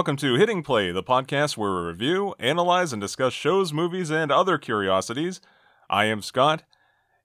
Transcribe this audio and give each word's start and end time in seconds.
welcome 0.00 0.16
to 0.16 0.36
Hitting 0.36 0.62
Play, 0.62 0.92
the 0.92 1.02
podcast 1.02 1.58
where 1.58 1.74
we 1.74 1.88
review, 1.88 2.34
analyze, 2.38 2.94
and 2.94 3.02
discuss 3.02 3.34
shows, 3.34 3.70
movies, 3.70 4.08
and 4.10 4.32
other 4.32 4.56
curiosities. 4.56 5.42
I 5.90 6.06
am 6.06 6.22
Scott, 6.22 6.62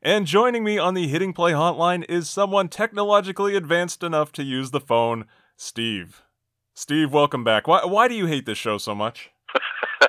and 0.02 0.28
joining 0.28 0.62
me 0.62 0.78
on 0.78 0.94
the 0.94 1.08
Hitting 1.08 1.32
Play 1.32 1.54
hotline 1.54 2.04
is 2.10 2.30
someone 2.30 2.68
technologically 2.68 3.56
advanced 3.56 4.04
enough 4.04 4.34
to 4.34 4.44
use 4.44 4.72
the 4.72 4.82
phone, 4.82 5.24
Steve. 5.56 6.24
Steve, 6.74 7.14
welcome 7.14 7.46
back. 7.46 7.66
Why, 7.66 7.86
why 7.86 8.10
do 8.10 8.14
you 8.14 8.26
hate 8.26 8.46
this 8.46 8.58
show 8.58 8.78
so 8.78 8.94
much? 8.94 9.30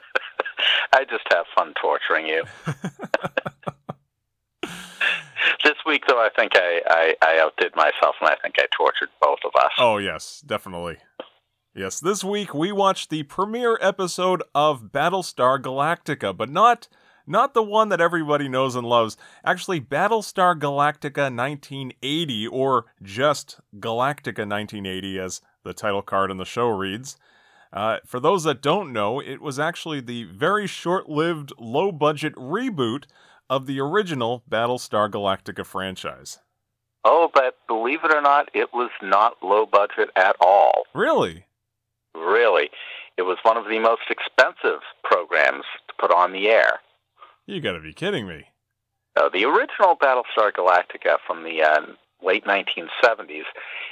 I 0.93 1.05
just 1.05 1.23
have 1.31 1.47
fun 1.55 1.73
torturing 1.81 2.27
you. 2.27 2.43
this 5.63 5.77
week, 5.87 6.03
though, 6.09 6.19
I 6.19 6.31
think 6.37 6.57
I, 6.57 6.83
I, 6.89 7.15
I 7.23 7.39
outdid 7.39 7.77
myself, 7.77 8.17
and 8.21 8.29
I 8.29 8.35
think 8.43 8.57
I 8.59 8.67
tortured 8.77 9.11
both 9.23 9.39
of 9.45 9.53
us. 9.55 9.71
Oh, 9.79 9.99
yes, 9.99 10.43
definitely. 10.45 10.97
Yes, 11.77 12.01
this 12.01 12.25
week 12.25 12.55
we 12.55 12.73
watched 12.73 13.11
the 13.11 13.25
premiere 13.25 13.79
episode 13.83 14.43
of 14.55 14.85
Battlestar 14.85 15.61
Galactica, 15.61 16.35
but 16.35 16.49
not 16.49 16.89
not 17.27 17.53
the 17.53 17.63
one 17.63 17.91
that 17.91 18.01
everybody 18.01 18.49
knows 18.49 18.75
and 18.75 18.87
loves. 18.87 19.19
Actually, 19.45 19.83
Battlestar 19.83 20.59
Galactica 20.59 21.29
1980 21.29 22.47
or 22.47 22.87
just 23.03 23.61
Galactica 23.79 24.49
1980 24.49 25.19
as 25.19 25.43
the 25.65 25.75
title 25.75 26.01
card 26.01 26.31
in 26.31 26.39
the 26.39 26.47
show 26.47 26.67
reads. 26.69 27.19
Uh, 27.75 27.99
for 28.07 28.21
those 28.21 28.45
that 28.45 28.63
don't 28.63 28.91
know, 28.91 29.21
it 29.21 29.43
was 29.43 29.59
actually 29.59 30.01
the 30.01 30.25
very 30.25 30.67
short-lived, 30.67 31.53
low-budget 31.59 32.35
reboot 32.37 33.05
of 33.51 33.67
the 33.67 33.81
original 33.81 34.43
Battlestar 34.49 35.11
Galactica 35.11 35.67
franchise. 35.67 36.39
Oh, 37.05 37.31
but 37.35 37.59
believe 37.69 38.03
it 38.03 38.15
or 38.15 38.23
not, 38.23 38.49
it 38.55 38.73
was 38.73 38.91
not 39.03 39.35
low 39.43 39.67
budget 39.67 40.09
at 40.17 40.37
all. 40.41 40.85
Really? 40.95 41.45
Really. 42.17 42.71
It 43.17 43.23
was 43.23 43.39
one 43.43 43.57
of 43.57 43.65
the 43.65 43.79
most 43.79 44.03
expensive 44.11 44.81
programs 45.03 45.65
to 45.89 45.95
put 45.99 46.11
on 46.11 46.33
the 46.33 46.49
air. 46.49 46.81
You 47.47 47.61
gotta 47.61 47.81
be 47.81 47.93
kidding 47.93 48.27
me. 48.27 48.47
Uh, 49.17 49.29
the 49.31 49.45
original 49.45 49.97
Battlestar 49.97 50.53
Galactica 50.53 51.17
from 51.27 51.45
the 51.45 51.63
uh, 51.63 51.81
late 52.23 52.45
1970s 52.45 53.45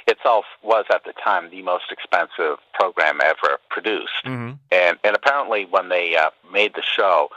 itself 0.07 0.45
was 0.61 0.85
at 0.93 1.03
the 1.03 1.13
time 1.23 1.49
the 1.49 1.63
most 1.63 1.85
expensive 1.91 2.57
program 2.73 3.19
ever 3.23 3.57
produced. 3.69 4.13
Mm-hmm. 4.25 4.53
And, 4.71 4.99
and 5.03 5.15
apparently, 5.15 5.65
when 5.65 5.89
they 5.89 6.15
uh, 6.15 6.29
made 6.51 6.75
the 6.75 6.83
show, 6.83 7.29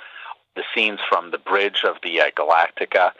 the 0.56 0.64
scenes 0.75 0.98
from 1.08 1.30
the 1.30 1.39
bridge 1.39 1.83
of 1.84 1.97
the 2.02 2.20
uh, 2.20 2.30
Galactica 2.36 3.12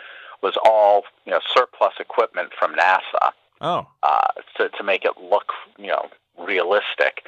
was 0.43 0.57
all 0.65 1.05
you 1.25 1.33
know 1.33 1.41
surplus 1.55 1.95
equipment 1.99 2.51
from 2.59 2.75
NASA 2.75 3.33
Oh, 3.61 3.87
uh, 4.03 4.29
to 4.57 4.69
to 4.69 4.85
make 4.85 5.05
it 5.05 5.13
look 5.21 5.53
you 5.79 5.89
know 5.89 6.09
realistic. 6.39 7.23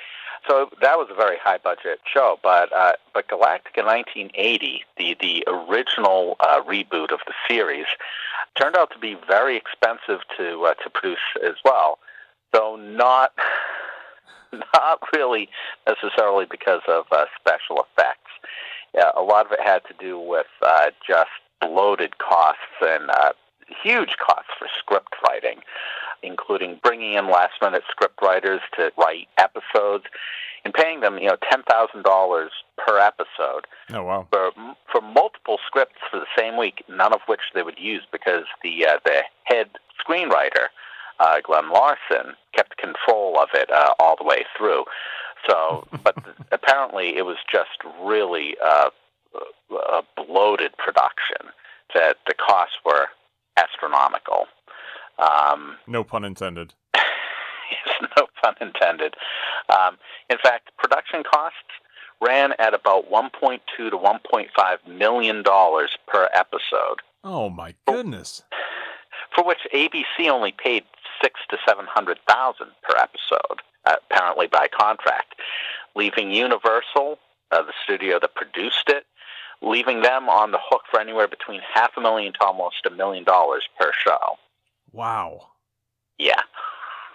So 0.49 0.71
that 0.81 0.97
was 0.97 1.09
a 1.11 1.15
very 1.15 1.37
high 1.43 1.59
budget 1.59 2.01
show, 2.13 2.39
but 2.43 2.73
uh, 2.73 2.93
but 3.13 3.29
Galactica 3.29 3.85
1980, 3.85 4.85
the 4.97 5.17
the 5.21 5.45
original 5.47 6.37
uh, 6.41 6.63
reboot 6.63 7.13
of 7.13 7.21
the 7.27 7.35
series, 7.49 7.87
turned 8.59 8.77
out 8.77 8.91
to 8.93 8.99
be 8.99 9.17
very 9.29 9.57
expensive 9.57 10.21
to 10.39 10.65
uh, 10.65 10.75
to 10.83 10.91
produce 10.91 11.19
as 11.45 11.57
well. 11.65 11.99
Though 12.53 12.77
not 12.77 13.33
not 14.53 15.01
really 15.15 15.49
necessarily 15.87 16.47
because 16.51 16.83
of 16.89 17.05
uh, 17.13 17.27
special 17.39 17.85
effects. 17.85 18.31
Yeah, 18.95 19.11
a 19.17 19.23
lot 19.23 19.47
of 19.47 19.53
it 19.53 19.61
had 19.63 19.83
to 19.87 19.95
do 20.01 20.19
with 20.19 20.49
uh, 20.63 20.91
just 21.07 21.31
bloated 21.61 22.19
costs 22.19 22.81
and 22.81 23.11
uh, 23.11 23.33
huge 23.83 24.17
costs 24.19 24.51
for 24.59 24.69
script 24.77 25.15
writing, 25.27 25.61
including 26.23 26.79
bringing 26.83 27.15
in 27.15 27.31
last 27.31 27.55
minute 27.63 27.83
script 27.91 28.21
writers 28.23 28.61
to 28.77 28.93
write 28.97 29.29
episodes 29.39 30.05
and 30.65 30.75
paying 30.75 31.01
them, 31.01 31.19
you 31.19 31.29
know, 31.29 31.37
ten 31.51 31.63
thousand 31.63 32.03
dollars 32.03 32.51
per 32.77 32.99
episode 32.99 33.67
oh 33.93 34.03
wow. 34.03 34.27
for 34.31 34.51
for 34.91 35.01
multiple 35.01 35.59
scripts 35.67 36.01
for 36.11 36.19
the 36.19 36.27
same 36.39 36.57
week, 36.57 36.85
none 36.89 37.13
of 37.13 37.21
which 37.27 37.41
they 37.55 37.63
would 37.63 37.79
use 37.79 38.03
because 38.13 38.45
the 38.63 38.87
uh, 38.87 38.99
the 39.05 39.23
head 39.45 39.69
screenwriter, 40.01 40.67
uh, 41.19 41.41
Glenn 41.43 41.71
Larson, 41.71 42.35
kept 42.55 42.77
control 42.77 43.39
of 43.39 43.49
it 43.55 43.71
uh, 43.71 43.95
all 43.99 44.17
the 44.17 44.25
way 44.25 44.45
through. 44.57 44.85
So, 45.49 45.87
but 46.05 46.17
apparently 46.53 47.17
it 47.17 47.23
was 47.23 47.39
just 47.51 47.79
really 48.03 48.57
uh, 48.65 48.91
a 49.71 50.03
bloated 50.17 50.77
production 50.77 51.53
that 51.95 52.17
the 52.27 52.35
costs 52.35 52.77
were 52.85 53.07
astronomical. 53.57 54.47
Um, 55.21 55.77
No 55.87 56.03
pun 56.05 56.25
intended. 56.25 56.75
yes, 56.95 58.09
no 58.17 58.27
pun 58.43 58.55
intended. 58.61 59.15
Um, 59.69 59.97
in 60.29 60.39
fact, 60.39 60.71
production 60.79 61.23
costs 61.23 61.57
ran 62.21 62.53
at 62.59 62.75
about 62.75 63.11
1.2 63.11 63.61
to 63.77 63.91
1.5 63.91 64.87
million 64.89 65.43
dollars 65.43 65.91
per 66.07 66.29
episode, 66.35 66.99
Oh 67.25 67.49
my 67.49 67.75
goodness. 67.87 68.43
for 69.35 69.45
which 69.45 69.61
ABC 69.75 70.29
only 70.29 70.53
paid 70.53 70.85
six 71.23 71.41
to 71.51 71.59
seven 71.67 71.87
hundred 71.87 72.19
thousand 72.29 72.69
per 72.83 72.97
episode, 72.97 73.61
apparently 73.87 74.47
by 74.49 74.67
contract, 74.69 75.35
leaving 75.95 76.31
Universal, 76.31 77.19
uh, 77.53 77.63
the 77.63 77.73
studio 77.85 78.19
that 78.21 78.35
produced 78.35 78.89
it, 78.89 79.05
leaving 79.63 80.03
them 80.03 80.29
on 80.29 80.51
the 80.51 80.59
hook 80.61 80.83
for 80.91 81.01
anywhere 81.01 81.29
between 81.29 81.61
half 81.75 81.91
a 81.97 82.01
million 82.01 82.33
to 82.35 82.43
almost 82.45 82.85
a 82.87 82.91
million 82.91 83.25
dollars 83.25 83.67
per 83.79 83.93
show. 84.05 84.37
Wow. 84.93 85.53
Yeah. 86.19 86.41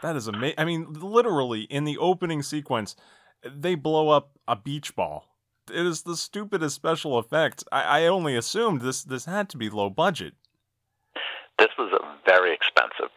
That 0.01 0.15
is 0.15 0.27
amazing. 0.27 0.55
I 0.57 0.65
mean, 0.65 0.87
literally, 0.93 1.61
in 1.61 1.83
the 1.83 1.97
opening 1.97 2.43
sequence, 2.43 2.95
they 3.43 3.75
blow 3.75 4.09
up 4.09 4.31
a 4.47 4.55
beach 4.55 4.95
ball. 4.95 5.25
It 5.71 5.85
is 5.85 6.03
the 6.03 6.15
stupidest 6.15 6.75
special 6.75 7.17
effect. 7.17 7.63
I, 7.71 8.01
I 8.01 8.05
only 8.07 8.35
assumed 8.35 8.81
this 8.81 9.03
this 9.03 9.25
had 9.25 9.49
to 9.49 9.57
be 9.57 9.69
low 9.69 9.89
budget. 9.89 10.33
This 11.57 11.69
was 11.77 11.91
a 11.93 12.29
very 12.29 12.53
expensive. 12.53 13.09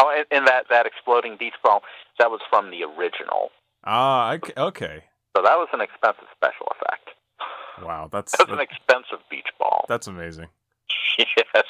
Oh, 0.00 0.12
and, 0.16 0.26
and 0.30 0.46
that 0.46 0.66
that 0.70 0.86
exploding 0.86 1.36
beach 1.38 1.54
ball 1.62 1.82
that 2.18 2.30
was 2.30 2.40
from 2.50 2.70
the 2.70 2.82
original. 2.82 3.50
Ah, 3.84 4.32
okay. 4.32 4.52
okay. 4.56 5.04
So 5.36 5.42
that 5.42 5.56
was 5.56 5.68
an 5.72 5.80
expensive 5.80 6.26
special 6.34 6.66
effect. 6.72 7.10
Wow, 7.82 8.08
that's 8.10 8.36
That 8.36 8.48
was 8.48 8.58
an 8.58 8.60
expensive 8.60 9.24
beach 9.30 9.46
ball. 9.58 9.84
that's 9.88 10.08
amazing. 10.08 10.48
yes, 11.18 11.64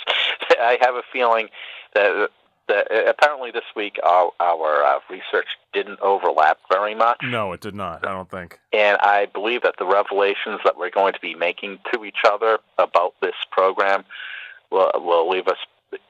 I 0.61 0.79
have 0.81 0.95
a 0.95 1.03
feeling 1.13 1.49
that, 1.95 2.29
that 2.69 2.87
apparently 3.09 3.51
this 3.51 3.65
week 3.75 3.99
our 4.03 4.31
our 4.41 4.85
uh, 4.85 4.99
research 5.11 5.47
didn't 5.73 6.01
overlap 6.01 6.59
very 6.71 6.95
much, 6.95 7.19
No, 7.23 7.53
it 7.53 7.61
did 7.61 7.75
not. 7.75 8.07
I 8.07 8.13
don't 8.13 8.31
think. 8.31 8.59
and 8.73 8.99
I 9.01 9.27
believe 9.27 9.63
that 9.63 9.75
the 9.79 9.87
revelations 9.87 10.61
that 10.65 10.77
we're 10.77 10.91
going 10.91 11.13
to 11.15 11.21
be 11.21 11.35
making 11.35 11.79
to 11.93 12.05
each 12.05 12.23
other 12.27 12.59
about 12.79 13.15
this 13.21 13.35
program 13.51 14.05
will 14.71 14.91
will 14.97 15.29
leave 15.29 15.49
us 15.49 15.59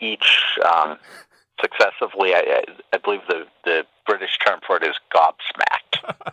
each 0.01 0.59
um, 0.65 0.99
successively. 1.61 2.35
I, 2.35 2.43
I, 2.47 2.65
I 2.93 2.99
believe 2.99 3.21
the 3.29 3.47
the 3.65 3.85
British 4.07 4.39
term 4.45 4.61
for 4.67 4.77
it 4.77 4.83
is 4.85 4.97
gobsmacked. 5.15 6.15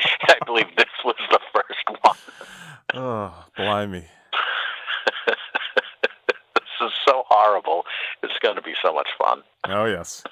I 0.28 0.36
believe 0.44 0.66
this 0.76 0.86
was 1.04 1.16
the 1.30 1.40
first 1.52 2.02
one. 2.02 2.16
Oh, 2.94 3.44
blimey. 3.56 4.04
Is 6.80 6.92
so 7.06 7.24
horrible. 7.28 7.84
It's 8.22 8.38
going 8.42 8.56
to 8.56 8.62
be 8.62 8.74
so 8.82 8.92
much 8.92 9.08
fun. 9.18 9.42
Oh, 9.68 9.84
yes. 9.84 10.22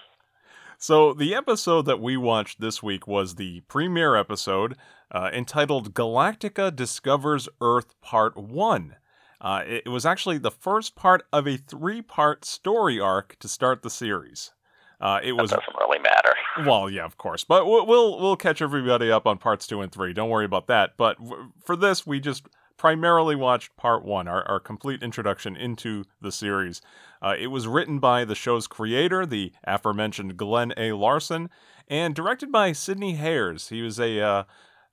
So, 0.80 1.12
the 1.12 1.34
episode 1.34 1.86
that 1.86 2.00
we 2.00 2.16
watched 2.16 2.60
this 2.60 2.82
week 2.82 3.06
was 3.08 3.34
the 3.34 3.60
premiere 3.62 4.14
episode 4.14 4.76
uh, 5.10 5.30
entitled 5.32 5.94
Galactica 5.94 6.74
Discovers 6.74 7.48
Earth 7.60 8.00
Part 8.00 8.36
1. 8.36 8.96
Uh, 9.40 9.62
it, 9.66 9.82
it 9.86 9.88
was 9.88 10.04
actually 10.06 10.38
the 10.38 10.50
first 10.50 10.94
part 10.94 11.24
of 11.32 11.46
a 11.46 11.56
three 11.56 12.02
part 12.02 12.44
story 12.44 13.00
arc 13.00 13.36
to 13.40 13.48
start 13.48 13.82
the 13.82 13.90
series. 13.90 14.52
Uh, 15.00 15.20
it 15.22 15.28
That 15.36 15.42
was 15.42 15.50
doesn't 15.50 15.76
really 15.78 16.00
matter. 16.00 16.34
well, 16.66 16.90
yeah, 16.90 17.04
of 17.04 17.16
course, 17.18 17.44
but 17.44 17.66
we'll 17.66 17.86
we'll, 17.86 18.18
we'll 18.20 18.36
catch 18.36 18.60
everybody 18.60 19.10
up 19.12 19.26
on 19.26 19.38
parts 19.38 19.66
two 19.66 19.80
and 19.80 19.92
three. 19.92 20.12
Don't 20.12 20.28
worry 20.30 20.44
about 20.44 20.66
that. 20.66 20.96
But 20.96 21.18
w- 21.22 21.52
for 21.62 21.76
this, 21.76 22.04
we 22.06 22.18
just 22.18 22.46
primarily 22.78 23.34
watched 23.36 23.76
part 23.76 24.04
one, 24.04 24.26
our, 24.26 24.48
our 24.48 24.60
complete 24.60 25.02
introduction 25.02 25.56
into 25.56 26.04
the 26.22 26.32
series. 26.32 26.80
Uh, 27.20 27.34
it 27.38 27.48
was 27.48 27.66
written 27.66 27.98
by 27.98 28.24
the 28.24 28.34
show's 28.34 28.66
creator, 28.66 29.26
the 29.26 29.52
aforementioned 29.64 30.36
Glenn 30.36 30.72
A. 30.76 30.92
Larson, 30.92 31.50
and 31.88 32.14
directed 32.14 32.50
by 32.50 32.72
Sidney 32.72 33.16
Hayers. 33.16 33.68
He 33.68 33.82
was 33.82 33.98
a 33.98 34.20
uh, 34.20 34.44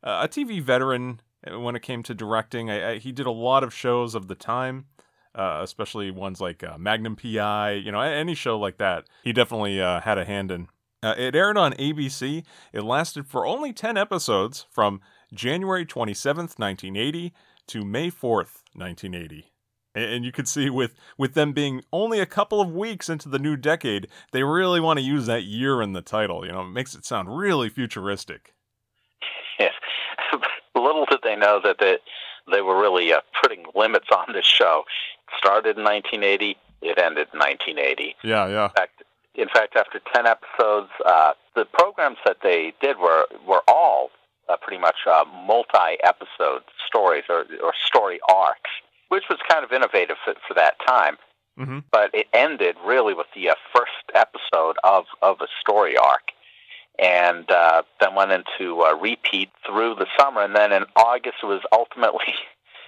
a 0.04 0.28
TV 0.28 0.62
veteran 0.62 1.22
when 1.50 1.76
it 1.76 1.82
came 1.82 2.04
to 2.04 2.14
directing. 2.14 2.70
I, 2.70 2.92
I, 2.92 2.98
he 2.98 3.12
did 3.12 3.28
a 3.28 3.32
lot 3.32 3.64
of 3.64 3.74
shows 3.74 4.16
of 4.16 4.28
the 4.28 4.36
time. 4.36 4.88
Uh, 5.34 5.60
especially 5.64 6.10
ones 6.12 6.40
like 6.40 6.64
uh, 6.64 6.78
Magnum 6.78 7.18
PI, 7.18 7.72
you 7.72 7.92
know, 7.92 8.00
any 8.00 8.34
show 8.34 8.58
like 8.58 8.78
that, 8.78 9.04
he 9.22 9.34
definitely 9.34 9.82
uh, 9.82 10.00
had 10.00 10.18
a 10.18 10.24
hand 10.24 10.50
in. 10.50 10.70
Uh, 11.04 11.14
it 11.18 11.36
aired 11.36 11.58
on 11.58 11.74
ABC. 11.74 12.46
It 12.72 12.84
lasted 12.86 13.28
for 13.28 13.46
only 13.46 13.74
10 13.74 13.98
episodes 13.98 14.66
from 14.72 15.02
January 15.34 15.86
27th, 15.86 16.58
1980 16.58 17.34
to 17.68 17.84
May 17.86 18.10
4th, 18.10 18.64
1980. 18.74 19.52
And 19.94 20.26
you 20.26 20.32
could 20.34 20.48
see 20.48 20.70
with, 20.70 20.94
with 21.18 21.36
them 21.36 21.54
being 21.54 21.82
only 21.94 22.20
a 22.20 22.26
couple 22.26 22.60
of 22.60 22.70
weeks 22.70 23.08
into 23.08 23.30
the 23.30 23.40
new 23.40 23.56
decade, 23.56 24.08
they 24.34 24.44
really 24.44 24.82
want 24.82 25.00
to 25.00 25.06
use 25.06 25.26
that 25.28 25.44
year 25.44 25.82
in 25.82 25.94
the 25.94 26.02
title. 26.02 26.46
You 26.46 26.52
know, 26.52 26.62
it 26.62 26.72
makes 26.72 26.96
it 26.96 27.06
sound 27.06 27.38
really 27.38 27.70
futuristic. 27.70 28.54
Yes. 29.58 29.74
little 30.76 31.06
did 31.06 31.20
they 31.24 31.36
know 31.36 31.60
that 31.64 31.78
they, 31.80 31.98
they 32.52 32.62
were 32.62 32.80
really 32.80 33.12
uh, 33.12 33.22
putting 33.42 33.64
limits 33.74 34.08
on 34.16 34.34
this 34.34 34.46
show. 34.46 34.84
It 35.28 35.38
started 35.38 35.78
in 35.78 35.84
1980. 35.84 36.58
It 36.82 37.00
ended 37.00 37.28
in 37.34 37.40
1980. 37.40 38.16
Yeah, 38.24 38.48
yeah. 38.48 38.66
In 38.66 38.70
fact, 38.70 39.04
in 39.36 39.48
fact 39.50 39.76
after 39.76 40.00
10 40.14 40.28
episodes, 40.28 40.90
uh, 41.06 41.34
the 41.56 41.66
programs 41.66 42.18
that 42.26 42.38
they 42.44 42.74
did 42.82 42.98
were 42.98 43.26
were 43.48 43.64
all 43.68 44.10
uh, 44.50 44.58
pretty 44.62 44.80
much 44.80 44.96
uh, 45.10 45.26
multi-episode 45.46 46.64
stories 46.88 47.24
or, 47.30 47.46
or 47.64 47.74
story 47.86 48.20
arcs, 48.30 48.72
which 49.10 49.24
was 49.30 49.40
kind 49.50 49.64
of 49.64 49.72
innovative 49.72 50.18
for, 50.24 50.34
for 50.48 50.54
that 50.54 50.76
time. 50.86 51.18
Mm-hmm. 51.60 51.80
But 51.92 52.14
it 52.14 52.28
ended 52.34 52.76
really 52.86 53.14
with 53.14 53.28
the 53.34 53.50
uh, 53.50 53.56
first 53.74 53.92
episode 54.14 54.76
of, 54.84 55.06
of 55.22 55.42
a 55.42 55.48
story 55.62 55.98
arc, 55.98 56.32
and 57.00 57.50
uh, 57.50 57.84
then 58.00 58.16
went 58.16 58.32
into 58.32 58.82
a 58.82 58.96
repeat 58.96 59.50
through 59.66 59.96
the 59.96 60.08
summer. 60.20 60.42
And 60.42 60.56
then 60.56 60.72
in 60.72 60.86
August, 60.96 61.38
it 61.44 61.46
was 61.46 61.62
ultimately 61.72 62.36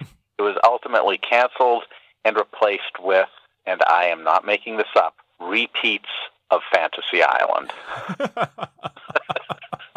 it 0.38 0.42
was 0.42 0.56
ultimately 0.64 1.18
canceled 1.18 1.84
and 2.24 2.36
replaced 2.36 3.00
with, 3.02 3.28
and 3.66 3.80
I 3.88 4.06
am 4.06 4.22
not 4.22 4.44
making 4.44 4.76
this 4.76 4.86
up, 4.96 5.14
repeats 5.40 6.08
of 6.50 6.60
Fantasy 6.72 7.22
Island. 7.22 7.72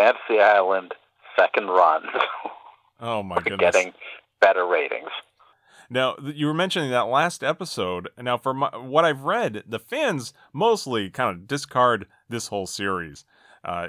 Fantasy 0.00 0.40
Island 0.40 0.94
second 1.38 1.68
run. 1.68 2.02
oh 3.00 3.22
my 3.22 3.36
goodness! 3.36 3.58
getting 3.60 3.92
better 4.40 4.66
ratings. 4.66 5.10
Now 5.90 6.16
you 6.22 6.46
were 6.46 6.54
mentioning 6.54 6.90
that 6.90 7.08
last 7.08 7.44
episode. 7.44 8.08
Now, 8.18 8.38
from 8.38 8.62
what 8.62 9.04
I've 9.04 9.24
read, 9.24 9.64
the 9.66 9.78
fans 9.78 10.32
mostly 10.54 11.10
kind 11.10 11.36
of 11.36 11.46
discard 11.46 12.06
this 12.30 12.46
whole 12.46 12.66
series. 12.66 13.26
Uh, 13.62 13.88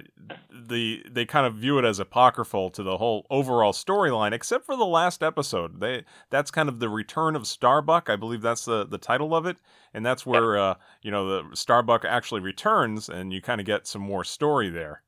the 0.51 1.01
they 1.09 1.23
kind 1.23 1.47
of 1.47 1.55
view 1.55 1.79
it 1.79 1.85
as 1.85 1.97
apocryphal 1.97 2.71
to 2.71 2.83
the 2.83 2.97
whole 2.97 3.25
overall 3.29 3.71
storyline, 3.71 4.33
except 4.33 4.65
for 4.65 4.75
the 4.75 4.85
last 4.85 5.23
episode. 5.23 5.79
They 5.79 6.03
that's 6.29 6.51
kind 6.51 6.67
of 6.67 6.79
the 6.79 6.89
return 6.89 7.37
of 7.37 7.47
Starbuck. 7.47 8.09
I 8.09 8.17
believe 8.17 8.41
that's 8.41 8.65
the 8.65 8.85
the 8.85 8.97
title 8.97 9.33
of 9.33 9.45
it, 9.45 9.55
and 9.93 10.05
that's 10.05 10.25
where 10.25 10.57
uh, 10.57 10.75
you 11.01 11.09
know 11.09 11.25
the 11.25 11.55
Starbuck 11.55 12.03
actually 12.03 12.41
returns, 12.41 13.07
and 13.07 13.31
you 13.31 13.41
kind 13.41 13.61
of 13.61 13.65
get 13.65 13.87
some 13.87 14.01
more 14.01 14.25
story 14.25 14.69
there. 14.69 15.03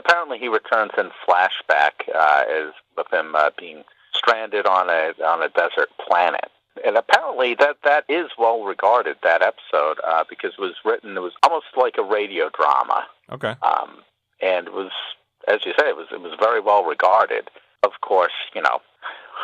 Apparently, 0.00 0.38
he 0.38 0.48
returns 0.48 0.92
in 0.96 1.10
flashback 1.28 2.08
uh, 2.14 2.44
as 2.48 2.72
with 2.96 3.12
him 3.12 3.34
uh, 3.34 3.50
being 3.58 3.84
stranded 4.14 4.66
on 4.66 4.88
a 4.88 5.12
on 5.22 5.42
a 5.42 5.48
desert 5.50 5.90
planet. 6.08 6.50
And 6.86 6.96
apparently 6.96 7.54
that 7.56 7.76
that 7.84 8.04
is 8.08 8.30
well 8.38 8.62
regarded 8.62 9.16
that 9.22 9.42
episode 9.42 9.98
uh, 10.06 10.24
because 10.28 10.52
it 10.58 10.60
was 10.60 10.74
written 10.84 11.16
it 11.16 11.20
was 11.20 11.34
almost 11.42 11.66
like 11.76 11.96
a 11.98 12.02
radio 12.02 12.48
drama. 12.48 13.06
Okay. 13.30 13.54
Um, 13.62 13.98
and 14.40 14.68
it 14.68 14.72
was 14.72 14.90
as 15.46 15.66
you 15.66 15.72
say 15.78 15.88
it 15.88 15.96
was 15.96 16.06
it 16.12 16.20
was 16.20 16.32
very 16.40 16.60
well 16.60 16.84
regarded. 16.84 17.50
Of 17.82 17.92
course, 18.00 18.32
you 18.54 18.62
know, 18.62 18.80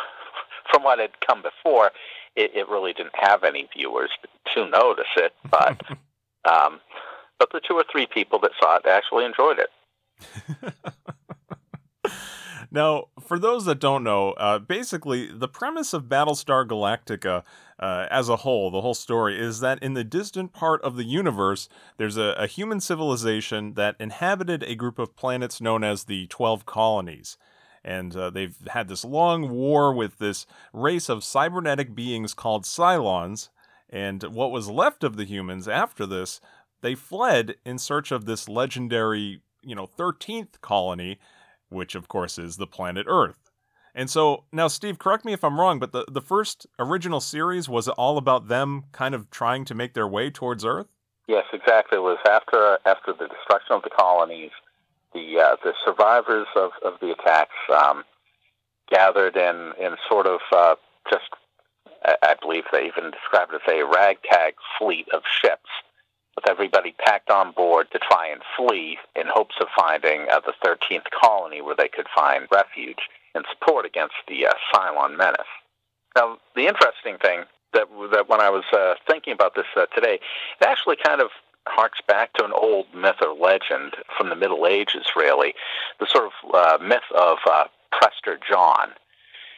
from 0.71 0.83
what 0.83 0.99
had 0.99 1.11
come 1.25 1.43
before, 1.43 1.91
it, 2.35 2.51
it 2.55 2.69
really 2.69 2.93
didn't 2.93 3.15
have 3.15 3.43
any 3.43 3.67
viewers 3.75 4.09
to 4.55 4.67
notice 4.69 5.05
it, 5.17 5.33
but 5.51 5.79
um, 6.51 6.79
but 7.37 7.51
the 7.51 7.61
two 7.67 7.75
or 7.75 7.85
three 7.91 8.07
people 8.07 8.39
that 8.39 8.51
saw 8.59 8.77
it 8.77 8.85
actually 8.87 9.25
enjoyed 9.25 9.59
it. 9.59 9.69
now, 12.71 13.05
for 13.25 13.39
those 13.39 13.65
that 13.65 13.79
don't 13.79 14.03
know, 14.03 14.31
uh, 14.31 14.59
basically 14.59 15.31
the 15.31 15.47
premise 15.47 15.93
of 15.93 16.03
Battlestar 16.05 16.67
Galactica 16.67 17.43
uh, 17.79 18.07
as 18.09 18.29
a 18.29 18.37
whole, 18.37 18.71
the 18.71 18.81
whole 18.81 18.93
story, 18.93 19.39
is 19.39 19.59
that 19.59 19.81
in 19.83 19.93
the 19.93 20.03
distant 20.03 20.53
part 20.53 20.81
of 20.81 20.95
the 20.95 21.03
universe, 21.03 21.69
there's 21.97 22.17
a, 22.17 22.35
a 22.37 22.47
human 22.47 22.79
civilization 22.79 23.73
that 23.75 23.95
inhabited 23.99 24.63
a 24.63 24.75
group 24.75 24.99
of 24.99 25.15
planets 25.15 25.61
known 25.61 25.83
as 25.83 26.05
the 26.05 26.27
Twelve 26.27 26.65
Colonies. 26.65 27.37
And 27.83 28.15
uh, 28.17 28.29
they've 28.29 28.57
had 28.69 28.89
this 28.89 29.05
long 29.05 29.49
war 29.49 29.93
with 29.93 30.17
this 30.17 30.45
race 30.73 31.07
of 31.07 31.23
cybernetic 31.23 31.95
beings 31.95 32.33
called 32.33 32.65
Cylons. 32.65 33.49
And 33.89 34.23
what 34.23 34.51
was 34.51 34.69
left 34.69 35.05
of 35.05 35.15
the 35.15 35.23
humans 35.23 35.69
after 35.69 36.05
this, 36.05 36.41
they 36.81 36.95
fled 36.95 37.55
in 37.65 37.77
search 37.77 38.11
of 38.11 38.25
this 38.25 38.49
legendary, 38.49 39.41
you 39.61 39.75
know, 39.75 39.87
13th 39.87 40.61
colony, 40.61 41.19
which 41.69 41.95
of 41.95 42.07
course 42.07 42.37
is 42.37 42.57
the 42.57 42.67
planet 42.67 43.05
Earth. 43.09 43.47
And 43.93 44.09
so 44.09 44.43
now, 44.51 44.67
Steve, 44.67 44.99
correct 44.99 45.25
me 45.25 45.33
if 45.33 45.43
I'm 45.43 45.59
wrong, 45.59 45.79
but 45.79 45.91
the, 45.91 46.05
the 46.11 46.21
first 46.21 46.67
original 46.77 47.19
series 47.19 47.67
was 47.67 47.87
all 47.87 48.17
about 48.17 48.47
them 48.47 48.85
kind 48.91 49.15
of 49.15 49.31
trying 49.31 49.65
to 49.65 49.73
make 49.73 49.95
their 49.95 50.07
way 50.07 50.29
towards 50.29 50.63
Earth? 50.63 50.87
Yes, 51.27 51.45
exactly. 51.51 51.97
It 51.97 52.01
was 52.01 52.19
after 52.29 52.77
after 52.85 53.11
the 53.11 53.27
destruction 53.27 53.75
of 53.75 53.81
the 53.81 53.89
colonies, 53.89 54.51
the 55.13 55.39
uh, 55.39 55.55
the 55.63 55.73
survivors 55.83 56.47
of, 56.55 56.71
of 56.85 56.93
the 57.01 57.11
attacks 57.11 57.55
um, 57.75 58.03
gathered 58.89 59.35
in 59.35 59.73
in 59.79 59.95
sort 60.07 60.27
of 60.27 60.39
uh, 60.51 60.75
just 61.09 61.25
I 62.05 62.35
believe 62.39 62.63
they 62.71 62.85
even 62.85 63.11
described 63.11 63.53
it 63.53 63.61
as 63.67 63.73
a 63.73 63.85
ragtag 63.85 64.53
fleet 64.77 65.07
of 65.13 65.23
ships 65.41 65.69
with 66.37 66.47
everybody 66.47 66.93
packed 67.03 67.31
on 67.31 67.51
board 67.51 67.87
to 67.91 67.99
try 67.99 68.27
and 68.27 68.41
flee 68.55 68.97
in 69.15 69.23
hopes 69.27 69.55
of 69.59 69.67
finding 69.75 70.27
uh, 70.31 70.39
the 70.45 70.53
13th 70.63 71.09
colony 71.19 71.61
where 71.61 71.75
they 71.75 71.87
could 71.89 72.05
find 72.15 72.47
refuge 72.51 73.09
and 73.33 73.43
support 73.51 73.85
against 73.85 74.13
the 74.27 74.45
uh, 74.45 74.53
Cylon 74.71 75.17
menace. 75.17 75.39
Now, 76.15 76.37
the 76.55 76.67
interesting 76.67 77.17
thing 77.17 77.41
that 77.73 77.87
that 78.11 78.29
when 78.29 78.39
I 78.39 78.49
was 78.49 78.63
uh, 78.71 78.93
thinking 79.07 79.33
about 79.33 79.55
this 79.55 79.65
uh, 79.75 79.87
today, 79.87 80.19
it 80.61 80.65
actually 80.65 80.95
kind 81.03 81.21
of 81.21 81.29
harks 81.67 81.99
back 82.07 82.33
to 82.33 82.45
an 82.45 82.53
old 82.53 82.85
myth 82.95 83.17
or 83.21 83.33
legend 83.33 83.95
from 84.15 84.29
the 84.29 84.35
Middle 84.35 84.65
Ages, 84.67 85.05
really, 85.15 85.53
the 85.99 86.07
sort 86.07 86.25
of 86.25 86.53
uh, 86.53 86.83
myth 86.83 87.09
of 87.15 87.39
uh, 87.49 87.65
Prester 87.91 88.39
John. 88.47 88.89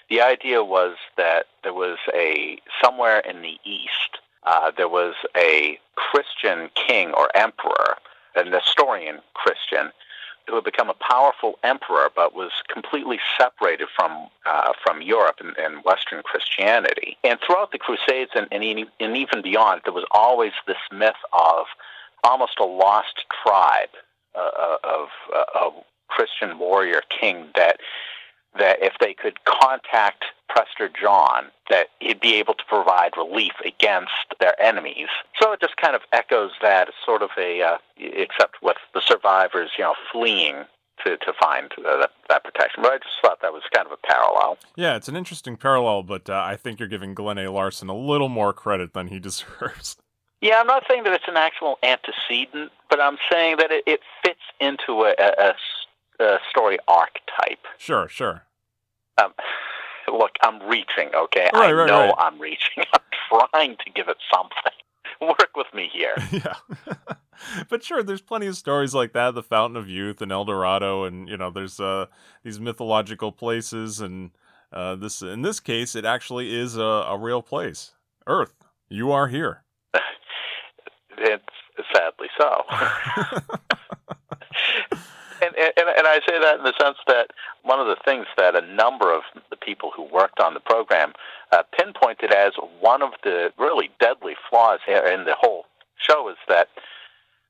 The 0.10 0.22
idea 0.22 0.64
was 0.64 0.96
that 1.18 1.46
there 1.64 1.74
was 1.74 1.98
a 2.16 2.58
somewhere 2.84 3.20
in 3.20 3.42
the 3.42 3.58
east 3.64 4.18
uh, 4.44 4.72
there 4.76 4.90
was 4.90 5.16
a 5.38 5.80
Christian 5.96 6.70
king 6.76 7.12
or 7.14 7.30
emperor, 7.36 7.98
a 8.36 8.44
Nestorian 8.44 9.20
Christian, 9.34 9.92
who 10.48 10.56
had 10.56 10.64
become 10.64 10.90
a 10.90 10.96
powerful 10.96 11.60
emperor, 11.64 12.10
but 12.16 12.34
was 12.34 12.52
completely 12.74 13.20
separated 13.38 13.88
from 13.96 14.30
uh, 14.46 14.72
from 14.84 15.02
Europe 15.02 15.36
and, 15.40 15.56
and, 15.58 15.84
Western 15.84 16.24
Christianity. 16.24 17.18
And 17.24 17.40
throughout 17.46 17.72
the 17.72 17.78
Crusades 17.78 18.32
and, 18.34 18.48
and, 18.52 18.64
and 19.00 19.18
even 19.18 19.42
beyond, 19.44 19.82
there 19.84 19.94
was 19.94 20.06
always 20.12 20.54
this 20.66 20.78
myth 20.92 21.22
of 21.34 21.66
almost 22.24 22.60
a 22.60 22.66
lost 22.66 23.26
tribe 23.44 23.90
uh, 24.36 24.78
of 24.84 25.08
uh, 25.36 25.44
a 25.56 25.70
Christian 26.10 26.58
warrior 26.58 27.02
king 27.10 27.48
that 27.56 27.80
that 28.58 28.78
if 28.82 28.94
they 29.00 29.14
could 29.14 29.44
contact 29.46 30.26
Prester 30.50 30.90
John, 30.90 31.46
that 31.70 31.88
he'd 32.00 32.20
be 32.20 32.36
able 32.36 32.56
to 32.56 32.64
provide 32.68 33.12
relief 33.16 33.54
against 33.64 34.12
their 34.40 34.60
enemies. 34.62 35.08
So 35.40 35.52
it 35.52 35.62
just 35.62 35.78
kind 35.78 35.96
of 35.96 36.02
echoes 36.12 36.52
that 36.62 36.90
sort 37.06 37.22
of 37.22 37.30
a, 37.38 37.62
uh, 37.62 37.78
except 37.98 38.56
with 38.62 38.78
the 38.94 39.02
survivors, 39.02 39.70
you 39.78 39.84
know, 39.84 39.94
fleeing 40.12 40.66
to, 41.06 41.18
to 41.18 41.34
find 41.40 41.72
uh, 41.78 41.98
that, 41.98 42.12
that, 42.30 42.44
protection. 42.44 42.82
But 42.82 42.94
I 42.94 42.98
just 42.98 43.16
thought 43.22 43.42
that 43.42 43.54
was 43.54 43.64
kind 43.74 43.86
of 43.86 43.94
a 43.94 44.08
parallel. 44.08 44.58
Yeah, 44.76 44.96
it's 44.96 45.08
an 45.08 45.16
interesting 45.16 45.56
parallel, 45.56 46.04
but 46.04 46.30
uh, 46.30 46.44
I 46.46 46.56
think 46.56 46.80
you're 46.80 46.90
giving 46.90 47.14
Glenn 47.14 47.38
A. 47.38 47.52
Larson 47.52 47.90
a 47.90 47.96
little 47.96 48.30
more 48.30 48.54
credit 48.54 48.94
than 48.94 49.08
he 49.08 49.20
deserves. 49.20 49.98
Yeah, 50.42 50.60
I'm 50.60 50.68
not 50.68 50.84
saying 50.90 51.04
that 51.04 51.14
it's 51.14 51.28
an 51.28 51.36
actual 51.36 51.78
antecedent, 51.84 52.72
but 52.90 53.02
I'm 53.02 53.18
saying 53.30 53.58
that 53.58 53.72
it, 53.72 53.84
it 53.86 54.00
fits 54.24 54.40
into 54.62 55.04
a, 55.04 55.14
a, 55.20 55.50
a 55.50 55.54
story 56.50 56.78
archetype. 56.88 57.66
Sure, 57.78 58.08
sure. 58.08 58.44
Um, 59.22 59.34
look, 60.08 60.32
I'm 60.42 60.62
reaching, 60.68 61.10
okay? 61.16 61.50
Right, 61.54 61.70
I 61.70 61.72
right, 61.72 61.88
know 61.88 62.08
right. 62.08 62.16
I'm 62.18 62.40
reaching. 62.40 62.84
I'm 62.94 63.50
trying 63.52 63.78
to 63.86 63.92
give 63.94 64.08
it 64.08 64.18
something. 64.34 64.74
Work 65.22 65.52
with 65.56 65.68
me 65.74 65.90
here. 65.92 66.14
yeah. 66.32 66.56
but 67.70 67.84
sure, 67.84 68.04
there's 68.04 68.22
plenty 68.22 68.48
of 68.48 68.56
stories 68.56 68.94
like 68.94 69.14
that, 69.14 69.36
the 69.36 69.44
Fountain 69.44 69.78
of 69.78 69.90
Youth 69.90 70.22
and 70.22 70.32
El 70.32 70.46
Dorado, 70.46 71.04
and 71.04 71.28
you 71.28 71.38
know, 71.38 71.50
there's 71.50 71.80
uh, 71.80 72.06
these 72.44 72.60
mythological 72.60 73.32
places, 73.32 74.00
and 74.00 74.32
uh, 74.72 74.96
this 74.96 75.22
in 75.22 75.42
this 75.42 75.60
case, 75.60 75.96
it 75.96 76.06
actually 76.06 76.58
is 76.58 76.78
a, 76.78 76.82
a 76.82 77.18
real 77.18 77.42
place, 77.42 77.92
Earth. 78.28 78.54
You 78.88 79.12
are 79.12 79.28
here. 79.28 79.64
it's 81.18 81.44
sadly 81.94 82.28
so. 82.40 82.64
And, 85.42 85.56
and, 85.56 85.90
and 85.98 86.08
I 86.08 86.20
say 86.28 86.40
that 86.40 86.58
in 86.58 86.64
the 86.64 86.74
sense 86.80 86.98
that 87.08 87.32
one 87.64 87.80
of 87.80 87.88
the 87.88 87.98
things 88.04 88.26
that 88.38 88.56
a 88.56 88.62
number 88.62 89.14
of 89.14 89.24
the 89.50 89.56
people 89.56 89.92
who 89.96 90.04
worked 90.04 90.40
on 90.40 90.54
the 90.54 90.60
program 90.60 91.14
uh, 91.52 91.64
pinpointed 91.78 92.32
as 92.32 92.54
one 92.80 93.02
of 93.02 93.12
the 93.24 93.52
really 93.58 93.90
deadly 94.00 94.36
flaws 94.50 94.80
in 94.88 95.26
the 95.26 95.36
whole 95.38 95.66
show 95.98 96.30
is 96.30 96.38
that 96.48 96.70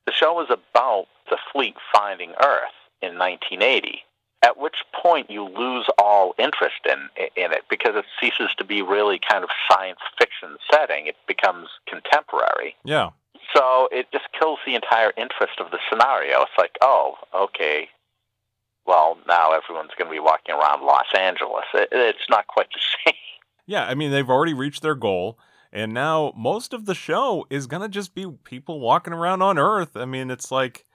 the 0.06 0.12
show 0.12 0.34
was 0.34 0.50
about 0.50 1.06
the 1.30 1.38
fleet 1.52 1.76
finding 1.94 2.32
Earth 2.44 2.74
in 3.02 3.18
1980. 3.18 4.04
At 4.42 4.58
which 4.58 4.78
point 4.94 5.30
you 5.30 5.44
lose 5.44 5.86
all 5.98 6.34
interest 6.38 6.80
in 6.86 7.10
in 7.36 7.52
it 7.52 7.64
because 7.70 7.96
it 7.96 8.06
ceases 8.22 8.50
to 8.58 8.64
be 8.64 8.82
really 8.82 9.20
kind 9.20 9.44
of 9.44 9.50
science 9.70 10.00
fiction 10.18 10.56
setting. 10.72 11.08
It 11.08 11.18
becomes 11.28 11.68
contemporary. 11.88 12.76
Yeah. 12.86 13.10
So 13.56 13.88
it 13.92 14.08
just 14.12 14.26
kills 14.38 14.60
the 14.66 14.76
entire 14.76 15.12
interest 15.18 15.60
of 15.60 15.72
the 15.72 15.80
scenario. 15.90 16.42
It's 16.42 16.52
like, 16.58 16.76
oh, 16.82 17.16
okay, 17.34 17.90
well, 18.86 19.18
now 19.28 19.52
everyone's 19.54 19.92
going 19.98 20.10
to 20.10 20.14
be 20.14 20.20
walking 20.20 20.56
around 20.56 20.84
Los 20.84 21.06
Angeles. 21.18 21.66
It, 21.74 21.90
it's 21.92 22.30
not 22.30 22.48
quite 22.48 22.68
the 22.74 22.80
same. 23.06 23.16
Yeah, 23.66 23.86
I 23.86 23.94
mean, 23.94 24.12
they've 24.12 24.30
already 24.30 24.54
reached 24.54 24.82
their 24.82 24.96
goal. 24.96 25.38
And 25.72 25.94
now 25.94 26.34
most 26.36 26.74
of 26.74 26.86
the 26.86 26.96
show 26.96 27.46
is 27.50 27.68
going 27.68 27.84
to 27.84 27.90
just 27.90 28.16
be 28.16 28.26
people 28.44 28.80
walking 28.80 29.14
around 29.14 29.44
on 29.44 29.60
Earth. 29.60 29.96
I 29.96 30.06
mean, 30.06 30.32
it's 30.32 30.52
like, 30.52 30.86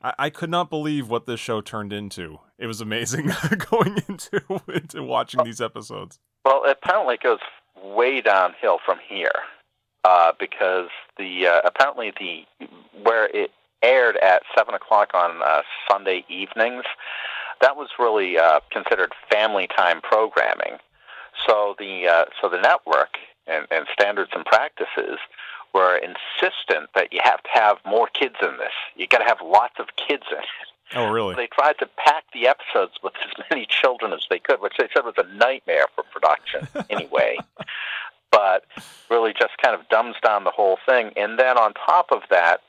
I, 0.00 0.14
I 0.18 0.30
could 0.30 0.50
not 0.50 0.70
believe 0.70 1.08
what 1.08 1.26
this 1.26 1.40
show 1.40 1.60
turned 1.60 1.92
into. 1.92 2.38
It 2.56 2.66
was 2.66 2.80
amazing 2.80 3.32
going 3.70 4.00
into, 4.08 4.40
into 4.72 5.02
watching 5.02 5.42
these 5.42 5.60
episodes. 5.60 6.20
Well, 6.44 6.62
apparently 6.70 7.14
it 7.14 7.22
goes 7.22 7.40
way 7.82 8.20
downhill 8.20 8.78
from 8.84 8.98
here. 9.08 9.32
Uh, 10.02 10.32
because 10.40 10.88
the 11.18 11.46
uh, 11.46 11.60
apparently 11.64 12.12
the 12.18 12.68
where 13.02 13.26
it 13.26 13.50
aired 13.82 14.16
at 14.16 14.42
seven 14.56 14.74
o'clock 14.74 15.10
on 15.14 15.42
uh, 15.42 15.60
Sunday 15.90 16.24
evenings, 16.28 16.84
that 17.60 17.76
was 17.76 17.88
really 17.98 18.38
uh, 18.38 18.60
considered 18.70 19.12
family 19.30 19.68
time 19.76 20.00
programming. 20.00 20.78
So 21.46 21.74
the 21.78 22.08
uh, 22.08 22.24
so 22.40 22.48
the 22.48 22.60
network 22.60 23.18
and, 23.46 23.66
and 23.70 23.86
standards 23.92 24.30
and 24.34 24.44
practices 24.44 25.18
were 25.74 25.96
insistent 25.96 26.90
that 26.94 27.12
you 27.12 27.20
have 27.22 27.42
to 27.42 27.50
have 27.52 27.76
more 27.86 28.08
kids 28.08 28.36
in 28.42 28.56
this. 28.58 28.72
You 28.96 29.06
got 29.06 29.18
to 29.18 29.24
have 29.24 29.38
lots 29.44 29.74
of 29.78 29.86
kids 29.96 30.24
in 30.30 30.38
it. 30.38 30.44
Oh, 30.96 31.10
really? 31.10 31.36
They 31.36 31.46
tried 31.46 31.78
to 31.78 31.88
pack 31.96 32.24
the 32.34 32.48
episodes 32.48 32.94
with 33.02 33.12
as 33.24 33.44
many 33.50 33.66
children 33.66 34.12
as 34.12 34.26
they 34.28 34.38
could, 34.38 34.60
which 34.60 34.74
they 34.78 34.88
said 34.92 35.04
was 35.04 35.14
a 35.18 35.36
nightmare 35.36 35.86
for 35.94 36.04
production 36.04 36.66
anyway. 36.90 37.36
But 38.30 38.64
really 39.10 39.32
just 39.32 39.52
kind 39.62 39.78
of 39.78 39.88
dumbs 39.88 40.16
down 40.24 40.44
the 40.44 40.50
whole 40.50 40.78
thing. 40.88 41.12
And 41.16 41.38
then 41.38 41.58
on 41.58 41.74
top 41.74 42.06
of 42.12 42.22
that, 42.30 42.60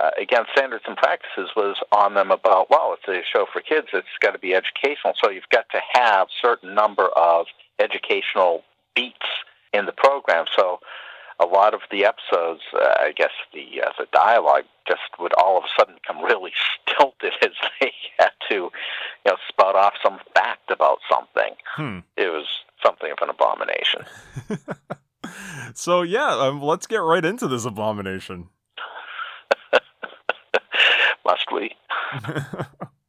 uh, 0.00 0.10
again, 0.20 0.44
standards 0.52 0.84
and 0.86 0.96
practices 0.96 1.50
was 1.54 1.76
on 1.92 2.14
them 2.14 2.30
about, 2.30 2.68
well, 2.68 2.94
it's 2.94 3.08
a 3.08 3.22
show 3.24 3.46
for 3.52 3.60
kids, 3.60 3.88
it's 3.92 4.06
got 4.20 4.32
to 4.32 4.38
be 4.38 4.54
educational. 4.54 5.14
So 5.22 5.30
you've 5.30 5.48
got 5.50 5.66
to 5.70 5.80
have 5.92 6.28
certain 6.42 6.74
number 6.74 7.08
of 7.16 7.46
educational 7.78 8.64
beats 8.96 9.16
in 9.72 9.86
the 9.86 9.92
program. 9.92 10.46
So 10.56 10.80
a 11.40 11.46
lot 11.46 11.74
of 11.74 11.80
the 11.90 12.04
episodes, 12.04 12.62
uh, 12.74 12.94
I 13.00 13.12
guess 13.14 13.30
the 13.52 13.82
uh, 13.82 13.90
the 13.98 14.06
dialogue 14.12 14.64
just 14.86 15.02
would 15.18 15.32
all 15.34 15.58
of 15.58 15.64
a 15.64 15.68
sudden 15.78 15.94
become 15.94 16.24
really 16.24 16.52
stilted 16.88 17.32
as 17.42 17.50
they 17.80 17.92
had 18.18 18.30
to, 18.48 18.54
you 18.54 18.70
know, 19.26 19.36
spout 19.48 19.74
off 19.74 19.94
some 20.02 20.18
fact 20.34 20.70
about 20.70 20.98
something. 21.10 21.54
Hmm. 21.76 21.98
It 22.16 22.28
was 22.28 22.46
something 22.84 23.10
of 23.10 23.18
an 23.22 23.30
abomination. 23.30 24.04
so 25.74 26.02
yeah, 26.02 26.34
um, 26.34 26.62
let's 26.62 26.86
get 26.86 26.98
right 26.98 27.24
into 27.24 27.48
this 27.48 27.64
abomination. 27.64 28.48
Must 31.24 31.52
we? 31.52 31.70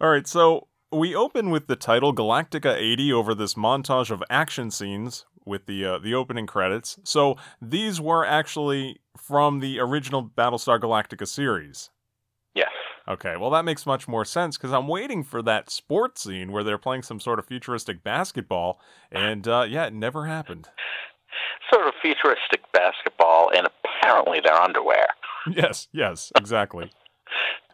all 0.02 0.10
right, 0.10 0.28
so 0.28 0.68
we 0.92 1.16
open 1.16 1.50
with 1.50 1.68
the 1.68 1.76
title 1.76 2.14
Galactica 2.14 2.76
80 2.76 3.14
over 3.14 3.36
this 3.36 3.56
montage 3.56 4.12
of 4.12 4.24
action 4.30 4.72
scenes 4.72 5.26
with 5.46 5.66
the 5.66 5.86
uh, 5.86 6.00
the 6.00 6.14
opening 6.14 6.48
credits. 6.48 6.98
So 7.04 7.38
these 7.62 8.02
were 8.02 8.26
actually 8.26 9.00
from 9.18 9.60
the 9.60 9.80
original 9.80 10.24
Battlestar 10.24 10.80
Galactica 10.80 11.28
series. 11.28 11.90
Okay, 13.08 13.36
well 13.38 13.52
that 13.52 13.66
makes 13.66 13.86
much 13.86 14.08
more 14.08 14.26
sense 14.26 14.58
because 14.58 14.74
I'm 14.74 14.88
waiting 14.88 15.24
for 15.24 15.42
that 15.44 15.70
sports 15.70 16.24
scene 16.24 16.52
where 16.52 16.64
they're 16.64 16.78
playing 16.78 17.04
some 17.04 17.20
sort 17.20 17.40
of 17.40 17.46
futuristic 17.46 18.04
basketball, 18.04 18.80
and 19.12 19.48
uh, 19.48 19.66
yeah, 19.68 19.86
it 19.86 19.94
never 19.94 20.26
happened. 20.26 20.70
Sort 21.72 21.88
of 21.88 21.94
futuristic 22.02 22.62
basketball, 22.74 23.52
and 23.56 23.68
apparently 23.68 24.40
their 24.44 24.60
underwear. 24.60 25.08
Yes, 25.48 25.88
yes, 25.92 26.32
exactly. 26.36 26.90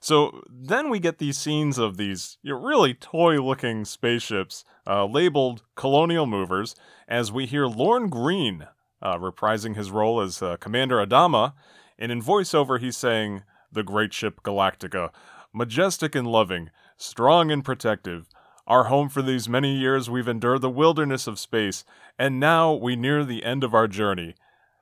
So 0.01 0.43
then 0.49 0.89
we 0.89 0.99
get 0.99 1.19
these 1.19 1.37
scenes 1.37 1.77
of 1.77 1.95
these 1.95 2.37
you 2.43 2.53
know, 2.53 2.59
really 2.59 2.93
toy 2.93 3.41
looking 3.41 3.85
spaceships 3.85 4.65
uh, 4.85 5.05
labeled 5.05 5.63
Colonial 5.75 6.25
Movers 6.25 6.75
as 7.07 7.31
we 7.31 7.45
hear 7.45 7.67
Lorne 7.67 8.09
Greene 8.09 8.67
uh, 9.01 9.17
reprising 9.17 9.75
his 9.75 9.91
role 9.91 10.19
as 10.19 10.41
uh, 10.41 10.57
Commander 10.57 10.97
Adama. 10.97 11.53
And 11.97 12.11
in 12.11 12.21
voiceover, 12.21 12.79
he's 12.79 12.97
saying, 12.97 13.43
The 13.71 13.83
great 13.83 14.13
ship 14.13 14.41
Galactica, 14.43 15.11
majestic 15.53 16.15
and 16.15 16.27
loving, 16.27 16.69
strong 16.97 17.51
and 17.51 17.63
protective. 17.63 18.27
Our 18.67 18.85
home 18.85 19.09
for 19.09 19.21
these 19.21 19.49
many 19.49 19.75
years, 19.75 20.09
we've 20.09 20.27
endured 20.27 20.61
the 20.61 20.69
wilderness 20.69 21.27
of 21.27 21.39
space, 21.39 21.83
and 22.17 22.39
now 22.39 22.73
we 22.73 22.95
near 22.95 23.23
the 23.23 23.43
end 23.43 23.63
of 23.63 23.73
our 23.73 23.87
journey. 23.87 24.35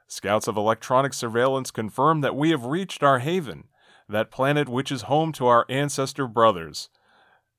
Scouts 0.08 0.48
of 0.48 0.58
electronic 0.58 1.13
surveillance 1.13 1.72
confirm 1.72 2.22
that 2.22 2.36
we 2.36 2.50
have 2.50 2.65
reached 2.65 3.03
our 3.03 3.19
haven 3.19 3.65
that 4.10 4.31
planet 4.31 4.67
which 4.67 4.91
is 4.91 5.03
home 5.03 5.31
to 5.31 5.46
our 5.46 5.65
ancestor 5.69 6.27
brothers. 6.27 6.89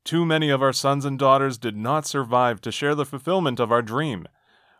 Too 0.05 0.27
many 0.27 0.51
of 0.51 0.63
our 0.63 0.73
sons 0.73 1.05
and 1.05 1.19
daughters 1.19 1.57
did 1.57 1.77
not 1.77 2.07
survive 2.07 2.61
to 2.63 2.73
share 2.73 2.95
the 2.95 3.07
fulfillment 3.07 3.61
of 3.61 3.71
our 3.71 3.83
dream. 3.83 4.27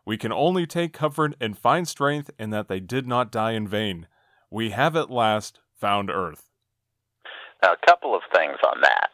We 0.05 0.17
can 0.17 0.33
only 0.33 0.67
take 0.67 0.93
comfort 0.93 1.37
and 1.41 1.57
find 1.57 1.87
strength 1.87 2.31
in 2.39 2.51
that 2.51 2.69
they 2.69 2.81
did 2.81 3.07
not 3.07 3.31
die 3.31 3.53
in 3.53 3.69
vain. 3.69 4.09
We 4.51 4.71
have 4.71 4.97
at 4.97 5.11
last 5.11 5.61
found 5.81 6.11
Earth. 6.11 6.45
Now, 7.63 7.73
a 7.73 7.87
couple 7.87 8.15
of 8.15 8.23
things 8.33 8.57
on 8.67 8.81
that. 8.83 9.11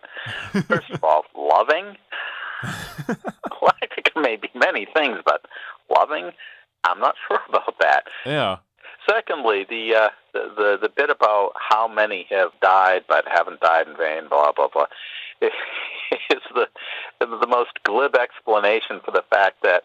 First 0.67 0.91
of 0.91 1.03
all, 1.03 1.25
loving. 1.37 1.97
Galactica 2.65 4.21
may 4.21 4.37
be 4.37 4.51
many 4.55 4.87
things, 4.95 5.19
but 5.25 5.45
loving, 5.95 6.31
I'm 6.85 7.01
not 7.01 7.15
sure 7.29 7.41
about 7.49 7.75
that. 7.81 8.05
Yeah. 8.25 8.59
Secondly, 9.09 9.65
the, 9.69 9.95
uh, 9.95 10.09
the 10.33 10.53
the 10.57 10.79
the 10.83 10.89
bit 10.89 11.11
about 11.11 11.53
how 11.57 11.87
many 11.87 12.27
have 12.31 12.51
died 12.61 13.03
but 13.09 13.25
haven't 13.29 13.61
died 13.61 13.87
in 13.87 13.97
vain, 13.97 14.29
blah 14.29 14.51
blah 14.51 14.69
blah, 14.73 14.87
is 15.41 15.51
the 16.55 16.67
the 17.21 17.47
most 17.47 17.71
glib 17.85 18.17
explanation 18.17 19.01
for 19.05 19.13
the 19.13 19.23
fact 19.31 19.63
that 19.63 19.85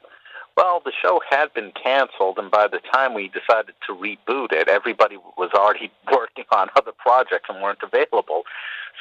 well, 0.58 0.82
the 0.84 0.92
show 1.02 1.22
had 1.30 1.54
been 1.54 1.72
canceled, 1.72 2.38
and 2.38 2.52
by 2.52 2.68
the 2.68 2.80
time 2.94 3.14
we 3.14 3.30
decided 3.30 3.76
to 3.88 3.94
reboot 3.94 4.52
it, 4.52 4.68
everybody 4.68 5.18
was 5.38 5.52
already 5.54 5.92
working 6.12 6.46
on 6.52 6.70
other 6.76 6.92
projects 6.98 7.50
and 7.50 7.62
weren't 7.62 7.82
available. 7.84 8.44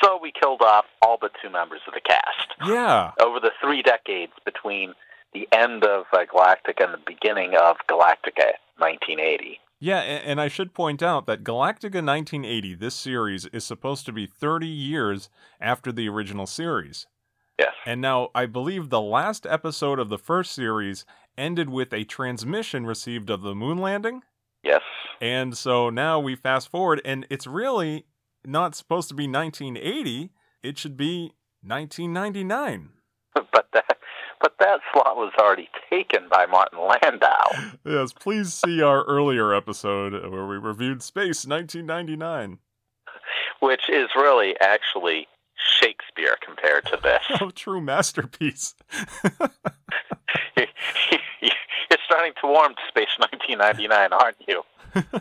So 0.02 0.18
we 0.20 0.32
killed 0.32 0.62
off 0.62 0.86
all 1.02 1.18
but 1.20 1.32
two 1.42 1.50
members 1.50 1.80
of 1.86 1.94
the 1.94 2.00
cast. 2.00 2.54
Yeah. 2.66 3.12
Over 3.20 3.40
the 3.40 3.50
three 3.60 3.82
decades 3.82 4.32
between 4.44 4.94
the 5.32 5.48
end 5.52 5.84
of 5.84 6.06
uh, 6.12 6.24
Galactica 6.32 6.84
and 6.84 6.94
the 6.94 7.02
beginning 7.06 7.54
of 7.54 7.76
Galactica 7.88 8.54
1980. 8.78 9.60
Yeah, 9.82 10.00
and 10.00 10.40
I 10.40 10.48
should 10.48 10.74
point 10.74 11.02
out 11.02 11.26
that 11.26 11.42
Galactica 11.42 12.04
1980, 12.04 12.74
this 12.74 12.94
series, 12.94 13.46
is 13.46 13.64
supposed 13.64 14.04
to 14.06 14.12
be 14.12 14.26
30 14.26 14.66
years 14.66 15.30
after 15.58 15.90
the 15.90 16.06
original 16.08 16.46
series. 16.46 17.06
Yes. 17.58 17.72
And 17.86 18.00
now 18.00 18.30
I 18.34 18.46
believe 18.46 18.88
the 18.88 19.00
last 19.00 19.46
episode 19.46 19.98
of 19.98 20.10
the 20.10 20.18
first 20.18 20.52
series 20.52 21.06
ended 21.40 21.70
with 21.70 21.92
a 21.92 22.04
transmission 22.04 22.86
received 22.86 23.30
of 23.30 23.40
the 23.40 23.54
moon 23.54 23.78
landing. 23.78 24.22
Yes. 24.62 24.82
And 25.20 25.56
so 25.56 25.90
now 25.90 26.20
we 26.20 26.36
fast 26.36 26.70
forward, 26.70 27.00
and 27.04 27.26
it's 27.30 27.46
really 27.46 28.04
not 28.44 28.74
supposed 28.74 29.08
to 29.08 29.14
be 29.14 29.26
1980. 29.26 30.30
It 30.62 30.78
should 30.78 30.96
be 30.96 31.32
1999. 31.62 32.90
But 33.34 33.66
that 33.72 33.98
but 34.40 34.54
that 34.58 34.80
slot 34.92 35.16
was 35.16 35.32
already 35.38 35.68
taken 35.90 36.28
by 36.30 36.46
Martin 36.46 36.78
Landau. 36.78 37.76
yes, 37.84 38.12
please 38.12 38.54
see 38.54 38.82
our 38.82 39.04
earlier 39.04 39.54
episode 39.54 40.12
where 40.30 40.46
we 40.46 40.56
reviewed 40.56 41.02
Space 41.02 41.46
1999. 41.46 42.58
Which 43.60 43.90
is 43.90 44.08
really 44.16 44.54
actually 44.60 45.26
Shakespeare 46.20 46.36
compared 46.44 46.86
to 46.86 46.98
this. 47.02 47.22
oh, 47.40 47.50
true 47.50 47.80
masterpiece. 47.80 48.74
You're 50.56 51.98
starting 52.04 52.32
to 52.40 52.46
warm 52.46 52.74
to 52.74 52.82
Space 52.88 53.08
1999, 53.18 54.12
aren't 54.12 54.36
you? 54.46 54.62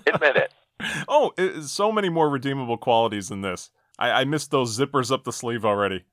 Admit 0.07 0.35
it. 0.35 0.53
oh, 1.07 1.31
it, 1.37 1.63
so 1.63 1.91
many 1.91 2.09
more 2.09 2.29
redeemable 2.29 2.77
qualities 2.77 3.29
than 3.29 3.41
this. 3.41 3.71
I, 3.97 4.21
I 4.21 4.25
missed 4.25 4.51
those 4.51 4.77
zippers 4.77 5.11
up 5.11 5.23
the 5.23 5.33
sleeve 5.33 5.65
already. 5.65 6.05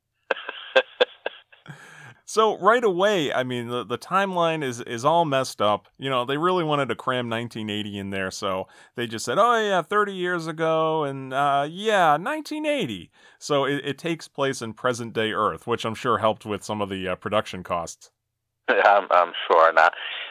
So 2.29 2.59
right 2.59 2.83
away, 2.83 3.33
I 3.33 3.45
mean, 3.45 3.69
the, 3.69 3.85
the 3.85 3.97
timeline 3.97 4.65
is 4.65 4.81
is 4.81 5.05
all 5.05 5.25
messed 5.25 5.63
up. 5.63 5.87
You 5.97 6.11
know, 6.11 6.25
they 6.25 6.37
really 6.37 6.65
wanted 6.65 6.89
to 6.89 6.97
cram 6.97 7.31
1980 7.31 7.99
in 7.99 8.11
there, 8.11 8.33
so 8.33 8.67
they 8.97 9.07
just 9.07 9.25
said, 9.25 9.39
"Oh 9.39 9.57
yeah, 9.57 9.81
30 9.81 10.13
years 10.13 10.49
ago," 10.49 11.05
and 11.05 11.33
uh, 11.33 11.69
yeah, 11.71 12.17
1980. 12.17 13.13
So 13.39 13.65
it, 13.65 13.81
it, 13.85 13.97
takes 13.97 14.27
place 14.27 14.61
in 14.61 14.73
present 14.73 15.13
day 15.13 15.31
Earth, 15.31 15.69
which 15.69 15.85
I'm 15.85 15.95
sure 15.95 16.19
helped 16.19 16.45
with 16.45 16.65
some 16.65 16.83
of 16.83 16.89
the 16.89 17.07
uh, 17.07 17.15
production 17.15 17.63
costs. 17.63 18.11
I'm, 18.69 19.07
I'm 19.13 19.33
sure. 19.49 19.73
Now, 19.73 19.91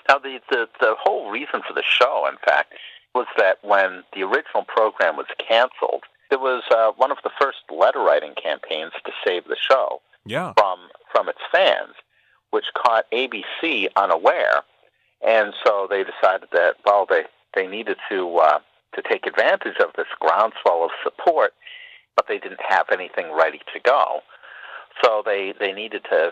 now 0.09 0.17
the, 0.17 0.39
the 0.49 0.67
the 0.81 0.95
whole 0.99 1.31
reason 1.31 1.61
for 1.65 1.73
the 1.73 1.83
show, 1.87 2.27
in 2.29 2.35
fact, 2.45 2.73
was 3.13 3.27
that 3.37 3.59
when 3.63 4.03
the 4.13 4.23
original 4.23 4.65
program 4.67 5.15
was 5.15 5.27
canceled, 5.47 6.03
it 6.29 6.41
was 6.41 6.61
uh, 6.71 6.91
one 6.97 7.11
of 7.11 7.19
the 7.23 7.31
first 7.39 7.59
letter 7.73 7.99
writing 7.99 8.33
campaigns 8.35 8.91
to 9.05 9.13
save 9.25 9.45
the 9.45 9.55
show 9.55 10.01
yeah. 10.25 10.53
from 10.57 10.79
from 11.11 11.29
its 11.29 11.39
fans, 11.51 11.95
which 12.51 12.65
caught 12.75 13.05
ABC 13.11 13.87
unaware, 13.95 14.63
and 15.25 15.53
so 15.65 15.87
they 15.89 16.03
decided 16.03 16.49
that 16.51 16.75
well 16.85 17.05
they 17.09 17.23
they 17.55 17.67
needed 17.67 17.97
to 18.09 18.37
uh, 18.37 18.59
to 18.95 19.01
take 19.09 19.25
advantage 19.25 19.77
of 19.79 19.91
this 19.95 20.07
groundswell 20.19 20.85
of 20.85 20.91
support, 21.03 21.53
but 22.15 22.27
they 22.27 22.37
didn't 22.37 22.61
have 22.67 22.87
anything 22.91 23.31
ready 23.33 23.59
to 23.73 23.79
go, 23.79 24.21
so 25.03 25.23
they 25.25 25.53
they 25.59 25.71
needed 25.71 26.03
to 26.09 26.31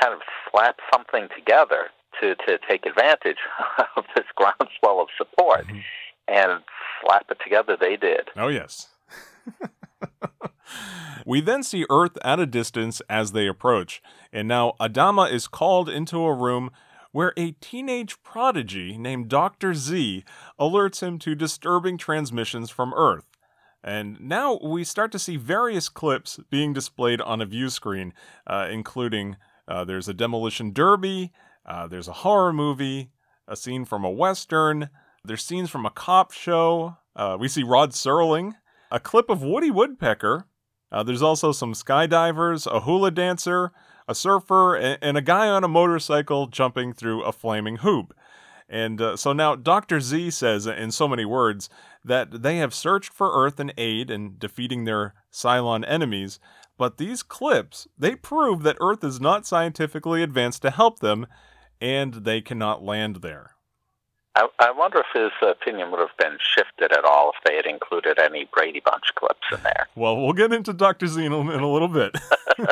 kind 0.00 0.14
of 0.14 0.20
slap 0.50 0.76
something 0.92 1.28
together 1.36 1.86
to, 2.20 2.34
to 2.34 2.58
take 2.68 2.86
advantage 2.86 3.38
of 3.96 4.04
this 4.14 4.26
groundswell 4.34 5.00
of 5.00 5.08
support. 5.16 5.66
Mm-hmm. 5.66 5.78
And 6.30 6.62
slap 7.00 7.24
it 7.30 7.38
together 7.42 7.74
they 7.80 7.96
did. 7.96 8.28
Oh, 8.36 8.48
yes. 8.48 8.88
we 11.26 11.40
then 11.40 11.62
see 11.62 11.86
Earth 11.90 12.16
at 12.22 12.40
a 12.40 12.46
distance 12.46 13.02
as 13.08 13.32
they 13.32 13.46
approach, 13.46 14.02
and 14.32 14.48
now 14.48 14.74
Adama 14.80 15.30
is 15.30 15.46
called 15.46 15.88
into 15.88 16.24
a 16.24 16.34
room 16.34 16.70
where 17.12 17.32
a 17.36 17.52
teenage 17.52 18.22
prodigy 18.22 18.98
named 18.98 19.28
Dr. 19.28 19.74
Z 19.74 20.24
alerts 20.58 21.02
him 21.02 21.18
to 21.20 21.34
disturbing 21.34 21.98
transmissions 21.98 22.70
from 22.70 22.92
Earth. 22.94 23.24
And 23.82 24.20
now 24.20 24.58
we 24.62 24.84
start 24.84 25.12
to 25.12 25.18
see 25.18 25.36
various 25.36 25.88
clips 25.88 26.38
being 26.50 26.72
displayed 26.72 27.20
on 27.20 27.40
a 27.40 27.46
view 27.46 27.70
screen, 27.70 28.12
uh, 28.46 28.68
including 28.70 29.36
uh, 29.66 29.84
there's 29.84 30.08
a 30.08 30.14
demolition 30.14 30.72
derby, 30.72 31.32
uh, 31.64 31.86
there's 31.86 32.08
a 32.08 32.12
horror 32.12 32.52
movie, 32.52 33.10
a 33.46 33.56
scene 33.56 33.84
from 33.84 34.04
a 34.04 34.10
western, 34.10 34.90
there's 35.24 35.44
scenes 35.44 35.70
from 35.70 35.86
a 35.86 35.90
cop 35.90 36.32
show. 36.32 36.96
Uh, 37.14 37.36
we 37.38 37.48
see 37.48 37.62
Rod 37.62 37.92
Serling, 37.92 38.54
a 38.90 39.00
clip 39.00 39.28
of 39.30 39.42
Woody 39.42 39.70
Woodpecker. 39.70 40.46
Uh, 40.90 41.02
there's 41.02 41.22
also 41.22 41.52
some 41.52 41.74
skydivers, 41.74 42.66
a 42.66 42.80
hula 42.80 43.10
dancer, 43.10 43.72
a 44.06 44.14
surfer, 44.14 44.74
and, 44.74 44.98
and, 45.02 45.16
a 45.16 45.22
guy 45.22 45.48
on 45.48 45.64
a 45.64 45.68
motorcycle 45.68 46.46
jumping 46.46 46.92
through 46.92 47.22
a 47.22 47.32
flaming 47.32 47.76
hoop. 47.76 48.14
And 48.68 49.00
uh, 49.00 49.16
so 49.16 49.32
now 49.32 49.54
Dr. 49.54 50.00
Z 50.00 50.30
says, 50.30 50.66
in 50.66 50.90
so 50.90 51.08
many 51.08 51.24
words, 51.24 51.68
that 52.04 52.42
they 52.42 52.58
have 52.58 52.74
searched 52.74 53.12
for 53.12 53.30
Earth 53.32 53.60
and 53.60 53.72
aid 53.76 54.10
in 54.10 54.36
defeating 54.38 54.84
their 54.84 55.14
Cylon 55.32 55.84
enemies, 55.86 56.38
but 56.78 56.96
these 56.96 57.22
clips, 57.22 57.88
they 57.98 58.14
prove 58.14 58.62
that 58.62 58.76
Earth 58.80 59.02
is 59.02 59.20
not 59.20 59.46
scientifically 59.46 60.22
advanced 60.22 60.62
to 60.62 60.70
help 60.70 61.00
them, 61.00 61.26
and 61.80 62.14
they 62.14 62.40
cannot 62.40 62.84
land 62.84 63.16
there. 63.16 63.52
I, 64.38 64.48
I 64.60 64.70
wonder 64.70 65.00
if 65.00 65.06
his 65.12 65.32
opinion 65.42 65.90
would 65.90 65.98
have 65.98 66.16
been 66.16 66.38
shifted 66.54 66.92
at 66.92 67.04
all 67.04 67.32
if 67.34 67.42
they 67.44 67.56
had 67.56 67.66
included 67.66 68.20
any 68.20 68.48
Brady 68.54 68.80
Bunch 68.84 69.02
clips 69.16 69.46
in 69.50 69.58
there. 69.64 69.88
Well, 69.96 70.16
we'll 70.16 70.32
get 70.32 70.52
into 70.52 70.72
Dr. 70.72 71.08
Z 71.08 71.24
in 71.24 71.32
a, 71.32 71.68
little 71.68 71.88
bit. 71.88 72.16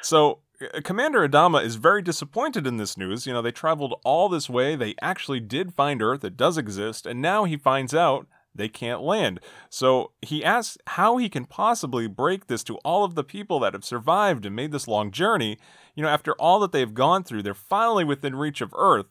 so, 0.00 0.38
uh, 0.62 0.80
Commander 0.82 1.28
Adama 1.28 1.62
is 1.62 1.76
very 1.76 2.00
disappointed 2.00 2.66
in 2.66 2.78
this 2.78 2.96
news. 2.96 3.26
You 3.26 3.34
know, 3.34 3.42
they 3.42 3.52
traveled 3.52 4.00
all 4.02 4.30
this 4.30 4.48
way, 4.48 4.74
they 4.74 4.94
actually 5.02 5.40
did 5.40 5.74
find 5.74 6.00
Earth, 6.00 6.24
it 6.24 6.36
does 6.38 6.56
exist, 6.56 7.04
and 7.04 7.20
now 7.20 7.44
he 7.44 7.58
finds 7.58 7.94
out 7.94 8.26
they 8.54 8.68
can't 8.68 9.02
land. 9.02 9.38
So 9.68 10.12
he 10.22 10.42
asks 10.42 10.78
how 10.86 11.18
he 11.18 11.28
can 11.28 11.44
possibly 11.44 12.06
break 12.06 12.46
this 12.46 12.64
to 12.64 12.76
all 12.78 13.04
of 13.04 13.16
the 13.16 13.24
people 13.24 13.60
that 13.60 13.74
have 13.74 13.84
survived 13.84 14.46
and 14.46 14.56
made 14.56 14.72
this 14.72 14.88
long 14.88 15.10
journey. 15.10 15.58
You 15.94 16.02
know, 16.02 16.08
after 16.08 16.32
all 16.32 16.58
that 16.60 16.72
they've 16.72 16.92
gone 16.92 17.22
through, 17.22 17.42
they're 17.42 17.54
finally 17.54 18.04
within 18.04 18.34
reach 18.34 18.60
of 18.62 18.74
Earth. 18.74 19.06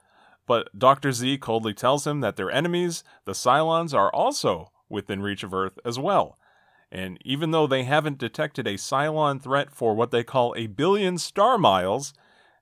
But 0.49 0.69
Dr. 0.75 1.11
Z 1.11 1.37
coldly 1.37 1.75
tells 1.75 2.07
him 2.07 2.21
that 2.21 2.35
their 2.35 2.49
enemies, 2.49 3.03
the 3.25 3.33
Cylons, 3.33 3.93
are 3.93 4.11
also 4.11 4.71
within 4.89 5.21
reach 5.21 5.43
of 5.43 5.53
Earth 5.53 5.77
as 5.85 5.99
well. 5.99 6.39
And 6.91 7.19
even 7.23 7.51
though 7.51 7.67
they 7.67 7.83
haven't 7.83 8.17
detected 8.17 8.65
a 8.65 8.73
Cylon 8.73 9.39
threat 9.39 9.69
for 9.71 9.93
what 9.93 10.09
they 10.09 10.23
call 10.23 10.55
a 10.57 10.65
billion 10.65 11.19
star 11.19 11.59
miles, 11.59 12.15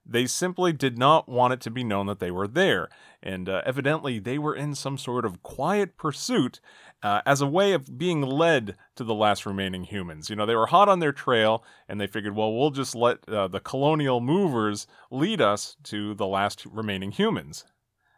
they 0.05 0.25
simply 0.25 0.73
did 0.73 0.97
not 0.97 1.29
want 1.29 1.53
it 1.53 1.61
to 1.61 1.71
be 1.71 1.85
known 1.85 2.07
that 2.07 2.19
they 2.19 2.29
were 2.29 2.45
there, 2.45 2.89
and 3.23 3.47
uh, 3.47 3.61
evidently 3.65 4.19
they 4.19 4.37
were 4.37 4.55
in 4.55 4.75
some 4.75 4.97
sort 4.97 5.23
of 5.23 5.41
quiet 5.41 5.95
pursuit 5.95 6.59
uh, 7.03 7.21
as 7.25 7.39
a 7.39 7.47
way 7.47 7.71
of 7.71 7.97
being 7.97 8.21
led 8.21 8.75
to 8.97 9.05
the 9.05 9.13
last 9.13 9.45
remaining 9.45 9.85
humans. 9.85 10.29
You 10.29 10.35
know, 10.35 10.45
they 10.45 10.55
were 10.57 10.67
hot 10.67 10.89
on 10.89 10.99
their 10.99 11.13
trail, 11.13 11.63
and 11.87 12.01
they 12.01 12.07
figured, 12.07 12.35
well, 12.35 12.53
we'll 12.53 12.71
just 12.71 12.95
let 12.95 13.27
uh, 13.29 13.47
the 13.47 13.61
colonial 13.61 14.19
movers 14.19 14.87
lead 15.09 15.39
us 15.39 15.77
to 15.83 16.13
the 16.15 16.27
last 16.27 16.65
remaining 16.65 17.11
humans. 17.11 17.63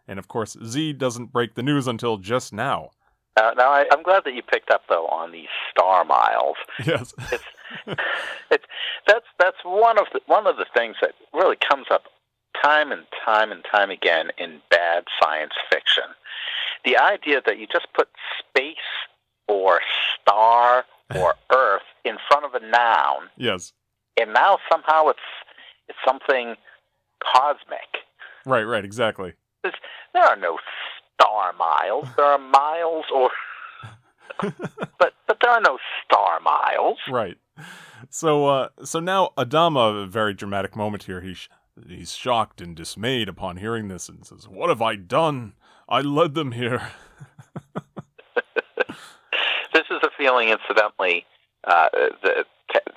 And 0.09 0.17
of 0.17 0.27
course, 0.27 0.57
Z 0.65 0.93
doesn't 0.93 1.31
break 1.31 1.53
the 1.53 1.61
news 1.61 1.85
until 1.85 2.17
just 2.17 2.51
now. 2.51 2.89
Uh, 3.37 3.51
now, 3.55 3.69
I, 3.69 3.85
am 3.91 4.01
glad 4.01 4.23
that 4.25 4.33
you 4.33 4.41
picked 4.41 4.71
up 4.71 4.81
though 4.89 5.05
on 5.05 5.31
these 5.31 5.47
star 5.69 6.03
miles. 6.03 6.55
Yes, 6.83 7.13
it's, 7.31 7.43
it's 8.49 8.65
that's 9.05 9.27
that's 9.37 9.57
one 9.63 9.99
of 9.99 10.07
the 10.11 10.19
one 10.25 10.47
of 10.47 10.57
the 10.57 10.65
things 10.73 10.95
that 11.01 11.11
really 11.31 11.57
comes 11.69 11.85
up 11.91 12.05
time 12.59 12.91
and 12.91 13.03
time 13.23 13.51
and 13.51 13.63
time 13.71 13.91
again 13.91 14.31
in 14.39 14.61
bad 14.71 15.03
science 15.21 15.53
fiction. 15.71 16.05
The 16.83 16.97
idea 16.97 17.41
that 17.45 17.59
you 17.59 17.67
just 17.67 17.87
put 17.93 18.09
space 18.39 18.75
or 19.47 19.79
star 20.19 20.85
or 21.15 21.35
Earth 21.55 21.83
in 22.03 22.17
front 22.27 22.45
of 22.45 22.55
a 22.55 22.65
noun. 22.65 23.29
Yes. 23.37 23.73
And 24.19 24.33
now 24.33 24.57
somehow 24.71 25.09
it's 25.09 25.19
it's 25.87 25.99
something 26.03 26.55
cosmic. 27.23 28.03
Right. 28.47 28.63
Right. 28.63 28.83
Exactly. 28.83 29.33
There's, 29.63 29.75
there 30.13 30.23
are 30.23 30.35
no 30.35 30.57
star 31.13 31.53
miles. 31.53 32.07
There 32.15 32.25
are 32.25 32.37
miles 32.37 33.05
or 33.13 33.29
but 34.99 35.13
but 35.27 35.37
there 35.41 35.51
are 35.51 35.61
no 35.61 35.77
star 36.05 36.39
miles. 36.39 36.97
Right. 37.09 37.37
So 38.09 38.47
uh 38.47 38.69
so 38.83 38.99
now 38.99 39.31
Adama, 39.37 40.03
a 40.03 40.07
very 40.07 40.33
dramatic 40.33 40.75
moment 40.75 41.03
here. 41.03 41.21
He's 41.21 41.49
he's 41.87 42.13
shocked 42.13 42.61
and 42.61 42.75
dismayed 42.75 43.29
upon 43.29 43.57
hearing 43.57 43.87
this 43.87 44.09
and 44.09 44.25
says, 44.25 44.47
"What 44.47 44.69
have 44.69 44.81
I 44.81 44.95
done? 44.95 45.53
I 45.87 46.01
led 46.01 46.35
them 46.35 46.53
here." 46.53 46.91
this 49.73 49.85
is 49.89 49.99
a 50.03 50.09
feeling, 50.17 50.49
incidentally, 50.49 51.25
uh, 51.65 51.89
that 52.23 52.45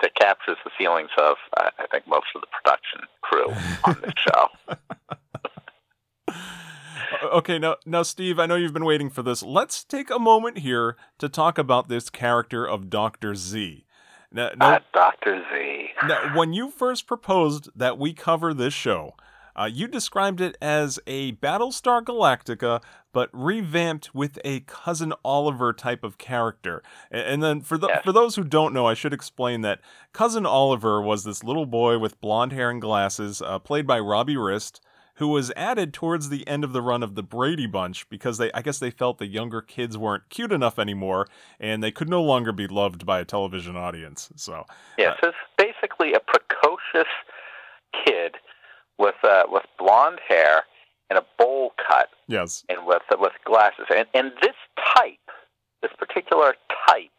that 0.01 0.15
captures 0.15 0.57
the 0.63 0.71
feelings 0.77 1.09
of 1.17 1.35
uh, 1.57 1.69
I 1.77 1.87
think 1.87 2.07
most 2.07 2.27
of 2.35 2.41
the 2.41 2.47
production 2.47 3.01
crew 3.21 3.49
on 3.83 4.01
this 4.01 4.13
show. 4.17 4.47
okay, 7.31 7.59
now, 7.59 7.77
now, 7.85 8.03
Steve, 8.03 8.39
I 8.39 8.45
know 8.45 8.55
you've 8.55 8.73
been 8.73 8.85
waiting 8.85 9.09
for 9.09 9.23
this. 9.23 9.43
Let's 9.43 9.83
take 9.83 10.09
a 10.09 10.19
moment 10.19 10.59
here 10.59 10.95
to 11.19 11.29
talk 11.29 11.57
about 11.57 11.87
this 11.87 12.09
character 12.09 12.65
of 12.65 12.89
Doctor 12.89 13.35
Z. 13.35 13.85
Now, 14.31 14.51
now 14.57 14.75
uh, 14.75 14.79
Doctor 14.93 15.43
Z. 15.51 15.89
now, 16.07 16.35
when 16.35 16.53
you 16.53 16.69
first 16.69 17.07
proposed 17.07 17.69
that 17.75 17.97
we 17.97 18.13
cover 18.13 18.53
this 18.53 18.73
show, 18.73 19.15
uh, 19.55 19.69
you 19.71 19.87
described 19.87 20.41
it 20.41 20.57
as 20.61 20.99
a 21.05 21.33
Battlestar 21.33 22.01
Galactica, 22.01 22.81
but 23.11 23.29
revamped 23.31 24.15
with 24.15 24.39
a 24.43 24.61
cousin 24.61 25.13
Oliver 25.23 25.73
type 25.73 26.03
of 26.03 26.17
character. 26.17 26.81
And, 27.11 27.21
and 27.21 27.43
then 27.43 27.61
for 27.61 27.77
the, 27.77 27.87
yes. 27.87 28.03
for 28.03 28.11
those 28.11 28.35
who 28.35 28.43
don't 28.43 28.73
know, 28.73 28.87
I 28.87 28.95
should 28.95 29.13
explain 29.13 29.61
that 29.61 29.81
cousin 30.11 30.45
Oliver 30.45 31.01
was 31.01 31.23
this 31.23 31.43
little 31.43 31.67
boy 31.67 31.99
with 31.99 32.19
blonde 32.19 32.53
hair 32.53 32.71
and 32.71 32.81
glasses, 32.81 33.41
uh, 33.41 33.59
played 33.59 33.85
by 33.85 33.99
Robbie 33.99 34.37
Rist 34.37 34.81
who 35.15 35.27
was 35.27 35.51
added 35.55 35.93
towards 35.93 36.29
the 36.29 36.47
end 36.47 36.63
of 36.63 36.73
the 36.73 36.81
run 36.81 37.03
of 37.03 37.15
the 37.15 37.23
Brady 37.23 37.67
Bunch 37.67 38.07
because 38.09 38.37
they 38.37 38.51
I 38.53 38.61
guess 38.61 38.79
they 38.79 38.91
felt 38.91 39.17
the 39.17 39.27
younger 39.27 39.61
kids 39.61 39.97
weren't 39.97 40.29
cute 40.29 40.51
enough 40.51 40.79
anymore 40.79 41.27
and 41.59 41.83
they 41.83 41.91
could 41.91 42.09
no 42.09 42.21
longer 42.21 42.51
be 42.51 42.67
loved 42.67 43.05
by 43.05 43.19
a 43.19 43.25
television 43.25 43.75
audience. 43.75 44.31
So 44.35 44.65
Yes, 44.97 45.17
uh, 45.23 45.27
it's 45.29 45.37
basically 45.57 46.13
a 46.13 46.19
precocious 46.19 47.11
kid 48.05 48.35
with 48.97 49.15
uh, 49.23 49.43
with 49.49 49.63
blonde 49.77 50.19
hair 50.27 50.63
and 51.09 51.19
a 51.19 51.25
bowl 51.37 51.73
cut. 51.87 52.09
Yes. 52.27 52.63
And 52.69 52.85
with 52.85 53.03
with 53.19 53.33
glasses. 53.45 53.85
And 53.95 54.07
and 54.13 54.31
this 54.41 54.55
type, 54.95 55.29
this 55.81 55.91
particular 55.97 56.55
type 56.87 57.11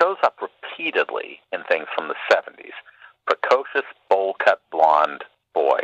shows 0.00 0.16
up 0.24 0.36
repeatedly 0.40 1.40
in 1.52 1.60
things 1.68 1.86
from 1.94 2.08
the 2.08 2.14
70s. 2.32 2.72
Precocious 3.26 3.88
bowl 4.08 4.34
cut 4.42 4.60
blonde 4.70 5.24
boy 5.54 5.80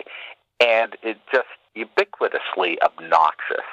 and 0.60 0.96
it 1.02 1.18
just 1.32 1.48
ubiquitously 1.76 2.76
obnoxious, 2.82 3.64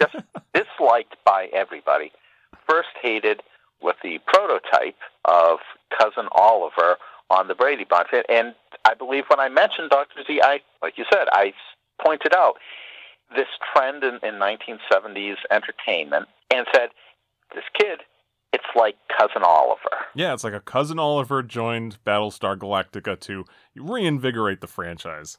just 0.00 0.16
disliked 0.54 1.16
by 1.24 1.48
everybody. 1.52 2.12
First 2.68 2.88
hated 3.00 3.42
with 3.80 3.96
the 4.02 4.18
prototype 4.26 4.96
of 5.24 5.58
cousin 5.98 6.28
Oliver 6.32 6.96
on 7.30 7.48
the 7.48 7.54
Brady 7.54 7.84
Bunch, 7.88 8.08
and 8.28 8.54
I 8.84 8.94
believe 8.94 9.24
when 9.28 9.40
I 9.40 9.48
mentioned 9.48 9.90
Doctor 9.90 10.22
Z, 10.26 10.40
I 10.42 10.60
like 10.82 10.98
you 10.98 11.04
said, 11.12 11.28
I 11.32 11.52
pointed 12.04 12.34
out 12.34 12.54
this 13.34 13.48
trend 13.72 14.04
in, 14.04 14.14
in 14.22 14.34
1970s 14.34 15.36
entertainment 15.50 16.28
and 16.52 16.66
said, 16.72 16.90
this 17.54 17.64
kid 17.78 18.00
it's 18.52 18.64
like 18.74 18.96
Cousin 19.18 19.42
Oliver. 19.44 20.06
Yeah, 20.14 20.32
it's 20.32 20.44
like 20.44 20.54
a 20.54 20.60
Cousin 20.60 20.98
Oliver 20.98 21.42
joined 21.42 21.98
Battlestar 22.04 22.56
Galactica 22.56 23.18
to 23.20 23.44
reinvigorate 23.74 24.62
the 24.62 24.66
franchise 24.66 25.36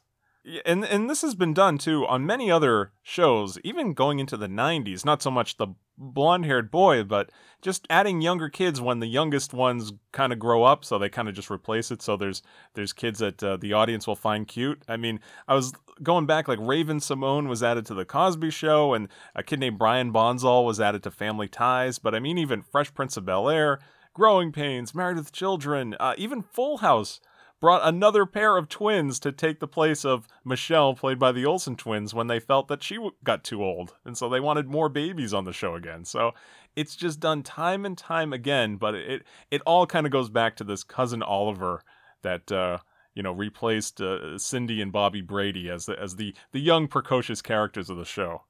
and 0.64 0.84
and 0.84 1.08
this 1.08 1.22
has 1.22 1.34
been 1.34 1.54
done 1.54 1.78
too 1.78 2.06
on 2.06 2.26
many 2.26 2.50
other 2.50 2.92
shows, 3.02 3.58
even 3.64 3.94
going 3.94 4.18
into 4.18 4.36
the 4.36 4.48
90s. 4.48 5.04
Not 5.04 5.22
so 5.22 5.30
much 5.30 5.56
the 5.56 5.68
blonde-haired 5.96 6.70
boy, 6.70 7.02
but 7.02 7.30
just 7.60 7.86
adding 7.90 8.20
younger 8.20 8.48
kids 8.48 8.80
when 8.80 9.00
the 9.00 9.06
youngest 9.06 9.52
ones 9.52 9.92
kind 10.12 10.32
of 10.32 10.38
grow 10.38 10.62
up, 10.62 10.84
so 10.84 10.98
they 10.98 11.08
kind 11.08 11.28
of 11.28 11.34
just 11.34 11.50
replace 11.50 11.90
it. 11.90 12.02
So 12.02 12.16
there's 12.16 12.42
there's 12.74 12.92
kids 12.92 13.18
that 13.18 13.42
uh, 13.42 13.56
the 13.56 13.72
audience 13.72 14.06
will 14.06 14.16
find 14.16 14.46
cute. 14.46 14.82
I 14.88 14.96
mean, 14.96 15.20
I 15.46 15.54
was 15.54 15.72
going 16.02 16.26
back 16.26 16.48
like 16.48 16.60
Raven-Symoné 16.60 17.48
was 17.48 17.62
added 17.62 17.84
to 17.86 17.94
the 17.94 18.04
Cosby 18.04 18.50
Show, 18.50 18.94
and 18.94 19.08
a 19.34 19.42
kid 19.42 19.60
named 19.60 19.78
Brian 19.78 20.12
Bonsall 20.12 20.64
was 20.64 20.80
added 20.80 21.02
to 21.02 21.10
Family 21.10 21.48
Ties. 21.48 21.98
But 21.98 22.14
I 22.14 22.20
mean, 22.20 22.38
even 22.38 22.62
Fresh 22.62 22.94
Prince 22.94 23.16
of 23.16 23.26
Bel 23.26 23.48
Air, 23.48 23.80
Growing 24.14 24.52
Pains, 24.52 24.94
Married 24.94 25.16
with 25.16 25.32
Children, 25.32 25.94
uh, 25.98 26.14
even 26.16 26.42
Full 26.42 26.78
House 26.78 27.20
brought 27.60 27.86
another 27.86 28.24
pair 28.26 28.56
of 28.56 28.68
twins 28.68 29.18
to 29.20 29.32
take 29.32 29.60
the 29.60 29.68
place 29.68 30.04
of 30.04 30.28
Michelle, 30.44 30.94
played 30.94 31.18
by 31.18 31.32
the 31.32 31.44
Olsen 31.44 31.76
twins, 31.76 32.14
when 32.14 32.26
they 32.26 32.40
felt 32.40 32.68
that 32.68 32.82
she 32.82 32.98
got 33.24 33.44
too 33.44 33.62
old. 33.62 33.94
And 34.04 34.16
so 34.16 34.28
they 34.28 34.40
wanted 34.40 34.68
more 34.68 34.88
babies 34.88 35.34
on 35.34 35.44
the 35.44 35.52
show 35.52 35.74
again. 35.74 36.04
So 36.04 36.32
it's 36.76 36.94
just 36.94 37.20
done 37.20 37.42
time 37.42 37.84
and 37.84 37.98
time 37.98 38.32
again, 38.32 38.76
but 38.76 38.94
it, 38.94 39.24
it 39.50 39.62
all 39.66 39.86
kind 39.86 40.06
of 40.06 40.12
goes 40.12 40.30
back 40.30 40.56
to 40.56 40.64
this 40.64 40.84
cousin 40.84 41.22
Oliver 41.22 41.82
that, 42.22 42.50
uh, 42.52 42.78
you 43.14 43.22
know, 43.22 43.32
replaced 43.32 44.00
uh, 44.00 44.38
Cindy 44.38 44.80
and 44.80 44.92
Bobby 44.92 45.20
Brady 45.20 45.68
as 45.68 45.86
the, 45.86 46.00
as 46.00 46.16
the, 46.16 46.34
the 46.52 46.60
young, 46.60 46.86
precocious 46.86 47.42
characters 47.42 47.90
of 47.90 47.96
the 47.96 48.04
show. 48.04 48.44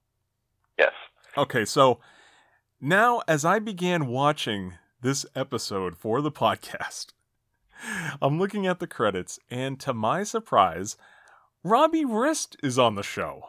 Yes. 0.78 0.92
Okay, 1.36 1.64
so 1.64 2.00
now 2.80 3.22
as 3.26 3.44
I 3.44 3.58
began 3.58 4.06
watching 4.06 4.74
this 5.00 5.24
episode 5.34 5.96
for 5.96 6.20
the 6.20 6.32
podcast, 6.32 7.12
I'm 8.22 8.38
looking 8.38 8.66
at 8.66 8.78
the 8.78 8.86
credits, 8.86 9.38
and 9.50 9.78
to 9.80 9.92
my 9.92 10.22
surprise, 10.24 10.96
Robbie 11.64 12.04
Rist 12.04 12.56
is 12.62 12.78
on 12.78 12.94
the 12.94 13.02
show. 13.02 13.48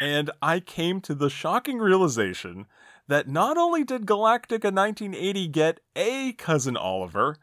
And 0.00 0.30
I 0.40 0.60
came 0.60 1.00
to 1.02 1.14
the 1.14 1.30
shocking 1.30 1.78
realization 1.78 2.66
that 3.08 3.28
not 3.28 3.58
only 3.58 3.84
did 3.84 4.06
Galactica 4.06 4.72
1980 4.72 5.48
get 5.48 5.80
a 5.94 6.32
Cousin 6.32 6.76
Oliver, 6.76 7.36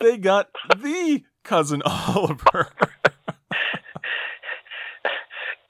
they 0.00 0.16
got 0.16 0.50
the 0.68 1.22
Cousin 1.42 1.82
Oliver. 1.86 2.68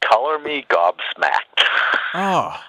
Color 0.01 0.39
me 0.41 0.65
gobsmacked. 0.69 1.65
Ah. 2.15 2.69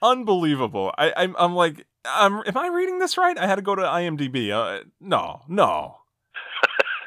Unbelievable. 0.00 0.92
I, 0.98 1.12
I'm, 1.16 1.34
I'm 1.38 1.54
like, 1.54 1.86
um, 2.04 2.42
am 2.46 2.56
I 2.56 2.68
reading 2.68 2.98
this 2.98 3.16
right? 3.18 3.36
I 3.38 3.46
had 3.46 3.56
to 3.56 3.62
go 3.62 3.74
to 3.74 3.82
IMDb. 3.82 4.50
Uh, 4.50 4.84
no, 5.00 5.42
no. 5.48 5.98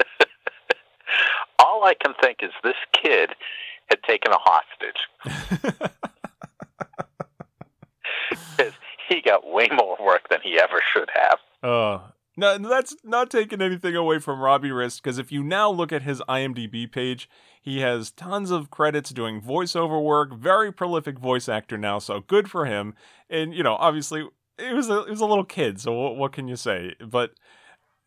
All 1.60 1.84
I 1.84 1.94
can 1.94 2.14
think 2.22 2.38
is 2.42 2.52
this 2.64 2.76
kid 2.94 3.32
had 3.90 4.04
taken 4.04 4.32
a 4.32 4.38
hostage. 4.38 5.90
Because 8.58 8.74
he 9.08 9.22
got 9.22 9.48
way 9.48 9.68
more 9.72 9.98
work 10.04 10.30
than 10.30 10.40
he 10.44 10.60
ever 10.60 10.82
should 10.94 11.10
have. 11.14 11.40
Uh, 11.64 12.00
no, 12.36 12.58
that's 12.58 12.96
not 13.04 13.30
taking 13.32 13.62
anything 13.62 13.96
away 13.96 14.20
from 14.20 14.40
Robbie 14.40 14.72
Rist, 14.72 15.02
because 15.02 15.18
if 15.18 15.32
you 15.32 15.44
now 15.44 15.70
look 15.72 15.92
at 15.92 16.04
his 16.04 16.22
IMDb 16.30 16.92
page, 16.92 17.30
he 17.62 17.80
has 17.82 18.12
tons 18.12 18.52
of 18.52 18.70
credits 18.70 19.10
doing 19.10 19.42
voiceover 19.42 20.04
work, 20.04 20.34
very 20.34 20.72
prolific 20.72 21.18
voice 21.18 21.50
actor 21.50 21.78
now, 21.78 22.00
so 22.00 22.20
good 22.20 22.50
for 22.50 22.66
him. 22.66 22.94
And, 23.30 23.54
you 23.54 23.64
know, 23.64 23.76
obviously, 23.76 24.28
it 24.58 24.74
was 24.74 24.90
a, 24.90 25.04
it 25.04 25.10
was 25.10 25.22
a 25.22 25.26
little 25.26 25.46
kid, 25.46 25.80
so 25.80 25.94
what, 25.94 26.16
what 26.18 26.32
can 26.34 26.48
you 26.48 26.56
say? 26.56 26.96
But 27.00 27.32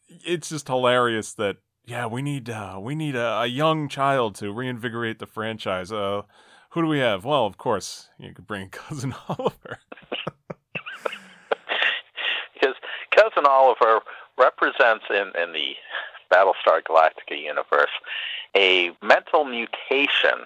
it's 0.08 0.48
just 0.48 0.68
hilarious 0.68 1.32
that, 1.34 1.56
yeah, 1.86 2.06
we 2.06 2.22
need, 2.22 2.50
uh, 2.50 2.78
we 2.80 2.94
need 2.94 3.16
a, 3.16 3.40
a 3.40 3.46
young 3.46 3.88
child 3.88 4.34
to 4.36 4.52
reinvigorate 4.52 5.18
the 5.18 5.26
franchise. 5.26 5.92
Uh, 5.92 6.22
who 6.70 6.82
do 6.82 6.88
we 6.88 6.98
have? 6.98 7.24
Well, 7.24 7.46
of 7.46 7.58
course, 7.58 8.08
you 8.18 8.32
could 8.32 8.46
bring 8.46 8.68
Cousin 8.70 9.14
Oliver. 9.28 9.78
Because 12.54 12.76
Cousin 13.16 13.46
Oliver 13.48 14.00
represents 14.38 15.04
in, 15.08 15.32
in 15.40 15.52
the 15.54 15.76
Battlestar 16.30 16.82
Galactica 16.82 17.42
universe 17.42 17.88
a 18.54 18.90
mental 19.02 19.44
mutation 19.44 20.44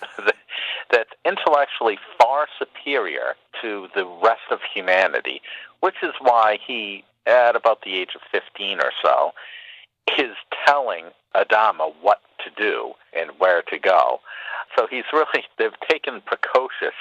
that's 0.90 1.10
intellectually 1.24 1.98
far 2.20 2.46
superior 2.58 3.34
to 3.62 3.88
the 3.94 4.06
rest 4.22 4.50
of 4.50 4.60
humanity, 4.74 5.40
which 5.80 5.96
is 6.02 6.12
why 6.20 6.58
he, 6.66 7.04
at 7.26 7.56
about 7.56 7.82
the 7.82 7.94
age 7.94 8.10
of 8.14 8.20
15 8.32 8.80
or 8.80 8.92
so, 9.02 9.32
is 10.18 10.36
telling 10.66 11.06
Adama 11.34 11.92
what 12.00 12.20
to 12.44 12.50
do 12.56 12.92
and 13.16 13.30
where 13.38 13.62
to 13.62 13.78
go. 13.78 14.20
So 14.76 14.86
he's 14.88 15.04
really, 15.12 15.44
they've 15.58 15.70
taken 15.88 16.20
precocious 16.22 16.94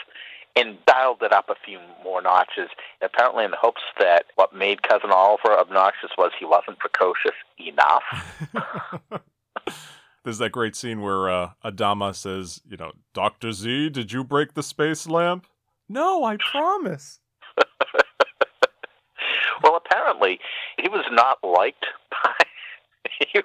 and 0.55 0.83
dialed 0.87 1.21
it 1.21 1.31
up 1.31 1.49
a 1.49 1.55
few 1.65 1.79
more 2.03 2.21
notches, 2.21 2.69
apparently 3.01 3.45
in 3.45 3.51
the 3.51 3.57
hopes 3.57 3.83
that 3.99 4.25
what 4.35 4.55
made 4.55 4.81
Cousin 4.81 5.11
Oliver 5.11 5.53
obnoxious 5.53 6.09
was 6.17 6.31
he 6.37 6.45
wasn't 6.45 6.79
precocious 6.79 7.35
enough. 7.59 8.03
There's 10.27 10.39
that 10.39 10.51
great 10.51 10.75
scene 10.75 11.01
where 11.01 11.29
uh, 11.29 11.51
Adama 11.63 12.13
says, 12.13 12.59
you 12.69 12.75
know, 12.75 12.91
Dr. 13.13 13.53
Z, 13.53 13.91
did 13.91 14.11
you 14.11 14.25
break 14.25 14.55
the 14.55 14.61
space 14.61 15.07
lamp? 15.07 15.47
No, 15.87 16.25
I 16.25 16.35
promise. 16.35 17.21
well, 19.63 19.77
apparently, 19.77 20.41
he 20.77 20.89
was 20.89 21.05
not 21.11 21.37
liked 21.41 21.85
by 22.11 22.33
he 23.31 23.39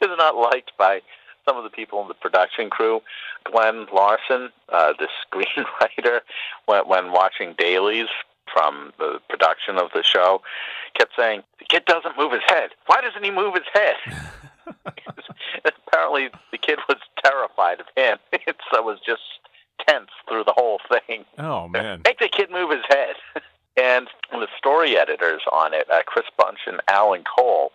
was 0.00 0.16
not 0.18 0.34
liked 0.34 0.72
by 0.76 1.02
some 1.48 1.56
of 1.56 1.62
the 1.62 1.70
people 1.70 2.02
in 2.02 2.08
the 2.08 2.14
production 2.14 2.68
crew. 2.68 3.00
Glenn 3.44 3.86
Larson, 3.94 4.48
uh, 4.70 4.94
the 4.98 5.06
screenwriter, 5.32 6.22
when, 6.66 6.88
when 6.88 7.12
watching 7.12 7.54
dailies 7.56 8.08
from 8.52 8.92
the 8.98 9.20
production 9.28 9.78
of 9.78 9.90
the 9.94 10.02
show, 10.02 10.42
kept 10.98 11.12
saying, 11.16 11.44
"The 11.60 11.66
kid 11.66 11.84
doesn't 11.84 12.18
move 12.18 12.32
his 12.32 12.42
head. 12.48 12.70
Why 12.86 13.02
doesn't 13.02 13.22
he 13.22 13.30
move 13.30 13.54
his 13.54 13.62
head?" 13.72 13.94
Apparently, 15.88 16.28
the 16.52 16.58
kid 16.58 16.78
was 16.88 16.98
terrified 17.24 17.80
of 17.80 17.86
him, 17.96 18.18
so 18.72 18.82
was 18.82 18.98
just 19.04 19.22
tense 19.88 20.10
through 20.28 20.44
the 20.44 20.54
whole 20.56 20.80
thing. 20.88 21.24
Oh 21.38 21.68
man! 21.68 22.02
Make 22.04 22.18
the 22.18 22.28
kid 22.28 22.50
move 22.50 22.70
his 22.70 22.84
head. 22.88 23.16
And 23.76 24.08
the 24.32 24.48
story 24.58 24.98
editors 24.98 25.42
on 25.52 25.72
it, 25.72 25.88
uh, 25.88 26.02
Chris 26.04 26.26
Bunch 26.36 26.58
and 26.66 26.80
Alan 26.88 27.22
Cole, 27.22 27.70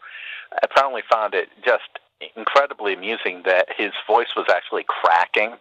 apparently 0.62 1.02
found 1.10 1.34
it 1.34 1.48
just 1.64 1.88
incredibly 2.36 2.94
amusing 2.94 3.44
that 3.46 3.68
his 3.76 3.92
voice 4.06 4.36
was 4.36 4.46
actually 4.50 4.84
cracking 4.86 5.56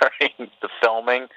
during 0.00 0.50
the 0.60 0.68
filming. 0.82 1.28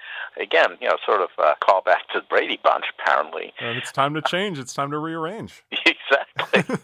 Again, 0.42 0.78
you 0.82 0.88
know, 0.88 0.98
sort 1.06 1.22
of 1.22 1.30
a 1.38 1.54
callback 1.64 2.10
to 2.14 2.22
Brady 2.28 2.60
Bunch, 2.64 2.86
apparently. 3.00 3.54
And 3.60 3.78
it's 3.78 3.92
time 3.92 4.16
to 4.16 4.22
change. 4.24 4.58
It's 4.58 4.74
time 4.74 4.90
to 4.92 4.98
rearrange. 4.98 5.64
exactly. 5.72 6.76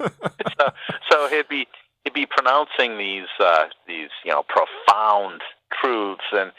so, 0.59 0.69
so 1.09 1.29
he'd 1.29 1.47
be 1.47 1.67
he'd 2.03 2.13
be 2.13 2.25
pronouncing 2.25 2.97
these 2.97 3.27
uh, 3.39 3.65
these 3.87 4.09
you 4.25 4.31
know 4.31 4.43
profound 4.43 5.41
truths 5.81 6.23
and 6.31 6.51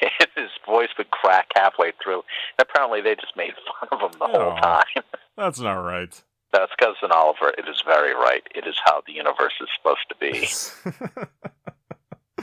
his 0.36 0.50
voice 0.66 0.88
would 0.98 1.10
crack 1.10 1.48
halfway 1.56 1.92
through. 2.02 2.22
And 2.58 2.68
apparently, 2.68 3.00
they 3.00 3.14
just 3.14 3.36
made 3.36 3.52
fun 3.80 3.88
of 3.92 4.00
him 4.12 4.18
the 4.18 4.26
whole 4.26 4.54
Oh. 4.56 4.60
time. 4.60 5.02
That's 5.36 5.60
not 5.60 5.74
right. 5.74 6.22
That's 6.52 6.72
Cousin 6.78 7.10
Oliver. 7.12 7.48
It 7.56 7.66
is 7.68 7.82
very 7.86 8.12
right. 8.14 8.42
It 8.54 8.66
is 8.66 8.74
how 8.84 9.00
the 9.06 9.14
universe 9.14 9.54
is 9.60 9.68
supposed 9.78 10.06
to 10.10 10.16
be. 10.20 10.46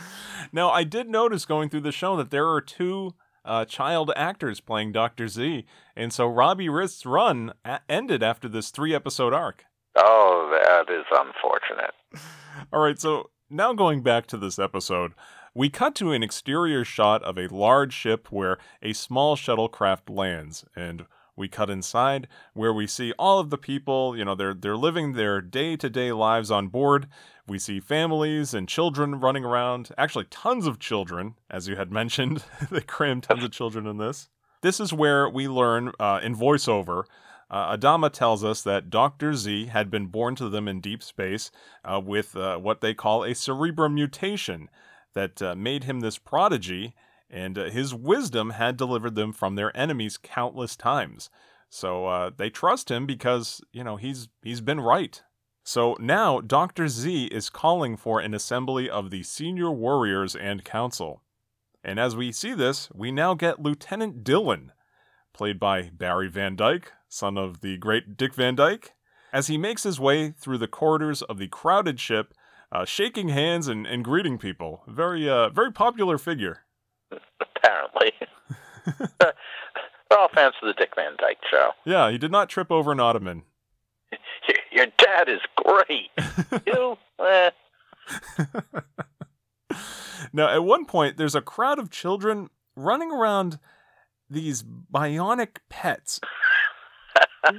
now, 0.51 0.71
I 0.71 0.83
did 0.83 1.07
notice 1.07 1.45
going 1.45 1.69
through 1.69 1.81
the 1.81 1.91
show 1.91 2.15
that 2.17 2.31
there 2.31 2.47
are 2.47 2.61
two 2.61 3.13
uh, 3.45 3.65
child 3.65 4.11
actors 4.15 4.59
playing 4.59 4.91
Dr. 4.93 5.27
Z, 5.27 5.65
and 5.95 6.11
so 6.11 6.25
Robbie 6.27 6.69
Rist's 6.69 7.05
run 7.05 7.53
a- 7.63 7.81
ended 7.87 8.23
after 8.23 8.47
this 8.47 8.71
three 8.71 8.95
episode 8.95 9.33
arc. 9.33 9.65
Oh, 10.01 10.49
that 10.63 10.93
is 10.93 11.05
unfortunate. 11.11 11.93
All 12.73 12.79
right, 12.79 12.97
so 12.97 13.31
now 13.49 13.73
going 13.73 14.01
back 14.01 14.27
to 14.27 14.37
this 14.37 14.57
episode, 14.57 15.13
we 15.53 15.69
cut 15.69 15.93
to 15.95 16.13
an 16.13 16.23
exterior 16.23 16.85
shot 16.85 17.21
of 17.23 17.37
a 17.37 17.53
large 17.53 17.93
ship 17.93 18.31
where 18.31 18.57
a 18.81 18.93
small 18.93 19.35
shuttlecraft 19.35 20.09
lands, 20.09 20.63
and 20.73 21.05
we 21.35 21.49
cut 21.49 21.69
inside 21.69 22.29
where 22.53 22.73
we 22.73 22.87
see 22.87 23.11
all 23.19 23.39
of 23.39 23.49
the 23.49 23.57
people, 23.57 24.17
you 24.17 24.23
know, 24.23 24.35
they're 24.35 24.53
they're 24.53 24.77
living 24.77 25.13
their 25.13 25.41
day-to-day 25.41 26.13
lives 26.13 26.49
on 26.49 26.67
board. 26.67 27.07
We 27.45 27.59
see 27.59 27.81
families 27.81 28.53
and 28.53 28.69
children 28.69 29.19
running 29.19 29.43
around, 29.43 29.89
actually 29.97 30.25
tons 30.25 30.65
of 30.65 30.79
children, 30.79 31.35
as 31.49 31.67
you 31.67 31.75
had 31.75 31.91
mentioned. 32.01 32.43
they 32.71 32.81
crammed 32.81 33.23
tons 33.23 33.43
of 33.43 33.51
children 33.51 33.85
in 33.85 33.97
this. 33.97 34.29
This 34.61 34.79
is 34.79 34.93
where 34.93 35.27
we 35.29 35.47
learn 35.49 35.91
uh, 35.99 36.19
in 36.21 36.35
voiceover 36.35 37.03
uh, 37.49 37.75
Adama 37.75 38.11
tells 38.11 38.43
us 38.43 38.61
that 38.61 38.89
Dr. 38.89 39.33
Z 39.33 39.67
had 39.67 39.89
been 39.89 40.07
born 40.07 40.35
to 40.35 40.49
them 40.49 40.67
in 40.67 40.81
deep 40.81 41.01
space 41.01 41.49
uh, 41.83 41.99
with 42.03 42.35
uh, 42.35 42.57
what 42.57 42.81
they 42.81 42.93
call 42.93 43.23
a 43.23 43.33
cerebrum 43.33 43.95
mutation 43.95 44.69
that 45.13 45.41
uh, 45.41 45.55
made 45.55 45.85
him 45.85 45.99
this 45.99 46.17
prodigy, 46.17 46.93
and 47.29 47.57
uh, 47.57 47.65
his 47.65 47.93
wisdom 47.93 48.51
had 48.51 48.77
delivered 48.77 49.15
them 49.15 49.33
from 49.33 49.55
their 49.55 49.75
enemies 49.75 50.17
countless 50.17 50.75
times. 50.75 51.29
So 51.69 52.05
uh, 52.07 52.31
they 52.35 52.49
trust 52.49 52.89
him 52.89 53.05
because 53.05 53.61
you 53.71 53.83
know 53.83 53.95
he's 53.95 54.27
he's 54.43 54.61
been 54.61 54.79
right. 54.79 55.21
So 55.63 55.95
now 55.99 56.41
Dr. 56.41 56.87
Z 56.87 57.25
is 57.25 57.49
calling 57.49 57.95
for 57.97 58.19
an 58.19 58.33
assembly 58.33 58.89
of 58.89 59.11
the 59.11 59.23
senior 59.23 59.71
warriors 59.71 60.35
and 60.35 60.63
council. 60.63 61.21
And 61.83 61.99
as 61.99 62.15
we 62.15 62.31
see 62.31 62.53
this, 62.53 62.89
we 62.93 63.11
now 63.11 63.33
get 63.35 63.61
Lieutenant 63.61 64.23
Dillon, 64.23 64.71
played 65.33 65.59
by 65.59 65.91
Barry 65.93 66.27
Van 66.27 66.55
Dyke, 66.55 66.91
son 67.09 67.37
of 67.37 67.61
the 67.61 67.75
great 67.77 68.15
Dick 68.15 68.33
Van 68.35 68.55
Dyke, 68.55 68.93
as 69.33 69.47
he 69.47 69.57
makes 69.57 69.83
his 69.83 69.99
way 69.99 70.29
through 70.31 70.59
the 70.59 70.67
corridors 70.67 71.21
of 71.23 71.37
the 71.37 71.47
crowded 71.47 71.99
ship, 71.99 72.33
uh, 72.71 72.85
shaking 72.85 73.29
hands 73.29 73.67
and, 73.67 73.85
and 73.87 74.03
greeting 74.05 74.37
people. 74.37 74.83
Very, 74.87 75.27
uh, 75.27 75.49
very 75.49 75.71
popular 75.73 76.17
figure. 76.17 76.59
Apparently, 77.41 78.11
we're 79.19 80.17
all 80.17 80.29
fans 80.33 80.53
of 80.61 80.67
the 80.67 80.73
Dick 80.77 80.91
Van 80.95 81.13
Dyke 81.17 81.39
Show. 81.49 81.71
Yeah, 81.85 82.09
he 82.11 82.17
did 82.17 82.31
not 82.31 82.47
trip 82.49 82.71
over 82.71 82.91
an 82.91 82.99
ottoman. 82.99 83.43
Here- 84.45 84.55
Your 84.71 84.85
dad 84.97 85.27
is 85.29 85.39
great. 85.55 86.11
you, 86.67 86.97
eh. 87.19 87.49
now, 90.33 90.49
at 90.49 90.63
one 90.63 90.85
point, 90.85 91.17
there's 91.17 91.35
a 91.35 91.41
crowd 91.41 91.79
of 91.79 91.89
children 91.89 92.49
running 92.75 93.11
around 93.11 93.59
these 94.29 94.63
bionic 94.63 95.57
pets. 95.69 96.19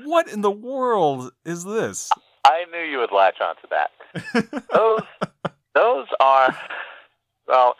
What 0.04 0.28
in 0.28 0.40
the 0.40 0.50
world 0.50 1.32
is 1.44 1.64
this? 1.64 2.10
I 2.44 2.64
knew 2.72 2.80
you 2.80 2.98
would 2.98 3.12
latch 3.12 3.40
onto 3.40 3.68
that. 3.70 3.90
those, 4.72 5.00
those 5.74 6.06
are, 6.20 6.56
well, 7.46 7.76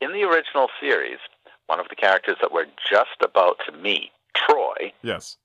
in 0.00 0.12
the 0.12 0.22
original 0.22 0.68
series, 0.80 1.18
one 1.66 1.80
of 1.80 1.88
the 1.88 1.96
characters 1.96 2.36
that 2.40 2.52
we're 2.52 2.66
just 2.90 3.22
about 3.22 3.58
to 3.66 3.72
meet, 3.72 4.10
Troy, 4.34 4.92
yes, 5.02 5.36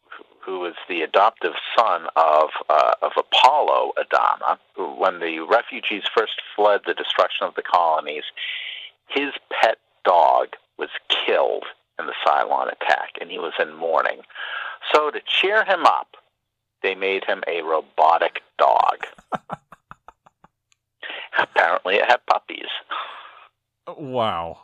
who 0.43 0.65
is 0.65 0.75
the 0.87 1.01
adoptive 1.01 1.53
son 1.77 2.07
of 2.15 2.49
uh, 2.69 2.93
of 3.01 3.11
Apollo 3.17 3.93
Adama, 3.97 4.57
who, 4.75 4.93
when 4.95 5.19
the 5.19 5.39
refugees 5.39 6.03
first 6.15 6.41
fled 6.55 6.81
the 6.85 6.93
destruction 6.93 7.45
of 7.45 7.55
the 7.55 7.61
colonies, 7.61 8.23
his 9.07 9.31
pet 9.51 9.77
dog 10.05 10.47
was 10.77 10.89
killed 11.09 11.65
in 11.99 12.05
the 12.05 12.13
Cylon 12.25 12.71
attack, 12.71 13.11
and 13.19 13.29
he 13.29 13.39
was 13.39 13.53
in 13.59 13.75
mourning. 13.75 14.21
So 14.93 15.11
to 15.11 15.19
cheer 15.25 15.63
him 15.65 15.85
up, 15.85 16.15
they 16.83 16.95
made 16.95 17.25
him 17.25 17.43
a 17.47 17.61
robotic 17.61 18.41
dog. 18.57 19.05
Apparently, 21.39 21.95
it 21.95 22.05
had 22.07 22.25
puppies. 22.25 22.67
Wow. 23.97 24.59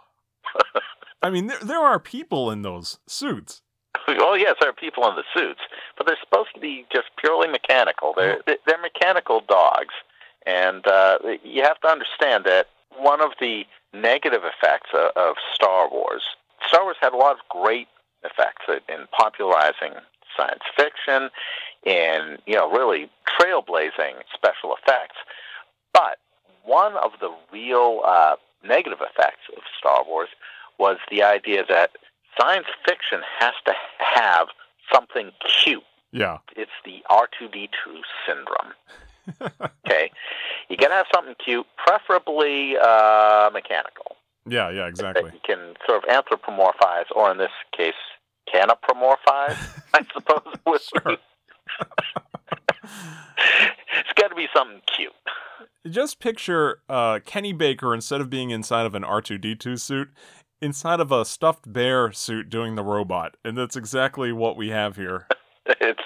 I 1.21 1.29
mean, 1.29 1.47
there, 1.47 1.59
there 1.59 1.79
are 1.79 1.99
people 1.99 2.51
in 2.51 2.61
those 2.61 2.99
suits. 3.07 3.61
Oh 4.07 4.33
yes, 4.33 4.55
there 4.59 4.69
are 4.69 4.73
people 4.73 5.07
in 5.07 5.15
the 5.15 5.23
suits, 5.33 5.61
but 5.97 6.05
they're 6.07 6.17
supposed 6.21 6.53
to 6.55 6.59
be 6.59 6.85
just 6.91 7.07
purely 7.17 7.47
mechanical. 7.47 8.13
They're 8.15 8.41
they're 8.45 8.81
mechanical 8.81 9.41
dogs, 9.47 9.93
and 10.45 10.85
uh, 10.87 11.19
you 11.43 11.63
have 11.63 11.79
to 11.81 11.87
understand 11.87 12.43
that 12.45 12.67
one 12.97 13.21
of 13.21 13.31
the 13.39 13.63
negative 13.93 14.41
effects 14.43 14.89
of, 14.93 15.11
of 15.15 15.35
Star 15.53 15.89
Wars. 15.89 16.23
Star 16.67 16.83
Wars 16.83 16.97
had 17.01 17.13
a 17.13 17.17
lot 17.17 17.33
of 17.33 17.39
great 17.49 17.87
effects 18.23 18.65
in 18.89 19.07
popularizing 19.17 19.93
science 20.35 20.63
fiction, 20.75 21.29
in 21.85 22.37
you 22.45 22.55
know 22.55 22.71
really 22.71 23.09
trailblazing 23.39 24.15
special 24.33 24.75
effects. 24.75 25.17
But 25.93 26.17
one 26.63 26.95
of 26.97 27.11
the 27.19 27.33
real 27.51 28.01
uh, 28.05 28.35
negative 28.63 28.99
effects 29.01 29.43
of 29.55 29.63
Star 29.77 30.03
Wars 30.07 30.29
was 30.79 30.97
the 31.11 31.23
idea 31.23 31.63
that 31.69 31.91
science 32.39 32.67
fiction 32.85 33.21
has 33.39 33.53
to 33.65 33.73
have 33.97 34.47
something 34.91 35.31
cute. 35.63 35.83
Yeah. 36.11 36.37
It's 36.55 36.71
the 36.85 37.03
R2D2 37.09 38.01
syndrome. 38.27 39.51
okay. 39.85 40.11
You 40.69 40.77
got 40.77 40.89
to 40.89 40.93
have 40.93 41.07
something 41.13 41.35
cute, 41.43 41.65
preferably 41.77 42.75
uh, 42.77 43.49
mechanical. 43.53 44.15
Yeah, 44.45 44.69
yeah, 44.69 44.87
exactly. 44.87 45.23
That 45.23 45.33
you 45.33 45.39
can 45.43 45.75
sort 45.87 46.03
of 46.03 46.09
anthropomorphize, 46.09 47.05
or 47.15 47.31
in 47.31 47.37
this 47.37 47.51
case, 47.75 47.93
canopomorphize, 48.53 49.81
I 49.93 50.05
suppose 50.13 50.53
would 50.65 50.81
sure. 50.81 51.17
it's 52.83 54.13
got 54.15 54.27
to 54.29 54.35
be 54.35 54.47
something 54.55 54.81
cute. 54.95 55.13
Just 55.89 56.19
picture 56.19 56.81
uh, 56.87 57.19
Kenny 57.25 57.51
Baker 57.51 57.93
instead 57.93 58.21
of 58.21 58.29
being 58.29 58.51
inside 58.51 58.85
of 58.85 58.95
an 58.95 59.03
R2D2 59.03 59.79
suit, 59.79 60.09
inside 60.61 60.99
of 60.99 61.11
a 61.11 61.25
stuffed 61.25 61.71
bear 61.71 62.11
suit 62.11 62.49
doing 62.49 62.75
the 62.75 62.83
robot, 62.83 63.35
and 63.43 63.57
that's 63.57 63.75
exactly 63.75 64.31
what 64.31 64.55
we 64.55 64.69
have 64.69 64.95
here. 64.95 65.27
it's 65.65 66.03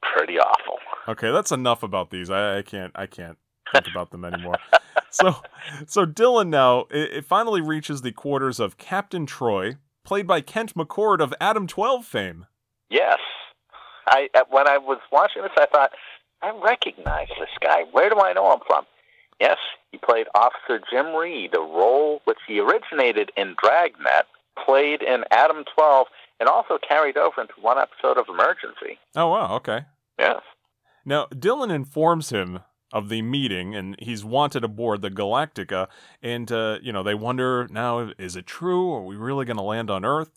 pretty 0.00 0.38
awful. 0.38 0.78
Okay, 1.08 1.32
that's 1.32 1.50
enough 1.50 1.82
about 1.82 2.10
these. 2.10 2.30
I, 2.30 2.58
I 2.58 2.62
can't. 2.62 2.92
I 2.94 3.06
can't 3.06 3.36
think 3.72 3.86
about 3.90 4.10
them 4.10 4.24
anymore. 4.24 4.56
so, 5.10 5.36
so 5.86 6.04
Dillon 6.04 6.50
now 6.50 6.86
it, 6.90 7.12
it, 7.12 7.24
finally 7.24 7.60
reaches 7.60 8.02
the 8.02 8.12
quarters 8.12 8.60
of 8.60 8.78
Captain 8.78 9.26
Troy, 9.26 9.76
played 10.04 10.26
by 10.26 10.40
Kent 10.40 10.74
McCord 10.74 11.20
of 11.20 11.34
Adam 11.40 11.66
Twelve 11.66 12.04
fame. 12.04 12.46
Yes, 12.90 13.18
I 14.06 14.28
uh, 14.34 14.44
when 14.50 14.68
I 14.68 14.78
was 14.78 14.98
watching 15.10 15.42
this, 15.42 15.52
I 15.56 15.66
thought 15.66 15.92
I 16.42 16.50
recognize 16.62 17.28
this 17.38 17.48
guy. 17.60 17.84
Where 17.90 18.10
do 18.10 18.20
I 18.20 18.32
know 18.32 18.52
him 18.52 18.60
from? 18.66 18.84
Yes, 19.40 19.58
he 19.90 19.98
played 19.98 20.26
Officer 20.34 20.80
Jim 20.90 21.14
Reed, 21.14 21.54
a 21.54 21.60
role 21.60 22.20
which 22.24 22.38
he 22.46 22.60
originated 22.60 23.32
in 23.36 23.56
Dragnet, 23.62 24.26
played 24.64 25.02
in 25.02 25.24
Adam 25.30 25.64
12, 25.74 26.06
and 26.40 26.48
also 26.48 26.78
carried 26.86 27.16
over 27.16 27.40
into 27.40 27.54
one 27.60 27.78
episode 27.78 28.18
of 28.18 28.26
Emergency. 28.28 28.98
Oh, 29.16 29.28
wow, 29.28 29.56
okay. 29.56 29.80
Yes. 30.18 30.42
Now, 31.04 31.26
Dillon 31.26 31.70
informs 31.70 32.30
him 32.30 32.60
of 32.94 33.08
the 33.08 33.20
meeting, 33.20 33.74
and 33.74 33.96
he's 33.98 34.24
wanted 34.24 34.62
aboard 34.62 35.02
the 35.02 35.10
Galactica, 35.10 35.88
and, 36.22 36.50
uh, 36.52 36.78
you 36.80 36.92
know, 36.92 37.02
they 37.02 37.14
wonder 37.14 37.66
now, 37.68 38.12
is 38.18 38.36
it 38.36 38.46
true? 38.46 38.94
Are 38.94 39.02
we 39.02 39.16
really 39.16 39.44
going 39.44 39.56
to 39.56 39.62
land 39.64 39.90
on 39.90 40.04
Earth? 40.04 40.30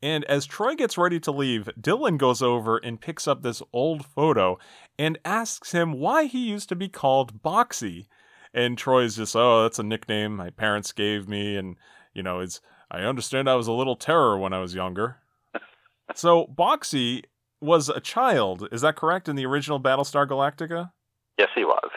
And 0.00 0.24
as 0.26 0.46
Troy 0.46 0.76
gets 0.76 0.96
ready 0.96 1.18
to 1.20 1.32
leave, 1.32 1.68
Dillon 1.80 2.16
goes 2.16 2.40
over 2.40 2.76
and 2.76 3.00
picks 3.00 3.26
up 3.26 3.42
this 3.42 3.62
old 3.72 4.06
photo 4.06 4.58
and 4.96 5.18
asks 5.24 5.72
him 5.72 5.92
why 5.94 6.26
he 6.26 6.48
used 6.48 6.68
to 6.68 6.76
be 6.76 6.88
called 6.88 7.42
Boxy. 7.42 8.06
And 8.52 8.78
Troy's 8.78 9.16
just, 9.16 9.34
oh, 9.34 9.62
that's 9.62 9.80
a 9.80 9.82
nickname 9.82 10.36
my 10.36 10.50
parents 10.50 10.92
gave 10.92 11.28
me. 11.28 11.56
And, 11.56 11.76
you 12.12 12.22
know, 12.22 12.40
it's, 12.40 12.60
I 12.90 13.00
understand 13.00 13.48
I 13.50 13.56
was 13.56 13.66
a 13.66 13.72
little 13.72 13.96
terror 13.96 14.38
when 14.38 14.52
I 14.52 14.60
was 14.60 14.74
younger. 14.74 15.16
so 16.14 16.46
Boxy 16.46 17.24
was 17.60 17.88
a 17.88 18.00
child. 18.00 18.68
Is 18.70 18.82
that 18.82 18.96
correct 18.96 19.28
in 19.28 19.34
the 19.34 19.46
original 19.46 19.80
Battlestar 19.80 20.28
Galactica? 20.28 20.92
Yes, 21.38 21.48
he 21.54 21.64
was. 21.64 21.90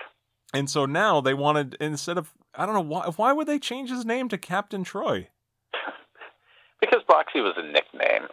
And 0.53 0.69
so 0.69 0.85
now 0.85 1.21
they 1.21 1.33
wanted, 1.33 1.75
instead 1.79 2.17
of, 2.17 2.33
I 2.55 2.65
don't 2.65 2.75
know, 2.75 2.81
why, 2.81 3.07
why 3.15 3.33
would 3.33 3.47
they 3.47 3.59
change 3.59 3.89
his 3.89 4.05
name 4.05 4.29
to 4.29 4.37
Captain 4.37 4.83
Troy? 4.83 5.27
because 6.81 7.01
Boxy 7.09 7.43
was 7.43 7.53
a 7.57 7.63
nickname. 7.63 8.27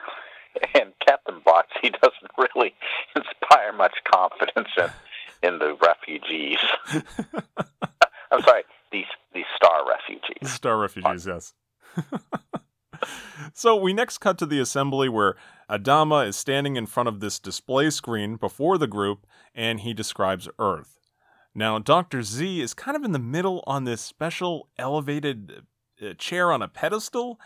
And 0.75 0.93
Captain 1.05 1.41
Boxy 1.47 1.93
doesn't 2.03 2.31
really 2.39 2.75
inspire 3.17 3.73
much 3.73 3.97
confidence 4.11 4.69
in, 4.79 5.49
in 5.49 5.59
the 5.59 5.77
refugees. 5.83 6.59
I'm 8.31 8.43
sorry, 8.43 8.63
these 8.93 9.07
these 9.33 9.45
star 9.57 9.87
refugees. 9.89 10.53
Star 10.53 10.79
refugees, 10.79 11.27
yes. 11.27 11.55
so 13.53 13.77
we 13.77 13.93
next 13.93 14.19
cut 14.19 14.39
to 14.39 14.47
the 14.47 14.61
assembly 14.61 15.09
where 15.09 15.37
Adama 15.69 16.27
is 16.27 16.37
standing 16.37 16.77
in 16.77 16.87
front 16.87 17.09
of 17.09 17.21
this 17.21 17.39
display 17.39 17.91
screen 17.91 18.37
before 18.37 18.79
the 18.79 18.87
group 18.87 19.27
and 19.55 19.81
he 19.81 19.93
describes 19.93 20.49
Earth. 20.59 21.04
Now, 21.55 21.79
Dr. 21.79 22.23
Z 22.23 22.61
is 22.61 22.75
kind 22.75 22.97
of 22.97 23.05
in 23.05 23.13
the 23.13 23.19
middle 23.19 23.63
on 23.67 23.85
this 23.85 24.01
special 24.01 24.69
elevated 24.79 25.67
uh, 26.03 26.15
chair 26.15 26.51
on 26.51 26.63
a 26.63 26.69
pedestal, 26.69 27.39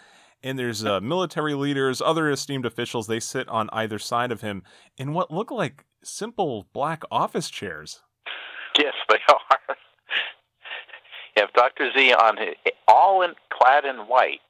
and 0.42 0.58
there's 0.58 0.84
uh, 0.84 1.00
military 1.00 1.54
leaders, 1.54 2.00
other 2.00 2.30
esteemed 2.30 2.64
officials. 2.64 3.06
They 3.06 3.20
sit 3.20 3.48
on 3.48 3.68
either 3.72 3.98
side 3.98 4.32
of 4.32 4.40
him 4.40 4.62
in 4.96 5.12
what 5.12 5.30
look 5.30 5.50
like 5.50 5.84
simple 6.02 6.66
black 6.72 7.02
office 7.10 7.50
chairs. 7.50 8.00
Yes, 8.78 8.94
they 9.08 9.18
are. 9.28 9.76
You 11.36 11.42
have 11.42 11.52
Dr. 11.52 11.90
Z 11.96 12.12
on 12.14 12.36
his, 12.36 12.54
all 12.88 13.22
in 13.22 13.34
clad 13.50 13.84
in 13.84 13.96
white 14.08 14.40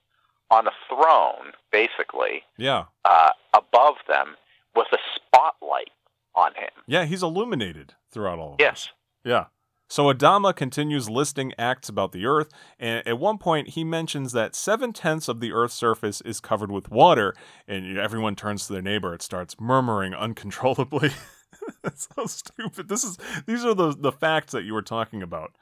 on 0.51 0.67
a 0.67 0.71
throne, 0.89 1.53
basically. 1.73 2.43
Yeah. 2.57 2.85
Uh, 3.05 3.31
above 3.55 3.97
them 4.09 4.37
with 4.75 4.87
a 4.93 4.99
spotlight 5.15 5.91
on 6.35 6.55
him. 6.55 6.71
Yeah, 6.87 7.05
he's 7.05 7.23
illuminated 7.23 7.95
throughout 8.11 8.39
all 8.39 8.55
of 8.55 8.57
yes. 8.61 8.85
this. 8.85 8.93
Yeah. 9.25 9.47
So 9.91 10.13
Adama 10.13 10.55
continues 10.55 11.09
listing 11.09 11.55
acts 11.59 11.89
about 11.89 12.13
the 12.13 12.27
Earth, 12.27 12.51
and 12.79 13.07
at 13.07 13.19
one 13.19 13.39
point 13.39 13.71
he 13.71 13.85
mentions 13.85 14.33
that 14.33 14.55
seven 14.55 14.93
tenths 14.93 15.29
of 15.29 15.41
the 15.41 15.53
Earth's 15.53 15.75
surface 15.75 16.21
is 16.21 16.41
covered 16.41 16.71
with 16.71 16.91
water, 16.91 17.35
and 17.67 17.97
everyone 17.97 18.37
turns 18.37 18.67
to 18.67 18.75
their 18.75 18.83
neighbor. 18.83 19.15
It 19.15 19.23
starts 19.23 19.59
murmuring 19.59 20.13
uncontrollably. 20.13 21.13
That's 21.83 22.07
so 22.15 22.27
stupid. 22.27 22.89
This 22.89 23.03
is 23.03 23.17
these 23.47 23.65
are 23.65 23.75
the 23.75 23.97
the 23.99 24.13
facts 24.13 24.53
that 24.53 24.65
you 24.65 24.75
were 24.75 24.83
talking 24.83 25.23
about. 25.23 25.53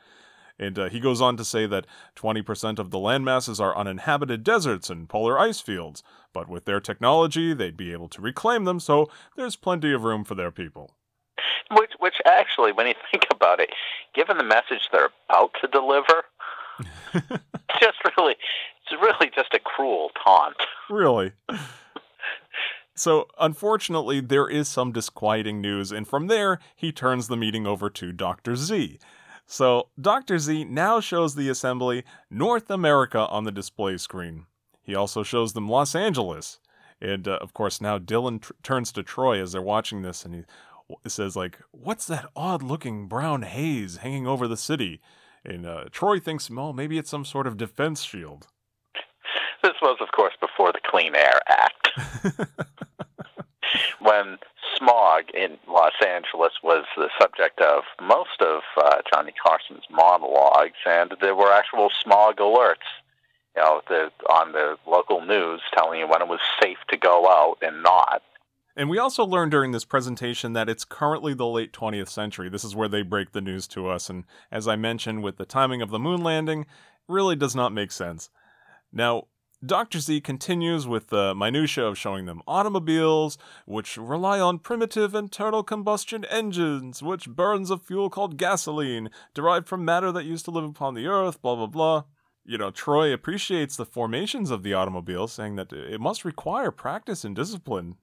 And 0.59 0.79
uh, 0.79 0.89
he 0.89 1.01
goes 1.01 1.21
on 1.21 1.37
to 1.37 1.45
say 1.45 1.67
that 1.67 1.87
20% 2.17 2.79
of 2.79 2.91
the 2.91 2.99
land 2.99 3.27
masses 3.27 3.61
are 3.61 3.77
uninhabited 3.77 4.43
deserts 4.43 4.89
and 4.89 5.07
polar 5.07 5.39
ice 5.39 5.61
fields, 5.61 6.03
but 6.33 6.49
with 6.49 6.65
their 6.65 6.81
technology, 6.81 7.53
they'd 7.53 7.77
be 7.77 7.93
able 7.93 8.09
to 8.09 8.23
reclaim 8.23 8.65
them, 8.65 8.81
so 8.81 9.11
there's 9.37 9.55
plenty 9.55 9.93
of 9.93 10.05
room 10.05 10.25
for 10.25 10.35
their 10.35 10.51
people. 10.51 10.97
Which, 11.73 11.93
which 11.99 12.17
actually, 12.27 12.73
when 12.73 12.87
you 12.87 12.95
think 13.11 13.25
about 13.31 13.61
it, 13.61 13.71
given 14.15 14.39
the 14.39 14.45
message 14.45 14.89
they're 14.93 15.11
about 15.29 15.53
to 15.61 15.69
deliver, 15.69 16.25
it's 17.15 17.41
just 17.81 17.99
really, 18.17 18.37
it's 18.83 19.01
really 19.01 19.31
just 19.35 19.55
a 19.55 19.59
cruel 19.59 20.11
taunt. 20.25 20.57
Really. 20.91 21.33
So, 22.99 23.29
unfortunately, 23.39 24.21
there 24.21 24.49
is 24.49 24.69
some 24.69 24.91
disquieting 24.91 25.61
news, 25.61 25.93
and 25.93 26.09
from 26.09 26.29
there, 26.29 26.59
he 26.75 26.93
turns 26.93 27.29
the 27.29 27.37
meeting 27.37 27.67
over 27.67 27.91
to 27.91 28.11
Dr. 28.11 28.57
Z. 28.57 28.99
So, 29.45 29.91
Dr. 30.01 30.39
Z 30.39 30.65
now 30.65 31.01
shows 31.01 31.35
the 31.35 31.51
assembly 31.51 32.05
North 32.31 32.71
America 32.71 33.27
on 33.29 33.45
the 33.45 33.53
display 33.53 33.99
screen. 33.99 34.47
He 34.83 34.95
also 34.95 35.23
shows 35.23 35.53
them 35.53 35.69
Los 35.69 35.95
Angeles. 35.95 36.59
And, 36.99 37.29
uh, 37.29 37.39
of 37.43 37.53
course, 37.53 37.83
now 37.83 37.99
Dillon 37.99 38.39
tr- 38.39 38.53
turns 38.63 38.91
to 38.93 39.03
Troy 39.03 39.43
as 39.43 39.53
they're 39.53 39.61
watching 39.61 40.01
this, 40.01 40.25
and 40.25 40.35
he, 40.35 40.45
says 41.07 41.37
like, 41.37 41.59
"What's 41.73 42.07
that 42.07 42.31
odd-looking 42.35 43.09
brown 43.09 43.43
haze 43.43 43.99
hanging 43.99 44.27
over 44.27 44.47
the 44.49 44.57
city?" 44.57 45.01
And 45.45 45.67
uh, 45.67 45.85
Troy 45.91 46.19
thinks, 46.19 46.51
"Well, 46.51 46.73
maybe 46.73 46.99
it's 46.99 47.11
some 47.11 47.25
sort 47.25 47.47
of 47.47 47.57
defense 47.57 48.03
shield." 48.03 48.49
This 49.63 49.75
was, 49.83 49.99
of 50.01 50.13
course, 50.13 50.35
before 50.41 50.73
the 50.73 50.81
Clean 50.85 51.15
Air 51.15 51.41
Act. 51.49 51.89
when 54.01 54.39
smog 54.77 55.25
in 55.35 55.59
Los 55.69 55.95
Angeles 56.07 56.53
was 56.63 56.85
the 56.97 57.09
subject 57.21 57.61
of 57.61 57.83
most 58.01 58.41
of 58.41 58.63
uh, 58.77 58.99
Johnny 59.13 59.33
Carson's 59.45 59.85
monologues, 59.91 60.79
and 60.87 61.15
there 61.21 61.35
were 61.35 61.53
actual 61.53 61.91
smog 62.03 62.37
alerts, 62.37 62.87
you 63.57 63.63
know, 63.63 63.81
the, 63.89 64.11
on 64.31 64.53
the 64.53 64.77
local 64.87 65.25
news 65.25 65.61
telling 65.77 66.01
you 66.01 66.07
when 66.07 66.23
it 66.23 66.29
was 66.29 66.41
safe 66.63 66.79
to 66.89 66.97
go 66.97 67.29
out 67.29 67.59
and 67.63 67.83
not. 67.83 68.23
And 68.77 68.91
we 68.91 68.99
also 68.99 69.25
learned 69.25 69.53
during 69.53 69.73
this 69.73 69.87
presentation 69.87 70.53
that 70.53 70.69
it's 70.69 70.85
currently 70.85 71.33
the 71.33 71.47
late 71.47 71.73
20th 71.73 72.11
century. 72.11 72.51
This 72.51 72.65
is 72.65 72.77
where 72.77 72.89
they 72.89 73.03
break 73.03 73.33
the 73.33 73.41
news 73.41 73.67
to 73.69 73.89
us. 73.89 74.11
And 74.11 74.25
as 74.53 74.69
I 74.69 74.77
mentioned, 74.77 75.23
with 75.23 75.39
the 75.39 75.47
timing 75.47 75.81
of 75.81 75.91
the 75.91 75.99
moon 75.99 76.23
landing, 76.23 76.67
really 77.09 77.37
does 77.37 77.57
not 77.57 77.73
make 77.73 77.91
sense. 77.91 78.29
Now, 78.93 79.29
Dr. 79.65 80.01
Z 80.01 80.21
continues 80.21 80.87
with 80.87 81.09
the 81.09 81.35
minutiae 81.35 81.87
of 81.87 81.97
showing 81.97 82.27
them 82.27 82.43
automobiles, 82.47 83.39
which 83.65 83.97
rely 83.97 84.39
on 84.39 84.59
primitive 84.59 85.15
internal 85.15 85.63
combustion 85.63 86.27
engines, 86.27 87.03
which 87.03 87.31
burns 87.31 87.71
a 87.71 87.79
fuel 87.79 88.11
called 88.11 88.37
gasoline, 88.37 89.09
derived 89.33 89.67
from 89.67 89.87
matter 89.87 90.13
that 90.13 90.27
used 90.27 90.45
to 90.45 90.51
live 90.51 90.65
upon 90.65 90.95
the 90.95 91.07
earth, 91.07 91.41
blah, 91.41 91.57
blah, 91.57 91.67
blah. 91.67 92.05
You 92.45 92.59
know, 92.59 92.71
Troy 92.71 93.13
appreciates 93.13 93.77
the 93.77 93.87
formations 93.87 94.51
of 94.51 94.63
the 94.63 94.75
automobile, 94.75 95.27
saying 95.27 95.57
that 95.57 95.73
it 95.73 96.01
must 96.01 96.27
require 96.27 96.71
practice 96.71 97.25
and 97.25 97.35
discipline. 97.35 97.97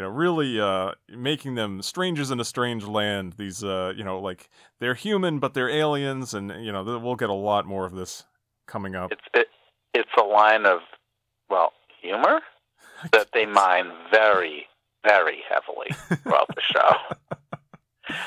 You 0.00 0.06
know, 0.06 0.12
really 0.12 0.58
uh, 0.58 0.92
making 1.10 1.56
them 1.56 1.82
strangers 1.82 2.30
in 2.30 2.40
a 2.40 2.44
strange 2.44 2.86
land. 2.86 3.34
These, 3.36 3.62
uh, 3.62 3.92
you 3.94 4.02
know, 4.02 4.18
like 4.18 4.48
they're 4.78 4.94
human, 4.94 5.40
but 5.40 5.52
they're 5.52 5.68
aliens, 5.68 6.32
and, 6.32 6.64
you 6.64 6.72
know, 6.72 6.82
we'll 6.82 7.16
get 7.16 7.28
a 7.28 7.34
lot 7.34 7.66
more 7.66 7.84
of 7.84 7.92
this 7.92 8.24
coming 8.66 8.94
up. 8.96 9.12
It's, 9.12 9.20
it, 9.34 9.48
it's 9.92 10.10
a 10.18 10.22
line 10.22 10.64
of, 10.64 10.78
well, 11.50 11.74
humor 12.00 12.40
that 13.12 13.26
they 13.34 13.44
mine 13.44 13.92
very, 14.10 14.68
very 15.06 15.42
heavily 15.46 15.88
throughout 16.22 16.48
the 16.48 16.62
show. 16.62 18.16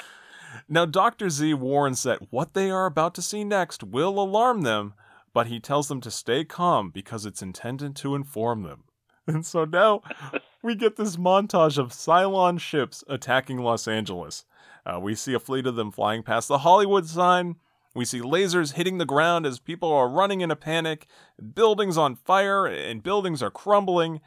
Now, 0.69 0.85
Dr. 0.85 1.29
Z 1.29 1.55
warns 1.55 2.03
that 2.03 2.31
what 2.31 2.53
they 2.53 2.71
are 2.71 2.85
about 2.85 3.13
to 3.15 3.21
see 3.21 3.43
next 3.43 3.83
will 3.83 4.17
alarm 4.17 4.61
them, 4.61 4.93
but 5.33 5.47
he 5.47 5.59
tells 5.59 5.87
them 5.87 5.99
to 6.01 6.09
stay 6.09 6.45
calm 6.45 6.89
because 6.89 7.25
it's 7.25 7.41
intended 7.41 7.95
to 7.97 8.13
inform 8.13 8.61
them. 8.61 8.83
And 9.27 9.45
so 9.45 9.65
now 9.65 10.01
we 10.63 10.75
get 10.75 10.95
this 10.95 11.17
montage 11.17 11.77
of 11.77 11.89
Cylon 11.89 12.59
ships 12.59 13.03
attacking 13.07 13.57
Los 13.57 13.87
Angeles. 13.87 14.45
Uh, 14.85 14.99
we 14.99 15.13
see 15.13 15.33
a 15.33 15.39
fleet 15.39 15.67
of 15.67 15.75
them 15.75 15.91
flying 15.91 16.23
past 16.23 16.47
the 16.47 16.59
Hollywood 16.59 17.05
sign. 17.05 17.57
We 17.93 18.05
see 18.05 18.21
lasers 18.21 18.73
hitting 18.73 18.97
the 18.97 19.05
ground 19.05 19.45
as 19.45 19.59
people 19.59 19.91
are 19.91 20.07
running 20.07 20.41
in 20.41 20.49
a 20.49 20.55
panic, 20.55 21.05
buildings 21.53 21.97
on 21.97 22.15
fire, 22.15 22.65
and 22.65 23.03
buildings 23.03 23.43
are 23.43 23.51
crumbling. 23.51 24.21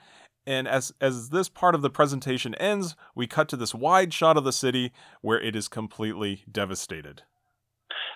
And 0.46 0.68
as, 0.68 0.92
as 1.01 1.31
this 1.31 1.49
part 1.49 1.75
of 1.75 1.83
the 1.83 1.90
presentation 1.90 2.55
ends, 2.57 2.94
we 3.14 3.27
cut 3.27 3.49
to 3.49 3.57
this 3.57 3.75
wide 3.75 4.14
shot 4.14 4.37
of 4.37 4.44
the 4.44 4.53
city 4.53 4.92
where 5.20 5.40
it 5.40 5.57
is 5.57 5.66
completely 5.66 6.44
devastated. 6.51 7.22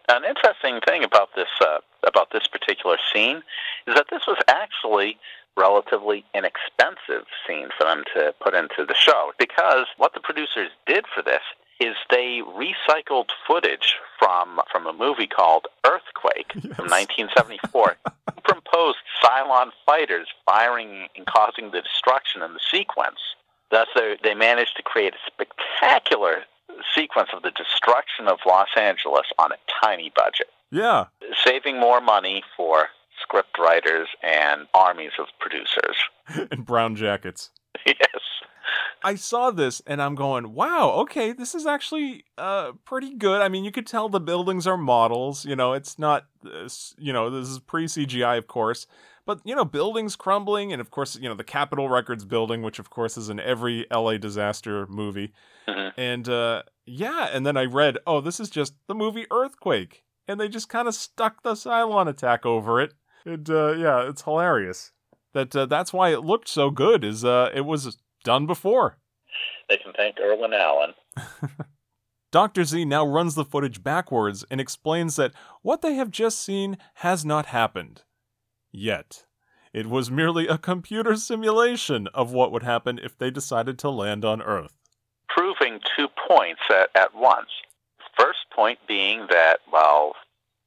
An 0.09 0.25
interesting 0.25 0.81
thing 0.87 1.05
about 1.05 1.31
this 1.35 1.49
uh, 1.61 1.79
about 2.07 2.29
this 2.33 2.47
particular 2.47 2.97
scene 3.13 3.43
is 3.87 3.95
that 3.95 4.07
this 4.11 4.23
was 4.27 4.39
actually 4.49 5.19
relatively 5.57 6.25
inexpensive 6.35 7.27
scene 7.47 7.69
for 7.77 7.85
them 7.85 8.05
to 8.15 8.35
put 8.43 8.55
into 8.55 8.85
the 8.87 8.95
show 8.95 9.33
because 9.39 9.87
what 9.97 10.15
the 10.15 10.21
producers 10.21 10.71
did 10.87 11.05
for 11.15 11.23
this 11.23 11.43
is 11.81 11.97
they 12.11 12.41
recycled 12.47 13.31
footage 13.47 13.97
from 14.19 14.61
from 14.71 14.87
a 14.87 14.93
movie 14.93 15.27
called 15.27 15.67
Earthquake 15.85 16.53
yes. 16.55 16.63
from 16.77 16.89
1974. 16.89 17.97
Superimposed 18.37 18.99
Cylon 19.25 19.71
fighters 19.87 20.29
firing 20.45 21.09
and 21.17 21.27
causing 21.27 21.71
the 21.71 21.81
destruction 21.81 22.43
in 22.43 22.53
the 22.53 22.61
sequence. 22.71 23.19
Thus, 23.71 23.89
they, 23.95 24.17
they 24.23 24.35
managed 24.35 24.77
to 24.77 24.83
create 24.83 25.15
a 25.15 25.31
spectacular 25.33 26.43
sequence 26.95 27.31
of 27.33 27.43
the 27.43 27.53
destruction 27.53 28.29
of 28.29 28.39
Los 28.47 28.69
Angeles 28.77 29.27
on 29.39 29.53
a 29.53 29.57
tiny 29.83 30.13
budget. 30.15 30.49
Yeah. 30.71 31.07
Saving 31.45 31.79
more 31.79 32.01
money 32.01 32.43
for 32.57 32.89
script 33.31 33.59
writers 33.59 34.09
and 34.23 34.67
armies 34.75 35.13
of 35.19 35.27
producers. 35.39 35.97
and 36.51 36.67
brown 36.67 36.97
jackets. 36.97 37.51
yes. 37.87 37.97
I 39.03 39.15
saw 39.15 39.51
this 39.51 39.81
and 39.87 40.03
I'm 40.03 40.15
going, 40.15 40.53
wow, 40.53 40.91
okay, 41.03 41.33
this 41.33 41.55
is 41.55 41.65
actually 41.65 42.25
uh, 42.37 42.73
pretty 42.85 43.15
good. 43.15 43.41
I 43.41 43.49
mean, 43.49 43.65
you 43.65 43.73
could 43.73 43.87
tell 43.87 44.09
the 44.09 44.21
buildings 44.21 44.67
are 44.67 44.77
models. 44.77 45.45
You 45.45 45.57
know, 45.57 45.73
it's 45.73 45.99
not, 45.99 46.27
this, 46.43 46.95
you 46.99 47.13
know, 47.13 47.31
this 47.31 47.49
is 47.49 47.61
pre 47.61 47.87
CGI, 47.87 48.37
of 48.37 48.47
course. 48.47 48.87
But, 49.27 49.41
you 49.45 49.55
know, 49.55 49.65
buildings 49.65 50.17
crumbling, 50.17 50.73
and 50.73 50.81
of 50.81 50.91
course, 50.91 51.17
you 51.17 51.29
know, 51.29 51.35
the 51.35 51.45
Capitol 51.45 51.89
Records 51.89 52.25
building, 52.25 52.63
which 52.63 52.79
of 52.79 52.91
course 52.91 53.17
is 53.17 53.31
in 53.31 53.39
every 53.39 53.87
LA 53.93 54.17
disaster 54.17 54.87
movie. 54.89 55.33
Mm-hmm. 55.69 56.01
And 56.01 56.29
uh, 56.29 56.63
yeah, 56.85 57.29
and 57.33 57.47
then 57.47 57.57
I 57.57 57.65
read, 57.65 57.99
oh, 58.07 58.21
this 58.21 58.41
is 58.41 58.51
just 58.51 58.75
the 58.89 58.95
movie 58.95 59.27
Earthquake. 59.31 60.05
And 60.27 60.39
they 60.41 60.49
just 60.49 60.69
kind 60.69 60.89
of 60.89 60.95
stuck 60.95 61.43
the 61.43 61.55
Cylon 61.55 62.09
attack 62.09 62.45
over 62.45 62.81
it. 62.81 62.95
And 63.25 63.49
uh, 63.49 63.73
yeah, 63.73 64.09
it's 64.09 64.23
hilarious. 64.23 64.93
That 65.33 65.55
uh, 65.55 65.67
that's 65.67 65.93
why 65.93 66.13
it 66.13 66.25
looked 66.25 66.49
so 66.49 66.71
good. 66.71 67.05
Is 67.05 67.25
uh, 67.25 67.51
it 67.55 67.63
was 67.63 67.99
done 68.25 68.47
before. 68.47 68.99
They 69.69 69.77
can 69.77 69.93
thank 69.97 70.19
Irwin 70.19 70.53
Allen. 70.53 70.95
Dr. 72.33 72.65
Z 72.65 72.85
now 72.85 73.07
runs 73.07 73.35
the 73.35 73.45
footage 73.45 73.83
backwards 73.83 74.45
and 74.51 74.61
explains 74.61 75.17
that 75.17 75.33
what 75.63 75.83
they 75.83 75.95
have 75.95 76.11
just 76.11 76.41
seen 76.41 76.79
has 76.95 77.25
not 77.25 77.47
happened. 77.47 78.03
Yet. 78.73 79.25
It 79.73 79.87
was 79.87 80.11
merely 80.11 80.49
a 80.49 80.59
computer 80.59 81.15
simulation 81.15 82.09
of 82.09 82.33
what 82.33 82.51
would 82.51 82.65
happen 82.65 82.99
if 82.99 83.17
they 83.17 83.31
decided 83.31 83.79
to 83.79 83.91
land 83.91 84.25
on 84.25 84.43
Earth. 84.43 84.77
Proving 85.29 85.79
two 85.97 86.09
points 86.29 86.63
at, 86.71 86.91
at 86.97 87.15
once. 87.15 87.51
First 88.19 88.51
point 88.53 88.81
being 88.89 89.29
that, 89.31 89.61
well, 89.73 90.15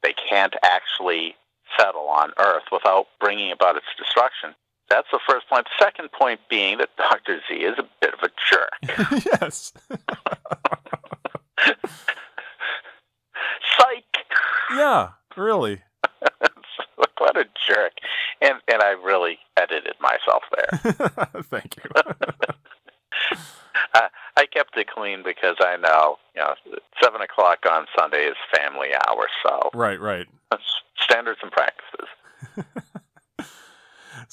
they 0.04 0.14
can't 0.30 0.56
actually 0.64 1.36
settle 1.78 2.08
on 2.08 2.32
Earth 2.38 2.64
without 2.72 3.08
bringing 3.20 3.52
about 3.52 3.76
its 3.76 3.86
destruction. 3.98 4.56
That's 4.90 5.08
the 5.12 5.20
first 5.28 5.48
point. 5.50 5.68
Second 5.80 6.12
point 6.12 6.40
being 6.50 6.78
that 6.78 6.90
Dr. 6.98 7.40
Z 7.48 7.56
is 7.56 7.78
a 7.80 7.88
bit 8.02 8.14
of 8.14 8.20
a 8.22 8.30
jerk. 8.50 9.24
yes. 9.42 9.74
Psych. 13.78 14.04
Yeah, 14.76 15.10
really. 15.38 15.82
what 17.18 17.38
a 17.38 17.46
jerk. 17.68 17.94
And 18.42 18.60
and 18.68 18.82
I 18.82 18.92
really 18.92 19.40
edited 19.58 19.96
myself 20.02 20.44
there. 20.56 20.80
Thank 21.44 21.78
you. 21.78 21.84
I 24.38 24.46
kept 24.46 24.78
it 24.78 24.88
clean 24.88 25.24
because 25.24 25.56
I 25.60 25.78
know, 25.78 26.18
you 26.36 26.42
know, 26.42 26.54
seven 27.02 27.22
o'clock 27.22 27.60
on 27.70 27.86
Sunday 27.98 28.26
is 28.26 28.36
family 28.56 28.90
hour, 29.08 29.28
so 29.46 29.70
right, 29.74 30.00
right. 30.00 30.28
Standards 30.98 31.40
and 31.42 31.52
practices. 31.52 32.84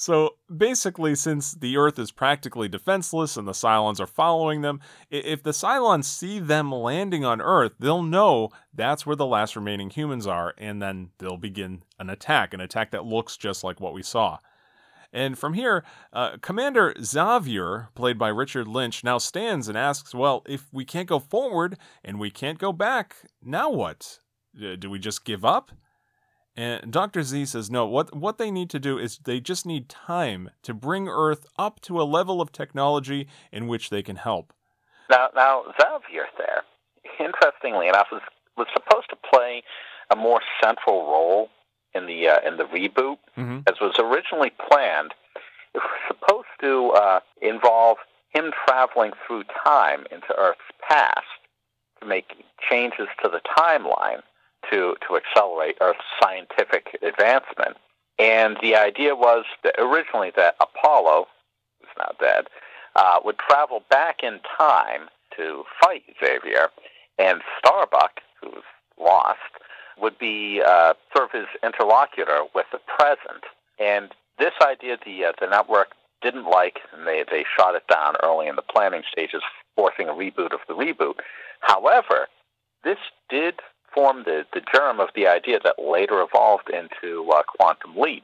So 0.01 0.35
basically, 0.55 1.13
since 1.13 1.51
the 1.51 1.77
Earth 1.77 1.99
is 1.99 2.11
practically 2.11 2.67
defenseless 2.67 3.37
and 3.37 3.47
the 3.47 3.51
Cylons 3.51 3.99
are 3.99 4.07
following 4.07 4.61
them, 4.61 4.79
if 5.11 5.43
the 5.43 5.51
Cylons 5.51 6.05
see 6.05 6.39
them 6.39 6.71
landing 6.71 7.23
on 7.23 7.39
Earth, 7.39 7.73
they'll 7.79 8.01
know 8.01 8.49
that's 8.73 9.05
where 9.05 9.15
the 9.15 9.27
last 9.27 9.55
remaining 9.55 9.91
humans 9.91 10.25
are, 10.25 10.55
and 10.57 10.81
then 10.81 11.09
they'll 11.19 11.37
begin 11.37 11.83
an 11.99 12.09
attack, 12.09 12.53
an 12.53 12.61
attack 12.61 12.89
that 12.91 13.05
looks 13.05 13.37
just 13.37 13.63
like 13.63 13.79
what 13.79 13.93
we 13.93 14.01
saw. 14.01 14.39
And 15.13 15.37
from 15.37 15.53
here, 15.53 15.83
uh, 16.13 16.37
Commander 16.41 16.93
Xavier, 17.01 17.89
played 17.95 18.17
by 18.17 18.29
Richard 18.29 18.67
Lynch, 18.67 19.03
now 19.03 19.17
stands 19.17 19.67
and 19.67 19.77
asks, 19.77 20.15
Well, 20.15 20.43
if 20.47 20.67
we 20.71 20.85
can't 20.85 21.09
go 21.09 21.19
forward 21.19 21.77
and 22.03 22.19
we 22.19 22.31
can't 22.31 22.57
go 22.57 22.71
back, 22.71 23.15
now 23.43 23.69
what? 23.69 24.19
Do 24.55 24.89
we 24.89 24.99
just 24.99 25.25
give 25.25 25.43
up? 25.43 25.71
And 26.55 26.91
Dr. 26.91 27.23
Z 27.23 27.45
says 27.45 27.71
no, 27.71 27.85
what 27.85 28.13
what 28.15 28.37
they 28.37 28.51
need 28.51 28.69
to 28.71 28.79
do 28.79 28.97
is 28.97 29.19
they 29.19 29.39
just 29.39 29.65
need 29.65 29.87
time 29.87 30.49
to 30.63 30.73
bring 30.73 31.07
Earth 31.07 31.45
up 31.57 31.79
to 31.81 32.01
a 32.01 32.03
level 32.03 32.41
of 32.41 32.51
technology 32.51 33.27
in 33.53 33.67
which 33.67 33.89
they 33.89 34.03
can 34.03 34.17
help. 34.17 34.51
Now 35.09 35.29
now 35.33 35.63
Xavier 35.79 36.25
there, 36.37 36.63
interestingly 37.19 37.87
enough, 37.87 38.07
was 38.11 38.21
was 38.57 38.67
supposed 38.73 39.09
to 39.11 39.15
play 39.33 39.63
a 40.11 40.15
more 40.17 40.41
central 40.61 41.05
role 41.05 41.49
in 41.93 42.05
the 42.07 42.27
uh, 42.27 42.39
in 42.47 42.57
the 42.57 42.65
reboot 42.65 43.17
mm-hmm. 43.37 43.59
as 43.67 43.79
was 43.79 43.95
originally 43.99 44.51
planned. 44.69 45.13
It 45.73 45.81
was 45.81 45.99
supposed 46.07 46.47
to 46.61 46.91
uh, 46.91 47.19
involve 47.41 47.97
him 48.33 48.51
traveling 48.65 49.11
through 49.25 49.43
time 49.65 50.05
into 50.11 50.33
Earth's 50.37 50.59
past 50.87 51.21
to 51.99 52.07
make 52.07 52.33
changes 52.69 53.07
to 53.23 53.29
the 53.29 53.41
timeline 53.57 54.21
to, 54.69 54.95
to 55.07 55.17
accelerate 55.17 55.77
Earth's 55.81 55.99
scientific 56.21 56.97
advancement. 57.01 57.77
And 58.19 58.57
the 58.61 58.75
idea 58.75 59.15
was 59.15 59.45
that 59.63 59.75
originally 59.79 60.31
that 60.35 60.55
Apollo, 60.61 61.27
who's 61.79 61.89
now 61.97 62.11
dead, 62.19 62.45
uh, 62.95 63.19
would 63.23 63.39
travel 63.39 63.83
back 63.89 64.17
in 64.23 64.39
time 64.57 65.09
to 65.37 65.63
fight 65.81 66.03
Xavier, 66.23 66.69
and 67.17 67.41
Starbuck, 67.57 68.19
who 68.41 68.49
was 68.49 68.63
lost, 68.99 69.39
would 69.99 70.17
be 70.19 70.61
uh, 70.65 70.93
sort 71.15 71.29
of 71.29 71.39
his 71.39 71.47
interlocutor 71.63 72.41
with 72.53 72.65
the 72.71 72.79
present. 72.97 73.43
And 73.79 74.11
this 74.37 74.53
idea, 74.61 74.97
the 75.05 75.25
uh, 75.25 75.31
the 75.39 75.47
network 75.47 75.93
didn't 76.21 76.45
like, 76.45 76.79
and 76.93 77.07
they 77.07 77.23
they 77.29 77.45
shot 77.57 77.75
it 77.75 77.87
down 77.87 78.15
early 78.23 78.47
in 78.47 78.55
the 78.55 78.61
planning 78.61 79.03
stages, 79.11 79.41
forcing 79.75 80.07
a 80.07 80.13
reboot 80.13 80.53
of 80.53 80.59
the 80.67 80.73
reboot. 80.73 81.15
However, 81.61 82.27
this 82.83 82.97
did 83.29 83.55
form 83.93 84.23
the, 84.25 84.45
the 84.53 84.61
germ 84.73 84.99
of 84.99 85.09
the 85.15 85.27
idea 85.27 85.59
that 85.63 85.75
later 85.77 86.21
evolved 86.21 86.69
into 86.69 87.29
uh, 87.31 87.43
Quantum 87.43 87.95
Leap, 87.97 88.23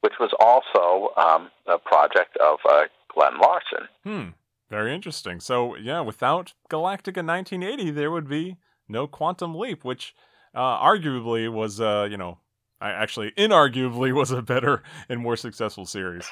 which 0.00 0.14
was 0.20 0.30
also 0.38 1.12
um, 1.16 1.50
a 1.66 1.78
project 1.78 2.36
of 2.38 2.58
uh, 2.68 2.84
Glen 3.12 3.38
Larson. 3.40 3.88
Hmm. 4.04 4.28
Very 4.70 4.94
interesting. 4.94 5.40
So, 5.40 5.76
yeah, 5.76 6.00
without 6.00 6.52
Galactica 6.70 7.24
1980, 7.24 7.90
there 7.90 8.10
would 8.10 8.28
be 8.28 8.56
no 8.86 9.06
Quantum 9.06 9.54
Leap, 9.54 9.82
which 9.82 10.14
uh, 10.58 10.78
arguably 10.82 11.50
was, 11.50 11.80
uh, 11.80 12.08
you 12.10 12.16
know, 12.16 12.38
I 12.80 12.90
actually, 12.90 13.30
inarguably 13.38 14.12
was 14.12 14.30
a 14.32 14.42
better 14.42 14.82
and 15.08 15.20
more 15.20 15.36
successful 15.36 15.86
series. 15.86 16.28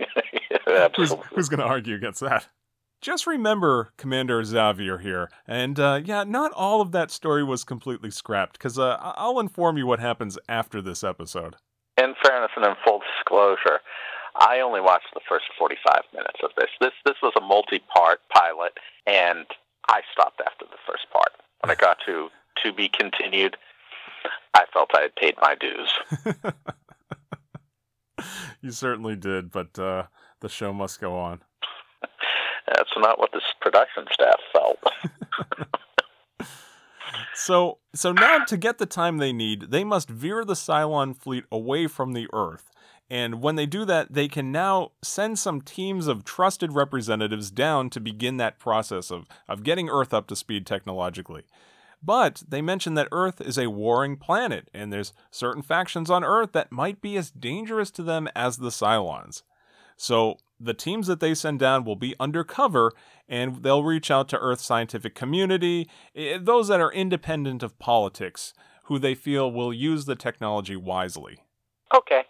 yeah, 0.66 0.88
who's 0.96 1.14
who's 1.34 1.48
going 1.48 1.60
to 1.60 1.66
argue 1.66 1.94
against 1.94 2.20
that? 2.20 2.48
Just 3.00 3.26
remember 3.26 3.92
Commander 3.96 4.42
Xavier 4.44 4.98
here. 4.98 5.28
And 5.46 5.78
uh, 5.78 6.00
yeah, 6.04 6.24
not 6.24 6.52
all 6.52 6.80
of 6.80 6.92
that 6.92 7.10
story 7.10 7.42
was 7.42 7.64
completely 7.64 8.10
scrapped, 8.10 8.54
because 8.54 8.78
uh, 8.78 8.96
I'll 9.00 9.40
inform 9.40 9.76
you 9.76 9.86
what 9.86 10.00
happens 10.00 10.38
after 10.48 10.82
this 10.82 11.02
episode. 11.02 11.56
In 11.98 12.14
fairness 12.22 12.50
and 12.56 12.64
in 12.64 12.74
full 12.84 13.00
disclosure, 13.00 13.80
I 14.36 14.60
only 14.60 14.80
watched 14.80 15.08
the 15.14 15.20
first 15.28 15.44
45 15.58 16.02
minutes 16.12 16.38
of 16.42 16.50
this. 16.56 16.70
This 16.80 16.92
this 17.04 17.16
was 17.22 17.32
a 17.36 17.40
multi-part 17.40 18.20
pilot, 18.32 18.72
and 19.06 19.46
I 19.88 20.00
stopped 20.12 20.40
after 20.44 20.64
the 20.66 20.78
first 20.86 21.06
part. 21.12 21.30
When 21.60 21.70
I 21.70 21.74
got 21.74 21.98
to 22.06 22.28
to 22.62 22.72
be 22.72 22.88
continued, 22.88 23.56
I 24.54 24.64
felt 24.72 24.90
I 24.94 25.02
had 25.02 25.14
paid 25.16 25.34
my 25.40 25.54
dues. 25.54 25.92
you 28.60 28.70
certainly 28.70 29.16
did, 29.16 29.50
but 29.50 29.78
uh, 29.78 30.04
the 30.40 30.48
show 30.48 30.72
must 30.72 31.00
go 31.00 31.16
on. 31.16 31.40
That's 32.66 32.90
not 32.96 33.18
what 33.18 33.30
this 33.32 33.42
production 33.60 34.04
staff 34.12 34.40
felt. 34.52 34.78
so, 37.34 37.78
so 37.94 38.12
now 38.12 38.44
to 38.44 38.56
get 38.56 38.78
the 38.78 38.86
time 38.86 39.18
they 39.18 39.32
need, 39.32 39.70
they 39.70 39.84
must 39.84 40.08
veer 40.08 40.44
the 40.44 40.54
Cylon 40.54 41.16
fleet 41.16 41.44
away 41.50 41.86
from 41.86 42.12
the 42.12 42.28
Earth. 42.32 42.70
And 43.10 43.42
when 43.42 43.56
they 43.56 43.66
do 43.66 43.84
that, 43.84 44.14
they 44.14 44.26
can 44.26 44.52
now 44.52 44.92
send 45.02 45.38
some 45.38 45.60
teams 45.60 46.06
of 46.06 46.24
trusted 46.24 46.72
representatives 46.72 47.50
down 47.50 47.90
to 47.90 48.00
begin 48.00 48.38
that 48.38 48.58
process 48.58 49.10
of, 49.10 49.26
of 49.48 49.64
getting 49.64 49.90
Earth 49.90 50.14
up 50.14 50.26
to 50.28 50.36
speed 50.36 50.64
technologically. 50.64 51.42
But 52.02 52.42
they 52.48 52.60
mention 52.60 52.94
that 52.94 53.08
Earth 53.12 53.40
is 53.40 53.56
a 53.56 53.70
warring 53.70 54.16
planet, 54.16 54.68
and 54.74 54.92
there's 54.92 55.12
certain 55.30 55.62
factions 55.62 56.10
on 56.10 56.24
Earth 56.24 56.52
that 56.52 56.72
might 56.72 57.00
be 57.00 57.16
as 57.16 57.30
dangerous 57.30 57.90
to 57.92 58.02
them 58.02 58.28
as 58.34 58.56
the 58.56 58.70
Cylons. 58.70 59.42
So 59.96 60.38
the 60.58 60.74
teams 60.74 61.06
that 61.06 61.20
they 61.20 61.34
send 61.34 61.60
down 61.60 61.84
will 61.84 61.96
be 61.96 62.16
undercover 62.18 62.92
and 63.28 63.62
they'll 63.62 63.84
reach 63.84 64.10
out 64.10 64.28
to 64.30 64.38
Earth's 64.38 64.64
scientific 64.64 65.14
community, 65.14 65.88
eh, 66.14 66.38
those 66.40 66.68
that 66.68 66.80
are 66.80 66.92
independent 66.92 67.62
of 67.62 67.78
politics, 67.78 68.52
who 68.84 68.98
they 68.98 69.14
feel 69.14 69.50
will 69.50 69.72
use 69.72 70.04
the 70.04 70.16
technology 70.16 70.76
wisely. 70.76 71.38
Okay. 71.94 72.22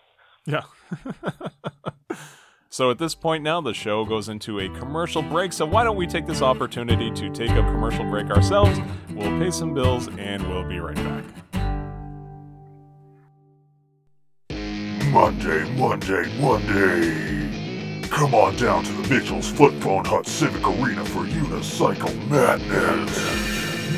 Yeah. 0.46 0.64
so 2.72 2.90
at 2.90 2.96
this 2.96 3.14
point 3.14 3.44
now, 3.44 3.60
the 3.60 3.74
show 3.74 4.06
goes 4.06 4.30
into 4.30 4.58
a 4.58 4.68
commercial 4.78 5.20
break. 5.20 5.52
So 5.52 5.66
why 5.66 5.84
don't 5.84 5.96
we 5.96 6.06
take 6.06 6.26
this 6.26 6.40
opportunity 6.40 7.10
to 7.10 7.28
take 7.28 7.50
a 7.50 7.62
commercial 7.62 8.08
break 8.08 8.30
ourselves? 8.30 8.80
We'll 9.10 9.38
pay 9.38 9.50
some 9.50 9.74
bills 9.74 10.08
and 10.16 10.42
we'll 10.48 10.66
be 10.66 10.78
right 10.78 10.96
back. 10.96 11.24
Monday, 15.12 15.70
Monday, 15.76 16.40
Monday. 16.40 18.08
Come 18.08 18.34
on 18.34 18.56
down 18.56 18.84
to 18.84 18.92
the 18.94 19.08
Mitchell's 19.14 19.50
Flip 19.50 19.74
Phone 19.82 20.06
Hut 20.06 20.26
Civic 20.26 20.66
Arena 20.66 21.04
for 21.04 21.26
unicycle 21.26 22.30
madness. 22.30 23.42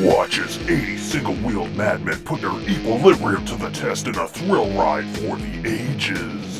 Watch 0.01 0.41
as 0.41 0.59
80 0.68 0.97
single-wheeled 0.97 1.77
madmen 1.77 2.18
put 2.25 2.41
their 2.41 2.59
equilibrium 2.68 3.45
to 3.45 3.55
the 3.55 3.70
test 3.70 4.09
in 4.09 4.16
a 4.16 4.27
thrill 4.27 4.68
ride 4.70 5.07
for 5.18 5.37
the 5.37 5.62
ages. 5.64 6.54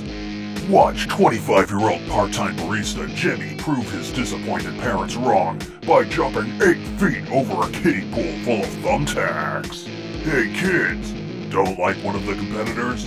Watch 0.69 1.09
25-year-old 1.09 2.09
part-time 2.09 2.57
barista 2.57 3.07
Jimmy 3.15 3.55
prove 3.57 3.91
his 3.91 4.11
disappointed 4.11 4.79
parents 4.81 5.15
wrong 5.15 5.61
by 5.87 6.05
jumping 6.05 6.51
8 6.63 6.75
feet 6.99 7.31
over 7.31 7.69
a 7.69 7.71
kiddie 7.71 8.11
pool 8.11 8.33
full 8.45 8.63
of 8.63 8.71
thumbtacks. 8.83 9.87
Hey 10.23 10.51
kids, 10.59 11.13
don't 11.53 11.79
like 11.79 11.97
one 11.99 12.17
of 12.17 12.25
the 12.25 12.35
competitors? 12.35 13.05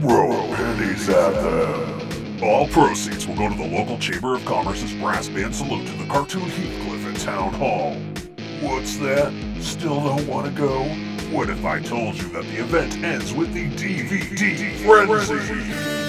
Throw 0.00 0.32
pennies 0.56 1.08
at 1.08 1.30
them. 1.34 2.42
All 2.42 2.66
proceeds 2.66 3.24
will 3.28 3.36
go 3.36 3.50
to 3.50 3.56
the 3.56 3.68
local 3.68 3.98
Chamber 3.98 4.34
of 4.34 4.44
Commerce's 4.44 4.92
brass 4.94 5.28
band 5.28 5.54
salute 5.54 5.86
to 5.86 5.96
the 5.98 6.08
cartoon 6.08 6.42
Heathcliff 6.42 7.06
at 7.14 7.20
Town 7.20 7.54
Hall. 7.54 7.94
What's 8.60 8.96
that? 8.96 9.32
Still 9.60 10.02
don't 10.02 10.26
want 10.26 10.46
to 10.46 10.52
go? 10.60 10.82
What 11.30 11.50
if 11.50 11.64
I 11.64 11.80
told 11.80 12.16
you 12.16 12.28
that 12.30 12.42
the 12.46 12.56
event 12.56 12.98
ends 13.04 13.32
with 13.32 13.54
the 13.54 13.70
DVD 13.70 14.74
Frenzy? 14.84 16.05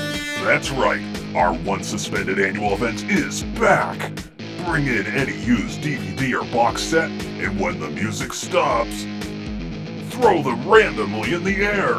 That's 0.47 0.71
right, 0.71 1.03
our 1.35 1.51
once 1.51 1.89
suspended 1.89 2.39
annual 2.39 2.71
event 2.71 3.03
is 3.11 3.43
back. 3.59 4.13
Bring 4.65 4.87
in 4.87 5.05
any 5.05 5.35
used 5.43 5.81
DVD 5.81 6.41
or 6.41 6.49
box 6.53 6.81
set, 6.81 7.11
and 7.11 7.59
when 7.59 7.81
the 7.81 7.89
music 7.89 8.31
stops, 8.31 9.01
throw 10.09 10.41
them 10.41 10.65
randomly 10.65 11.33
in 11.33 11.43
the 11.43 11.57
air. 11.65 11.97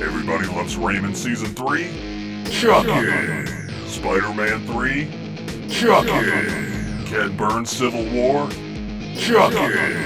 Everybody 0.00 0.46
loves 0.46 0.76
Raymond 0.76 1.16
Season 1.16 1.48
3? 1.56 2.44
Chucky! 2.52 3.46
Spider-Man 3.88 4.64
3? 4.68 5.68
Chucky! 5.68 7.08
Ken 7.10 7.36
Burns 7.36 7.70
Civil 7.70 8.04
War? 8.12 8.48
Chucky! 9.16 9.96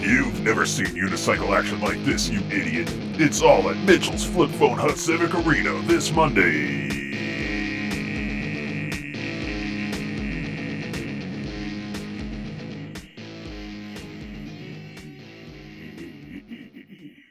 You've 0.00 0.40
never 0.40 0.66
seen 0.66 0.86
unicycle 0.86 1.56
action 1.56 1.80
like 1.80 2.04
this, 2.04 2.28
you 2.28 2.40
idiot. 2.50 2.92
It's 3.20 3.42
all 3.42 3.68
at 3.68 3.76
Mitchell's 3.78 4.24
Flip 4.24 4.48
Phone 4.48 4.78
Hut 4.78 4.96
Civic 4.96 5.34
Arena 5.34 5.76
this 5.88 6.12
Monday. 6.12 6.86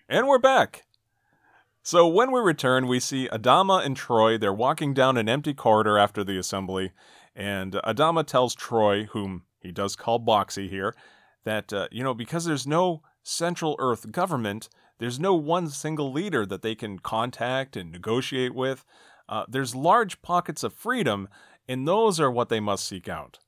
And 0.10 0.28
we're 0.28 0.40
back. 0.40 0.84
So 1.84 2.06
when 2.06 2.34
we 2.34 2.42
return, 2.42 2.88
we 2.88 3.00
see 3.00 3.30
Adama 3.30 3.86
and 3.86 3.96
Troy. 3.96 4.38
They're 4.38 4.52
walking 4.52 4.94
down 4.94 5.16
an 5.16 5.30
empty 5.30 5.54
corridor 5.54 5.98
after 5.98 6.22
the 6.22 6.38
assembly, 6.38 6.92
and 7.34 7.76
Adama 7.86 8.28
tells 8.28 8.54
Troy, 8.54 9.06
whom 9.06 9.44
he 9.62 9.72
does 9.72 9.96
call 9.96 10.20
Boxy 10.20 10.70
here, 10.70 10.94
that, 11.46 11.72
uh, 11.72 11.88
you 11.94 12.04
know, 12.04 12.14
because 12.14 12.44
there's 12.44 12.68
no 12.68 13.04
Central 13.24 13.78
Earth 13.80 14.12
government, 14.12 14.68
there's 15.00 15.20
no 15.20 15.36
one 15.36 15.70
single 15.70 16.12
leader 16.12 16.46
that 16.46 16.62
they 16.62 16.76
can 16.76 17.00
contact 17.00 17.76
and 17.76 17.92
negotiate 17.92 18.56
with. 18.56 18.86
Uh, 19.30 19.46
there's 19.48 19.76
large 19.76 20.22
pockets 20.22 20.64
of 20.64 20.74
freedom, 20.74 21.28
and 21.68 21.88
those 21.88 22.20
are 22.20 22.32
what 22.32 22.50
they 22.50 22.60
must 22.60 22.88
seek 22.88 23.08
out. 23.08 23.40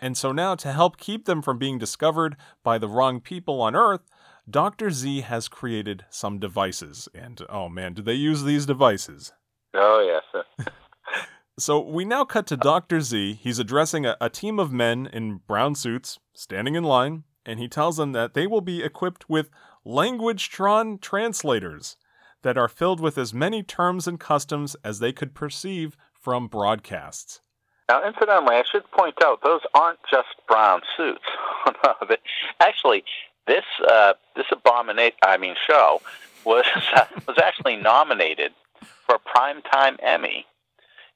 And 0.00 0.16
so 0.16 0.30
now, 0.32 0.54
to 0.56 0.72
help 0.72 0.96
keep 0.96 1.24
them 1.24 1.42
from 1.42 1.58
being 1.58 1.78
discovered 1.78 2.36
by 2.62 2.78
the 2.78 2.88
wrong 2.88 3.20
people 3.20 3.60
on 3.60 3.74
Earth, 3.74 4.02
Dr. 4.48 4.90
Z 4.90 5.22
has 5.22 5.48
created 5.48 6.04
some 6.08 6.38
devices. 6.38 7.08
And 7.14 7.40
oh 7.48 7.68
man, 7.68 7.94
do 7.94 8.02
they 8.02 8.14
use 8.14 8.44
these 8.44 8.64
devices? 8.64 9.32
Oh, 9.74 10.20
yes. 10.34 10.68
so 11.58 11.80
we 11.80 12.04
now 12.04 12.24
cut 12.24 12.46
to 12.46 12.56
Dr. 12.56 13.00
Z. 13.00 13.34
He's 13.42 13.58
addressing 13.58 14.06
a, 14.06 14.16
a 14.20 14.30
team 14.30 14.58
of 14.58 14.72
men 14.72 15.08
in 15.12 15.40
brown 15.46 15.74
suits 15.74 16.18
standing 16.32 16.76
in 16.76 16.84
line, 16.84 17.24
and 17.44 17.58
he 17.58 17.68
tells 17.68 17.96
them 17.96 18.12
that 18.12 18.34
they 18.34 18.46
will 18.46 18.60
be 18.60 18.82
equipped 18.82 19.28
with 19.28 19.50
language-tron 19.88 20.98
translators 20.98 21.96
that 22.42 22.58
are 22.58 22.68
filled 22.68 23.00
with 23.00 23.16
as 23.16 23.32
many 23.32 23.62
terms 23.62 24.06
and 24.06 24.20
customs 24.20 24.76
as 24.84 24.98
they 24.98 25.12
could 25.12 25.34
perceive 25.34 25.96
from 26.12 26.46
broadcasts. 26.46 27.40
Now, 27.88 28.06
incidentally, 28.06 28.56
I 28.56 28.64
should 28.70 28.88
point 28.90 29.14
out 29.24 29.42
those 29.42 29.62
aren't 29.72 29.98
just 30.10 30.28
brown 30.46 30.82
suits. 30.94 31.24
actually, 32.60 33.02
this 33.46 33.64
uh, 33.90 34.12
this 34.36 34.44
abomination, 34.52 35.16
I 35.22 35.38
mean, 35.38 35.54
show 35.66 36.02
was 36.44 36.66
was 37.26 37.38
actually 37.42 37.76
nominated 37.76 38.52
for 39.06 39.14
a 39.14 39.18
primetime 39.18 39.96
Emmy. 40.02 40.44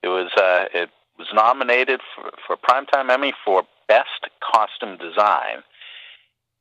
It 0.03 0.09
was 0.09 0.33
uh, 0.35 0.65
it 0.73 0.89
was 1.19 1.29
nominated 1.35 2.01
for, 2.15 2.31
for 2.47 2.55
a 2.55 2.57
primetime 2.57 3.11
Emmy 3.11 3.35
for 3.45 3.65
best 3.87 4.31
costume 4.41 4.97
design. 4.97 5.63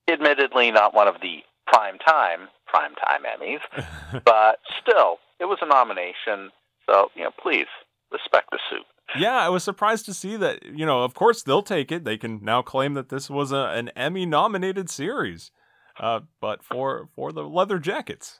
Admittedly, 0.09 0.71
not 0.71 0.93
one 0.93 1.07
of 1.07 1.21
the 1.21 1.41
primetime 1.71 2.47
primetime 2.73 3.23
Emmys, 3.25 4.21
but 4.25 4.59
still, 4.81 5.17
it 5.39 5.45
was 5.45 5.59
a 5.61 5.65
nomination. 5.67 6.51
So 6.89 7.09
you 7.15 7.23
know, 7.23 7.31
please 7.41 7.67
respect 8.11 8.49
the 8.51 8.59
suit. 8.69 8.85
Yeah, 9.17 9.37
I 9.37 9.49
was 9.49 9.63
surprised 9.63 10.05
to 10.05 10.13
see 10.13 10.37
that. 10.37 10.63
You 10.65 10.85
know, 10.85 11.03
of 11.03 11.13
course 11.13 11.43
they'll 11.43 11.63
take 11.63 11.91
it. 11.91 12.05
They 12.05 12.17
can 12.17 12.39
now 12.43 12.61
claim 12.61 12.93
that 12.93 13.09
this 13.09 13.29
was 13.29 13.51
a, 13.51 13.71
an 13.73 13.89
Emmy-nominated 13.89 14.89
series, 14.89 15.51
uh, 15.99 16.21
but 16.39 16.63
for 16.63 17.09
for 17.15 17.31
the 17.31 17.43
Leather 17.43 17.79
Jackets. 17.79 18.39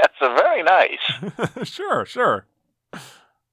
That's 0.00 0.14
a 0.22 0.34
very 0.34 0.62
nice. 0.62 1.68
sure, 1.68 2.04
sure. 2.06 2.46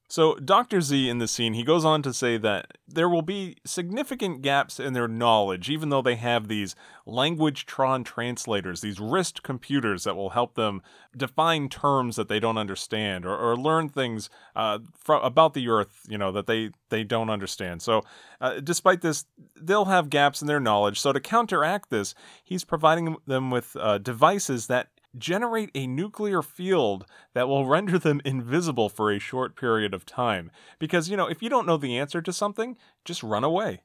So, 0.09 0.35
Dr. 0.35 0.79
Z 0.79 1.09
in 1.09 1.17
the 1.17 1.27
scene, 1.27 1.53
he 1.53 1.63
goes 1.63 1.83
on 1.83 2.01
to 2.03 2.13
say 2.13 2.37
that 2.37 2.77
there 2.87 3.09
will 3.09 3.21
be 3.21 3.57
significant 3.65 4.41
gaps 4.41 4.79
in 4.79 4.93
their 4.93 5.07
knowledge, 5.07 5.69
even 5.69 5.89
though 5.89 6.01
they 6.01 6.15
have 6.15 6.47
these 6.47 6.75
language 7.05 7.65
Tron 7.65 8.05
translators, 8.05 8.79
these 8.79 9.01
wrist 9.01 9.43
computers 9.43 10.05
that 10.05 10.15
will 10.15 10.29
help 10.29 10.55
them 10.55 10.81
define 11.15 11.67
terms 11.67 12.15
that 12.15 12.29
they 12.29 12.39
don't 12.39 12.57
understand 12.57 13.25
or, 13.25 13.37
or 13.37 13.57
learn 13.57 13.89
things 13.89 14.29
uh, 14.55 14.79
about 15.09 15.53
the 15.53 15.67
Earth, 15.67 16.05
you 16.07 16.17
know, 16.17 16.31
that 16.31 16.47
they, 16.47 16.71
they 16.87 17.03
don't 17.03 17.29
understand. 17.29 17.81
So, 17.81 18.03
uh, 18.39 18.61
despite 18.61 19.01
this, 19.01 19.25
they'll 19.59 19.85
have 19.85 20.09
gaps 20.09 20.41
in 20.41 20.47
their 20.47 20.61
knowledge. 20.61 21.01
So, 21.01 21.11
to 21.11 21.19
counteract 21.19 21.89
this, 21.89 22.15
he's 22.45 22.63
providing 22.63 23.17
them 23.25 23.51
with 23.51 23.75
uh, 23.75 23.97
devices 23.97 24.67
that 24.67 24.87
generate 25.19 25.71
a 25.75 25.87
nuclear 25.87 26.41
field 26.41 27.05
that 27.33 27.47
will 27.47 27.65
render 27.65 27.97
them 27.99 28.21
invisible 28.25 28.89
for 28.89 29.11
a 29.11 29.19
short 29.19 29.55
period 29.55 29.93
of 29.93 30.05
time. 30.05 30.51
Because, 30.79 31.09
you 31.09 31.17
know, 31.17 31.27
if 31.27 31.41
you 31.41 31.49
don't 31.49 31.67
know 31.67 31.77
the 31.77 31.97
answer 31.97 32.21
to 32.21 32.33
something, 32.33 32.77
just 33.05 33.23
run 33.23 33.43
away. 33.43 33.81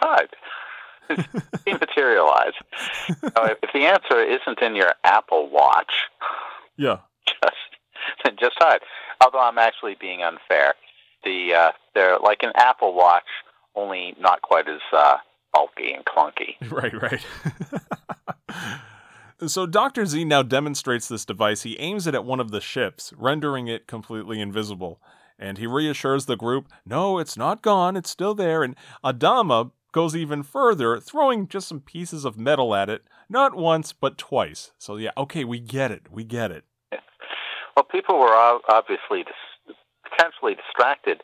God. 0.00 0.28
Dematerialize. 1.10 2.52
if 3.12 3.72
the 3.72 3.80
answer 3.80 4.22
isn't 4.22 4.60
in 4.60 4.76
your 4.76 4.92
Apple 5.04 5.48
Watch, 5.48 5.92
yeah, 6.76 6.98
just 7.26 8.38
just 8.38 8.56
hide. 8.58 8.80
Although 9.24 9.40
I'm 9.40 9.58
actually 9.58 9.96
being 9.98 10.22
unfair. 10.22 10.74
The 11.24 11.54
uh, 11.54 11.72
they're 11.94 12.18
like 12.18 12.42
an 12.42 12.52
Apple 12.56 12.94
Watch, 12.94 13.24
only 13.74 14.14
not 14.20 14.42
quite 14.42 14.68
as 14.68 14.80
uh, 14.92 15.16
bulky 15.52 15.92
and 15.92 16.04
clunky. 16.04 16.56
Right, 16.70 16.92
right. 17.02 17.24
So 19.46 19.66
Dr. 19.66 20.04
Z 20.04 20.24
now 20.24 20.42
demonstrates 20.42 21.06
this 21.06 21.24
device. 21.24 21.62
He 21.62 21.78
aims 21.78 22.08
it 22.08 22.14
at 22.14 22.24
one 22.24 22.40
of 22.40 22.50
the 22.50 22.60
ships, 22.60 23.12
rendering 23.16 23.68
it 23.68 23.86
completely 23.86 24.40
invisible. 24.40 25.00
And 25.38 25.58
he 25.58 25.66
reassures 25.68 26.26
the 26.26 26.36
group, 26.36 26.68
no, 26.84 27.20
it's 27.20 27.36
not 27.36 27.62
gone, 27.62 27.96
it's 27.96 28.10
still 28.10 28.34
there. 28.34 28.64
And 28.64 28.74
Adama 29.04 29.70
goes 29.92 30.16
even 30.16 30.42
further, 30.42 30.98
throwing 30.98 31.46
just 31.46 31.68
some 31.68 31.80
pieces 31.80 32.24
of 32.24 32.36
metal 32.36 32.74
at 32.74 32.90
it, 32.90 33.04
not 33.28 33.54
once, 33.54 33.92
but 33.92 34.18
twice. 34.18 34.72
So 34.76 34.96
yeah, 34.96 35.12
okay, 35.16 35.44
we 35.44 35.60
get 35.60 35.92
it, 35.92 36.10
we 36.10 36.24
get 36.24 36.50
it. 36.50 36.64
Well, 37.76 37.84
people 37.84 38.18
were 38.18 38.34
obviously 38.68 39.24
potentially 40.02 40.56
distracted 40.56 41.20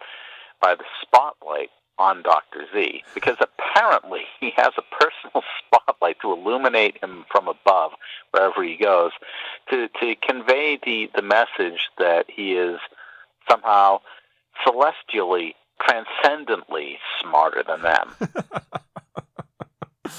by 0.61 0.77
the 0.77 0.85
spotlight 1.03 1.71
on 1.99 2.23
Dr. 2.23 2.65
Z 2.73 3.03
because 3.15 3.37
apparently 3.41 4.23
he 4.41 4.53
has 4.57 4.73
a 4.77 4.83
personal 4.83 5.43
spotlight 5.67 6.21
to 6.21 6.33
illuminate 6.33 7.03
him 7.03 7.25
from 7.31 7.49
above 7.49 7.93
wherever 8.31 8.63
he 8.63 8.77
goes 8.77 9.13
to, 9.71 9.89
to 10.01 10.15
convey 10.17 10.79
the, 10.85 11.11
the 11.15 11.23
message 11.23 11.89
that 11.99 12.27
he 12.29 12.55
is 12.55 12.79
somehow 13.49 14.01
celestially, 14.67 15.55
transcendently 15.81 16.99
smarter 17.21 17.63
than 17.67 17.83
them. 17.83 18.15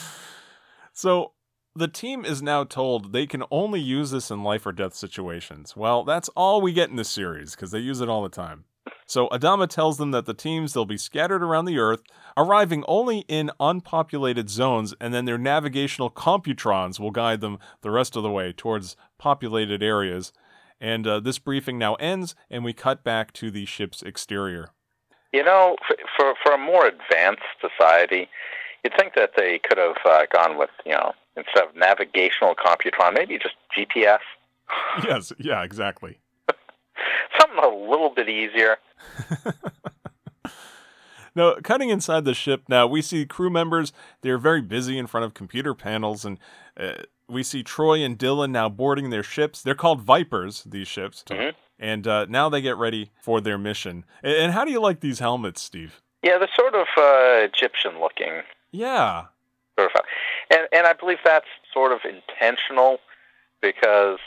so 0.94 1.32
the 1.76 1.88
team 1.88 2.24
is 2.24 2.42
now 2.42 2.64
told 2.64 3.12
they 3.12 3.28
can 3.28 3.44
only 3.52 3.80
use 3.80 4.12
this 4.12 4.32
in 4.32 4.44
life 4.44 4.66
or 4.66 4.72
death 4.72 4.94
situations. 4.94 5.76
Well, 5.76 6.04
that's 6.04 6.30
all 6.30 6.62
we 6.62 6.72
get 6.72 6.90
in 6.90 6.96
this 6.96 7.10
series 7.10 7.56
because 7.56 7.72
they 7.72 7.80
use 7.80 8.02
it 8.02 8.10
all 8.10 8.24
the 8.24 8.30
time. 8.30 8.66
So 9.08 9.28
Adama 9.30 9.68
tells 9.68 9.98
them 9.98 10.12
that 10.12 10.26
the 10.26 10.34
teams 10.34 10.74
they'll 10.74 10.86
be 10.86 10.98
scattered 10.98 11.44
around 11.44 11.66
the 11.66 11.78
Earth, 11.78 12.02
arriving 12.36 12.84
only 12.88 13.20
in 13.28 13.52
unpopulated 13.60 14.50
zones, 14.50 14.96
and 15.00 15.14
then 15.14 15.26
their 15.26 15.38
navigational 15.38 16.10
computrons 16.10 17.00
will 17.00 17.12
guide 17.12 17.42
them 17.42 17.60
the 17.82 17.92
rest 17.92 18.16
of 18.16 18.24
the 18.24 18.32
way 18.32 18.52
towards 18.52 18.96
populated 19.18 19.84
areas. 19.84 20.34
And 20.82 21.06
uh, 21.06 21.20
this 21.20 21.38
briefing 21.38 21.78
now 21.78 21.96
ends, 21.96 22.36
and 22.50 22.64
we 22.64 22.74
cut 22.74 23.04
back 23.04 23.32
to 23.34 23.52
the 23.52 23.66
ship's 23.66 24.02
exterior. 24.02 24.70
You 25.32 25.44
know, 25.44 25.76
for 26.18 26.34
for 26.44 26.54
a 26.54 26.58
more 26.58 26.86
advanced 26.86 27.44
society, 27.62 28.28
you'd 28.84 28.94
think 28.98 29.14
that 29.16 29.32
they 29.38 29.60
could 29.60 29.78
have 29.78 29.98
uh, 30.06 30.26
gone 30.34 30.58
with 30.58 30.70
you 30.86 30.94
know 30.94 31.14
instead 31.38 31.64
of 31.66 31.76
navigational 31.76 32.56
computron, 32.56 33.14
maybe 33.14 33.38
just 33.38 33.56
GPS. 33.78 34.20
yes, 35.04 35.32
yeah, 35.38 35.64
exactly 35.64 36.20
something 37.40 37.60
a 37.64 37.68
little 37.68 38.12
bit 38.16 38.30
easier. 38.30 38.78
now, 41.36 41.56
cutting 41.64 41.90
inside 41.90 42.26
the 42.26 42.34
ship 42.34 42.64
now, 42.68 42.88
we 42.88 43.02
see 43.02 43.26
crew 43.26 43.50
members. 43.50 43.94
They're 44.22 44.38
very 44.38 44.62
busy 44.62 44.98
in 44.98 45.08
front 45.08 45.26
of 45.26 45.34
computer 45.34 45.74
panels, 45.74 46.26
and 46.26 46.40
uh, 46.78 47.04
we 47.28 47.44
see 47.44 47.64
Troy 47.64 48.04
and 48.04 48.18
Dillon 48.18 48.52
now 48.52 48.70
boarding 48.70 49.10
their 49.10 49.24
ships. 49.24 49.62
They're 49.62 49.76
called 49.76 50.02
Vipers, 50.02 50.64
these 50.66 50.88
ships. 50.88 51.24
Mm-hmm. 51.28 51.58
And 51.78 52.08
uh, 52.08 52.26
now 52.30 52.48
they 52.50 52.62
get 52.62 52.78
ready 52.78 53.12
for 53.22 53.42
their 53.42 53.58
mission. 53.58 54.06
And 54.24 54.54
how 54.54 54.64
do 54.64 54.72
you 54.72 54.80
like 54.80 55.02
these 55.02 55.20
helmets, 55.20 55.62
Steve? 55.62 56.02
Yeah, 56.24 56.38
they're 56.38 56.48
sort 56.56 56.74
of 56.74 56.88
uh, 56.98 57.46
Egyptian 57.46 58.00
looking. 58.00 58.42
Yeah. 58.72 59.26
Sort 59.78 59.92
of, 59.94 60.02
and 60.50 60.68
and 60.72 60.88
I 60.88 60.94
believe 60.94 61.18
that's 61.24 61.48
sort 61.74 61.92
of 61.92 62.00
intentional 62.06 63.00
because 63.62 64.20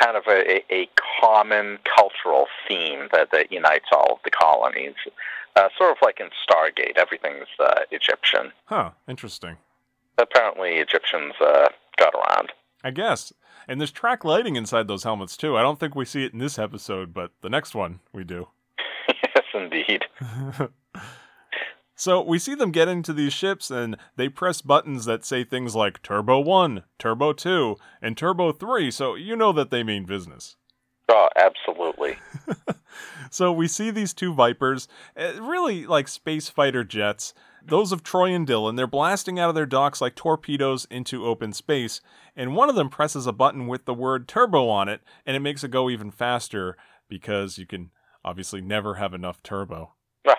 kind 0.00 0.16
of 0.16 0.24
a, 0.26 0.62
a 0.72 0.88
common 1.20 1.78
cultural 1.96 2.46
theme 2.66 3.08
that, 3.12 3.30
that 3.32 3.52
unites 3.52 3.86
all 3.92 4.14
of 4.14 4.18
the 4.24 4.30
colonies. 4.30 4.94
Uh, 5.54 5.68
sort 5.76 5.90
of 5.90 5.98
like 6.02 6.18
in 6.18 6.28
Stargate, 6.48 6.96
everything's 6.96 7.48
uh, 7.60 7.80
Egyptian. 7.90 8.52
Huh, 8.66 8.92
interesting. 9.06 9.58
Apparently, 10.18 10.76
Egyptians 10.76 11.34
uh, 11.40 11.68
got 11.98 12.14
around. 12.14 12.52
I 12.82 12.90
guess. 12.90 13.32
And 13.68 13.80
there's 13.80 13.92
track 13.92 14.24
lighting 14.24 14.56
inside 14.56 14.88
those 14.88 15.04
helmets, 15.04 15.36
too. 15.36 15.56
I 15.56 15.62
don't 15.62 15.78
think 15.78 15.94
we 15.94 16.04
see 16.04 16.24
it 16.24 16.32
in 16.32 16.38
this 16.38 16.58
episode, 16.58 17.14
but 17.14 17.32
the 17.42 17.50
next 17.50 17.74
one 17.74 18.00
we 18.12 18.24
do. 18.24 18.48
yes, 19.08 19.44
indeed. 19.54 20.04
So 22.02 22.20
we 22.20 22.40
see 22.40 22.56
them 22.56 22.72
get 22.72 22.88
into 22.88 23.12
these 23.12 23.32
ships 23.32 23.70
and 23.70 23.96
they 24.16 24.28
press 24.28 24.60
buttons 24.60 25.04
that 25.04 25.24
say 25.24 25.44
things 25.44 25.76
like 25.76 26.02
Turbo 26.02 26.40
1, 26.40 26.82
Turbo 26.98 27.32
2, 27.32 27.76
and 28.02 28.16
Turbo 28.16 28.50
3, 28.50 28.90
so 28.90 29.14
you 29.14 29.36
know 29.36 29.52
that 29.52 29.70
they 29.70 29.84
mean 29.84 30.04
business. 30.04 30.56
Oh, 31.08 31.28
absolutely. 31.36 32.16
so 33.30 33.52
we 33.52 33.68
see 33.68 33.92
these 33.92 34.12
two 34.12 34.34
Vipers, 34.34 34.88
eh, 35.14 35.34
really 35.40 35.86
like 35.86 36.08
space 36.08 36.48
fighter 36.48 36.82
jets. 36.82 37.34
Those 37.64 37.92
of 37.92 38.02
Troy 38.02 38.34
and 38.34 38.48
Dillon, 38.48 38.74
they're 38.74 38.88
blasting 38.88 39.38
out 39.38 39.50
of 39.50 39.54
their 39.54 39.64
docks 39.64 40.00
like 40.00 40.16
torpedoes 40.16 40.88
into 40.90 41.24
open 41.24 41.52
space, 41.52 42.00
and 42.34 42.56
one 42.56 42.68
of 42.68 42.74
them 42.74 42.88
presses 42.88 43.28
a 43.28 43.32
button 43.32 43.68
with 43.68 43.84
the 43.84 43.94
word 43.94 44.26
turbo 44.26 44.68
on 44.68 44.88
it, 44.88 45.02
and 45.24 45.36
it 45.36 45.40
makes 45.40 45.62
it 45.62 45.70
go 45.70 45.88
even 45.88 46.10
faster 46.10 46.76
because 47.08 47.58
you 47.58 47.66
can 47.66 47.92
obviously 48.24 48.60
never 48.60 48.96
have 48.96 49.14
enough 49.14 49.40
turbo. 49.44 49.92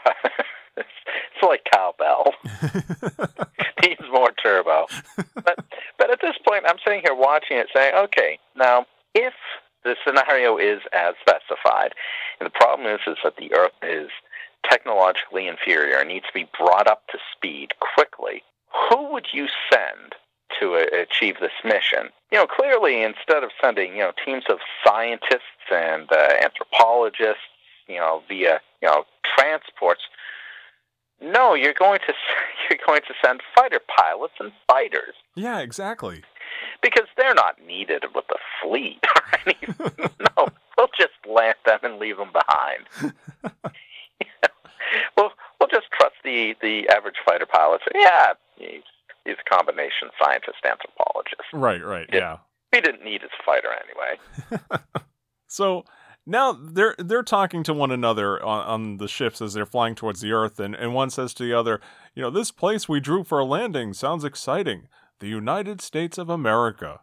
Needs 3.84 4.02
more 4.12 4.32
turbo. 4.32 4.88
But 5.36 5.66
but 5.98 6.12
at 6.12 6.20
this 6.22 6.36
point, 6.48 6.66
I'm 6.68 6.78
sitting 6.84 7.02
here 7.04 7.16
watching 7.16 7.58
it, 7.58 7.68
saying, 7.74 7.94
okay, 7.96 8.40
now 8.56 8.86
if 9.14 9.34
the 9.84 9.96
scenario 10.06 10.58
is 10.58 10.82
as 10.94 11.16
specified, 11.22 11.94
and 12.40 12.48
the 12.48 12.52
problem 12.52 12.88
is 12.88 13.00
is 13.08 13.18
that 13.24 13.38
the 13.38 13.54
Earth 13.54 13.74
is 13.82 14.10
technologically 14.70 15.48
inferior 15.48 15.98
and 15.98 16.08
needs 16.08 16.26
to 16.26 16.34
be 16.34 16.48
brought 16.58 16.88
up 16.88 17.06
to 17.08 17.18
speed 17.36 17.74
quickly, 17.96 18.44
who 18.90 19.12
would 19.12 19.28
you 19.34 19.48
send 19.72 20.16
to 20.60 20.76
uh, 20.76 20.86
achieve 21.02 21.36
this 21.40 21.52
mission? 21.64 22.10
You 22.32 22.40
know, 22.40 22.48
clearly, 22.48 23.04
instead 23.04 23.44
of 23.44 23.52
sending 23.62 23.94
you 23.94 24.04
know 24.04 24.12
teams 24.26 24.46
of 24.50 24.60
scientists 24.86 25.68
and 25.72 26.12
uh, 26.12 26.28
anthropologists, 26.42 27.44
you 27.88 27.98
know, 27.98 28.24
via 28.28 28.60
you 28.82 28.88
know 28.88 29.06
transports 29.36 30.02
no, 31.22 31.54
you're 31.54 31.74
going 31.74 32.00
to 32.08 32.14
you're 32.70 32.80
going 32.86 33.02
to 33.08 33.14
send 33.24 33.42
fighter 33.56 33.80
pilots 33.98 34.34
and 34.40 34.52
fighters. 34.68 35.16
Yeah, 35.36 35.60
exactly. 35.60 36.24
Because 36.82 37.08
they're 37.18 37.34
not 37.34 37.56
needed 37.66 38.04
with 38.14 38.26
the 38.28 38.38
fleet 38.62 39.00
or 39.16 39.40
anything. 39.46 40.10
no, 40.38 40.48
we'll 40.78 40.88
just 40.98 41.14
land 41.30 41.56
them 41.66 41.80
and 41.84 42.00
leave 42.00 42.18
them 42.18 42.32
behind. 42.32 43.14
yeah. 44.22 44.50
We'll 45.18 45.32
we'll 45.60 45.70
just 45.70 45.88
trust 45.92 46.16
the 46.24 46.56
the 46.62 46.88
average 46.90 47.16
fighter 47.26 47.46
pilot. 47.46 47.82
Yeah, 47.96 48.34
he's 48.58 48.84
he's 49.26 49.36
a 49.46 49.56
combination 49.56 50.10
scientist 50.22 50.58
anthropologist. 50.66 51.48
Right, 51.54 51.84
right, 51.84 52.10
yeah. 52.12 52.38
He 52.72 52.82
didn't 52.82 53.04
need 53.04 53.22
his 53.22 53.32
fighter 53.46 53.70
anyway. 53.70 54.80
so 55.48 55.86
now 56.26 56.54
they're 56.54 56.96
they're 56.98 57.24
talking 57.24 57.64
to 57.64 57.74
one 57.74 57.92
another 57.92 58.42
on, 58.44 58.66
on, 58.66 58.98
the 58.98 59.08
ships 59.08 59.42
as 59.42 59.54
they're 59.54 59.66
flying 59.66 59.96
towards 59.96 60.22
the 60.22 60.32
Earth, 60.32 60.60
and, 60.60 60.76
and 60.76 60.94
one 60.94 61.10
says 61.10 61.34
to 61.36 61.44
the 61.44 61.54
other, 61.54 61.82
"You 62.16 62.22
know, 62.22 62.30
this 62.30 62.52
place 62.52 62.88
we 62.88 63.00
drew 63.00 63.24
for 63.24 63.40
a 63.40 63.46
landing 63.46 63.94
sounds 63.94 64.24
exciting. 64.24 64.88
The 65.20 65.28
United 65.28 65.82
States 65.82 66.18
of 66.18 66.30
America." 66.30 67.02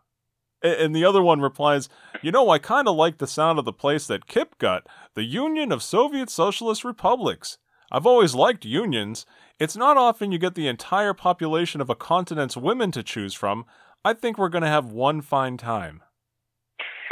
And, 0.62 0.74
and 0.74 0.96
the 0.96 1.04
other 1.04 1.22
one 1.22 1.40
replies, 1.40 1.88
"You 2.22 2.32
know, 2.32 2.48
I 2.50 2.58
kind 2.58 2.88
of 2.88 2.96
like 2.96 3.18
the 3.18 3.26
sound 3.26 3.58
of 3.58 3.64
the 3.64 3.72
place 3.72 4.06
that 4.06 4.26
Kip 4.26 4.56
got, 4.58 4.86
the 5.14 5.24
Union 5.24 5.70
of 5.70 5.82
Soviet 5.82 6.30
Socialist 6.30 6.84
Republics. 6.84 7.58
I've 7.92 8.06
always 8.06 8.34
liked 8.34 8.64
unions. 8.64 9.26
It's 9.58 9.76
not 9.76 9.96
often 9.96 10.32
you 10.32 10.38
get 10.38 10.54
the 10.54 10.68
entire 10.68 11.12
population 11.12 11.80
of 11.80 11.90
a 11.90 11.96
continent's 11.96 12.56
women 12.56 12.92
to 12.92 13.02
choose 13.02 13.34
from. 13.34 13.66
I 14.04 14.14
think 14.14 14.38
we're 14.38 14.48
going 14.48 14.62
to 14.62 14.68
have 14.68 14.92
one 14.92 15.20
fine 15.20 15.56
time. 15.56 16.02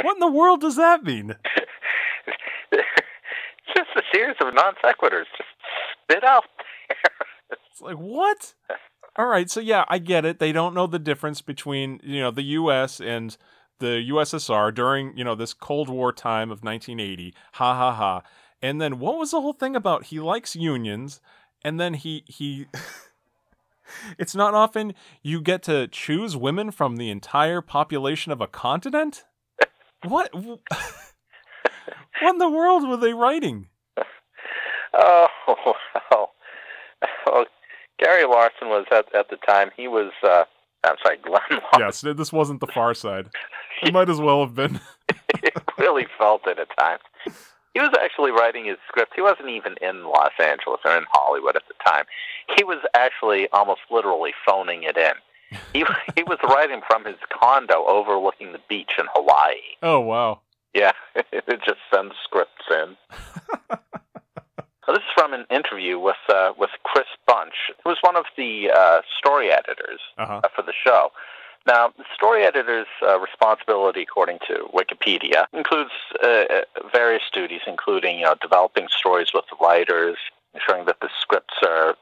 What 0.01 0.15
in 0.15 0.19
the 0.19 0.31
world 0.31 0.61
does 0.61 0.77
that 0.77 1.03
mean? 1.03 1.35
Just 3.75 3.89
a 3.95 4.01
series 4.13 4.35
of 4.41 4.53
non 4.53 4.73
sequiturs. 4.83 5.25
Just 5.37 5.49
spit 6.03 6.23
out 6.23 6.45
there. 6.87 7.57
It's 7.71 7.81
like, 7.81 7.97
what? 7.97 8.53
All 9.15 9.25
right, 9.25 9.49
so 9.49 9.59
yeah, 9.59 9.85
I 9.87 9.97
get 9.97 10.23
it. 10.25 10.39
They 10.39 10.51
don't 10.51 10.73
know 10.73 10.87
the 10.87 10.99
difference 10.99 11.41
between, 11.41 11.99
you 12.03 12.21
know, 12.21 12.31
the 12.31 12.43
US 12.43 12.99
and 13.01 13.35
the 13.79 14.05
USSR 14.11 14.73
during, 14.73 15.17
you 15.17 15.23
know, 15.23 15.35
this 15.35 15.53
Cold 15.53 15.89
War 15.89 16.11
time 16.13 16.51
of 16.51 16.63
1980. 16.63 17.33
Ha 17.53 17.75
ha 17.75 17.93
ha. 17.93 18.21
And 18.61 18.79
then 18.79 18.99
what 18.99 19.17
was 19.17 19.31
the 19.31 19.41
whole 19.41 19.53
thing 19.53 19.75
about 19.75 20.05
he 20.05 20.19
likes 20.19 20.55
unions 20.55 21.21
and 21.63 21.79
then 21.79 21.95
he 21.95 22.23
he 22.27 22.67
It's 24.17 24.35
not 24.35 24.53
often 24.53 24.93
you 25.23 25.41
get 25.41 25.63
to 25.63 25.87
choose 25.87 26.37
women 26.37 26.71
from 26.71 26.97
the 26.97 27.09
entire 27.09 27.61
population 27.61 28.31
of 28.31 28.41
a 28.41 28.47
continent? 28.47 29.25
What 30.03 30.31
what 32.21 32.31
in 32.31 32.37
the 32.37 32.49
world 32.49 32.87
were 32.87 32.97
they 32.97 33.13
writing? 33.13 33.67
Oh, 34.91 35.27
well. 36.11 36.31
well 37.25 37.45
Gary 37.99 38.25
Larson 38.25 38.69
was 38.69 38.85
at 38.91 39.13
at 39.13 39.29
the 39.29 39.37
time. 39.47 39.69
He 39.77 39.87
was. 39.87 40.11
Uh, 40.23 40.45
I'm 40.83 40.95
sorry, 41.03 41.17
Glen. 41.17 41.61
Larson. 41.73 42.07
Yes, 42.09 42.17
this 42.17 42.33
wasn't 42.33 42.59
the 42.59 42.67
far 42.67 42.93
side. 42.93 43.29
It 43.81 43.93
might 43.93 44.09
as 44.09 44.19
well 44.19 44.41
have 44.41 44.55
been. 44.55 44.81
it 45.41 45.53
really 45.77 46.05
felt 46.17 46.45
it 46.47 46.59
at 46.59 46.67
times. 46.77 47.01
He 47.73 47.79
was 47.79 47.91
actually 48.03 48.31
writing 48.31 48.65
his 48.65 48.75
script. 48.89 49.13
He 49.15 49.21
wasn't 49.21 49.47
even 49.47 49.75
in 49.81 50.03
Los 50.03 50.33
Angeles 50.37 50.81
or 50.83 50.97
in 50.97 51.05
Hollywood 51.11 51.55
at 51.55 51.61
the 51.69 51.75
time. 51.85 52.03
He 52.57 52.65
was 52.65 52.79
actually 52.93 53.47
almost 53.53 53.79
literally 53.89 54.33
phoning 54.45 54.83
it 54.83 54.97
in. 54.97 55.13
He 55.71 55.85
he 56.15 56.23
was 56.23 56.39
writing 56.43 56.81
from 56.87 57.05
his 57.05 57.15
condo 57.31 57.85
overlooking 57.87 58.51
the 58.51 58.59
beach 58.67 58.91
in 58.97 59.05
Hawaii. 59.13 59.55
Oh 59.81 60.01
wow! 60.01 60.41
Yeah, 60.73 60.91
it 61.15 61.59
just 61.65 61.79
sends 61.93 62.13
scripts 62.23 62.65
in. 62.69 62.95
So 64.85 64.93
this 64.95 65.03
is 65.03 65.13
from 65.13 65.33
an 65.33 65.45
interview 65.51 65.99
with 65.99 66.15
uh, 66.29 66.53
with 66.57 66.71
Chris 66.83 67.05
Bunch, 67.27 67.53
who 67.83 67.89
was 67.91 67.99
one 68.01 68.15
of 68.15 68.25
the 68.35 68.71
uh, 68.75 69.01
story 69.19 69.51
editors 69.51 69.99
Uh-huh. 70.17 70.41
uh, 70.43 70.47
for 70.55 70.63
the 70.63 70.73
show. 70.83 71.11
Now, 71.67 71.89
the 71.95 72.05
story 72.15 72.43
editor's 72.43 72.87
uh, 73.03 73.19
responsibility, 73.19 74.01
according 74.01 74.39
to 74.47 74.67
Wikipedia, 74.73 75.45
includes 75.53 75.91
uh, 76.23 76.27
uh, 76.27 76.61
various 76.91 77.21
duties, 77.31 77.61
including 77.67 78.17
you 78.17 78.25
know 78.25 78.33
developing 78.41 78.87
stories 78.89 79.27
with 79.31 79.45
the 79.51 79.57
writers, 79.63 80.17
ensuring 80.55 80.85
that 80.85 80.99
the 81.01 81.09
scripts 81.21 81.57
are 81.63 81.93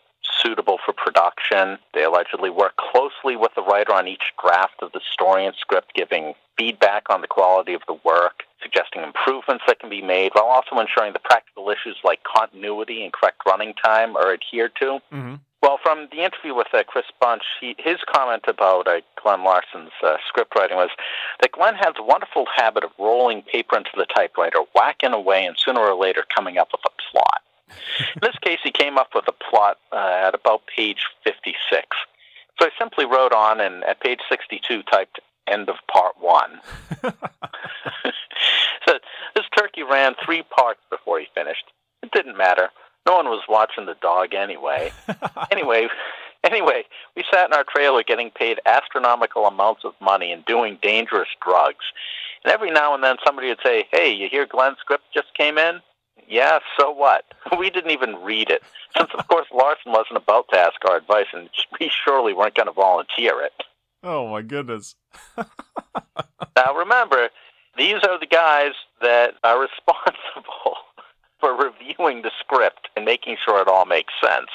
suitable 0.41 0.77
for 0.85 0.93
production. 0.93 1.77
They 1.93 2.03
allegedly 2.03 2.49
work 2.49 2.75
closely 2.77 3.35
with 3.35 3.53
the 3.55 3.63
writer 3.63 3.93
on 3.93 4.07
each 4.07 4.33
draft 4.41 4.81
of 4.81 4.91
the 4.91 5.01
story 5.11 5.45
and 5.45 5.55
script, 5.59 5.93
giving 5.93 6.33
feedback 6.57 7.09
on 7.09 7.21
the 7.21 7.27
quality 7.27 7.73
of 7.73 7.81
the 7.87 7.97
work, 8.03 8.43
suggesting 8.61 9.03
improvements 9.03 9.63
that 9.67 9.79
can 9.79 9.89
be 9.89 10.01
made, 10.01 10.31
while 10.33 10.45
also 10.45 10.79
ensuring 10.79 11.13
the 11.13 11.19
practical 11.19 11.69
issues 11.69 11.97
like 12.03 12.19
continuity 12.23 13.03
and 13.03 13.13
correct 13.13 13.41
running 13.45 13.73
time 13.73 14.15
are 14.15 14.33
adhered 14.33 14.71
to. 14.79 14.99
Mm-hmm. 15.13 15.35
Well, 15.61 15.79
from 15.81 16.07
the 16.11 16.23
interview 16.23 16.53
with 16.53 16.67
uh, 16.71 16.83
Chris 16.87 17.05
Bunch, 17.19 17.41
he, 17.59 17.75
his 17.79 17.97
comment 18.13 18.43
about 18.47 18.87
uh, 18.87 19.01
Glen 19.21 19.43
Larson's 19.43 19.91
uh, 20.03 20.17
script 20.27 20.53
writing 20.55 20.77
was 20.77 20.91
that 21.41 21.51
Glen 21.51 21.73
has 21.75 21.93
a 21.97 22.03
wonderful 22.03 22.45
habit 22.55 22.83
of 22.83 22.91
rolling 22.99 23.41
paper 23.41 23.75
into 23.75 23.89
the 23.95 24.05
typewriter, 24.05 24.59
whacking 24.75 25.13
away, 25.13 25.45
and 25.45 25.57
sooner 25.57 25.79
or 25.79 25.95
later 25.95 26.23
coming 26.35 26.57
up 26.57 26.69
with 26.71 26.81
a 26.85 27.11
plot. 27.11 27.41
In 28.15 28.21
this 28.21 28.35
case, 28.41 28.59
he 28.63 28.71
came 28.71 28.97
up 28.97 29.09
with 29.13 29.25
a 29.27 29.31
plot 29.31 29.77
uh, 29.91 30.27
at 30.27 30.35
about 30.35 30.61
page 30.67 31.05
56. 31.23 31.55
So 32.59 32.67
I 32.67 32.69
simply 32.79 33.05
wrote 33.05 33.33
on, 33.33 33.61
and 33.61 33.83
at 33.83 34.01
page 34.01 34.19
62, 34.29 34.83
typed 34.83 35.19
end 35.47 35.69
of 35.69 35.75
part 35.91 36.15
one. 36.19 36.59
so 38.87 38.99
this 39.35 39.45
turkey 39.57 39.83
ran 39.83 40.15
three 40.23 40.43
parts 40.43 40.81
before 40.89 41.19
he 41.19 41.27
finished. 41.33 41.65
It 42.03 42.11
didn't 42.11 42.37
matter. 42.37 42.69
No 43.05 43.15
one 43.15 43.27
was 43.27 43.43
watching 43.47 43.85
the 43.85 43.95
dog 44.01 44.33
anyway. 44.33 44.91
anyway, 45.51 45.87
anyway, 46.43 46.83
we 47.15 47.23
sat 47.31 47.47
in 47.47 47.53
our 47.53 47.63
trailer 47.63 48.03
getting 48.03 48.31
paid 48.31 48.59
astronomical 48.65 49.45
amounts 49.45 49.85
of 49.85 49.93
money 50.01 50.31
and 50.31 50.43
doing 50.45 50.77
dangerous 50.81 51.29
drugs. 51.41 51.85
And 52.43 52.53
every 52.53 52.69
now 52.69 52.93
and 52.93 53.03
then 53.03 53.15
somebody 53.25 53.47
would 53.47 53.61
say, 53.63 53.87
"Hey, 53.91 54.11
you 54.11 54.27
hear 54.29 54.45
Glen's 54.45 54.79
script 54.79 55.05
just 55.13 55.33
came 55.33 55.57
in?" 55.57 55.81
Yeah, 56.27 56.59
so 56.79 56.91
what? 56.91 57.23
We 57.57 57.69
didn't 57.69 57.91
even 57.91 58.15
read 58.23 58.49
it. 58.49 58.61
Since 58.95 59.09
of 59.17 59.27
course 59.27 59.47
Larson 59.53 59.91
wasn't 59.93 60.17
about 60.17 60.45
to 60.51 60.59
ask 60.59 60.75
our 60.87 60.97
advice 60.97 61.27
and 61.33 61.49
we 61.79 61.89
surely 62.05 62.33
weren't 62.33 62.55
going 62.55 62.67
to 62.67 62.73
volunteer 62.73 63.41
it. 63.41 63.53
Oh 64.03 64.27
my 64.27 64.41
goodness. 64.41 64.95
Now 66.57 66.73
remember, 66.75 67.29
these 67.77 68.03
are 68.03 68.19
the 68.19 68.25
guys 68.25 68.71
that 69.01 69.35
are 69.43 69.61
responsible 69.67 70.75
for 71.39 71.55
reviewing 71.55 72.23
the 72.23 72.31
script 72.39 72.89
and 72.95 73.05
making 73.05 73.37
sure 73.45 73.61
it 73.61 73.67
all 73.67 73.85
makes 73.85 74.13
sense. 74.23 74.49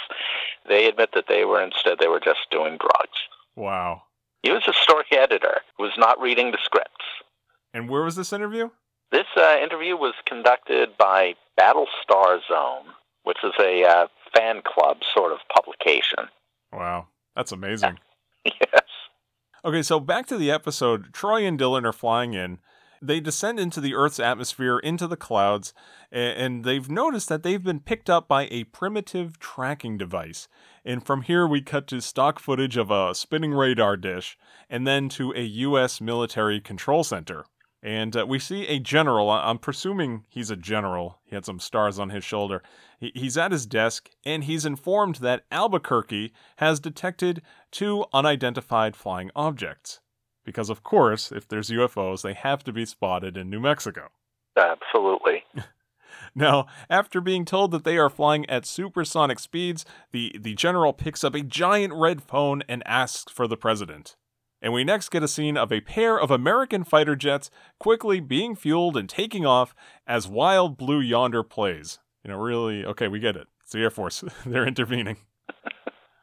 They 0.68 0.86
admit 0.86 1.10
that 1.14 1.26
they 1.28 1.44
were 1.44 1.62
instead 1.62 1.98
they 2.00 2.08
were 2.08 2.18
just 2.20 2.50
doing 2.50 2.76
drugs. 2.76 3.18
Wow. 3.54 4.02
He 4.42 4.50
was 4.50 4.64
a 4.66 4.72
story 4.72 5.04
editor 5.12 5.60
who 5.76 5.84
was 5.84 5.92
not 5.96 6.20
reading 6.20 6.50
the 6.50 6.58
scripts. 6.64 7.04
And 7.72 7.88
where 7.88 8.02
was 8.02 8.16
this 8.16 8.32
interview? 8.32 8.70
This 9.12 9.26
uh, 9.36 9.58
interview 9.62 9.94
was 9.94 10.14
conducted 10.26 10.96
by 10.98 11.34
Battlestar 11.60 12.40
Zone, 12.48 12.86
which 13.24 13.36
is 13.44 13.52
a 13.60 13.84
uh, 13.84 14.06
fan 14.34 14.62
club 14.64 14.96
sort 15.14 15.32
of 15.32 15.38
publication. 15.54 16.30
Wow. 16.72 17.08
That's 17.36 17.52
amazing. 17.52 17.98
yes. 18.44 18.84
Okay, 19.64 19.82
so 19.82 20.00
back 20.00 20.26
to 20.26 20.38
the 20.38 20.50
episode. 20.50 21.12
Troy 21.12 21.46
and 21.46 21.58
Dillon 21.58 21.84
are 21.84 21.92
flying 21.92 22.32
in. 22.32 22.58
They 23.02 23.20
descend 23.20 23.58
into 23.60 23.80
the 23.80 23.94
Earth's 23.94 24.20
atmosphere, 24.20 24.78
into 24.78 25.06
the 25.06 25.16
clouds, 25.16 25.74
and 26.10 26.64
they've 26.64 26.88
noticed 26.88 27.28
that 27.28 27.42
they've 27.42 27.62
been 27.62 27.80
picked 27.80 28.08
up 28.08 28.28
by 28.28 28.46
a 28.50 28.64
primitive 28.64 29.38
tracking 29.40 29.98
device. 29.98 30.46
And 30.84 31.04
from 31.04 31.22
here, 31.22 31.46
we 31.46 31.62
cut 31.62 31.86
to 31.88 32.00
stock 32.00 32.38
footage 32.38 32.76
of 32.76 32.90
a 32.90 33.14
spinning 33.14 33.52
radar 33.52 33.96
dish, 33.96 34.38
and 34.70 34.86
then 34.86 35.08
to 35.10 35.32
a 35.32 35.42
U.S. 35.42 36.00
military 36.00 36.60
control 36.60 37.02
center. 37.02 37.44
And 37.82 38.16
uh, 38.16 38.24
we 38.28 38.38
see 38.38 38.66
a 38.68 38.78
general. 38.78 39.28
I'm 39.28 39.58
presuming 39.58 40.24
he's 40.28 40.50
a 40.50 40.56
general. 40.56 41.18
He 41.24 41.34
had 41.34 41.44
some 41.44 41.58
stars 41.58 41.98
on 41.98 42.10
his 42.10 42.22
shoulder. 42.22 42.62
He- 43.00 43.10
He's 43.14 43.36
at 43.36 43.50
his 43.50 43.66
desk, 43.66 44.10
and 44.24 44.44
he's 44.44 44.64
informed 44.64 45.16
that 45.16 45.44
Albuquerque 45.50 46.32
has 46.58 46.78
detected 46.78 47.42
two 47.72 48.04
unidentified 48.12 48.94
flying 48.94 49.30
objects. 49.34 50.00
Because, 50.44 50.70
of 50.70 50.82
course, 50.84 51.32
if 51.32 51.48
there's 51.48 51.70
UFOs, 51.70 52.22
they 52.22 52.34
have 52.34 52.62
to 52.64 52.72
be 52.72 52.84
spotted 52.84 53.36
in 53.36 53.50
New 53.50 53.60
Mexico. 53.60 54.08
Absolutely. 54.56 55.44
Now, 56.34 56.66
after 56.88 57.20
being 57.20 57.44
told 57.44 57.72
that 57.72 57.84
they 57.84 57.98
are 57.98 58.08
flying 58.08 58.48
at 58.48 58.64
supersonic 58.64 59.38
speeds, 59.38 59.84
the, 60.12 60.34
the 60.38 60.54
general 60.54 60.92
picks 60.92 61.24
up 61.24 61.34
a 61.34 61.42
giant 61.42 61.92
red 61.94 62.22
phone 62.22 62.62
and 62.68 62.82
asks 62.86 63.30
for 63.32 63.46
the 63.46 63.56
president. 63.56 64.16
And 64.62 64.72
we 64.72 64.84
next 64.84 65.08
get 65.08 65.24
a 65.24 65.28
scene 65.28 65.56
of 65.56 65.72
a 65.72 65.80
pair 65.80 66.18
of 66.18 66.30
American 66.30 66.84
fighter 66.84 67.16
jets 67.16 67.50
quickly 67.80 68.20
being 68.20 68.54
fueled 68.54 68.96
and 68.96 69.08
taking 69.08 69.44
off 69.44 69.74
as 70.06 70.28
Wild 70.28 70.78
Blue 70.78 71.00
Yonder 71.00 71.42
plays. 71.42 71.98
You 72.24 72.30
know, 72.30 72.38
really, 72.38 72.84
okay, 72.84 73.08
we 73.08 73.18
get 73.18 73.36
it. 73.36 73.48
It's 73.62 73.72
the 73.72 73.80
Air 73.80 73.90
Force. 73.90 74.22
They're 74.46 74.66
intervening. 74.66 75.16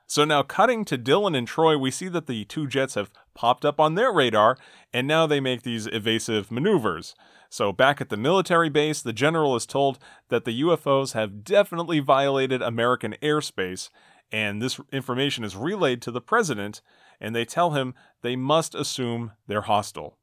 So 0.10 0.26
now, 0.26 0.42
cutting 0.42 0.86
to 0.86 0.98
Dillon 0.98 1.36
and 1.36 1.48
Troy, 1.48 1.78
we 1.78 1.92
see 1.92 2.08
that 2.08 2.26
the 2.26 2.44
two 2.46 2.66
jets 2.66 2.96
have 2.96 3.12
popped 3.36 3.64
up 3.64 3.80
on 3.80 3.94
their 3.94 4.12
radar, 4.12 4.58
and 4.92 5.08
now 5.08 5.28
they 5.28 5.40
make 5.40 5.62
these 5.62 5.86
evasive 5.86 6.50
maneuvers. 6.50 7.14
So, 7.48 7.72
back 7.72 8.02
at 8.02 8.10
the 8.10 8.18
military 8.18 8.70
base, 8.70 9.04
the 9.04 9.14
general 9.14 9.56
is 9.56 9.68
told 9.68 10.00
that 10.30 10.46
the 10.46 10.62
UFOs 10.64 11.14
have 11.14 11.44
definitely 11.44 12.00
violated 12.00 12.60
American 12.60 13.18
airspace, 13.22 13.92
and 14.32 14.60
this 14.60 14.80
information 14.92 15.44
is 15.44 15.56
relayed 15.56 16.02
to 16.02 16.12
the 16.12 16.22
president, 16.22 16.82
and 17.20 17.36
they 17.36 17.45
tell 17.45 17.72
him 17.72 17.93
they 18.22 18.36
must 18.36 18.76
assume 18.76 19.32
they're 19.47 19.61
hostile. 19.61 20.17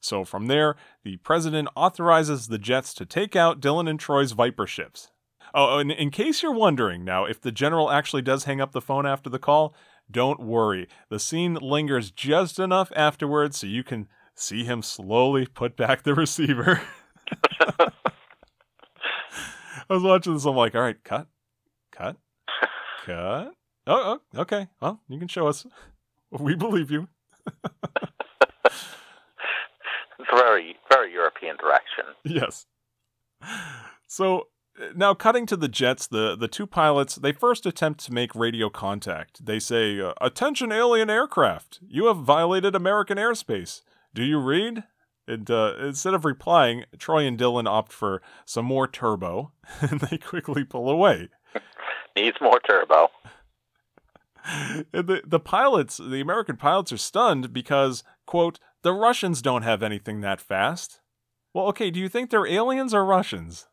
So, 0.00 0.24
from 0.24 0.46
there, 0.46 0.76
the 1.02 1.16
president 1.18 1.68
authorizes 1.74 2.48
the 2.48 2.58
jets 2.58 2.94
to 2.94 3.06
take 3.06 3.34
out 3.34 3.60
Dillon 3.60 3.88
and 3.88 3.98
Troy's 3.98 4.32
Viper 4.32 4.66
ships. 4.66 5.10
Oh, 5.54 5.78
and 5.78 5.90
in 5.90 6.10
case 6.10 6.42
you're 6.42 6.52
wondering 6.52 7.04
now, 7.04 7.24
if 7.24 7.40
the 7.40 7.52
general 7.52 7.90
actually 7.90 8.22
does 8.22 8.44
hang 8.44 8.60
up 8.60 8.72
the 8.72 8.80
phone 8.80 9.06
after 9.06 9.30
the 9.30 9.38
call, 9.38 9.74
don't 10.10 10.40
worry. 10.40 10.88
The 11.08 11.18
scene 11.18 11.54
lingers 11.54 12.10
just 12.10 12.58
enough 12.58 12.92
afterwards 12.94 13.58
so 13.58 13.66
you 13.66 13.82
can 13.82 14.08
see 14.34 14.64
him 14.64 14.82
slowly 14.82 15.46
put 15.46 15.76
back 15.76 16.02
the 16.02 16.14
receiver. 16.14 16.82
I 19.88 19.94
was 19.94 20.02
watching 20.02 20.34
this, 20.34 20.44
I'm 20.44 20.56
like, 20.56 20.74
all 20.74 20.82
right, 20.82 21.02
cut, 21.04 21.26
cut, 21.90 22.16
cut. 23.04 23.52
Oh, 23.88 24.20
oh, 24.34 24.40
okay. 24.40 24.66
Well, 24.80 25.00
you 25.08 25.18
can 25.18 25.28
show 25.28 25.46
us. 25.46 25.64
We 26.30 26.54
believe 26.54 26.90
you. 26.90 27.08
It's 30.18 30.30
very, 30.30 30.76
very 30.90 31.12
European 31.12 31.56
direction. 31.56 32.04
Yes. 32.24 32.66
So 34.06 34.48
Now, 34.94 35.14
cutting 35.14 35.46
to 35.46 35.56
the 35.56 35.68
jets, 35.68 36.06
the, 36.06 36.36
the 36.36 36.48
two 36.48 36.66
pilots, 36.66 37.16
they 37.16 37.32
first 37.32 37.64
attempt 37.66 38.04
to 38.06 38.12
make 38.12 38.34
radio 38.34 38.68
contact. 38.68 39.44
They 39.46 39.58
say, 39.58 40.00
uh, 40.00 40.12
Attention, 40.20 40.72
alien 40.72 41.08
aircraft! 41.10 41.80
You 41.86 42.06
have 42.06 42.18
violated 42.18 42.74
American 42.74 43.18
airspace. 43.18 43.82
Do 44.14 44.22
you 44.22 44.38
read? 44.38 44.84
And 45.28 45.50
uh, 45.50 45.74
instead 45.80 46.14
of 46.14 46.24
replying, 46.24 46.84
Troy 46.98 47.24
and 47.26 47.36
Dillon 47.36 47.66
opt 47.66 47.92
for 47.92 48.22
some 48.44 48.64
more 48.64 48.86
turbo, 48.86 49.52
and 49.80 50.00
they 50.00 50.18
quickly 50.18 50.64
pull 50.64 50.88
away. 50.90 51.28
Needs 52.16 52.36
more 52.40 52.60
turbo. 52.60 53.08
The, 54.92 55.22
the 55.26 55.40
pilots, 55.40 55.96
the 55.96 56.20
American 56.20 56.56
pilots, 56.56 56.92
are 56.92 56.96
stunned 56.96 57.52
because, 57.52 58.04
quote, 58.26 58.60
the 58.82 58.92
Russians 58.92 59.42
don't 59.42 59.62
have 59.62 59.82
anything 59.82 60.20
that 60.20 60.40
fast. 60.40 61.00
Well, 61.52 61.66
okay, 61.68 61.90
do 61.90 61.98
you 61.98 62.08
think 62.08 62.30
they're 62.30 62.46
aliens 62.46 62.94
or 62.94 63.04
Russians? 63.04 63.66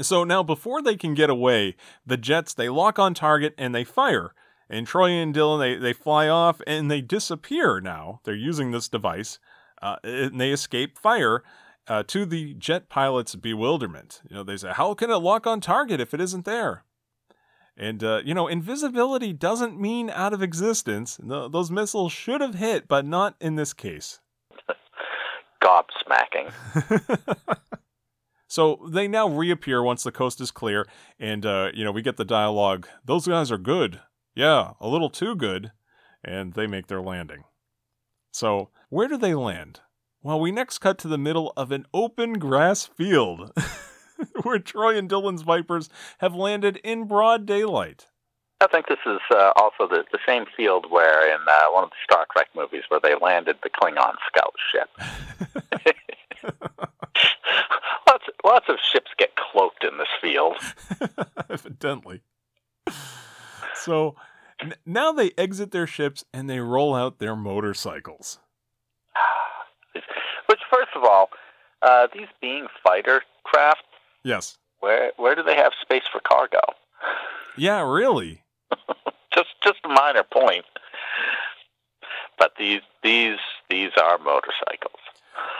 So 0.00 0.24
now, 0.24 0.42
before 0.42 0.82
they 0.82 0.96
can 0.96 1.14
get 1.14 1.30
away, 1.30 1.76
the 2.04 2.16
jets 2.16 2.52
they 2.52 2.68
lock 2.68 2.98
on 2.98 3.14
target 3.14 3.54
and 3.56 3.74
they 3.74 3.84
fire. 3.84 4.34
And 4.68 4.86
Troy 4.86 5.10
and 5.10 5.32
Dillon 5.32 5.60
they, 5.60 5.76
they 5.76 5.92
fly 5.92 6.28
off 6.28 6.60
and 6.66 6.90
they 6.90 7.00
disappear. 7.00 7.80
Now 7.80 8.20
they're 8.24 8.34
using 8.34 8.70
this 8.70 8.88
device, 8.88 9.38
uh, 9.80 9.96
and 10.02 10.40
they 10.40 10.50
escape 10.50 10.98
fire. 10.98 11.42
Uh, 11.86 12.02
to 12.02 12.24
the 12.24 12.54
jet 12.54 12.88
pilot's 12.88 13.34
bewilderment, 13.34 14.22
you 14.28 14.34
know, 14.34 14.42
they 14.42 14.56
say, 14.56 14.70
"How 14.72 14.94
can 14.94 15.10
it 15.10 15.16
lock 15.16 15.46
on 15.46 15.60
target 15.60 16.00
if 16.00 16.14
it 16.14 16.20
isn't 16.20 16.46
there?" 16.46 16.82
And 17.76 18.04
uh, 18.04 18.22
you 18.24 18.34
know, 18.34 18.46
invisibility 18.46 19.32
doesn't 19.32 19.80
mean 19.80 20.10
out 20.10 20.32
of 20.32 20.42
existence. 20.42 21.18
No, 21.22 21.48
those 21.48 21.70
missiles 21.70 22.12
should 22.12 22.40
have 22.40 22.54
hit, 22.54 22.86
but 22.86 23.04
not 23.04 23.34
in 23.40 23.56
this 23.56 23.72
case. 23.72 24.20
Gobsmacking. 25.62 26.52
So 28.54 28.78
they 28.88 29.08
now 29.08 29.26
reappear 29.26 29.82
once 29.82 30.04
the 30.04 30.12
coast 30.12 30.40
is 30.40 30.52
clear, 30.52 30.86
and 31.18 31.44
uh, 31.44 31.72
you 31.74 31.82
know 31.82 31.90
we 31.90 32.02
get 32.02 32.16
the 32.16 32.24
dialogue. 32.24 32.86
Those 33.04 33.26
guys 33.26 33.50
are 33.50 33.58
good, 33.58 34.00
yeah, 34.36 34.74
a 34.80 34.86
little 34.86 35.10
too 35.10 35.34
good, 35.34 35.72
and 36.22 36.52
they 36.52 36.68
make 36.68 36.86
their 36.86 37.02
landing. 37.02 37.42
So 38.30 38.70
where 38.90 39.08
do 39.08 39.16
they 39.16 39.34
land? 39.34 39.80
Well, 40.22 40.38
we 40.38 40.52
next 40.52 40.78
cut 40.78 40.98
to 40.98 41.08
the 41.08 41.18
middle 41.18 41.52
of 41.56 41.72
an 41.72 41.86
open 41.92 42.34
grass 42.34 42.86
field, 42.86 43.50
where 44.42 44.58
Troy 44.58 44.96
and 44.96 45.08
Dillon's 45.08 45.42
Vipers 45.42 45.88
have 46.18 46.34
landed 46.34 46.76
in 46.78 47.06
broad 47.06 47.46
daylight. 47.46 48.06
I 48.60 48.66
think 48.68 48.86
this 48.86 48.98
is 49.04 49.20
uh, 49.30 49.52
also 49.56 49.88
the, 49.88 50.04
the 50.12 50.18
same 50.26 50.44
field 50.56 50.86
where 50.90 51.26
in 51.28 51.40
uh, 51.46 51.72
one 51.72 51.84
of 51.84 51.90
the 51.90 51.96
Star 52.04 52.26
Trek 52.32 52.48
movies 52.54 52.82
where 52.88 53.00
they 53.00 53.14
landed 53.20 53.56
the 53.62 53.70
Klingon 53.70 54.14
scout 54.28 54.54
ship. 54.72 54.88
lots, 58.06 58.24
lots 58.44 58.66
of 58.68 58.76
ships 58.92 59.10
get 59.18 59.30
cloaked 59.36 59.84
in 59.84 59.98
this 59.98 60.08
field. 60.20 60.56
Evidently. 61.50 62.22
So 63.74 64.14
n- 64.60 64.74
now 64.86 65.12
they 65.12 65.32
exit 65.36 65.70
their 65.70 65.86
ships 65.86 66.24
and 66.32 66.48
they 66.48 66.60
roll 66.60 66.94
out 66.94 67.18
their 67.18 67.36
motorcycles. 67.36 68.38
Which, 70.46 70.60
first 70.72 70.90
of 70.94 71.02
all, 71.04 71.28
uh, 71.82 72.06
these 72.14 72.28
being 72.40 72.66
fighter 72.82 73.22
craft, 73.44 73.84
Yes. 74.24 74.58
where 74.80 75.12
where 75.16 75.34
do 75.34 75.42
they 75.42 75.54
have 75.56 75.72
space 75.80 76.04
for 76.10 76.20
cargo? 76.20 76.60
Yeah, 77.56 77.82
really. 77.88 78.42
just 79.34 79.50
just 79.62 79.78
a 79.84 79.88
minor 79.88 80.24
point. 80.24 80.64
But 82.38 82.52
these 82.58 82.80
these 83.02 83.38
these 83.70 83.90
are 84.00 84.18
motorcycles. 84.18 85.00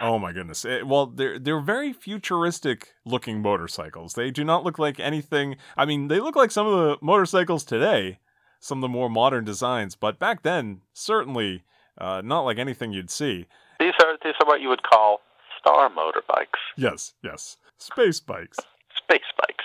Oh 0.01 0.19
my 0.19 0.33
goodness. 0.33 0.65
Eh, 0.65 0.83
well, 0.83 1.07
they're 1.07 1.39
they're 1.39 1.61
very 1.61 1.93
futuristic 1.93 2.95
looking 3.05 3.41
motorcycles. 3.43 4.15
They 4.15 4.31
do 4.31 4.45
not 4.45 4.65
look 4.65 4.79
like 4.79 4.99
anything. 4.99 5.57
I 5.77 5.85
mean, 5.85 6.09
they 6.09 6.21
look 6.21 6.37
like 6.37 6.51
some 6.51 6.67
of 6.67 6.75
the 6.79 6.97
motorcycles 7.05 7.65
today, 7.65 8.19
some 8.61 8.79
of 8.79 8.83
the 8.83 8.89
more 8.89 9.09
modern 9.09 9.45
designs, 9.45 9.95
but 9.95 10.19
back 10.19 10.43
then, 10.43 10.81
certainly 10.93 11.63
uh, 11.99 12.23
not 12.25 12.41
like 12.41 12.59
anything 12.59 12.93
you'd 12.93 13.11
see. 13.11 13.47
These 13.79 13.95
are 14.03 14.17
these 14.25 14.35
are 14.41 14.47
what 14.47 14.61
you 14.61 14.69
would 14.69 14.83
call 14.83 15.21
star 15.59 15.89
motorbikes, 15.91 16.61
Yes, 16.77 17.15
yes. 17.23 17.57
Space 17.79 18.21
bikes. 18.21 18.59
space 18.97 19.21
bikes. 19.39 19.65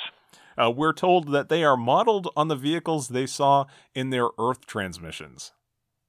Uh, 0.57 0.69
we're 0.69 0.93
told 0.93 1.31
that 1.31 1.49
they 1.49 1.63
are 1.63 1.77
modeled 1.77 2.29
on 2.35 2.49
the 2.49 2.55
vehicles 2.55 3.07
they 3.07 3.25
saw 3.25 3.65
in 3.95 4.09
their 4.09 4.27
Earth 4.37 4.65
transmissions. 4.65 5.53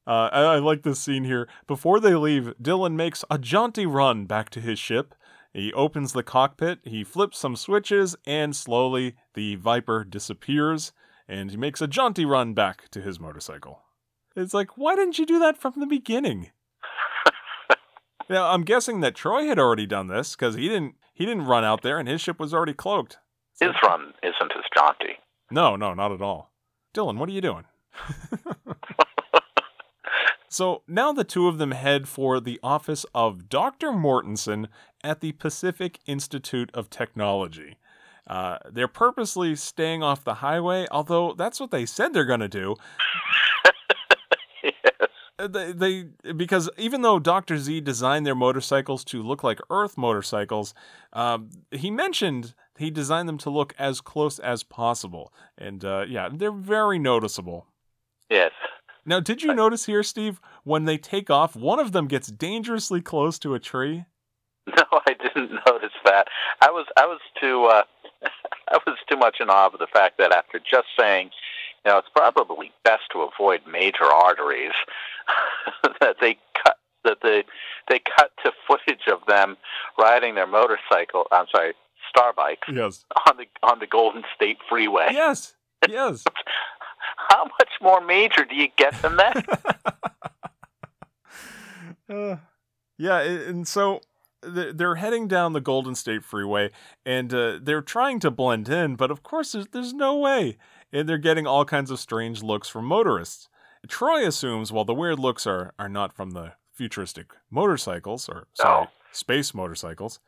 Uh, 0.06 0.28
I, 0.32 0.40
I 0.40 0.58
like 0.58 0.82
this 0.82 0.98
scene 0.98 1.24
here. 1.24 1.48
Before 1.66 2.00
they 2.00 2.14
leave, 2.14 2.54
Dillon 2.60 2.96
makes 2.96 3.24
a 3.30 3.38
jaunty 3.38 3.86
run 3.86 4.24
back 4.26 4.50
to 4.50 4.60
his 4.60 4.78
ship. 4.78 5.14
He 5.52 5.72
opens 5.72 6.12
the 6.12 6.22
cockpit, 6.22 6.80
he 6.84 7.04
flips 7.04 7.38
some 7.38 7.56
switches, 7.56 8.16
and 8.24 8.54
slowly 8.54 9.16
the 9.34 9.56
Viper 9.56 10.04
disappears, 10.04 10.92
and 11.28 11.50
he 11.50 11.56
makes 11.56 11.80
a 11.80 11.88
jaunty 11.88 12.24
run 12.24 12.54
back 12.54 12.88
to 12.90 13.00
his 13.00 13.18
motorcycle. 13.20 13.82
It's 14.36 14.54
like, 14.54 14.76
why 14.76 14.94
didn't 14.94 15.18
you 15.18 15.26
do 15.26 15.38
that 15.40 15.58
from 15.58 15.74
the 15.76 15.86
beginning? 15.86 16.50
now, 18.30 18.50
I'm 18.50 18.62
guessing 18.62 19.00
that 19.00 19.16
Troy 19.16 19.46
had 19.46 19.58
already 19.58 19.86
done 19.86 20.06
this 20.06 20.36
because 20.36 20.54
he 20.54 20.68
didn't. 20.68 20.94
He 21.20 21.26
didn't 21.26 21.44
run 21.44 21.66
out 21.66 21.82
there, 21.82 21.98
and 21.98 22.08
his 22.08 22.22
ship 22.22 22.40
was 22.40 22.54
already 22.54 22.72
cloaked. 22.72 23.18
His 23.60 23.72
run 23.82 24.14
isn't 24.22 24.52
as 24.56 24.64
jaunty. 24.74 25.18
No, 25.50 25.76
no, 25.76 25.92
not 25.92 26.12
at 26.12 26.22
all. 26.22 26.50
Dillon, 26.94 27.18
what 27.18 27.28
are 27.28 27.32
you 27.32 27.42
doing? 27.42 27.64
so 30.48 30.80
now 30.88 31.12
the 31.12 31.22
two 31.22 31.46
of 31.46 31.58
them 31.58 31.72
head 31.72 32.08
for 32.08 32.40
the 32.40 32.58
office 32.62 33.04
of 33.14 33.50
Dr. 33.50 33.88
Mortensen 33.88 34.68
at 35.04 35.20
the 35.20 35.32
Pacific 35.32 35.98
Institute 36.06 36.70
of 36.72 36.88
Technology. 36.88 37.76
Uh, 38.26 38.56
they're 38.72 38.88
purposely 38.88 39.54
staying 39.54 40.02
off 40.02 40.24
the 40.24 40.36
highway, 40.36 40.86
although 40.90 41.34
that's 41.34 41.60
what 41.60 41.70
they 41.70 41.84
said 41.84 42.14
they're 42.14 42.24
going 42.24 42.40
to 42.40 42.48
do. 42.48 42.76
Uh, 45.40 45.48
They, 45.48 45.72
they 45.72 46.32
because 46.32 46.68
even 46.76 47.02
though 47.02 47.18
Dr. 47.18 47.56
Z 47.58 47.80
designed 47.80 48.26
their 48.26 48.34
motorcycles 48.34 49.04
to 49.04 49.22
look 49.22 49.42
like 49.42 49.58
Earth 49.70 49.96
motorcycles, 49.96 50.74
um, 51.12 51.50
he 51.70 51.90
mentioned 51.90 52.54
he 52.78 52.90
designed 52.90 53.28
them 53.28 53.38
to 53.38 53.50
look 53.50 53.74
as 53.78 54.00
close 54.00 54.38
as 54.38 54.62
possible, 54.62 55.32
and 55.56 55.84
uh, 55.84 56.04
yeah, 56.08 56.28
they're 56.32 56.52
very 56.52 56.98
noticeable. 56.98 57.66
Yes. 58.28 58.52
Now, 59.06 59.18
did 59.18 59.42
you 59.42 59.54
notice 59.54 59.86
here, 59.86 60.02
Steve, 60.02 60.40
when 60.62 60.84
they 60.84 60.98
take 60.98 61.30
off, 61.30 61.56
one 61.56 61.80
of 61.80 61.92
them 61.92 62.06
gets 62.06 62.28
dangerously 62.28 63.00
close 63.00 63.38
to 63.40 63.54
a 63.54 63.58
tree? 63.58 64.04
No, 64.76 64.84
I 65.06 65.14
didn't 65.14 65.52
notice 65.66 65.96
that. 66.04 66.28
I 66.60 66.70
was 66.70 66.86
I 66.96 67.06
was 67.06 67.18
too 67.40 67.64
uh, 67.64 67.82
I 68.68 68.78
was 68.86 68.96
too 69.08 69.16
much 69.16 69.38
in 69.40 69.50
awe 69.50 69.66
of 69.66 69.78
the 69.78 69.88
fact 69.92 70.18
that 70.18 70.32
after 70.32 70.58
just 70.58 70.86
saying, 70.98 71.30
know, 71.86 71.98
it's 71.98 72.08
probably 72.14 72.72
best 72.84 73.02
to 73.12 73.20
avoid 73.22 73.60
major 73.70 74.04
arteries, 74.04 74.72
that 76.00 76.16
they 76.20 76.38
cut 76.64 76.76
that 77.04 77.18
they 77.22 77.44
they 77.88 78.00
cut 78.18 78.30
to 78.44 78.52
footage 78.68 79.08
of 79.10 79.20
them 79.26 79.56
riding 79.98 80.34
their 80.34 80.46
motorcycle. 80.46 81.26
I'm 81.32 81.46
sorry, 81.50 81.72
star 82.08 82.32
bikes 82.34 82.68
Yes. 82.70 83.04
on 83.26 83.36
the 83.38 83.46
on 83.62 83.78
the 83.78 83.86
Golden 83.86 84.22
State 84.34 84.58
Freeway. 84.68 85.08
Yes. 85.12 85.54
Yes. 85.88 86.24
How 87.30 87.44
much 87.44 87.70
more 87.80 88.02
major 88.04 88.44
do 88.44 88.54
you 88.54 88.68
get 88.76 89.00
than 89.00 89.16
that? 89.16 89.96
Uh, 92.08 92.36
yeah, 92.98 93.20
and 93.20 93.68
so 93.68 94.00
they're 94.42 94.96
heading 94.96 95.28
down 95.28 95.52
the 95.52 95.60
Golden 95.60 95.94
State 95.94 96.24
Freeway, 96.24 96.70
and 97.06 97.32
uh, 97.32 97.58
they're 97.62 97.82
trying 97.82 98.18
to 98.20 98.30
blend 98.32 98.68
in, 98.68 98.96
but 98.96 99.10
of 99.12 99.22
course, 99.22 99.52
there's, 99.52 99.68
there's 99.68 99.92
no 99.92 100.16
way. 100.18 100.56
And 100.92 101.08
they're 101.08 101.18
getting 101.18 101.46
all 101.46 101.64
kinds 101.64 101.90
of 101.90 102.00
strange 102.00 102.42
looks 102.42 102.68
from 102.68 102.84
motorists. 102.84 103.48
Troy 103.88 104.26
assumes, 104.26 104.72
while 104.72 104.84
the 104.84 104.94
weird 104.94 105.18
looks 105.18 105.46
are, 105.46 105.72
are 105.78 105.88
not 105.88 106.12
from 106.12 106.32
the 106.32 106.52
futuristic 106.74 107.32
motorcycles, 107.50 108.28
or 108.28 108.48
sorry, 108.54 108.84
No. 108.84 108.90
space 109.12 109.54
motorcycles, 109.54 110.18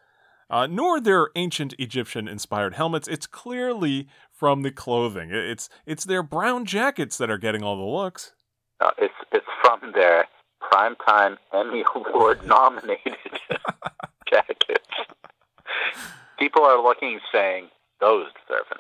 uh, 0.49 0.67
nor 0.67 1.01
their 1.01 1.31
ancient 1.35 1.75
Egyptian 1.79 2.29
inspired 2.29 2.75
helmets. 2.75 3.09
It's 3.09 3.27
clearly 3.27 4.09
from 4.33 4.63
the 4.63 4.71
clothing. 4.71 5.31
It's 5.33 5.69
it's 5.87 6.05
their 6.05 6.23
brown 6.23 6.65
jackets 6.65 7.19
that 7.19 7.31
are 7.31 7.39
getting 7.39 7.63
all 7.63 7.77
the 7.77 7.83
looks. 7.83 8.33
No, 8.81 8.91
it's 8.99 9.15
it's 9.33 9.47
from 9.63 9.93
their 9.93 10.27
primetime 10.63 11.37
Emmy 11.53 11.85
Award 11.95 12.47
nominated 12.47 13.17
jackets. 14.29 14.87
People 16.39 16.63
are 16.65 16.83
looking, 16.83 17.21
saying 17.33 17.69
those 18.01 18.27
deserve 18.47 18.67
an. 18.73 18.79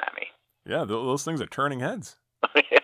Yeah, 0.67 0.79
th- 0.79 0.89
those 0.89 1.25
things 1.25 1.41
are 1.41 1.47
turning 1.47 1.81
heads. 1.81 2.17
yes. 2.55 2.83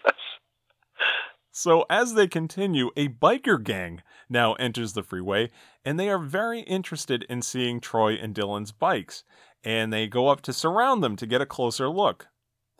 So, 1.50 1.86
as 1.90 2.14
they 2.14 2.28
continue, 2.28 2.90
a 2.96 3.08
biker 3.08 3.62
gang 3.62 4.02
now 4.28 4.54
enters 4.54 4.92
the 4.92 5.02
freeway, 5.02 5.50
and 5.84 5.98
they 5.98 6.08
are 6.08 6.18
very 6.18 6.60
interested 6.60 7.24
in 7.28 7.42
seeing 7.42 7.80
Troy 7.80 8.12
and 8.14 8.34
Dillon's 8.34 8.70
bikes, 8.70 9.24
and 9.64 9.92
they 9.92 10.06
go 10.06 10.28
up 10.28 10.40
to 10.42 10.52
surround 10.52 11.02
them 11.02 11.16
to 11.16 11.26
get 11.26 11.40
a 11.40 11.46
closer 11.46 11.88
look. 11.88 12.28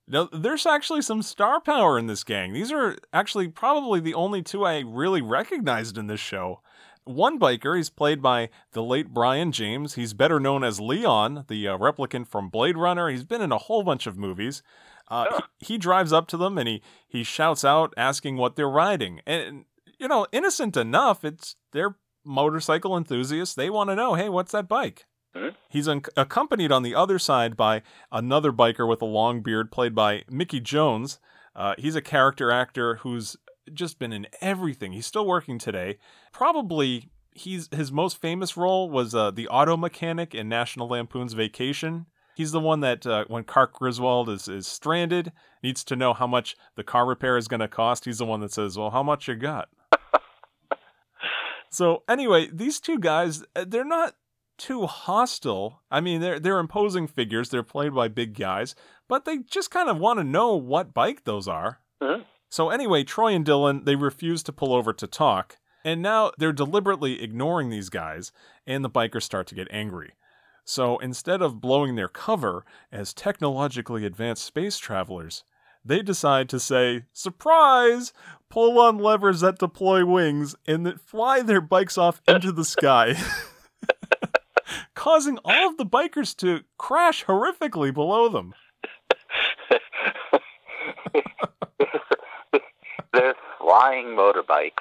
Now, 0.07 0.29
there's 0.33 0.65
actually 0.65 1.03
some 1.03 1.23
star 1.23 1.61
power 1.61 1.99
in 1.99 2.07
this 2.07 2.25
gang. 2.25 2.53
These 2.53 2.73
are 2.73 2.97
actually 3.13 3.49
probably 3.49 4.01
the 4.01 4.15
only 4.15 4.43
two 4.43 4.65
I 4.65 4.79
really 4.81 5.21
recognized 5.21 5.99
in 5.99 6.07
this 6.07 6.21
show. 6.21 6.63
One 7.09 7.39
biker, 7.39 7.77
he's 7.77 7.91
played 7.91 8.21
by 8.21 8.51
the 8.73 8.83
late 8.83 9.15
Brion 9.15 9.51
James. 9.53 9.95
He's 9.95 10.13
better 10.13 10.39
known 10.39 10.63
as 10.63 10.79
Leon, 10.81 11.47
the 11.49 11.69
uh, 11.69 11.79
replicant 11.79 12.29
from 12.29 12.49
Blade 12.51 12.77
Runner. 12.77 13.09
He's 13.09 13.25
been 13.25 13.41
in 13.41 13.51
a 13.53 13.59
whole 13.59 13.83
bunch 13.83 14.07
of 14.07 14.17
movies. 14.19 14.63
Uh, 15.11 15.25
Sure. 15.31 15.41
he, 15.59 15.67
he 15.75 15.79
drives 15.79 16.13
up 16.13 16.27
to 16.29 16.37
them 16.37 16.59
and 16.59 16.69
he, 16.69 16.83
he 17.09 17.23
shouts 17.23 17.65
out 17.65 17.95
asking 17.97 18.37
what 18.37 18.57
they're 18.57 18.69
riding. 18.69 19.21
And, 19.27 19.65
you 19.99 20.07
know, 20.07 20.27
innocent 20.33 20.77
enough, 20.77 21.25
it's 21.25 21.57
they're 21.73 21.97
motorcycle 22.27 22.95
enthusiasts. 22.95 23.55
They 23.55 23.71
want 23.71 23.89
to 23.89 23.97
know, 23.97 24.13
hey, 24.15 24.29
what's 24.29 24.53
that 24.53 24.69
bike? 24.69 25.07
Mhm. 25.35 25.55
He's 25.71 25.89
un- 25.89 26.03
accompanied 26.17 26.71
on 26.73 26.83
the 26.83 26.95
other 26.95 27.19
side 27.19 27.57
by 27.57 27.81
another 28.13 28.53
biker 28.53 28.87
with 28.87 29.01
a 29.01 29.07
long 29.07 29.41
beard 29.41 29.73
played 29.73 29.95
by 29.95 30.25
Mickey 30.29 30.61
Jones. 30.61 31.19
Uh, 31.57 31.75
he's 31.79 31.97
a 31.97 32.03
character 32.03 32.51
actor 32.51 32.97
who's 32.97 33.37
just 33.75 33.99
been 33.99 34.13
in 34.13 34.27
everything. 34.41 34.93
He's 34.93 35.07
still 35.07 35.27
working 35.27 35.59
today. 35.59 35.99
Probably 36.33 37.11
he's 37.33 37.69
his 37.73 37.93
most 37.93 38.21
famous 38.21 38.57
role 38.57 38.91
was 38.91 39.15
uh, 39.15 39.31
the 39.31 39.49
auto 39.49 39.77
mechanic 39.77 40.35
in 40.35 40.49
National 40.49 40.89
Lampoon's 40.89 41.33
Vacation. 41.33 42.07
He's 42.35 42.53
the 42.53 42.61
one 42.61 42.81
that 42.81 43.05
uh, 43.07 43.25
when 43.27 43.43
Clark 43.45 43.73
Griswold 43.75 44.29
is, 44.29 44.47
is 44.47 44.67
stranded, 44.67 45.33
needs 45.63 45.83
to 45.85 45.97
know 45.97 46.15
how 46.15 46.27
much 46.27 46.57
the 46.77 46.85
car 46.85 47.05
repair 47.05 47.37
is 47.37 47.49
going 47.49 47.61
to 47.61 47.69
cost. 47.69 48.05
He's 48.05 48.19
the 48.19 48.25
one 48.25 48.41
that 48.41 48.53
says, 48.53 48.79
"Well, 48.79 48.91
how 48.91 49.03
much 49.03 49.27
you 49.27 49.35
got?" 49.35 49.69
so 51.71 52.03
anyway, 52.09 52.49
these 52.53 52.81
two 52.81 52.99
guys, 52.99 53.43
uh, 53.57 53.65
they're 53.67 53.85
not 53.85 54.15
too 54.57 54.87
hostile. 54.87 55.83
I 55.91 56.01
mean, 56.01 56.21
they're 56.21 56.39
they're 56.39 56.59
imposing 56.59 57.07
figures. 57.07 57.51
They're 57.51 57.63
played 57.63 57.95
by 57.95 58.09
big 58.09 58.39
guys, 58.39 58.75
but 59.09 59.25
they 59.25 59.39
just 59.39 59.71
kind 59.71 59.89
of 59.89 59.99
want 59.99 60.19
to 60.19 60.25
know 60.25 60.55
what 60.55 60.95
bike 60.95 61.25
those 61.25 61.49
are. 61.49 61.81
Mhm. 62.03 62.25
So 62.51 62.71
anyway, 62.71 63.05
Troy 63.05 63.35
and 63.35 63.45
Dillon, 63.45 63.85
they 63.85 63.97
refuse 63.97 64.43
to 64.45 64.53
pull 64.53 64.73
over 64.73 64.93
to 64.93 65.07
talk, 65.07 65.59
and 65.85 66.01
now 66.01 66.33
they're 66.39 66.53
deliberately 66.53 67.23
ignoring 67.23 67.69
these 67.69 67.91
guys, 67.91 68.33
and 68.67 68.85
the 68.85 68.91
bikers 68.91 69.23
start 69.23 69.47
to 69.49 69.55
get 69.55 69.69
angry. 69.71 70.13
So 70.65 70.99
instead 70.99 71.41
of 71.41 71.61
blowing 71.61 71.95
their 71.95 72.09
cover 72.09 72.65
as 72.93 73.15
technologically 73.15 74.05
advanced 74.05 74.45
space 74.45 74.79
travelers, 74.79 75.45
they 75.85 76.03
decide 76.03 76.49
to 76.51 76.61
say, 76.61 77.05
surprise, 77.13 78.13
pull 78.51 78.79
on 78.79 78.99
levers 78.99 79.41
that 79.41 79.59
deploy 79.59 80.05
wings, 80.05 80.55
and 80.67 80.85
that 80.85 81.01
fly 81.01 81.43
their 81.43 81.61
bikes 81.61 81.97
off 81.97 82.21
into 82.29 82.53
the 82.53 82.65
sky. 82.65 83.15
Causing 84.95 85.39
all 85.45 85.71
of 85.71 85.77
the 85.79 85.87
bikers 85.87 86.37
to 86.37 86.63
crash 86.77 87.25
horrifically 87.25 87.95
below 87.95 88.29
them. 88.29 88.53
They're 93.13 93.35
flying 93.59 94.07
motorbikes. 94.17 94.73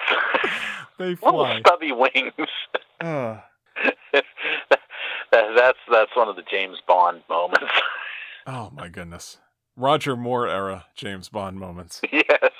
They 0.98 1.14
fly. 1.14 1.30
Little 1.30 1.60
stubby 1.60 1.92
wings. 1.92 2.48
Uh. 3.00 3.38
That- 4.12 5.54
that's 5.56 5.78
that's 5.90 6.10
one 6.16 6.28
of 6.28 6.34
the 6.36 6.42
James 6.50 6.78
Bond 6.86 7.22
moments. 7.28 7.70
Oh 8.46 8.70
my 8.74 8.88
goodness. 8.88 9.36
Roger 9.76 10.16
Moore 10.16 10.48
era 10.48 10.86
James 10.96 11.28
Bond 11.28 11.58
moments. 11.60 12.00
yes. 12.10 12.50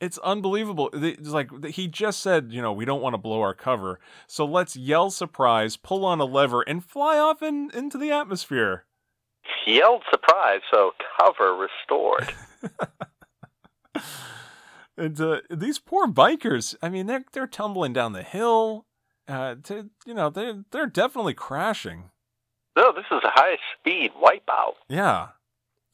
It's 0.00 0.18
unbelievable. 0.18 0.90
It's 0.92 1.30
like 1.30 1.48
he 1.68 1.88
just 1.88 2.20
said, 2.20 2.52
you 2.52 2.60
know, 2.62 2.72
we 2.72 2.84
don't 2.84 3.00
want 3.00 3.14
to 3.14 3.18
blow 3.18 3.40
our 3.40 3.54
cover. 3.54 3.98
So 4.28 4.44
let's 4.44 4.76
yell 4.76 5.10
surprise, 5.10 5.76
pull 5.76 6.04
on 6.04 6.20
a 6.20 6.24
lever, 6.26 6.60
and 6.62 6.84
fly 6.84 7.18
off 7.18 7.42
in, 7.42 7.70
into 7.74 7.96
the 7.98 8.10
atmosphere. 8.12 8.84
He 9.64 9.78
yelled 9.78 10.02
surprise, 10.10 10.60
so 10.70 10.92
cover 11.18 11.56
restored. 11.56 12.28
And 14.98 15.20
uh, 15.20 15.40
these 15.50 15.78
poor 15.78 16.06
bikers, 16.06 16.74
I 16.82 16.88
mean, 16.88 17.06
they're 17.06 17.24
they're 17.32 17.46
tumbling 17.46 17.92
down 17.92 18.12
the 18.12 18.22
hill. 18.22 18.86
Uh, 19.28 19.56
to, 19.64 19.90
you 20.06 20.14
know, 20.14 20.30
they're 20.30 20.64
they're 20.70 20.86
definitely 20.86 21.34
crashing. 21.34 22.10
No, 22.76 22.92
this 22.92 23.06
is 23.10 23.20
a 23.24 23.30
high 23.30 23.56
speed 23.78 24.12
wipeout. 24.22 24.74
Yeah. 24.88 25.28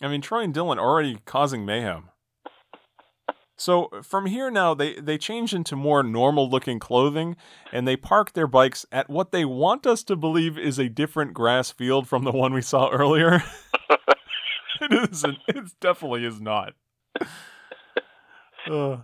I 0.00 0.08
mean, 0.08 0.20
Troy 0.20 0.42
and 0.42 0.52
Dillon 0.52 0.80
already 0.80 1.18
causing 1.24 1.64
mayhem. 1.64 2.08
So 3.56 3.90
from 4.02 4.26
here 4.26 4.50
now, 4.50 4.74
they, 4.74 4.94
they 4.98 5.16
change 5.16 5.54
into 5.54 5.76
more 5.76 6.02
normal 6.02 6.50
looking 6.50 6.80
clothing 6.80 7.36
and 7.70 7.86
they 7.86 7.96
park 7.96 8.32
their 8.32 8.48
bikes 8.48 8.84
at 8.90 9.08
what 9.08 9.30
they 9.30 9.44
want 9.44 9.86
us 9.86 10.02
to 10.04 10.16
believe 10.16 10.58
is 10.58 10.80
a 10.80 10.88
different 10.88 11.32
grass 11.32 11.70
field 11.70 12.08
from 12.08 12.24
the 12.24 12.32
one 12.32 12.52
we 12.52 12.62
saw 12.62 12.90
earlier. 12.90 13.44
it 14.80 15.10
isn't. 15.12 15.38
It 15.46 15.70
definitely 15.80 16.24
is 16.24 16.40
not. 16.40 16.74
Uh, 18.72 19.02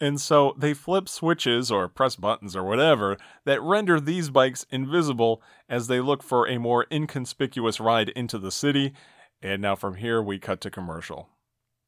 and 0.00 0.20
so 0.20 0.54
they 0.58 0.72
flip 0.72 1.08
switches 1.08 1.70
or 1.70 1.86
press 1.86 2.16
buttons 2.16 2.56
or 2.56 2.64
whatever 2.64 3.18
that 3.44 3.62
render 3.62 4.00
these 4.00 4.30
bikes 4.30 4.64
invisible 4.70 5.42
as 5.68 5.86
they 5.86 6.00
look 6.00 6.22
for 6.22 6.48
a 6.48 6.58
more 6.58 6.86
inconspicuous 6.90 7.78
ride 7.78 8.08
into 8.10 8.38
the 8.38 8.50
city. 8.50 8.92
And 9.42 9.60
now 9.60 9.76
from 9.76 9.96
here, 9.96 10.22
we 10.22 10.38
cut 10.38 10.60
to 10.62 10.70
commercial. 10.70 11.28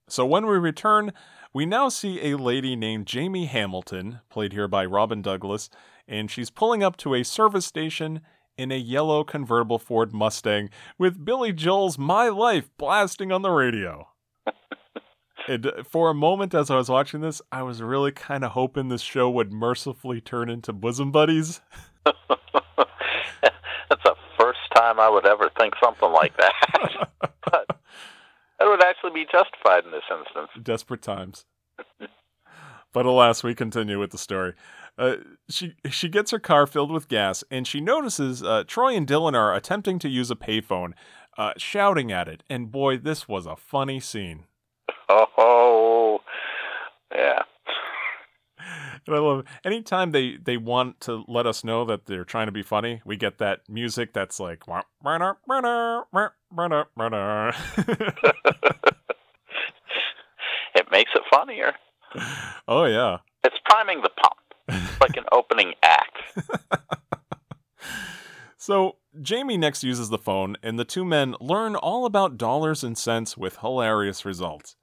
So 0.09 0.27
when 0.27 0.47
we 0.47 0.59
return, 0.59 1.13
we 1.55 1.65
now 1.65 1.89
see 1.89 2.31
a 2.31 2.37
lady 2.37 2.77
named 2.77 3.07
Jamie 3.07 3.47
Hamilton, 3.47 4.21
played 4.29 4.53
here 4.53 4.69
by 4.69 4.85
Robyn 4.85 5.23
Douglass, 5.23 5.71
and 6.07 6.31
she's 6.31 6.51
pulling 6.51 6.83
up 6.83 6.97
to 6.99 7.15
a 7.15 7.23
service 7.25 7.65
station 7.65 8.21
in 8.59 8.71
a 8.71 8.77
yellow 8.77 9.25
convertible 9.25 9.79
Ford 9.79 10.13
Mustang 10.13 10.69
with 10.99 11.25
Billy 11.25 11.53
Joel's 11.53 11.99
My 11.99 12.29
Life 12.29 12.69
blasting 12.77 13.33
on 13.33 13.41
the 13.41 13.51
radio. 13.51 14.09
and 15.49 15.67
uh, 15.67 15.83
for 15.89 16.11
a 16.11 16.15
moment, 16.15 16.55
as 16.55 16.71
I 16.71 16.77
was 16.77 16.89
watching 16.89 17.21
this, 17.21 17.43
I 17.51 17.63
was 17.63 17.83
really 17.83 18.13
kind 18.13 18.45
of 18.45 18.53
hoping 18.53 18.89
this 18.89 19.03
show 19.03 19.31
would 19.31 19.53
mercifully 19.53 20.21
turn 20.21 20.49
into 20.49 20.73
bosom 20.73 21.11
buddies. 21.11 21.61
That's 22.05 22.17
the 24.05 24.15
first 24.39 24.61
time 24.75 24.99
I 24.99 25.09
would 25.09 25.27
ever 25.27 25.51
think 25.59 25.75
something 25.83 26.11
like 26.11 26.37
that. 26.37 27.09
but 27.45 27.67
it 28.61 28.69
would 28.69 28.83
actually 28.83 29.13
be 29.13 29.27
justified 29.31 29.85
in 29.85 29.91
this 29.91 30.03
instance. 30.11 30.49
Desperate 30.63 31.03
times. 31.03 31.45
but 32.93 33.07
alas, 33.07 33.43
we 33.43 33.55
continue 33.55 33.99
with 33.99 34.11
the 34.11 34.19
story. 34.19 34.55
Uh, 34.99 35.17
she 35.49 35.75
she 35.91 36.09
gets 36.09 36.31
her 36.31 36.39
car 36.39 36.67
filled 36.67 36.91
with 36.91 37.09
gas, 37.09 37.43
and 37.51 37.67
she 37.67 37.81
notices 37.81 38.43
uh, 38.43 38.63
Troy 38.67 38.95
and 38.95 39.07
Dillon 39.07 39.35
are 39.35 39.55
attempting 39.55 39.99
to 40.01 40.09
use 40.09 40.31
a 40.31 40.37
payphone, 40.37 40.93
uh, 41.39 41.53
shouting 41.57 42.13
at 42.13 42.29
it. 42.29 42.43
And 42.51 42.71
boy, 42.71 42.99
this 42.99 43.27
was 43.27 43.47
a 43.47 43.57
funny 43.57 44.01
scene. 44.01 44.45
Oh, 45.09 46.21
yeah. 47.15 47.43
And 49.07 49.17
I 49.17 49.19
love 49.19 49.45
anytime 49.65 50.13
they 50.13 50.37
they 50.37 50.57
want 50.57 51.01
to 51.01 51.25
let 51.27 51.47
us 51.47 51.65
know 51.65 51.85
that 51.87 52.07
they're 52.07 52.25
trying 52.25 52.47
to 52.47 52.53
be 52.53 52.63
funny. 52.63 53.03
We 53.05 53.17
get 53.17 53.39
that 53.39 53.61
music 53.69 54.13
that's 54.13 54.39
like. 54.39 54.69
"Wah, 54.69 54.83
brana, 55.05 55.35
brana, 55.49 56.05
wah, 56.13 56.29
brana, 56.55 56.87
brana." 56.97 57.55
It 60.75 60.87
makes 60.91 61.11
it 61.15 61.23
funnier. 61.31 61.73
oh 62.69 62.85
yeah. 62.85 63.19
It's 63.45 63.57
priming 63.67 64.01
the 64.03 64.09
pump. 64.09 64.37
It's 64.69 65.01
like 65.01 65.17
an 65.17 65.25
opening 65.33 65.75
act. 65.83 66.17
So 68.57 68.99
Jamie 69.21 69.57
next 69.57 69.83
uses 69.83 70.09
the 70.09 70.19
phone, 70.19 70.57
and 70.63 70.79
the 70.79 70.85
two 70.85 71.05
men 71.05 71.35
learn 71.41 71.75
all 71.75 72.07
about 72.07 72.39
dollars 72.39 72.85
and 72.85 72.97
cents 72.97 73.37
with 73.37 73.57
hilarious 73.57 74.25
results. 74.25 74.77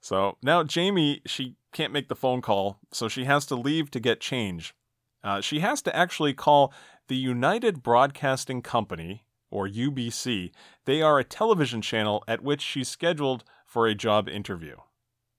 So 0.00 0.36
now 0.42 0.62
Jamie, 0.62 1.22
she 1.26 1.56
can't 1.72 1.92
make 1.92 2.08
the 2.08 2.16
phone 2.16 2.42
call, 2.42 2.78
so 2.92 3.08
she 3.08 3.24
has 3.24 3.46
to 3.46 3.54
leave 3.54 3.90
to 3.92 4.00
get 4.00 4.20
change. 4.20 4.74
Uh, 5.22 5.40
she 5.40 5.60
has 5.60 5.82
to 5.82 5.94
actually 5.94 6.32
call 6.32 6.72
the 7.08 7.16
United 7.16 7.82
Broadcasting 7.82 8.62
Company, 8.62 9.24
or 9.50 9.68
UBC. 9.68 10.52
They 10.84 11.02
are 11.02 11.18
a 11.18 11.24
television 11.24 11.82
channel 11.82 12.24
at 12.28 12.42
which 12.42 12.62
she's 12.62 12.88
scheduled 12.88 13.44
for 13.66 13.86
a 13.86 13.94
job 13.94 14.28
interview. 14.28 14.76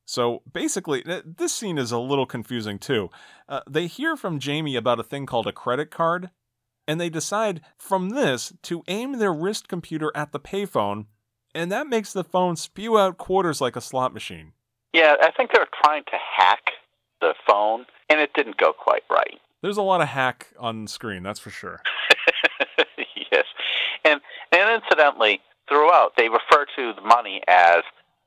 So 0.06 0.42
basically, 0.52 1.04
this 1.06 1.54
scene 1.54 1.78
is 1.78 1.92
a 1.92 2.00
little 2.00 2.26
confusing 2.26 2.80
too. 2.80 3.10
Uh, 3.48 3.62
they 3.70 3.88
hear 3.88 4.18
from 4.18 4.40
Jamie 4.40 4.76
about 4.76 5.00
a 5.00 5.04
thing 5.04 5.26
called 5.26 5.48
a 5.48 5.54
credit 5.54 5.90
card, 5.90 6.32
and 6.88 7.00
they 7.00 7.10
decide 7.10 7.62
from 7.78 8.10
this 8.10 8.52
to 8.64 8.84
aim 8.88 9.14
their 9.14 9.34
wrist 9.34 9.70
computer 9.70 10.12
at 10.14 10.34
the 10.34 10.40
payphone, 10.40 11.06
and 11.54 11.72
that 11.72 11.88
makes 11.88 12.14
the 12.14 12.24
phone 12.24 12.56
spew 12.56 12.98
out 12.98 13.18
quarters 13.18 13.62
like 13.62 13.76
a 13.76 13.82
slot 13.82 14.14
machine. 14.14 14.54
Yeah, 14.94 15.16
I 15.22 15.32
think 15.32 15.52
they 15.54 15.60
were 15.60 15.70
trying 15.84 16.04
to 16.06 16.18
hack 16.38 16.72
the 17.22 17.34
phone, 17.48 17.86
and 18.10 18.20
it 18.20 18.32
didn't 18.34 18.58
go 18.58 18.74
quite 18.74 19.04
right. 19.10 19.40
There's 19.62 19.78
a 19.78 19.82
lot 19.82 20.02
of 20.02 20.08
hack 20.08 20.48
on 20.60 20.88
screen, 20.88 21.24
that's 21.24 21.40
for 21.40 21.50
sure. 21.52 21.82
yes, 23.32 23.46
and 24.04 24.20
and 24.52 24.82
incidentally, 24.84 25.40
throughout 25.70 26.14
they 26.18 26.30
refer 26.30 26.66
to 26.76 26.94
the 26.94 27.02
money 27.02 27.42
as 27.48 27.84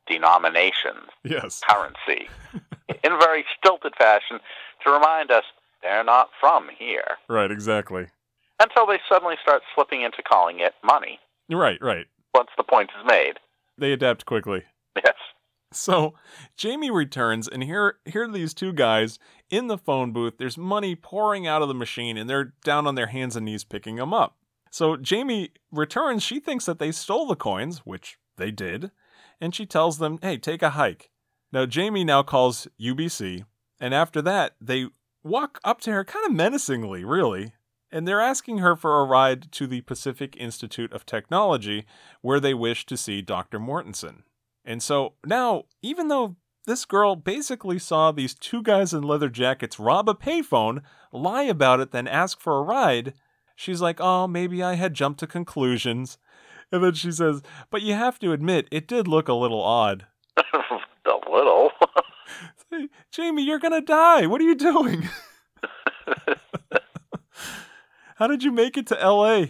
denominations, 0.06 1.08
Yes. 1.24 1.60
currency, 1.68 2.28
in 3.04 3.12
a 3.12 3.18
very 3.18 3.44
stilted 3.58 3.94
fashion 3.96 4.38
to 4.84 4.90
remind 4.90 5.30
us 5.30 5.44
they're 5.82 6.04
not 6.04 6.30
from 6.40 6.68
here. 6.78 7.16
Right, 7.28 7.50
exactly. 7.50 8.06
Until 8.60 8.86
they 8.86 8.98
suddenly 9.08 9.34
start 9.42 9.62
slipping 9.74 10.02
into 10.02 10.22
calling 10.22 10.60
it 10.60 10.74
money 10.84 11.18
Right, 11.50 11.78
right. 11.82 12.06
Once 12.34 12.50
the 12.56 12.64
point 12.64 12.90
is 12.98 13.06
made. 13.08 13.34
They 13.78 13.92
adapt 13.92 14.26
quickly. 14.26 14.64
Yes. 14.96 15.14
So 15.72 16.14
Jamie 16.56 16.90
returns, 16.90 17.48
and 17.48 17.64
here, 17.64 17.98
here 18.04 18.24
are 18.24 18.32
these 18.32 18.54
two 18.54 18.72
guys 18.72 19.18
in 19.50 19.66
the 19.66 19.78
phone 19.78 20.12
booth. 20.12 20.34
There's 20.38 20.58
money 20.58 20.94
pouring 20.94 21.46
out 21.46 21.62
of 21.62 21.68
the 21.68 21.74
machine, 21.74 22.16
and 22.16 22.28
they're 22.30 22.52
down 22.64 22.86
on 22.86 22.94
their 22.94 23.08
hands 23.08 23.36
and 23.36 23.46
knees 23.46 23.64
picking 23.64 23.96
them 23.96 24.14
up. 24.14 24.36
So 24.70 24.96
Jamie 24.96 25.50
returns. 25.72 26.22
She 26.22 26.40
thinks 26.40 26.66
that 26.66 26.78
they 26.78 26.92
stole 26.92 27.26
the 27.26 27.36
coins, 27.36 27.78
which 27.78 28.18
they 28.36 28.50
did, 28.50 28.90
and 29.40 29.54
she 29.54 29.66
tells 29.66 29.98
them, 29.98 30.18
hey, 30.22 30.36
take 30.36 30.62
a 30.62 30.70
hike. 30.70 31.10
Now, 31.52 31.66
Jamie 31.66 32.04
now 32.04 32.22
calls 32.22 32.66
UBC, 32.80 33.44
and 33.80 33.94
after 33.94 34.20
that, 34.22 34.56
they 34.60 34.86
walk 35.22 35.60
up 35.64 35.80
to 35.82 35.92
her 35.92 36.04
kind 36.04 36.26
of 36.26 36.32
menacingly, 36.32 37.04
really, 37.04 37.52
and 37.90 38.06
they're 38.06 38.20
asking 38.20 38.58
her 38.58 38.76
for 38.76 39.00
a 39.00 39.04
ride 39.04 39.50
to 39.52 39.66
the 39.66 39.82
Pacific 39.82 40.36
Institute 40.36 40.92
of 40.92 41.06
Technology, 41.06 41.86
where 42.20 42.40
they 42.40 42.54
wish 42.54 42.86
to 42.86 42.96
see 42.96 43.22
Dr. 43.22 43.58
Mortensen. 43.58 44.22
And 44.64 44.82
so 44.82 45.14
now, 45.24 45.64
even 45.82 46.08
though 46.08 46.36
this 46.66 46.84
girl 46.84 47.14
basically 47.16 47.78
saw 47.78 48.10
these 48.10 48.34
two 48.34 48.62
guys 48.62 48.94
in 48.94 49.02
leather 49.02 49.28
jackets 49.28 49.78
rob 49.78 50.08
a 50.08 50.14
payphone, 50.14 50.82
lie 51.12 51.42
about 51.42 51.80
it, 51.80 51.90
then 51.90 52.08
ask 52.08 52.40
for 52.40 52.58
a 52.58 52.62
ride, 52.62 53.14
she's 53.54 53.80
like, 53.80 54.00
oh, 54.00 54.26
maybe 54.26 54.62
I 54.62 54.74
had 54.74 54.94
jumped 54.94 55.20
to 55.20 55.26
conclusions. 55.26 56.18
And 56.72 56.82
then 56.82 56.94
she 56.94 57.12
says, 57.12 57.40
but 57.70 57.82
you 57.82 57.92
have 57.92 58.18
to 58.18 58.32
admit, 58.32 58.66
it 58.72 58.88
did 58.88 59.06
look 59.06 59.28
a 59.28 59.34
little 59.34 59.62
odd. 59.62 60.06
a 61.06 61.30
little. 61.30 61.70
Jamie, 63.12 63.44
you're 63.44 63.58
going 63.58 63.72
to 63.72 63.80
die. 63.80 64.26
What 64.26 64.40
are 64.40 64.44
you 64.44 64.56
doing? 64.56 65.08
How 68.16 68.28
did 68.28 68.44
you 68.44 68.52
make 68.52 68.76
it 68.76 68.86
to 68.88 68.94
LA? 68.94 69.46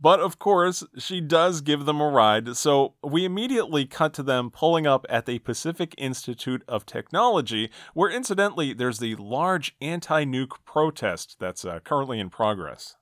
But 0.00 0.20
of 0.20 0.38
course, 0.38 0.84
she 0.98 1.20
does 1.20 1.60
give 1.62 1.84
them 1.84 2.00
a 2.00 2.08
ride, 2.08 2.56
so 2.56 2.94
we 3.02 3.24
immediately 3.24 3.86
cut 3.86 4.12
to 4.14 4.22
them 4.22 4.50
pulling 4.50 4.86
up 4.86 5.04
at 5.08 5.26
the 5.26 5.40
Pacific 5.40 5.94
Institute 5.98 6.62
of 6.68 6.86
Technology, 6.86 7.70
where 7.92 8.10
incidentally 8.10 8.72
there's 8.72 8.98
the 8.98 9.16
large 9.16 9.74
anti 9.80 10.24
nuke 10.24 10.64
protest 10.64 11.36
that's 11.40 11.64
uh, 11.64 11.80
currently 11.80 12.20
in 12.20 12.30
progress. 12.30 12.96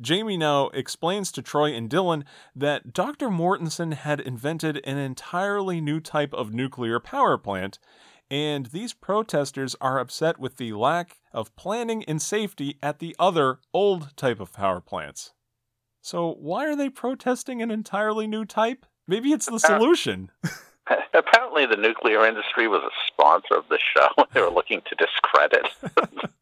Jamie 0.00 0.36
now 0.36 0.68
explains 0.68 1.30
to 1.32 1.42
Troy 1.42 1.72
and 1.74 1.90
Dillon 1.90 2.24
that 2.54 2.92
Dr. 2.92 3.28
Mortensen 3.28 3.92
had 3.92 4.20
invented 4.20 4.80
an 4.84 4.96
entirely 4.96 5.80
new 5.80 6.00
type 6.00 6.32
of 6.32 6.52
nuclear 6.52 6.98
power 6.98 7.36
plant, 7.36 7.78
and 8.30 8.66
these 8.66 8.92
protesters 8.92 9.74
are 9.80 9.98
upset 9.98 10.38
with 10.38 10.56
the 10.56 10.72
lack 10.72 11.16
of 11.32 11.54
planning 11.56 12.04
and 12.04 12.20
safety 12.20 12.78
at 12.82 12.98
the 12.98 13.16
other 13.18 13.58
old 13.72 14.16
type 14.16 14.40
of 14.40 14.52
power 14.52 14.80
plants. 14.80 15.32
So, 16.00 16.34
why 16.38 16.66
are 16.66 16.76
they 16.76 16.88
protesting 16.88 17.60
an 17.62 17.70
entirely 17.70 18.26
new 18.26 18.44
type? 18.44 18.86
Maybe 19.06 19.32
it's 19.32 19.46
the 19.46 19.58
solution. 19.58 20.30
Apparently, 21.14 21.66
the 21.66 21.76
nuclear 21.76 22.24
industry 22.24 22.68
was 22.68 22.82
a 22.82 22.90
sponsor 23.06 23.54
of 23.54 23.68
the 23.68 23.78
show. 23.78 24.08
They 24.32 24.40
were 24.40 24.50
looking 24.50 24.82
to 24.88 24.94
discredit 24.94 25.66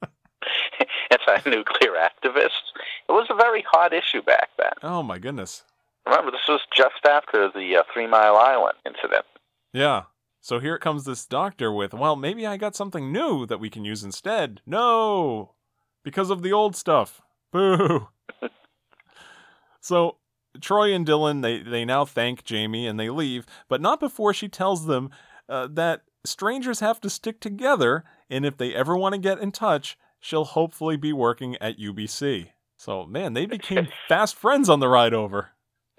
anti 1.10 1.50
nuclear 1.50 1.92
activists. 1.92 2.72
It 3.08 3.12
was 3.12 3.26
a 3.30 3.34
very 3.34 3.64
hot 3.70 3.92
issue 3.92 4.22
back 4.22 4.50
then. 4.58 4.72
Oh, 4.82 5.02
my 5.02 5.18
goodness. 5.18 5.64
Remember, 6.04 6.30
this 6.30 6.46
was 6.48 6.60
just 6.76 7.04
after 7.08 7.50
the 7.50 7.76
uh, 7.76 7.82
Three 7.92 8.06
Mile 8.06 8.36
Island 8.36 8.76
incident. 8.84 9.24
Yeah. 9.72 10.02
So 10.46 10.60
here 10.60 10.78
comes 10.78 11.02
this 11.02 11.26
doctor 11.26 11.72
with, 11.72 11.92
well, 11.92 12.14
maybe 12.14 12.46
I 12.46 12.56
got 12.56 12.76
something 12.76 13.10
new 13.10 13.46
that 13.46 13.58
we 13.58 13.68
can 13.68 13.84
use 13.84 14.04
instead. 14.04 14.60
No! 14.64 15.56
Because 16.04 16.30
of 16.30 16.42
the 16.42 16.52
old 16.52 16.76
stuff. 16.76 17.20
Boo! 17.50 18.06
so 19.80 20.18
Troy 20.60 20.94
and 20.94 21.04
Dillon, 21.04 21.40
they, 21.40 21.64
they 21.64 21.84
now 21.84 22.04
thank 22.04 22.44
Jamie 22.44 22.86
and 22.86 22.96
they 22.96 23.10
leave, 23.10 23.44
but 23.68 23.80
not 23.80 23.98
before 23.98 24.32
she 24.32 24.46
tells 24.46 24.86
them 24.86 25.10
uh, 25.48 25.66
that 25.72 26.02
strangers 26.24 26.78
have 26.78 27.00
to 27.00 27.10
stick 27.10 27.40
together, 27.40 28.04
and 28.30 28.46
if 28.46 28.56
they 28.56 28.72
ever 28.72 28.96
want 28.96 29.14
to 29.14 29.20
get 29.20 29.40
in 29.40 29.50
touch, 29.50 29.98
she'll 30.20 30.44
hopefully 30.44 30.96
be 30.96 31.12
working 31.12 31.56
at 31.56 31.80
UBC. 31.80 32.50
So, 32.76 33.04
man, 33.04 33.32
they 33.32 33.46
became 33.46 33.88
fast 34.08 34.36
friends 34.36 34.68
on 34.68 34.78
the 34.78 34.86
ride 34.86 35.12
over. 35.12 35.48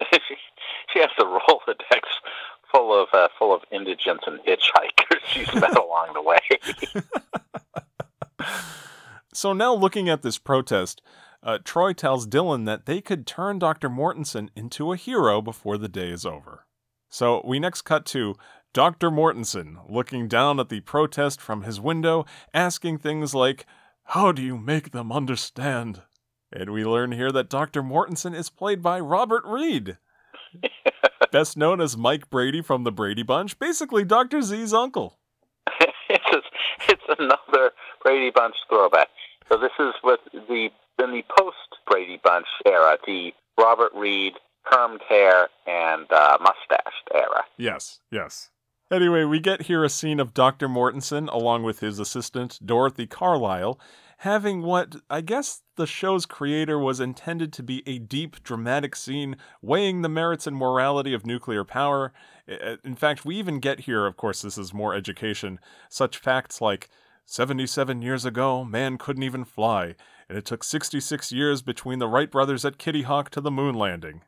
she 0.00 1.00
has 1.00 1.10
to 1.18 1.26
roll 1.26 1.60
the 1.66 1.74
Rolodex 1.74 2.00
full 2.72 3.00
of 3.00 3.08
uh, 3.12 3.28
full 3.38 3.54
of 3.54 3.62
indigents 3.70 4.24
and 4.26 4.40
hitchhikers 4.40 5.20
she's 5.26 5.52
met 5.60 5.76
along 5.76 6.14
the 6.14 6.22
way. 6.22 6.38
so 9.32 9.52
now, 9.52 9.74
looking 9.74 10.08
at 10.08 10.22
this 10.22 10.38
protest, 10.38 11.02
uh, 11.42 11.58
Troy 11.64 11.92
tells 11.92 12.26
Dillon 12.26 12.64
that 12.64 12.86
they 12.86 13.00
could 13.00 13.26
turn 13.26 13.58
Dr. 13.58 13.88
Mortensen 13.88 14.48
into 14.56 14.92
a 14.92 14.96
hero 14.96 15.40
before 15.40 15.78
the 15.78 15.88
day 15.88 16.10
is 16.10 16.26
over. 16.26 16.66
So 17.10 17.42
we 17.44 17.58
next 17.58 17.82
cut 17.82 18.04
to 18.06 18.34
Dr. 18.74 19.10
Mortensen 19.10 19.78
looking 19.88 20.28
down 20.28 20.60
at 20.60 20.68
the 20.68 20.80
protest 20.80 21.40
from 21.40 21.62
his 21.62 21.80
window, 21.80 22.26
asking 22.52 22.98
things 22.98 23.34
like, 23.34 23.66
How 24.04 24.32
do 24.32 24.42
you 24.42 24.58
make 24.58 24.90
them 24.90 25.10
understand? 25.10 26.02
And 26.52 26.70
we 26.70 26.84
learn 26.84 27.12
here 27.12 27.30
that 27.32 27.50
Dr. 27.50 27.82
Mortensen 27.82 28.34
is 28.34 28.50
played 28.50 28.82
by 28.82 29.00
Robert 29.00 29.44
Reed. 29.44 29.98
best 31.32 31.56
known 31.56 31.80
as 31.80 31.96
Mike 31.96 32.30
Brady 32.30 32.62
from 32.62 32.84
the 32.84 32.92
Brady 32.92 33.22
Bunch, 33.22 33.58
basically 33.58 34.04
Dr. 34.04 34.42
Z's 34.42 34.72
uncle. 34.72 35.18
it's, 36.08 36.46
it's 36.88 37.02
another 37.18 37.72
Brady 38.02 38.30
Bunch 38.30 38.56
throwback. 38.68 39.08
So 39.48 39.58
this 39.58 39.72
is 39.78 39.94
with 40.02 40.20
the 40.32 40.68
in 41.02 41.12
the 41.12 41.22
post 41.38 41.56
Brady 41.86 42.20
Bunch 42.22 42.46
era, 42.66 42.98
the 43.06 43.32
Robert 43.58 43.92
Reed 43.94 44.34
permed 44.66 45.02
hair 45.08 45.48
and 45.66 46.10
uh, 46.10 46.38
mustached 46.40 47.08
era. 47.14 47.44
Yes, 47.56 48.00
yes. 48.10 48.50
Anyway, 48.90 49.24
we 49.24 49.38
get 49.38 49.62
here 49.62 49.84
a 49.84 49.88
scene 49.88 50.18
of 50.18 50.34
Dr. 50.34 50.68
Mortensen 50.68 51.28
along 51.30 51.62
with 51.62 51.80
his 51.80 51.98
assistant 51.98 52.58
Dorothy 52.64 53.06
Carlisle 53.06 53.78
having 54.18 54.62
what 54.62 54.96
I 55.08 55.20
guess 55.20 55.62
the 55.78 55.86
show's 55.86 56.26
creator 56.26 56.78
was 56.78 57.00
intended 57.00 57.52
to 57.54 57.62
be 57.62 57.82
a 57.86 57.98
deep, 57.98 58.42
dramatic 58.42 58.94
scene 58.94 59.36
weighing 59.62 60.02
the 60.02 60.08
merits 60.08 60.46
and 60.46 60.54
morality 60.54 61.14
of 61.14 61.24
nuclear 61.24 61.64
power. 61.64 62.12
Uh, 62.46 62.76
in 62.84 62.94
fact, 62.94 63.24
we 63.24 63.36
even 63.36 63.60
get 63.60 63.80
here, 63.80 64.04
of 64.04 64.18
course, 64.18 64.42
this 64.42 64.58
is 64.58 64.74
more 64.74 64.94
education, 64.94 65.58
such 65.88 66.18
facts 66.18 66.60
like 66.60 66.90
77 67.24 68.02
years 68.02 68.24
ago, 68.24 68.64
man 68.64 68.98
couldn't 68.98 69.22
even 69.22 69.44
fly, 69.44 69.94
and 70.28 70.36
it 70.36 70.44
took 70.44 70.64
66 70.64 71.30
years 71.30 71.62
between 71.62 71.98
the 71.98 72.08
Wright 72.08 72.30
brothers 72.30 72.64
at 72.64 72.78
Kitty 72.78 73.02
Hawk 73.02 73.30
to 73.30 73.40
the 73.40 73.50
moon 73.50 73.74
landing. 73.74 74.22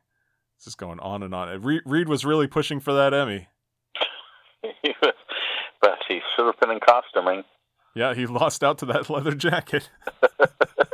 This 0.57 0.67
is 0.67 0.75
going 0.75 0.99
on 0.99 1.21
and 1.21 1.33
on. 1.33 1.49
Uh, 1.49 1.79
Reed 1.85 2.07
was 2.07 2.23
really 2.23 2.47
pushing 2.47 2.79
for 2.79 2.93
that 2.93 3.13
Emmy. 3.13 3.47
but 5.81 5.97
he 6.07 6.21
should 6.35 6.45
have 6.45 6.59
been 6.59 6.71
in 6.71 6.79
costuming. 6.79 7.39
Eh? 7.39 7.43
Yeah, 7.95 8.13
he 8.13 8.25
lost 8.25 8.63
out 8.63 8.77
to 8.77 8.85
that 8.85 9.09
leather 9.09 9.33
jacket. 9.33 9.89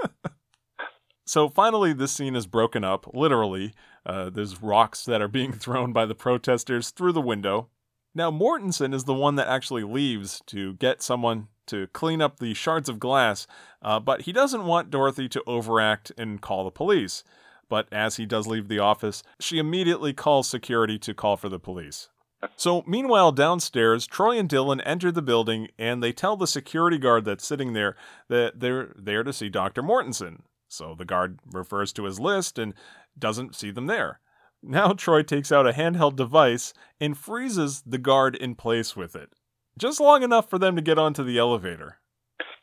so 1.27 1.49
finally, 1.49 1.93
this 1.93 2.13
scene 2.13 2.35
is 2.35 2.47
broken 2.47 2.83
up, 2.83 3.13
literally. 3.13 3.73
Uh, 4.05 4.29
there's 4.29 4.61
rocks 4.61 5.03
that 5.05 5.21
are 5.21 5.27
being 5.27 5.51
thrown 5.53 5.91
by 5.91 6.05
the 6.05 6.15
protesters 6.15 6.89
through 6.91 7.11
the 7.11 7.21
window. 7.21 7.67
Now, 8.15 8.31
Mortensen 8.31 8.93
is 8.93 9.03
the 9.03 9.13
one 9.13 9.35
that 9.35 9.47
actually 9.47 9.83
leaves 9.83 10.41
to 10.47 10.73
get 10.75 11.03
someone 11.03 11.49
to 11.67 11.87
clean 11.87 12.21
up 12.21 12.39
the 12.39 12.53
shards 12.53 12.89
of 12.89 12.99
glass, 12.99 13.45
uh, 13.81 13.99
but 13.99 14.21
he 14.21 14.31
doesn't 14.31 14.65
want 14.65 14.89
Dorothy 14.89 15.27
to 15.29 15.43
overact 15.45 16.11
and 16.17 16.41
call 16.41 16.63
the 16.63 16.71
police. 16.71 17.23
But 17.69 17.87
as 17.91 18.15
he 18.15 18.25
does 18.25 18.47
leave 18.47 18.69
the 18.69 18.79
office, 18.79 19.21
she 19.39 19.57
immediately 19.57 20.13
calls 20.13 20.49
security 20.49 20.97
to 20.99 21.13
call 21.13 21.35
for 21.35 21.49
the 21.49 21.59
police. 21.59 22.09
So, 22.55 22.83
meanwhile, 22.87 23.31
downstairs, 23.31 24.07
Troy 24.07 24.37
and 24.37 24.47
Dillon 24.47 24.79
enter 24.81 25.11
the 25.11 25.21
building 25.21 25.67
and 25.77 26.01
they 26.01 26.13
tell 26.13 26.37
the 26.37 26.47
security 26.47 26.97
guard 26.97 27.25
that's 27.25 27.45
sitting 27.45 27.73
there 27.73 27.95
that 28.29 28.59
they're 28.59 28.93
there 28.95 29.23
to 29.23 29.33
see 29.33 29.49
Dr. 29.49 29.81
Mortensen. 29.81 30.41
So 30.67 30.95
the 30.97 31.05
guard 31.05 31.39
refers 31.51 31.93
to 31.93 32.03
his 32.03 32.19
list 32.19 32.57
and 32.59 32.73
doesn't 33.17 33.55
see 33.55 33.71
them 33.71 33.87
there. 33.87 34.19
Now, 34.61 34.93
Troy 34.97 35.23
takes 35.23 35.51
out 35.51 35.67
a 35.67 35.73
handheld 35.73 36.15
device 36.15 36.73
and 36.99 37.17
freezes 37.17 37.83
the 37.85 37.97
guard 37.97 38.35
in 38.35 38.55
place 38.55 38.95
with 38.95 39.15
it, 39.15 39.29
just 39.77 39.99
long 39.99 40.23
enough 40.23 40.49
for 40.49 40.59
them 40.59 40.75
to 40.75 40.81
get 40.81 40.99
onto 40.99 41.23
the 41.23 41.37
elevator. 41.37 41.97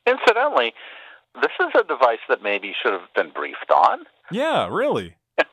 Incidentally, 0.07 0.75
this 1.41 1.53
is 1.61 1.81
a 1.81 1.85
device 1.85 2.19
that 2.29 2.43
maybe 2.43 2.75
should 2.83 2.93
have 2.93 3.13
been 3.15 3.31
briefed 3.31 3.71
on. 3.71 4.01
Yeah, 4.31 4.69
really. 4.69 5.17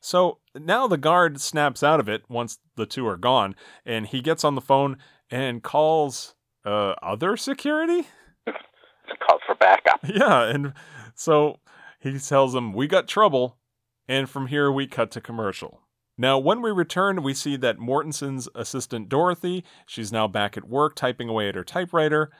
So 0.00 0.38
now 0.54 0.86
the 0.86 0.96
guard 0.96 1.40
snaps 1.40 1.82
out 1.82 2.00
of 2.00 2.08
it 2.08 2.22
once 2.28 2.58
the 2.76 2.86
two 2.86 3.06
are 3.06 3.16
gone, 3.16 3.54
and 3.84 4.06
he 4.06 4.20
gets 4.20 4.44
on 4.44 4.54
the 4.54 4.60
phone 4.60 4.96
and 5.30 5.62
calls 5.62 6.34
uh, 6.64 6.94
other 7.02 7.36
security. 7.36 8.06
calls 8.46 9.40
for 9.46 9.54
backup. 9.56 10.00
Yeah, 10.04 10.44
and 10.44 10.72
so 11.18 11.58
he 11.98 12.18
tells 12.18 12.52
them, 12.52 12.72
"We 12.72 12.86
got 12.86 13.08
trouble," 13.08 13.58
and 14.06 14.30
from 14.30 14.46
here 14.46 14.70
we 14.70 14.86
cut 14.86 15.10
to 15.12 15.20
commercial. 15.20 15.82
Now, 16.16 16.38
when 16.38 16.62
we 16.62 16.70
return, 16.70 17.22
we 17.22 17.34
see 17.34 17.56
that 17.56 17.78
Mortensen's 17.78 18.48
assistant 18.54 19.08
Dorothy, 19.08 19.64
she's 19.86 20.12
now 20.12 20.26
back 20.26 20.56
at 20.56 20.68
work 20.68 20.94
typing 20.94 21.28
away 21.28 21.48
at 21.48 21.54
her 21.54 21.62
typewriter, 21.62 22.30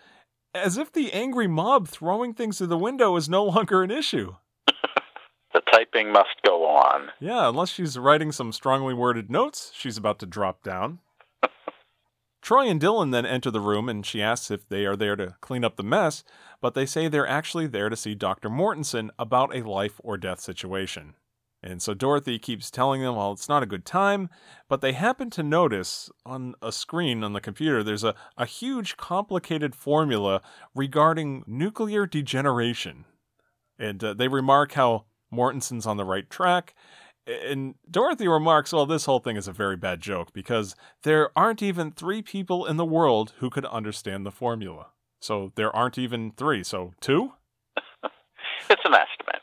as 0.55 0.77
if 0.77 0.93
the 0.93 1.13
angry 1.13 1.47
mob 1.47 1.87
throwing 1.89 2.35
things 2.35 2.59
through 2.59 2.69
the 2.69 2.79
window 2.79 3.15
is 3.17 3.29
no 3.29 3.45
longer 3.55 3.83
an 3.83 3.91
issue. 3.91 4.35
The 5.55 5.63
typing 5.73 6.13
must 6.13 6.43
go 6.45 6.67
on. 6.67 7.11
Yeah, 7.19 7.49
unless 7.49 7.71
she's 7.71 7.99
writing 7.99 8.33
some 8.33 8.53
strongly 8.53 8.93
worded 8.93 9.31
notes 9.31 9.73
she's 9.75 9.97
about 9.97 10.19
to 10.19 10.27
drop 10.27 10.63
down. 10.63 10.99
Troy 12.49 12.67
and 12.67 12.81
Dillon 12.81 13.11
then 13.11 13.27
enter 13.27 13.51
the 13.51 13.61
room 13.61 13.91
and 13.91 14.07
she 14.07 14.23
asks 14.23 14.51
if 14.51 14.67
they 14.67 14.87
are 14.87 14.97
there 14.97 15.17
to 15.17 15.37
clean 15.43 15.65
up 15.65 15.77
the 15.77 15.83
mess, 15.83 16.25
but 16.63 16.73
they 16.73 16.87
say 16.87 17.07
they're 17.07 17.29
actually 17.29 17.67
there 17.67 17.91
to 17.91 17.95
see 17.95 18.15
Dr. 18.15 18.49
Mortensen 18.49 19.11
about 19.19 19.55
a 19.55 19.69
life 19.69 20.01
or 20.03 20.17
death 20.17 20.41
situation. 20.41 21.13
And 21.63 21.83
so 21.83 21.93
Dorothy 21.93 22.39
keeps 22.39 22.71
telling 22.71 23.03
them, 23.03 23.17
well, 23.17 23.33
it's 23.33 23.51
not 23.51 23.63
a 23.63 23.67
good 23.67 23.85
time, 23.85 24.31
but 24.67 24.81
they 24.81 24.93
happen 24.93 25.29
to 25.29 25.43
notice 25.43 26.09
on 26.25 26.55
a 26.63 26.73
screen 26.73 27.23
on 27.23 27.35
the 27.35 27.43
computer 27.43 27.83
there's 27.83 28.03
a, 28.03 28.15
a 28.39 28.47
huge 28.47 28.97
complicated 28.97 29.75
formula 29.75 30.41
regarding 30.75 31.45
nuclear 31.47 32.07
degeneration. 32.07 33.05
And 33.79 34.03
uh, 34.03 34.15
they 34.15 34.29
remark 34.29 34.73
how 34.73 35.05
Mortensen's 35.31 35.87
on 35.87 35.99
the 35.99 36.05
right 36.07 36.31
track. 36.31 36.75
And 37.29 37.75
Dorothy 37.91 38.27
remarks, 38.27 38.73
well, 38.73 38.87
this 38.87 39.05
whole 39.05 39.19
thing 39.19 39.37
is 39.37 39.47
a 39.47 39.53
very 39.53 39.77
bad 39.77 40.01
joke 40.01 40.33
because 40.33 40.75
there 41.03 41.31
aren't 41.37 41.63
even 41.63 41.91
three 41.91 42.23
people 42.23 42.65
in 42.65 42.79
the 42.79 42.87
world 42.87 43.35
who 43.39 43.51
could 43.51 43.67
understand 43.67 44.25
the 44.25 44.31
formula. 44.31 44.87
So 45.21 45.53
there 45.55 45.75
aren't 45.75 45.99
even 45.99 46.33
three. 46.33 46.65
So 46.65 46.95
two? 47.01 47.33
it's 48.71 48.83
an 48.85 48.95
estimate. 48.95 49.43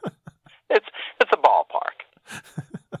it's 0.70 0.86
it's 1.20 1.30
a 1.32 1.36
ballpark. 1.36 3.00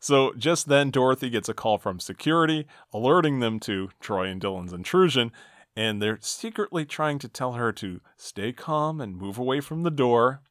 so 0.00 0.32
just 0.36 0.68
then, 0.68 0.90
Dorothy 0.90 1.28
gets 1.28 1.48
a 1.48 1.54
call 1.54 1.78
from 1.78 1.98
security 1.98 2.66
alerting 2.92 3.40
them 3.40 3.58
to 3.60 3.90
Troy 4.00 4.28
and 4.28 4.40
Dillon's 4.40 4.72
intrusion, 4.72 5.32
and 5.74 6.00
they're 6.00 6.18
secretly 6.20 6.84
trying 6.84 7.18
to 7.18 7.28
tell 7.28 7.54
her 7.54 7.72
to 7.72 8.00
stay 8.16 8.52
calm 8.52 9.00
and 9.00 9.16
move 9.16 9.38
away 9.38 9.60
from 9.60 9.82
the 9.82 9.90
door. 9.90 10.42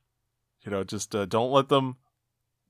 You 0.65 0.71
know, 0.71 0.83
just 0.83 1.15
uh, 1.15 1.25
don't 1.25 1.51
let 1.51 1.69
them 1.69 1.97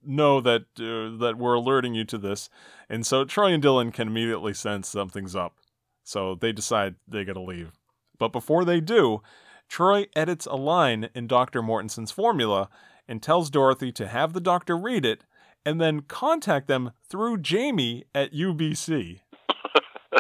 know 0.08 0.42
that 0.42 0.64
uh, 0.80 1.18
that 1.24 1.38
we're 1.38 1.54
alerting 1.54 1.94
you 1.94 2.06
to 2.06 2.18
this. 2.18 2.50
And 2.90 3.06
so 3.06 3.26
Troy 3.26 3.54
and 3.54 3.62
Dillon 3.62 3.92
can 3.92 4.08
immediately 4.08 4.54
sense 4.54 4.90
something's 4.90 5.36
up. 5.36 5.58
So 6.04 6.36
they 6.36 6.52
decide 6.52 6.96
they 7.08 7.26
got 7.26 7.34
to 7.34 7.42
leave. 7.42 7.72
But 8.18 8.32
before 8.32 8.64
they 8.64 8.80
do, 8.80 9.22
Troy 9.68 10.06
edits 10.16 10.46
a 10.46 10.56
line 10.56 11.10
in 11.16 11.28
Dr. 11.28 11.62
Mortensen's 11.62 12.12
formula 12.12 12.70
and 13.08 13.22
tells 13.22 13.50
Dorothy 13.50 13.92
to 13.94 14.08
have 14.08 14.34
the 14.34 14.42
doctor 14.42 14.78
read 14.78 15.06
it 15.06 15.24
and 15.66 15.82
then 15.82 16.02
contact 16.02 16.68
them 16.68 16.92
through 17.10 17.40
Jamie 17.40 18.06
at 18.14 18.34
UBC. 18.34 19.22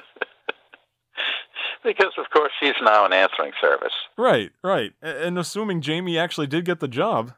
because, 1.83 2.13
of 2.17 2.25
course, 2.33 2.51
she's 2.59 2.73
now 2.81 3.05
an 3.05 3.13
answering 3.13 3.51
service. 3.61 3.93
Right, 4.17 4.51
right. 4.63 4.93
And 5.01 5.37
assuming 5.37 5.81
Jamie 5.81 6.17
actually 6.17 6.47
did 6.47 6.65
get 6.65 6.79
the 6.79 6.87
job. 6.87 7.33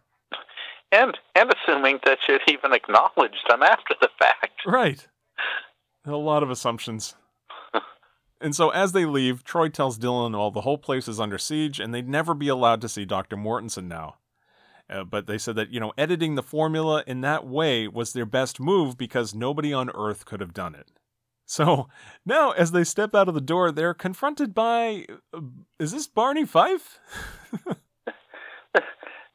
And, 0.92 1.18
and 1.36 1.54
assuming 1.54 2.00
that 2.06 2.20
she'd 2.26 2.42
even 2.52 2.74
acknowledged 2.74 3.46
them 3.50 3.62
after 3.62 3.96
the 4.00 4.10
fact. 4.18 4.62
Right. 4.66 5.08
A 6.06 6.12
lot 6.12 6.44
of 6.44 6.50
assumptions. 6.50 7.16
and 8.42 8.56
so 8.56 8.70
as 8.70 8.94
they 8.94 9.06
leave, 9.06 9.44
Troy 9.44 9.68
tells 9.70 9.98
Dillon 9.98 10.34
all 10.34 10.52
the 10.52 10.62
whole 10.62 10.78
place 10.78 11.08
is 11.08 11.20
under 11.20 11.38
siege 11.38 11.80
and 11.80 11.94
they'd 11.94 12.08
never 12.08 12.34
be 12.34 12.48
allowed 12.48 12.82
to 12.82 12.90
see 12.90 13.06
Dr. 13.06 13.36
Mortensen 13.36 13.88
now. 13.88 14.16
Uh, 14.90 15.04
but 15.04 15.28
they 15.28 15.38
said 15.38 15.56
that, 15.58 15.72
you 15.72 15.80
know, 15.80 15.92
editing 15.98 16.36
the 16.36 16.44
formula 16.44 17.04
in 17.06 17.20
that 17.22 17.46
way 17.46 17.88
was 17.88 18.14
their 18.14 18.26
best 18.26 18.60
move 18.60 18.98
because 18.98 19.36
nobody 19.36 19.74
on 19.74 19.90
Earth 19.94 20.26
could 20.26 20.40
have 20.40 20.54
done 20.54 20.76
it. 20.76 20.92
So 21.46 21.88
now, 22.26 22.52
as 22.52 22.72
they 22.72 22.84
step 22.84 23.16
out 23.16 23.30
of 23.30 23.34
the 23.34 23.42
door, 23.42 23.72
they're 23.72 23.94
confronted 23.94 24.54
by. 24.54 25.06
Uh, 25.34 25.42
is 25.80 25.94
this 25.94 26.08
Barney 26.08 26.46
Fife? 26.46 27.00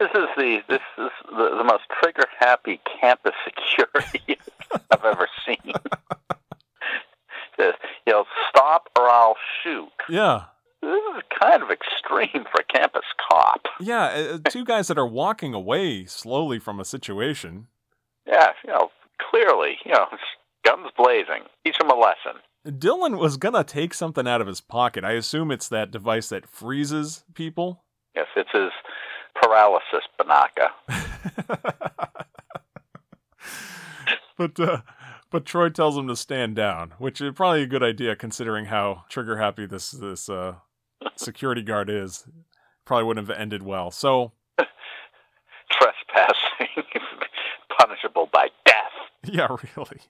this 0.03 0.23
is 0.23 0.29
the 0.37 0.63
this 0.69 0.81
is 0.99 1.11
the, 1.31 1.57
the 1.59 1.65
most 1.65 1.85
trigger 2.01 2.25
happy 2.39 2.81
campus 3.01 3.35
security 3.45 4.39
I've 4.91 5.05
ever 5.05 5.29
seen. 5.47 5.73
Says, 7.59 7.75
you 8.07 8.13
know, 8.13 8.25
stop 8.49 8.89
or 8.99 9.09
I'll 9.09 9.37
shoot. 9.63 9.93
Yeah 10.09 10.45
this 10.83 11.01
is 11.17 11.23
kind 11.41 11.63
of 11.63 11.71
extreme 11.71 12.45
for 12.51 12.61
a 12.61 12.65
campus 12.65 13.05
cop. 13.31 13.61
Yeah, 13.81 14.05
uh, 14.05 14.35
uh, 14.35 14.39
two 14.51 14.65
guys 14.65 14.89
that 14.89 14.99
are 14.99 15.07
walking 15.07 15.55
away 15.55 16.05
slowly 16.05 16.59
from 16.59 16.79
a 16.79 16.85
situation. 16.85 17.67
Yeah, 18.27 18.53
you 18.65 18.73
know, 18.73 18.91
clearly, 19.31 19.77
you 19.85 19.93
know, 19.93 20.07
guns 20.65 20.91
blazing. 20.97 21.43
Teach 21.65 21.81
him 21.81 21.91
a 21.91 21.95
lesson. 21.95 22.41
Dillon 22.79 23.17
was 23.17 23.37
gonna 23.37 23.65
take 23.65 23.95
something 23.95 24.29
out 24.29 24.41
of 24.41 24.47
his 24.47 24.61
pocket. 24.61 25.05
I 25.05 25.13
assume 25.13 25.51
it's 25.51 25.69
that 25.69 25.91
device 25.91 26.29
that 26.29 26.49
freezes 26.49 27.25
people. 27.35 27.83
Yes, 28.15 28.27
it's 28.37 28.51
his 28.53 28.71
paralysis 29.43 30.05
banaka. 30.19 30.71
but 34.39 34.61
uh, 34.61 34.81
but 35.31 35.45
Troy 35.45 35.69
tells 35.71 35.97
him 35.97 36.07
to 36.09 36.17
stand 36.17 36.57
down, 36.57 36.95
which 36.99 37.21
is 37.21 37.33
probably 37.35 37.63
a 37.63 37.67
good 37.67 37.83
idea 37.83 38.15
considering 38.15 38.67
how 38.67 39.05
trigger 39.09 39.39
happy 39.39 39.67
this 39.67 39.91
this 39.91 40.29
uh, 40.29 40.57
security 41.17 41.63
guard 41.63 41.91
is, 41.91 42.27
probably 42.85 43.05
wouldn't 43.05 43.29
have 43.29 43.37
ended 43.37 43.63
well. 43.63 43.91
So, 43.91 44.33
trespassing, 44.59 46.85
punishable 47.79 48.29
by 48.33 48.49
death. 48.65 48.93
Yeah, 49.25 49.49
really. 49.77 50.01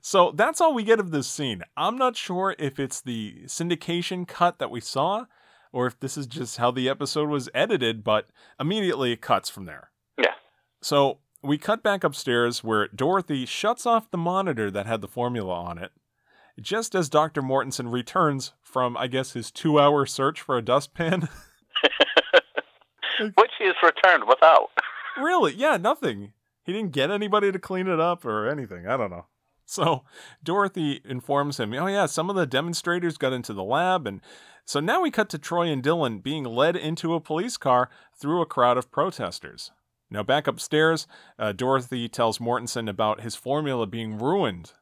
So 0.00 0.32
that's 0.34 0.60
all 0.60 0.74
we 0.74 0.82
get 0.82 0.98
of 0.98 1.10
this 1.10 1.28
scene. 1.28 1.62
I'm 1.76 1.98
not 1.98 2.16
sure 2.16 2.56
if 2.58 2.78
it's 2.78 3.02
the 3.02 3.42
syndication 3.46 4.26
cut 4.26 4.58
that 4.58 4.70
we 4.70 4.80
saw 4.80 5.26
or 5.72 5.86
if 5.86 5.98
this 6.00 6.16
is 6.16 6.26
just 6.26 6.56
how 6.58 6.70
the 6.70 6.88
episode 6.88 7.28
was 7.28 7.48
edited, 7.54 8.04
but 8.04 8.28
immediately 8.58 9.12
it 9.12 9.20
cuts 9.20 9.48
from 9.48 9.64
there. 9.64 9.90
Yeah. 10.18 10.34
So 10.80 11.18
we 11.42 11.58
cut 11.58 11.82
back 11.82 12.04
upstairs 12.04 12.64
where 12.64 12.88
Dorothy 12.88 13.46
shuts 13.46 13.86
off 13.86 14.10
the 14.10 14.18
monitor 14.18 14.70
that 14.70 14.86
had 14.86 15.00
the 15.00 15.08
formula 15.08 15.54
on 15.54 15.78
it 15.78 15.92
just 16.60 16.94
as 16.94 17.08
Dr. 17.08 17.42
Mortensen 17.42 17.92
returns 17.92 18.52
from, 18.60 18.96
I 18.96 19.06
guess, 19.06 19.32
his 19.32 19.50
two 19.50 19.78
hour 19.78 20.06
search 20.06 20.40
for 20.40 20.56
a 20.56 20.62
dustpan. 20.62 21.28
Which 23.20 23.50
he 23.58 23.66
has 23.66 23.76
returned 23.82 24.24
without. 24.28 24.68
really? 25.20 25.54
Yeah, 25.54 25.76
nothing. 25.76 26.32
He 26.64 26.72
didn't 26.72 26.92
get 26.92 27.10
anybody 27.10 27.50
to 27.52 27.58
clean 27.58 27.88
it 27.88 28.00
up 28.00 28.24
or 28.24 28.48
anything. 28.48 28.86
I 28.86 28.96
don't 28.96 29.10
know. 29.10 29.26
So 29.70 30.04
Dorothy 30.42 31.02
informs 31.04 31.60
him, 31.60 31.74
oh, 31.74 31.88
yeah, 31.88 32.06
some 32.06 32.30
of 32.30 32.36
the 32.36 32.46
demonstrators 32.46 33.18
got 33.18 33.34
into 33.34 33.52
the 33.52 33.62
lab. 33.62 34.06
And 34.06 34.22
so 34.64 34.80
now 34.80 35.02
we 35.02 35.10
cut 35.10 35.28
to 35.28 35.38
Troy 35.38 35.66
and 35.66 35.82
Dillon 35.82 36.20
being 36.20 36.44
led 36.44 36.74
into 36.74 37.12
a 37.12 37.20
police 37.20 37.58
car 37.58 37.90
through 38.18 38.40
a 38.40 38.46
crowd 38.46 38.78
of 38.78 38.90
protesters. 38.90 39.70
Now, 40.10 40.22
back 40.22 40.46
upstairs, 40.46 41.06
uh, 41.38 41.52
Dorothy 41.52 42.08
tells 42.08 42.38
Mortensen 42.38 42.88
about 42.88 43.20
his 43.20 43.36
formula 43.36 43.86
being 43.86 44.16
ruined 44.16 44.72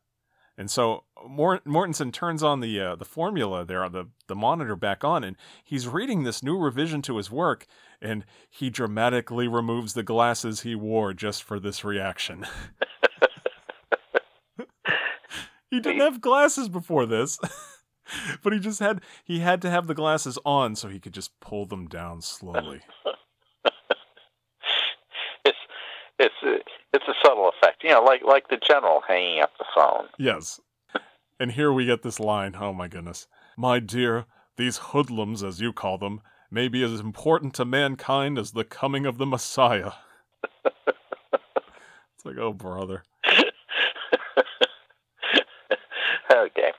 and 0.58 0.70
so 0.70 1.04
Mort- 1.26 1.64
Mortensen 1.66 2.12
turns 2.12 2.42
on 2.42 2.60
the 2.60 2.80
uh, 2.80 2.96
the 2.96 3.04
formula 3.04 3.64
there, 3.64 3.88
the 3.88 4.08
the 4.26 4.34
monitor 4.34 4.74
back 4.74 5.04
on, 5.04 5.22
and 5.22 5.36
he's 5.62 5.86
reading 5.86 6.22
this 6.22 6.42
new 6.42 6.56
revision 6.56 7.02
to 7.02 7.18
his 7.18 7.30
work, 7.30 7.66
and 8.00 8.24
he 8.48 8.70
dramatically 8.70 9.48
removes 9.48 9.92
the 9.92 10.02
glasses 10.02 10.62
he 10.62 10.74
wore 10.74 11.12
just 11.12 11.42
for 11.42 11.60
this 11.60 11.84
reaction. 11.84 12.46
he 15.70 15.80
didn't 15.80 16.00
have 16.00 16.20
glasses 16.20 16.68
before 16.68 17.06
this, 17.06 17.38
but 18.42 18.52
he 18.52 18.58
just 18.58 18.80
had 18.80 19.00
he 19.24 19.40
had 19.40 19.62
to 19.62 19.70
have 19.70 19.86
the 19.86 19.94
glasses 19.94 20.38
on 20.44 20.76
so 20.76 20.88
he 20.88 21.00
could 21.00 21.14
just 21.14 21.38
pull 21.40 21.66
them 21.66 21.86
down 21.86 22.20
slowly. 22.20 22.80
it's 25.44 25.56
it's 26.18 26.34
it's 26.92 27.08
a 27.08 27.14
subtle 27.24 27.50
effect, 27.50 27.82
you 27.84 27.90
know, 27.90 28.02
like 28.02 28.22
like 28.24 28.48
the 28.48 28.58
general 28.58 29.02
hanging 29.06 29.40
up 29.40 29.52
the 29.58 29.66
phone. 29.74 30.06
Yes. 30.18 30.60
And 31.38 31.52
here 31.52 31.70
we 31.72 31.84
get 31.84 32.02
this 32.02 32.18
line. 32.18 32.56
Oh 32.58 32.72
my 32.72 32.88
goodness. 32.88 33.26
My 33.58 33.78
dear, 33.78 34.24
these 34.56 34.78
hoodlums, 34.78 35.42
as 35.42 35.60
you 35.60 35.72
call 35.72 35.98
them, 35.98 36.20
may 36.50 36.68
be 36.68 36.82
as 36.82 37.00
important 37.00 37.54
to 37.54 37.64
mankind 37.64 38.38
as 38.38 38.52
the 38.52 38.64
coming 38.64 39.04
of 39.04 39.18
the 39.18 39.26
Messiah. 39.26 39.92
it's 40.64 42.24
like, 42.24 42.38
oh, 42.38 42.52
brother. 42.52 43.04
Okay. 46.36 46.72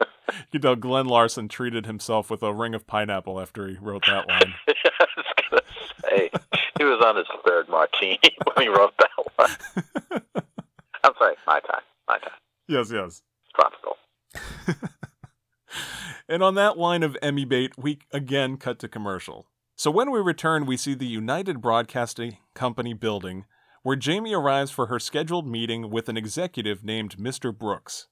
you 0.52 0.60
know, 0.60 0.74
Glen 0.74 1.06
Larson 1.06 1.48
treated 1.48 1.86
himself 1.86 2.30
with 2.30 2.42
a 2.42 2.52
ring 2.52 2.74
of 2.74 2.86
pineapple 2.86 3.40
after 3.40 3.68
he 3.68 3.76
wrote 3.80 4.04
that 4.06 4.28
line. 4.28 4.54
I 4.68 5.06
was 5.16 5.26
to 5.50 5.62
say 6.08 6.30
he 6.78 6.84
was 6.84 7.02
on 7.04 7.16
his 7.16 7.26
third 7.46 7.68
martini 7.68 8.18
when 8.54 8.66
he 8.66 8.68
wrote 8.68 8.94
that 8.98 9.10
one. 9.36 10.22
I'm 11.04 11.12
sorry, 11.18 11.34
my 11.46 11.60
time, 11.60 11.82
my 12.08 12.18
time. 12.18 12.30
Yes, 12.66 12.90
yes. 12.92 13.22
Tropical. 13.54 13.96
and 16.28 16.42
on 16.42 16.54
that 16.54 16.76
line 16.76 17.02
of 17.02 17.16
Emmy 17.22 17.44
bait, 17.44 17.72
we 17.78 17.98
again 18.12 18.56
cut 18.56 18.78
to 18.80 18.88
commercial. 18.88 19.46
So 19.76 19.90
when 19.90 20.10
we 20.10 20.18
return, 20.20 20.66
we 20.66 20.76
see 20.76 20.94
the 20.94 21.06
United 21.06 21.60
Broadcasting 21.60 22.38
Company 22.54 22.94
building, 22.94 23.44
where 23.82 23.96
Jamie 23.96 24.34
arrives 24.34 24.70
for 24.72 24.86
her 24.86 24.98
scheduled 24.98 25.46
meeting 25.46 25.88
with 25.88 26.08
an 26.08 26.16
executive 26.16 26.84
named 26.84 27.16
Mr. 27.16 27.56
Brooks. 27.56 28.08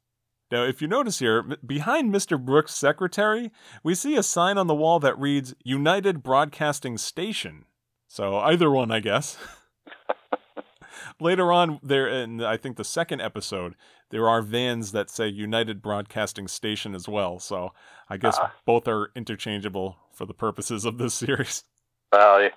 Now, 0.51 0.63
if 0.65 0.81
you 0.81 0.87
notice 0.87 1.19
here, 1.19 1.43
behind 1.43 2.15
Mr. 2.15 2.43
Brooks' 2.43 2.75
secretary, 2.75 3.51
we 3.83 3.95
see 3.97 4.17
a 4.17 4.23
sign 4.23 4.59
on 4.59 4.69
the 4.69 4.75
wall 4.77 5.01
that 5.01 5.19
reads 5.19 5.55
United 5.65 6.23
Broadcasting 6.23 6.99
Station. 6.99 7.65
So 8.07 8.37
either 8.37 8.71
one, 8.71 8.93
I 8.93 9.01
guess. 9.01 9.37
Later 11.21 11.53
on, 11.53 11.81
there 11.83 12.07
in 12.07 12.43
I 12.43 12.57
think 12.57 12.77
the 12.77 12.85
second 12.85 13.21
episode, 13.23 13.75
there 14.11 14.29
are 14.29 14.41
vans 14.43 14.93
that 14.93 15.11
say 15.11 15.27
United 15.29 15.83
Broadcasting 15.83 16.47
Station 16.47 16.95
as 16.95 17.09
well. 17.09 17.39
So 17.41 17.73
I 18.09 18.17
guess 18.17 18.39
Ah. 18.41 18.53
both 18.65 18.87
are 18.87 19.11
interchangeable 19.17 19.97
for 20.13 20.27
the 20.27 20.35
purposes 20.35 20.85
of 20.85 20.99
this 20.99 21.15
series. 21.25 21.65
Well, 22.13 22.49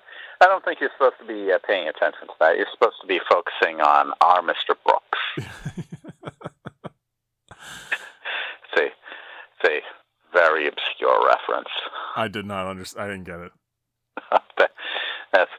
I 0.42 0.46
don't 0.46 0.64
think 0.64 0.80
you're 0.80 0.92
supposed 0.96 1.16
to 1.22 1.26
be 1.26 1.52
uh, 1.52 1.58
paying 1.66 1.88
attention 1.88 2.28
to 2.28 2.34
that. 2.40 2.56
You're 2.56 2.68
supposed 2.72 2.98
to 3.02 3.08
be 3.08 3.20
focusing 3.30 3.82
on 3.82 4.12
our 4.22 4.42
Mr. 4.42 4.76
Brooks. 4.86 5.50
It's 8.72 8.82
a, 8.82 8.86
it's 8.86 9.58
a 9.70 9.82
very 10.34 10.68
obscure 10.68 11.26
reference. 11.26 11.70
I 12.16 12.28
did 12.28 12.46
not 12.46 12.68
understand. 12.68 13.04
I 13.04 13.08
didn't 13.10 13.26
get 13.26 13.40
it. 13.40 13.52
That's 15.32 15.52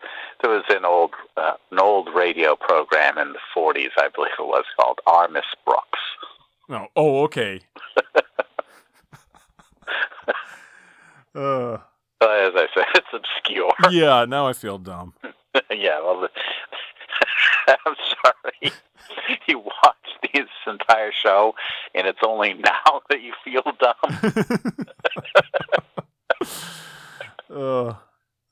there 0.43 0.51
was 0.51 0.65
an 0.71 0.85
old 0.85 1.13
uh, 1.37 1.55
an 1.71 1.79
old 1.79 2.09
radio 2.15 2.57
program 2.57 3.19
in 3.19 3.33
the 3.33 3.39
40s, 3.57 3.91
I 3.99 4.09
believe 4.15 4.33
it 4.39 4.43
was 4.43 4.65
called 4.79 4.99
Our 5.07 5.29
Miss 5.29 5.45
Brooks. 5.65 5.99
No. 6.69 6.89
Oh, 6.97 7.23
okay. 7.25 7.61
uh, 11.35 11.75
as 11.75 12.53
I 12.55 12.67
said, 12.75 12.85
it's 12.95 13.07
obscure. 13.13 13.73
yeah. 13.91 14.25
Now 14.25 14.47
I 14.47 14.53
feel 14.53 14.79
dumb. 14.79 15.15
yeah, 15.71 16.01
well, 16.01 16.21
the, 16.21 16.29
I'm 17.69 17.95
sorry. 18.23 18.73
You 19.47 19.59
watched 19.59 20.33
this 20.35 20.49
entire 20.67 21.11
show, 21.13 21.55
and 21.95 22.07
it's 22.07 22.21
only 22.25 22.55
now 22.55 23.03
that 23.09 23.21
you 23.23 23.33
feel 23.45 23.63
dumb. 23.81 24.87
uh, 27.51 27.95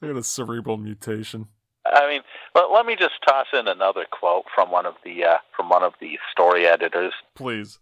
I 0.03 0.07
got 0.07 0.16
a 0.16 0.23
cerebral 0.23 0.77
mutation. 0.77 1.47
I 1.86 2.09
mean, 2.09 2.23
well, 2.55 2.73
let 2.73 2.86
me 2.86 2.97
just 2.97 3.15
toss 3.27 3.47
in 3.53 3.69
another 3.69 4.05
quote 4.11 4.45
from 4.55 4.70
one 4.70 4.86
of 4.86 4.95
the 5.05 5.24
uh, 5.24 5.36
from 5.57 5.69
one 5.69 5.82
of 5.82 5.95
the 6.01 6.19
story 6.31 6.66
editors. 6.66 7.12
Please. 7.35 7.78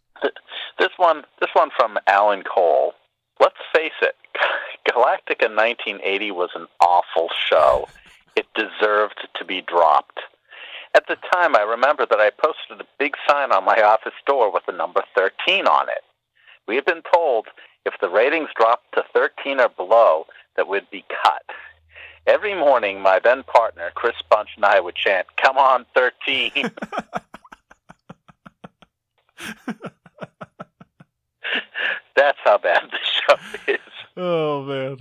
This 0.79 0.91
one, 0.97 1.25
this 1.41 1.51
one 1.55 1.71
from 1.77 1.99
Alan 2.07 2.43
Cole. 2.43 2.93
Let's 3.41 3.57
face 3.75 3.93
it, 4.03 4.15
Galactica 4.89 5.49
1980 5.55 6.31
was 6.31 6.51
an 6.55 6.67
awful 6.81 7.29
show. 7.49 7.89
It 8.37 8.47
deserved 8.55 9.27
to 9.39 9.45
be 9.45 9.63
dropped. 9.63 10.21
At 10.97 11.07
the 11.09 11.17
time, 11.31 11.55
I 11.55 11.61
remember 11.61 12.07
that 12.09 12.21
I 12.21 12.31
posted 12.31 12.81
a 12.81 12.87
big 12.99 13.17
sign 13.29 13.53
on 13.53 13.67
my 13.67 13.83
office 13.83 14.15
door 14.27 14.51
with 14.51 14.65
the 14.65 14.73
number 14.73 15.03
13 15.15 15.67
on 15.67 15.91
it. 15.91 16.03
We 16.67 16.75
had 16.75 16.87
been 16.87 17.03
told 17.13 17.49
if 17.85 17.93
the 18.01 18.09
ratings 18.09 18.49
dropped 18.57 18.95
to 18.95 19.05
13 19.13 19.61
or 19.61 19.69
below, 19.69 20.25
that 20.57 20.69
we'd 20.69 20.89
be 20.91 21.05
cut. 21.23 21.43
Every 22.27 22.55
morning, 22.55 23.03
my 23.03 23.21
then 23.23 23.43
partner, 23.43 23.91
Chris 23.95 24.17
Bunch, 24.31 24.49
and 24.57 24.65
I 24.65 24.81
would 24.81 24.95
chant, 24.95 25.27
Come 25.37 25.59
on, 25.59 25.85
13. 25.95 26.51
That's 32.17 32.39
how 32.43 32.57
bad 32.57 32.91
the 32.91 32.99
show 33.03 33.37
is. 33.69 33.81
Oh 34.17 34.63
man. 34.63 34.97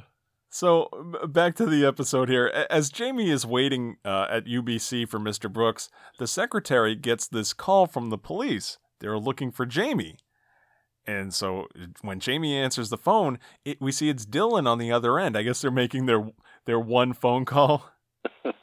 So 0.56 0.88
back 1.28 1.56
to 1.56 1.66
the 1.66 1.86
episode 1.86 2.30
here. 2.30 2.48
As 2.70 2.90
Jamie 2.90 3.30
is 3.30 3.46
waiting 3.46 3.98
uh, 4.06 4.28
at 4.30 4.46
UBC 4.46 5.06
for 5.06 5.20
Mr. 5.20 5.52
Brooks, 5.52 5.90
the 6.18 6.28
secretary 6.28 6.96
gets 6.96 7.28
this 7.28 7.52
call 7.52 7.88
from 7.88 8.10
the 8.10 8.18
police. 8.18 8.78
They're 9.02 9.20
looking 9.20 9.52
for 9.52 9.66
Jamie. 9.66 10.16
And 11.06 11.34
so 11.34 11.68
when 12.04 12.22
Jamie 12.22 12.56
answers 12.56 12.90
the 12.90 12.98
phone, 12.98 13.38
it, 13.66 13.82
we 13.82 13.92
see 13.92 14.08
it's 14.08 14.26
Dillon 14.26 14.66
on 14.66 14.78
the 14.78 14.94
other 14.94 15.20
end. 15.20 15.38
I 15.38 15.44
guess 15.44 15.62
they're 15.62 15.72
making 15.72 16.06
their 16.06 16.26
their 16.66 16.80
one 16.80 17.12
phone 17.12 17.44
call. 17.44 17.92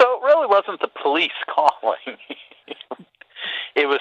So 0.00 0.06
it 0.06 0.24
really 0.24 0.46
wasn't 0.46 0.80
the 0.80 0.88
police 1.02 1.30
calling. 1.54 2.16
it 3.76 3.84
was 3.84 4.00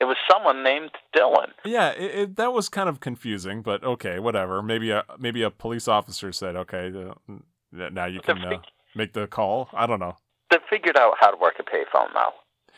it 0.00 0.04
was 0.04 0.16
someone 0.30 0.62
named 0.62 0.90
Dillon. 1.12 1.50
Yeah, 1.64 1.90
it, 1.90 2.14
it, 2.14 2.36
that 2.36 2.52
was 2.52 2.68
kind 2.68 2.88
of 2.88 3.00
confusing, 3.00 3.62
but 3.62 3.82
okay, 3.82 4.18
whatever. 4.18 4.62
Maybe 4.62 4.90
a 4.90 5.04
maybe 5.18 5.42
a 5.42 5.50
police 5.50 5.88
officer 5.88 6.32
said, 6.32 6.56
"Okay, 6.56 6.92
uh, 7.28 7.34
now 7.72 8.06
you 8.06 8.20
can 8.20 8.38
uh, 8.38 8.60
make 8.94 9.12
the 9.12 9.26
call." 9.26 9.68
I 9.72 9.86
don't 9.86 10.00
know. 10.00 10.16
They 10.50 10.58
figured 10.70 10.96
out 10.96 11.14
how 11.20 11.30
to 11.30 11.36
work 11.36 11.54
a 11.58 11.62
payphone 11.62 12.14
now. 12.14 12.32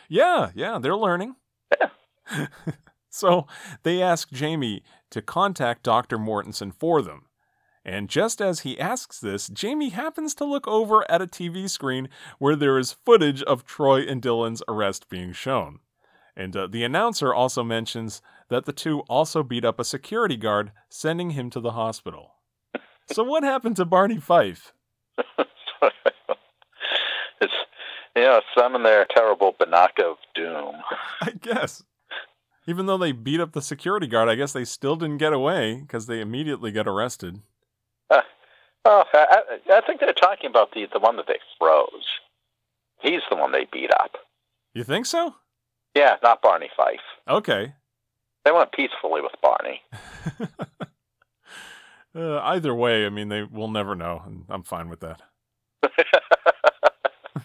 Yeah, 0.09 0.49
yeah, 0.55 0.79
they're 0.79 0.97
learning. 0.97 1.35
Yeah. 1.79 2.47
so 3.09 3.47
they 3.83 4.01
ask 4.01 4.29
Jamie 4.31 4.83
to 5.11 5.21
contact 5.21 5.83
Dr. 5.83 6.17
Mortensen 6.17 6.73
for 6.73 7.01
them. 7.01 7.27
And 7.83 8.09
just 8.09 8.41
as 8.41 8.59
he 8.59 8.79
asks 8.79 9.19
this, 9.19 9.47
Jamie 9.47 9.89
happens 9.89 10.35
to 10.35 10.45
look 10.45 10.67
over 10.67 11.09
at 11.09 11.21
a 11.21 11.27
TV 11.27 11.69
screen 11.69 12.09
where 12.37 12.55
there 12.55 12.77
is 12.77 12.91
footage 13.05 13.41
of 13.43 13.65
Troy 13.65 14.01
and 14.01 14.21
Dillon's 14.21 14.61
arrest 14.67 15.09
being 15.09 15.31
shown. 15.31 15.79
And 16.35 16.55
uh, 16.55 16.67
the 16.67 16.83
announcer 16.83 17.33
also 17.33 17.63
mentions 17.63 18.21
that 18.49 18.65
the 18.65 18.73
two 18.73 19.01
also 19.09 19.43
beat 19.43 19.65
up 19.65 19.79
a 19.79 19.83
security 19.83 20.37
guard, 20.37 20.71
sending 20.89 21.31
him 21.31 21.49
to 21.51 21.59
the 21.59 21.71
hospital. 21.71 22.35
So, 23.11 23.23
what 23.23 23.43
happened 23.43 23.75
to 23.77 23.85
Barney 23.85 24.19
Fife? 24.19 24.73
it's 27.41 27.53
you 28.15 28.21
know 28.21 28.41
some 28.57 28.75
in 28.75 28.83
their 28.83 29.05
terrible 29.09 29.53
Banaka 29.59 30.11
of 30.11 30.17
doom. 30.33 30.75
I 31.21 31.31
guess. 31.31 31.83
Even 32.67 32.85
though 32.85 32.97
they 32.97 33.11
beat 33.11 33.41
up 33.41 33.53
the 33.53 33.61
security 33.61 34.07
guard, 34.07 34.29
I 34.29 34.35
guess 34.35 34.53
they 34.53 34.65
still 34.65 34.95
didn't 34.95 35.17
get 35.17 35.33
away 35.33 35.81
because 35.81 36.05
they 36.05 36.21
immediately 36.21 36.71
got 36.71 36.87
arrested. 36.87 37.41
Uh, 38.09 38.21
oh, 38.85 39.03
I, 39.13 39.41
I 39.71 39.81
think 39.81 39.99
they're 39.99 40.13
talking 40.13 40.49
about 40.49 40.71
the 40.73 40.87
the 40.93 40.99
one 40.99 41.17
that 41.17 41.27
they 41.27 41.39
froze. 41.59 42.07
He's 43.01 43.21
the 43.29 43.35
one 43.35 43.51
they 43.51 43.67
beat 43.71 43.91
up. 43.91 44.11
You 44.73 44.83
think 44.83 45.05
so? 45.05 45.35
Yeah, 45.95 46.15
not 46.23 46.41
Barney 46.41 46.69
Fife. 46.75 46.99
Okay. 47.27 47.73
They 48.45 48.51
went 48.51 48.71
peacefully 48.71 49.21
with 49.21 49.33
Barney. 49.41 49.81
uh, 52.15 52.39
either 52.39 52.73
way, 52.73 53.05
I 53.05 53.09
mean, 53.09 53.29
they 53.29 53.43
will 53.43 53.69
never 53.69 53.95
know, 53.95 54.23
and 54.25 54.45
I'm 54.49 54.63
fine 54.63 54.89
with 54.89 55.01
that. 55.01 55.21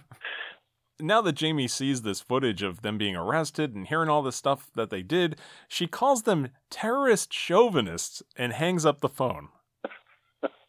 now 1.01 1.21
that 1.21 1.35
Jamie 1.35 1.69
sees 1.69 2.03
this 2.03 2.21
footage 2.21 2.63
of 2.63 2.83
them 2.83 2.97
being 2.97 3.17
arrested 3.17 3.75
and 3.75 3.87
hearing 3.87 4.09
all 4.09 4.23
the 4.23 4.33
stuff 4.33 4.71
that 4.75 4.91
they 4.91 5.03
did, 5.03 5.37
she 5.69 5.87
calls 5.87 6.23
them 6.23 6.49
terrorist 6.71 7.33
chauvinists 7.33 8.23
and 8.37 8.53
hangs 8.53 8.87
up 8.87 9.01
the 9.01 9.09
phone. 9.09 9.49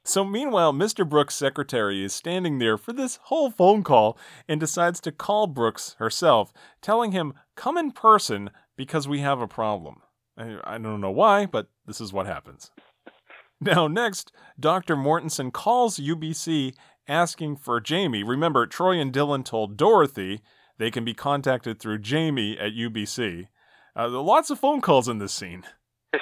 So, 0.07 0.23
meanwhile, 0.23 0.71
Mr. 0.71 1.07
Brooks' 1.07 1.35
secretary 1.35 2.01
is 2.01 2.15
standing 2.15 2.59
there 2.59 2.77
for 2.77 2.93
this 2.93 3.19
whole 3.23 3.51
phone 3.51 3.84
call 3.84 4.17
and 4.47 4.57
decides 4.57 5.01
to 5.01 5.11
call 5.11 5.47
Brooks 5.47 5.97
herself, 5.99 6.53
telling 6.81 7.11
him, 7.11 7.34
Come 7.55 7.77
in 7.77 7.91
person 7.91 8.51
because 8.77 9.05
we 9.05 9.19
have 9.19 9.41
a 9.41 9.49
problem. 9.49 9.97
I, 10.38 10.77
don't 10.77 11.01
know 11.01 11.11
why, 11.11 11.45
but 11.45 11.67
this 11.85 11.99
is 11.99 12.13
what 12.13 12.25
happens. 12.25 12.71
Now, 13.59 13.89
next, 13.89 14.31
Dr. 14.57 14.95
Mortensen 14.95 15.51
calls 15.51 15.97
UBC 15.97 16.73
asking 17.09 17.57
for 17.57 17.81
Jamie. 17.81 18.23
Remember, 18.23 18.65
Troy 18.65 18.99
and 18.99 19.11
Dillon 19.11 19.43
told 19.43 19.75
Dorothy 19.75 20.39
they 20.77 20.89
can 20.89 21.03
be 21.03 21.15
contacted 21.15 21.79
through 21.79 21.97
Jamie 21.99 22.57
at 22.57 22.71
UBC. 22.71 23.47
Uh, 23.93 24.07
lots 24.07 24.51
of 24.51 24.59
phone 24.59 24.79
calls 24.79 25.09
in 25.09 25.17
this 25.17 25.34
scene. 25.34 25.63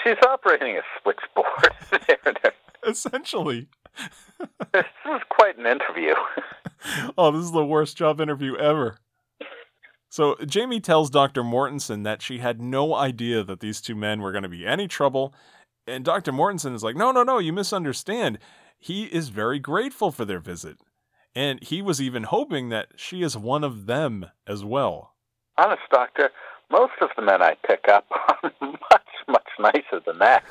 She's 0.03 0.17
operating 0.25 0.77
a 0.77 0.81
switchboard. 1.03 2.53
Essentially. 2.87 3.67
this 4.73 4.85
was 5.05 5.21
quite 5.29 5.57
an 5.57 5.65
interview. 5.65 6.13
oh, 7.17 7.31
this 7.31 7.43
is 7.43 7.51
the 7.51 7.65
worst 7.65 7.97
job 7.97 8.19
interview 8.21 8.55
ever. 8.55 8.97
So, 10.09 10.35
Jamie 10.45 10.79
tells 10.79 11.09
Dr. 11.09 11.43
Mortensen 11.43 12.03
that 12.03 12.21
she 12.21 12.37
had 12.37 12.61
no 12.61 12.95
idea 12.95 13.43
that 13.43 13.59
these 13.59 13.81
two 13.81 13.95
men 13.95 14.21
were 14.21 14.31
going 14.31 14.43
to 14.43 14.49
be 14.49 14.65
any 14.65 14.87
trouble. 14.87 15.33
And 15.87 16.05
Dr. 16.05 16.31
Mortensen 16.31 16.73
is 16.73 16.83
like, 16.83 16.95
no, 16.95 17.11
no, 17.11 17.23
no, 17.23 17.37
you 17.37 17.51
misunderstand. 17.51 18.39
He 18.77 19.05
is 19.05 19.29
very 19.29 19.59
grateful 19.59 20.11
for 20.11 20.23
their 20.25 20.39
visit. 20.39 20.77
And 21.35 21.61
he 21.61 21.81
was 21.81 22.01
even 22.01 22.23
hoping 22.23 22.69
that 22.69 22.87
she 22.95 23.23
is 23.23 23.35
one 23.35 23.63
of 23.63 23.87
them 23.87 24.27
as 24.47 24.63
well. 24.63 25.15
Honest, 25.57 25.81
Doctor, 25.91 26.29
most 26.71 26.93
of 27.01 27.09
the 27.15 27.21
men 27.21 27.41
I 27.41 27.55
pick 27.67 27.85
up 27.89 28.05
are 28.43 28.51
much, 28.61 29.07
much 29.27 29.47
nicer 29.59 30.01
than 30.05 30.19
that. 30.19 30.43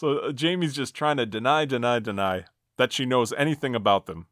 So 0.00 0.16
uh, 0.16 0.32
Jamie's 0.32 0.72
just 0.72 0.94
trying 0.94 1.18
to 1.18 1.26
deny, 1.26 1.66
deny, 1.66 1.98
deny 1.98 2.46
that 2.78 2.90
she 2.90 3.04
knows 3.04 3.34
anything 3.34 3.74
about 3.74 4.06
them. 4.06 4.26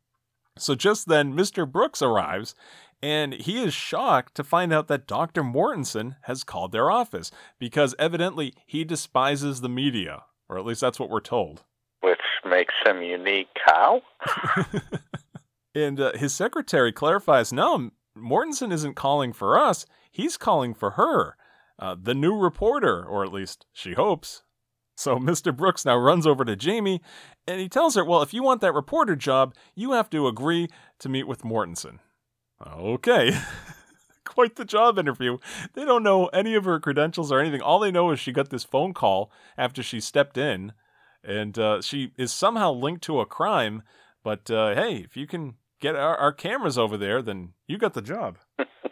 So 0.57 0.75
just 0.75 1.07
then, 1.07 1.35
Mr. 1.35 1.71
Brooks 1.71 2.01
arrives, 2.01 2.55
and 3.03 3.35
he 3.35 3.63
is 3.63 3.75
shocked 3.75 4.35
to 4.37 4.45
find 4.45 4.73
out 4.73 4.89
that 4.89 5.07
Dr. 5.07 5.43
Mortensen 5.43 6.17
has 6.23 6.43
called 6.43 6.73
their 6.73 6.91
office 6.91 7.31
because 7.59 7.95
evidently 7.99 8.55
he 8.65 8.83
despises 8.83 9.61
the 9.61 9.69
media, 9.69 10.25
or 10.49 10.59
at 10.59 10.65
least 10.65 10.81
that's 10.81 10.99
what 10.99 11.11
we're 11.11 11.21
told. 11.21 11.65
Which 12.01 12.19
makes 12.47 12.75
him 12.87 13.03
unique. 13.03 13.49
How? 13.67 14.01
and 15.75 16.01
uh, 16.01 16.13
his 16.15 16.33
secretary 16.33 16.93
clarifies 16.93 17.53
no, 17.53 17.91
Mortensen 18.17 18.73
isn't 18.73 18.95
calling 18.95 19.35
for 19.35 19.59
us, 19.59 19.85
he's 20.11 20.39
calling 20.39 20.73
for 20.73 20.93
her, 20.93 21.37
uh, 21.79 21.95
the 22.01 22.15
new 22.15 22.35
reporter, 22.35 23.05
or 23.05 23.23
at 23.23 23.35
least 23.35 23.67
she 23.75 23.93
hopes. 23.93 24.45
So 24.99 25.17
Mr. 25.17 25.57
Brooks 25.57 25.85
now 25.85 25.97
runs 25.97 26.27
over 26.27 26.45
to 26.45 26.57
Jamie 26.57 27.01
and 27.47 27.61
he 27.61 27.69
tells 27.69 27.95
her, 27.95 28.05
Well, 28.05 28.21
if 28.23 28.35
you 28.35 28.43
want 28.43 28.61
that 28.63 28.75
reporter 28.75 29.15
job, 29.15 29.55
you 29.77 29.93
have 29.93 30.11
to 30.11 30.27
agree 30.27 30.69
to 30.99 31.09
meet 31.09 31.29
with 31.29 31.43
Mortensen. 31.43 32.01
Okay. 32.67 33.39
quite 34.25 34.57
the 34.57 34.65
job 34.65 34.99
interview. 34.99 35.39
They 35.75 35.85
don't 35.85 36.03
know 36.03 36.27
any 36.27 36.55
of 36.55 36.65
her 36.65 36.81
credentials 36.81 37.33
or 37.33 37.41
anything. 37.41 37.63
All 37.63 37.79
they 37.79 37.91
know 37.91 38.11
is 38.11 38.21
she 38.21 38.33
got 38.33 38.51
this 38.51 38.65
phone 38.65 38.93
call 38.93 39.31
after 39.57 39.83
she 39.83 40.01
stepped 40.01 40.37
in, 40.37 40.73
and 41.25 41.59
uh, 41.59 41.81
she 41.81 42.13
is 42.19 42.33
somehow 42.33 42.73
linked 42.73 43.03
to 43.05 43.21
a 43.21 43.27
crime. 43.27 43.83
But 44.23 44.51
uh, 44.51 44.75
hey, 44.75 44.97
if 44.97 45.17
you 45.17 45.27
can 45.27 45.55
get 45.81 45.97
our, 45.97 46.17
our 46.17 46.33
cameras 46.33 46.77
over 46.77 46.97
there, 46.97 47.23
then 47.23 47.55
you 47.67 47.79
got 47.79 47.95
the 47.95 48.03
job. 48.03 48.39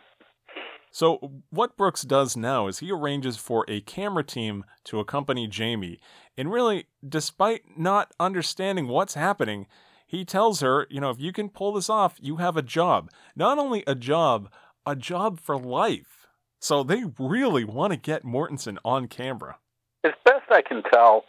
So, 0.97 1.43
what 1.51 1.77
Brooks 1.77 2.01
does 2.05 2.39
now 2.39 2.69
is 2.69 2.79
he 2.79 2.91
arranges 2.91 3.37
for 3.37 3.67
a 3.69 3.83
camera 3.83 4.25
team 4.25 4.65
to 4.85 4.99
accompany 4.99 5.47
Jamie. 5.47 6.01
And 6.39 6.51
really, 6.51 6.87
despite 7.07 7.77
not 7.77 8.15
understanding 8.19 8.89
what's 8.89 9.13
happening, 9.13 9.67
he 10.07 10.25
tells 10.25 10.61
her, 10.61 10.87
you 10.89 11.03
know, 11.03 11.11
if 11.11 11.21
you 11.21 11.35
can 11.35 11.51
pull 11.51 11.75
this 11.75 11.91
off, 11.91 12.17
you 12.19 12.37
have 12.37 12.57
a 12.57 12.63
job. 12.63 13.11
Not 13.35 13.59
only 13.59 13.85
a 13.87 13.95
job, 13.95 14.51
a 14.87 14.97
job 14.97 15.39
for 15.39 15.59
life. 15.59 16.29
So 16.61 16.83
they 16.83 17.05
really 17.19 17.65
want 17.65 17.93
to 17.93 17.99
get 17.99 18.25
Mortensen 18.25 18.79
on 18.83 19.07
camera. 19.07 19.59
As 20.03 20.13
best 20.25 20.51
I 20.51 20.63
can 20.63 20.83
tell, 20.83 21.27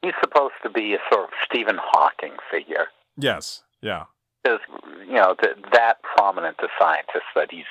he's 0.00 0.14
supposed 0.22 0.54
to 0.62 0.70
be 0.70 0.94
a 0.94 0.98
sort 1.12 1.24
of 1.24 1.30
Stephen 1.44 1.76
Hawking 1.78 2.36
figure. 2.50 2.86
Yes, 3.18 3.64
yeah. 3.82 4.04
Is 4.46 4.60
you 5.06 5.16
know 5.16 5.34
th- 5.42 5.58
that 5.74 5.98
prominent 6.16 6.56
a 6.60 6.68
scientist 6.80 7.26
that 7.36 7.48
he's 7.50 7.68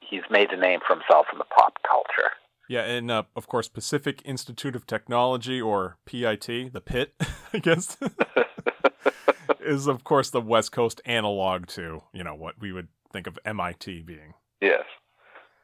he's 0.00 0.22
made 0.30 0.50
a 0.50 0.56
name 0.56 0.80
for 0.86 0.94
himself 0.94 1.26
in 1.32 1.38
the 1.38 1.44
pop 1.44 1.78
culture. 1.88 2.30
Yeah, 2.68 2.82
and 2.82 3.10
uh, 3.10 3.24
of 3.36 3.46
course, 3.46 3.68
Pacific 3.68 4.22
Institute 4.24 4.74
of 4.74 4.86
Technology, 4.86 5.60
or 5.60 5.98
PIT, 6.04 6.72
the 6.72 6.82
PIT, 6.84 7.14
I 7.52 7.58
guess, 7.58 7.96
is 9.60 9.86
of 9.86 10.04
course 10.04 10.30
the 10.30 10.40
West 10.40 10.72
Coast 10.72 11.00
analog 11.04 11.66
to 11.68 12.02
you 12.12 12.24
know 12.24 12.34
what 12.34 12.54
we 12.58 12.72
would 12.72 12.88
think 13.12 13.26
of 13.26 13.38
MIT 13.44 14.02
being. 14.02 14.34
Yes. 14.60 14.84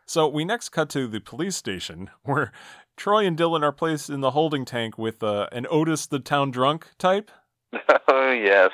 So 0.06 0.28
we 0.28 0.44
next 0.44 0.70
cut 0.70 0.90
to 0.90 1.06
the 1.09 1.20
police 1.20 1.56
station 1.56 2.10
where 2.22 2.52
Troy 2.96 3.26
and 3.26 3.36
Dillon 3.36 3.64
are 3.64 3.72
placed 3.72 4.10
in 4.10 4.20
the 4.20 4.32
holding 4.32 4.64
tank 4.64 4.98
with 4.98 5.22
uh, 5.22 5.48
an 5.52 5.66
Otis 5.70 6.06
the 6.06 6.18
town 6.18 6.50
drunk 6.50 6.88
type. 6.98 7.30
Oh 8.09 8.30
yes. 8.30 8.70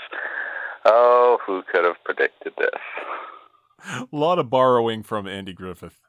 Oh, 0.84 1.38
who 1.46 1.62
could 1.70 1.84
have 1.84 1.96
predicted 2.04 2.52
this? 2.58 2.80
A 3.84 4.06
lot 4.12 4.38
of 4.38 4.50
borrowing 4.50 5.02
from 5.02 5.26
Andy 5.26 5.52
Griffith. 5.52 6.00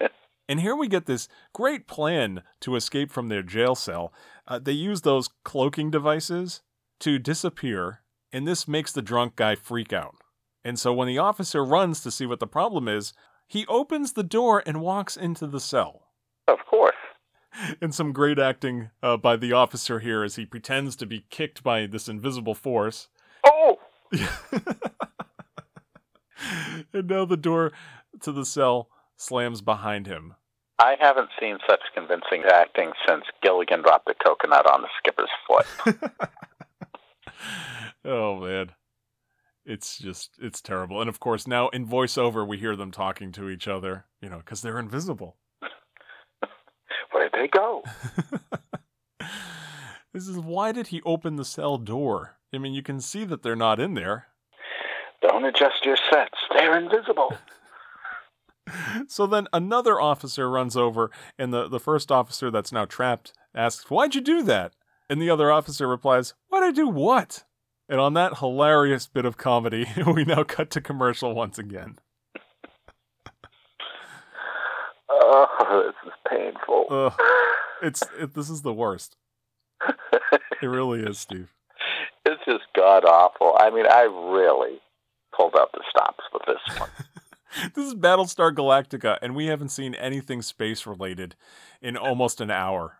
and 0.48 0.60
here 0.60 0.76
we 0.76 0.88
get 0.88 1.06
this 1.06 1.28
great 1.52 1.86
plan 1.86 2.42
to 2.60 2.76
escape 2.76 3.10
from 3.10 3.28
their 3.28 3.42
jail 3.42 3.74
cell. 3.74 4.12
Uh, 4.46 4.58
they 4.58 4.72
use 4.72 5.00
those 5.02 5.28
cloaking 5.44 5.90
devices 5.90 6.62
to 7.00 7.18
disappear, 7.18 8.02
and 8.32 8.46
this 8.46 8.68
makes 8.68 8.92
the 8.92 9.02
drunk 9.02 9.36
guy 9.36 9.54
freak 9.54 9.92
out. 9.92 10.16
And 10.64 10.78
so 10.78 10.92
when 10.92 11.08
the 11.08 11.18
officer 11.18 11.64
runs 11.64 12.00
to 12.00 12.10
see 12.10 12.26
what 12.26 12.40
the 12.40 12.46
problem 12.46 12.88
is, 12.88 13.12
he 13.46 13.66
opens 13.66 14.12
the 14.12 14.22
door 14.22 14.62
and 14.66 14.80
walks 14.80 15.16
into 15.16 15.46
the 15.46 15.60
cell. 15.60 16.08
Of 16.48 16.64
course. 16.66 16.94
And 17.80 17.94
some 17.94 18.12
great 18.12 18.38
acting 18.38 18.90
uh, 19.02 19.16
by 19.16 19.36
the 19.36 19.52
officer 19.52 20.00
here 20.00 20.24
as 20.24 20.36
he 20.36 20.44
pretends 20.44 20.96
to 20.96 21.06
be 21.06 21.26
kicked 21.30 21.62
by 21.62 21.86
this 21.86 22.08
invisible 22.08 22.54
force. 22.54 23.08
Oh! 23.46 23.78
and 26.92 27.08
now 27.08 27.24
the 27.24 27.36
door 27.36 27.72
to 28.20 28.32
the 28.32 28.44
cell 28.44 28.88
slams 29.16 29.60
behind 29.60 30.06
him. 30.06 30.34
I 30.78 30.96
haven't 30.98 31.30
seen 31.40 31.58
such 31.68 31.80
convincing 31.94 32.42
acting 32.50 32.92
since 33.08 33.24
Gilligan 33.42 33.82
dropped 33.82 34.06
the 34.06 34.14
coconut 34.14 34.66
on 34.70 34.82
the 34.82 34.88
skipper's 34.98 35.30
foot. 35.46 35.66
oh 38.04 38.40
man. 38.40 38.72
It's 39.64 39.98
just 39.98 40.32
it's 40.40 40.60
terrible. 40.60 41.00
And 41.00 41.08
of 41.08 41.20
course 41.20 41.46
now 41.46 41.68
in 41.68 41.86
voiceover 41.86 42.46
we 42.46 42.58
hear 42.58 42.76
them 42.76 42.90
talking 42.90 43.30
to 43.32 43.48
each 43.48 43.68
other, 43.68 44.06
you 44.20 44.28
know, 44.28 44.42
cuz 44.44 44.62
they're 44.62 44.78
invisible. 44.78 45.36
Where'd 47.12 47.32
they 47.32 47.48
go? 47.48 47.82
this 50.12 50.26
is 50.26 50.38
why 50.38 50.72
did 50.72 50.88
he 50.88 51.00
open 51.02 51.36
the 51.36 51.44
cell 51.44 51.78
door? 51.78 52.38
I 52.52 52.58
mean, 52.58 52.74
you 52.74 52.82
can 52.82 53.00
see 53.00 53.24
that 53.24 53.42
they're 53.42 53.56
not 53.56 53.80
in 53.80 53.94
there. 53.94 54.28
Don't 55.26 55.44
adjust 55.46 55.86
your 55.86 55.96
sets. 56.12 56.36
They're 56.50 56.76
invisible. 56.76 57.32
so 59.08 59.26
then 59.26 59.48
another 59.54 59.98
officer 59.98 60.50
runs 60.50 60.76
over, 60.76 61.10
and 61.38 61.52
the, 61.52 61.66
the 61.66 61.80
first 61.80 62.12
officer 62.12 62.50
that's 62.50 62.72
now 62.72 62.84
trapped 62.84 63.32
asks, 63.54 63.90
Why'd 63.90 64.14
you 64.14 64.20
do 64.20 64.42
that? 64.42 64.74
And 65.08 65.22
the 65.22 65.30
other 65.30 65.50
officer 65.50 65.88
replies, 65.88 66.34
Why'd 66.48 66.62
I 66.62 66.72
do 66.72 66.88
what? 66.88 67.44
And 67.88 68.00
on 68.00 68.12
that 68.14 68.38
hilarious 68.38 69.06
bit 69.06 69.24
of 69.24 69.38
comedy, 69.38 69.86
we 70.06 70.26
now 70.26 70.44
cut 70.44 70.70
to 70.72 70.82
commercial 70.82 71.34
once 71.34 71.58
again. 71.58 71.98
Oh, 75.16 75.84
this 75.86 76.12
is 76.12 76.18
painful. 76.28 76.86
Uh, 76.90 77.10
it's 77.82 78.02
it, 78.18 78.34
this 78.34 78.50
is 78.50 78.62
the 78.62 78.72
worst. 78.72 79.16
It 80.60 80.66
really 80.66 81.00
is, 81.00 81.18
Steve. 81.18 81.52
It's 82.24 82.44
just 82.44 82.64
god 82.74 83.04
awful. 83.04 83.56
I 83.58 83.70
mean, 83.70 83.86
I 83.86 84.02
really 84.02 84.80
pulled 85.36 85.54
out 85.58 85.72
the 85.72 85.82
stops 85.88 86.24
with 86.32 86.42
this 86.46 86.78
one. 86.78 86.90
this 87.74 87.86
is 87.86 87.94
Battlestar 87.94 88.54
Galactica, 88.54 89.18
and 89.22 89.34
we 89.34 89.46
haven't 89.46 89.70
seen 89.70 89.94
anything 89.94 90.42
space 90.42 90.86
related 90.86 91.36
in 91.80 91.96
almost 91.96 92.40
an 92.40 92.50
hour. 92.50 92.98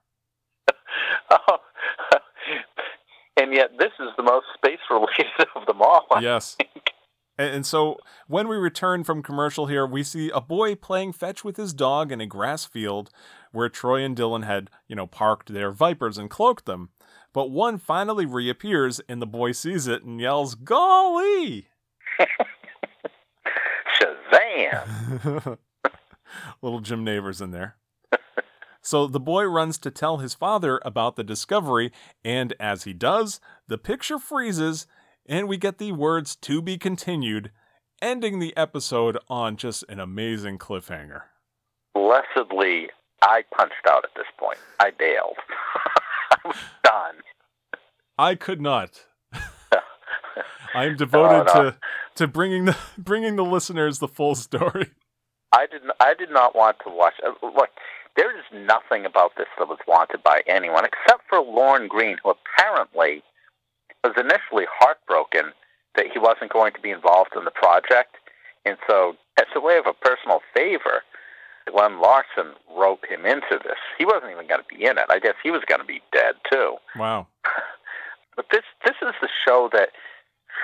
oh, 1.31 1.59
and 3.37 3.53
yet, 3.53 3.71
this 3.79 3.93
is 4.01 4.09
the 4.17 4.23
most 4.23 4.47
space 4.55 4.81
related 4.91 5.49
of 5.57 5.67
them 5.67 5.83
all. 5.83 6.07
I 6.11 6.21
yes. 6.21 6.55
think. 6.55 6.71
And, 7.37 7.57
and 7.57 7.67
so 7.67 7.99
when 8.29 8.49
we 8.49 8.57
return 8.57 9.05
from 9.05 9.23
commercial 9.23 9.67
here, 9.67 9.87
we 9.87 10.03
see 10.03 10.31
a 10.31 10.41
boy 10.41 10.75
playing 10.75 11.13
fetch 11.13 11.45
with 11.45 11.57
his 11.57 11.75
dog 11.75 12.13
in 12.13 12.21
a 12.21 12.27
grass 12.27 12.65
field 12.65 13.11
where 13.53 13.69
Troy 13.69 14.03
and 14.03 14.17
Dillon 14.17 14.43
had, 14.43 14.71
you 14.89 14.97
know, 14.97 15.07
parked 15.07 15.53
their 15.53 15.71
vipers 15.71 16.19
and 16.19 16.31
cloaked 16.31 16.67
them. 16.67 16.91
But 17.33 17.51
one 17.51 17.79
finally 17.79 18.27
reappears, 18.27 19.01
and 19.09 19.21
the 19.21 19.27
boy 19.27 19.53
sees 19.53 19.89
it 19.89 20.05
and 20.05 20.21
yells, 20.21 20.55
Golly! 20.55 21.69
Shazam! 24.01 25.59
Little 26.63 26.81
Jim 26.81 27.05
Nabors 27.05 27.41
in 27.41 27.51
there. 27.51 27.77
So 28.85 29.07
the 29.07 29.19
boy 29.19 29.45
runs 29.45 29.79
to 29.79 29.91
tell 29.91 30.19
his 30.19 30.35
father 30.35 30.79
about 30.85 31.17
the 31.17 31.25
discovery, 31.25 31.91
and 32.23 32.53
as 32.61 32.85
he 32.85 32.93
does, 32.93 33.41
the 33.67 33.79
picture 33.79 34.19
freezes, 34.19 34.87
and 35.27 35.49
we 35.49 35.57
get 35.57 35.79
the 35.79 35.93
words 35.93 36.37
to 36.37 36.61
be 36.61 36.77
continued, 36.77 37.51
ending 38.03 38.41
the 38.41 38.55
episode 38.59 39.17
on 39.27 39.57
just 39.57 39.85
an 39.89 40.01
amazing 40.01 40.59
cliffhanger. 40.59 41.23
Blessedly, 41.95 42.91
I 43.23 43.45
punched 43.57 43.87
out 43.89 44.05
at 44.05 44.11
this 44.15 44.27
point. 44.39 44.59
I 44.79 44.91
bailed. 44.91 45.39
I 46.31 46.37
was 46.45 46.57
done. 46.83 47.15
I 48.19 48.35
could 48.35 48.61
not. 48.61 49.07
I 50.75 50.85
am 50.87 50.97
devoted 50.97 51.49
Oh, 51.51 51.63
no. 51.63 51.71
to 51.71 51.77
to 52.17 52.27
bringing 52.29 52.65
the 52.67 52.77
bringing 52.99 53.37
the 53.37 53.45
listeners 53.45 53.99
the 53.99 54.09
full 54.09 54.35
story. 54.35 54.91
I 55.53 55.67
didn't. 55.67 55.93
I 56.01 56.15
did 56.15 56.31
not 56.31 56.55
want 56.57 56.79
to 56.85 56.91
watch. 56.93 57.15
uh, 57.25 57.31
Look, 57.47 57.71
there 58.17 58.37
is 58.37 58.45
nothing 58.53 59.05
about 59.07 59.33
this 59.37 59.47
that 59.59 59.69
was 59.69 59.79
wanted 59.87 60.23
by 60.23 60.43
anyone 60.49 60.85
except 60.85 61.23
for 61.29 61.39
Lorne 61.41 61.87
Greene, 61.89 62.19
who 62.25 62.31
apparently 62.31 63.23
was 64.03 64.15
initially 64.17 64.65
heartbroken 64.81 65.53
that 65.97 66.07
he 66.13 66.19
wasn't 66.19 66.53
going 66.53 66.73
to 66.73 66.81
be 66.81 66.91
involved 66.91 67.31
in 67.37 67.45
the 67.45 67.53
project, 67.53 68.17
and 68.65 68.77
so, 68.89 69.15
as 69.39 69.47
a 69.55 69.61
way 69.61 69.79
of 69.79 69.87
a 69.87 69.93
personal 69.93 70.41
favor, 70.55 71.03
Glen 71.71 72.01
Larson 72.01 72.53
wrote 72.77 73.05
him 73.09 73.25
into 73.25 73.59
this. 73.63 73.79
He 73.97 74.05
wasn't 74.05 74.33
even 74.33 74.49
going 74.49 74.61
to 74.61 74.77
be 74.77 74.85
in 74.85 74.99
it. 74.99 75.07
I 75.09 75.21
guess 75.21 75.35
he 75.43 75.51
was 75.53 75.63
going 75.69 75.81
to 75.81 75.87
be 75.87 76.03
dead 76.13 76.35
too. 76.51 76.77
Wow. 76.97 77.29
But 78.37 78.47
this 78.51 78.65
this 78.85 78.97
is 79.01 79.15
the 79.23 79.29
show 79.47 79.71
that 79.73 79.91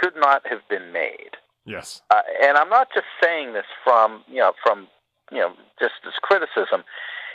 should 0.00 0.14
not 0.16 0.46
have 0.46 0.66
been 0.68 0.92
made. 0.92 1.36
Yes. 1.64 2.02
Uh, 2.10 2.22
and 2.42 2.56
I'm 2.56 2.68
not 2.68 2.88
just 2.94 3.06
saying 3.22 3.52
this 3.52 3.66
from 3.84 4.24
you 4.28 4.38
know 4.38 4.52
from 4.62 4.88
you 5.30 5.38
know 5.38 5.52
just 5.78 5.94
as 6.06 6.14
criticism. 6.22 6.84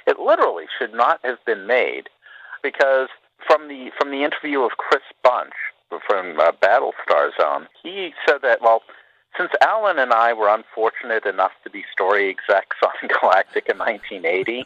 It 0.08 0.20
literally 0.20 0.66
should 0.78 0.94
not 0.94 1.20
have 1.24 1.44
been 1.46 1.66
made 1.66 2.10
because 2.62 3.10
from 3.48 3.68
the 3.68 3.92
from 3.98 4.12
the 4.12 4.24
interview 4.24 4.62
of 4.62 4.72
Chris 4.78 5.04
Bunch 5.24 5.54
from 6.08 6.40
uh, 6.40 6.52
Battlestar 6.62 7.30
Zone, 7.40 7.68
he 7.84 8.12
said 8.28 8.40
that 8.42 8.62
well, 8.62 8.82
since 9.38 9.52
Alan 9.62 10.00
and 10.00 10.14
I 10.14 10.34
were 10.34 10.50
unfortunate 10.50 11.26
enough 11.26 11.52
to 11.64 11.70
be 11.70 11.84
story 11.92 12.30
execs 12.30 12.78
on 12.84 13.10
Galactic 13.22 13.68
in 13.70 13.78
1980, 13.78 14.66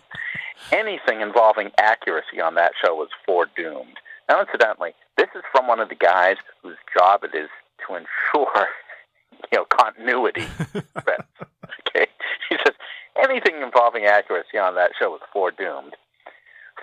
anything 0.71 1.21
involving 1.21 1.71
accuracy 1.77 2.41
on 2.41 2.55
that 2.55 2.73
show 2.83 2.95
was 2.95 3.09
foredoomed. 3.27 3.97
Now, 4.27 4.41
incidentally, 4.41 4.93
this 5.17 5.29
is 5.35 5.41
from 5.51 5.67
one 5.67 5.79
of 5.79 5.89
the 5.89 5.95
guys 5.95 6.37
whose 6.61 6.77
job 6.95 7.23
it 7.23 7.35
is 7.35 7.49
to 7.87 7.95
ensure, 7.95 8.67
you 9.51 9.57
know, 9.57 9.65
continuity. 9.65 10.45
okay, 10.97 12.07
he 12.49 12.57
says 12.57 12.75
anything 13.21 13.61
involving 13.61 14.05
accuracy 14.05 14.57
on 14.57 14.75
that 14.75 14.91
show 14.97 15.09
was 15.11 15.21
foredoomed. 15.33 15.93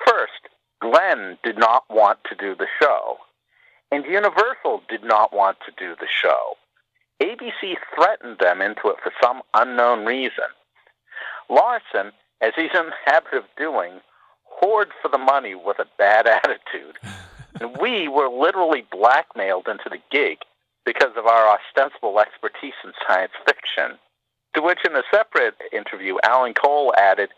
First, 0.06 0.48
Glen 0.81 1.39
did 1.43 1.59
not 1.59 1.85
want 1.89 2.18
to 2.28 2.35
do 2.35 2.55
the 2.55 2.66
show, 2.81 3.18
and 3.90 4.05
Universal 4.05 4.82
did 4.89 5.02
not 5.02 5.32
want 5.32 5.59
to 5.66 5.73
do 5.78 5.94
the 5.98 6.09
show. 6.09 6.56
ABC 7.23 7.77
threatened 7.94 8.39
them 8.40 8.60
into 8.60 8.89
it 8.89 8.97
for 9.02 9.12
some 9.23 9.40
unknown 9.55 10.05
reason. 10.05 10.44
Larson, 11.48 12.12
as 12.43 12.52
he's 12.55 12.74
in 12.74 12.86
the 12.86 12.93
habit 13.06 13.35
of 13.35 13.44
doing, 13.56 14.01
hoard 14.44 14.89
for 15.01 15.09
the 15.09 15.18
money 15.18 15.55
with 15.55 15.78
a 15.78 15.86
bad 15.98 16.27
attitude. 16.44 16.98
and 17.60 17.77
we 17.81 18.09
were 18.09 18.28
literally 18.28 18.85
blackmailed 18.90 19.68
into 19.68 19.89
the 19.89 19.98
gig 20.10 20.39
because 20.86 21.12
of 21.16 21.26
our 21.26 21.58
ostensible 21.58 22.18
expertise 22.20 22.74
in 22.84 22.92
science 23.06 23.32
fiction. 23.44 23.98
To 24.54 24.62
which, 24.62 24.78
in 24.86 24.96
a 24.96 25.02
separate 25.12 25.56
interview, 25.72 26.16
Alan 26.22 26.54
Cole 26.54 26.94
added, 26.96 27.30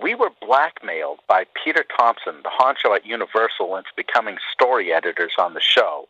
We 0.00 0.14
were 0.14 0.30
blackmailed 0.40 1.18
by 1.28 1.44
Peter 1.62 1.84
Thompson, 1.98 2.36
the 2.42 2.50
honcho 2.50 2.96
at 2.96 3.04
Universal, 3.04 3.76
into 3.76 3.90
becoming 3.96 4.38
story 4.54 4.92
editors 4.92 5.34
on 5.38 5.52
the 5.52 5.60
show. 5.60 6.08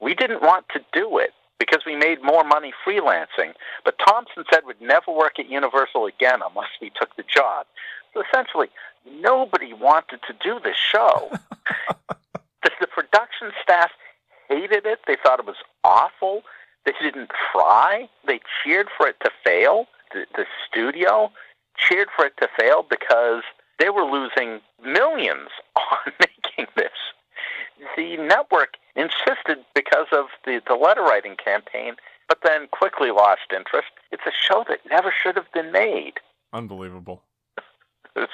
We 0.00 0.14
didn't 0.14 0.40
want 0.40 0.66
to 0.70 0.80
do 0.94 1.18
it 1.18 1.32
because 1.58 1.82
we 1.84 1.96
made 1.96 2.22
more 2.22 2.44
money 2.44 2.72
freelancing, 2.86 3.52
but 3.84 3.98
Thompson 3.98 4.44
said 4.50 4.62
we'd 4.64 4.80
never 4.80 5.10
work 5.12 5.40
at 5.40 5.50
Universal 5.50 6.06
again 6.06 6.40
unless 6.48 6.70
we 6.80 6.90
took 6.98 7.14
the 7.16 7.24
job. 7.24 7.66
So 8.14 8.22
essentially, 8.22 8.68
nobody 9.20 9.72
wanted 9.72 10.20
to 10.28 10.34
do 10.40 10.60
this 10.62 10.76
show. 10.76 11.30
the, 12.62 12.70
the 12.80 12.86
production 12.86 13.50
staff 13.62 13.90
hated 14.48 14.86
it. 14.86 15.00
They 15.06 15.16
thought 15.22 15.40
it 15.40 15.46
was 15.46 15.62
awful. 15.84 16.42
They 16.84 16.92
didn't 17.00 17.30
try. 17.52 18.08
They 18.26 18.40
cheered 18.62 18.88
for 18.96 19.06
it 19.06 19.16
to 19.22 19.30
fail. 19.44 19.86
The, 20.12 20.24
the 20.34 20.46
studio 20.68 21.30
cheered 21.76 22.08
for 22.16 22.24
it 22.26 22.34
to 22.40 22.48
fail 22.58 22.84
because 22.88 23.42
they 23.78 23.90
were 23.90 24.04
losing 24.04 24.60
millions 24.82 25.50
on 25.76 26.12
making 26.20 26.66
this. 26.76 26.92
The 27.96 28.16
network 28.16 28.74
insisted 28.96 29.64
because 29.74 30.06
of 30.12 30.26
the, 30.44 30.60
the 30.66 30.74
letter 30.74 31.02
writing 31.02 31.36
campaign, 31.36 31.94
but 32.28 32.38
then 32.42 32.66
quickly 32.72 33.10
lost 33.10 33.52
interest. 33.54 33.88
It's 34.10 34.26
a 34.26 34.32
show 34.32 34.64
that 34.68 34.80
never 34.90 35.12
should 35.22 35.36
have 35.36 35.50
been 35.52 35.70
made. 35.70 36.14
Unbelievable. 36.52 37.22
and 38.16 38.26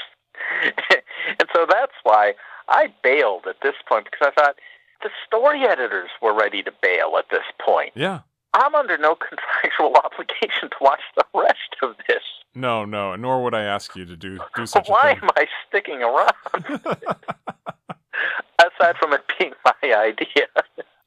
so 1.53 1.67
that's 1.69 1.93
why 2.03 2.35
I 2.69 2.87
bailed 3.03 3.45
at 3.47 3.57
this 3.63 3.75
point 3.87 4.07
because 4.11 4.33
I 4.37 4.41
thought 4.41 4.57
the 5.03 5.11
story 5.27 5.65
editors 5.65 6.11
were 6.23 6.35
ready 6.35 6.63
to 6.63 6.73
bail 6.83 7.15
at 7.19 7.27
this 7.31 7.45
point. 7.65 7.93
Yeah. 7.95 8.21
I'm 8.55 8.75
under 8.75 8.97
no 8.97 9.15
contractual 9.29 9.95
obligation 9.97 10.71
to 10.71 10.77
watch 10.81 11.01
the 11.17 11.25
rest 11.35 11.77
of 11.83 11.97
this. 12.09 12.23
No, 12.55 12.85
no, 12.85 13.17
nor 13.17 13.43
would 13.43 13.55
I 13.55 13.63
ask 13.65 13.97
you 13.97 14.05
to 14.07 14.17
do 14.17 14.39
do 14.57 14.67
such 14.67 14.89
Why 14.89 15.11
a 15.11 15.15
thing. 15.15 15.25
am 15.25 15.31
I 15.37 15.47
sticking 15.69 16.03
around? 16.03 16.81
Aside 18.59 18.97
from 19.01 19.13
it 19.13 19.23
being 19.39 19.53
my 19.65 19.95
idea. 19.95 20.47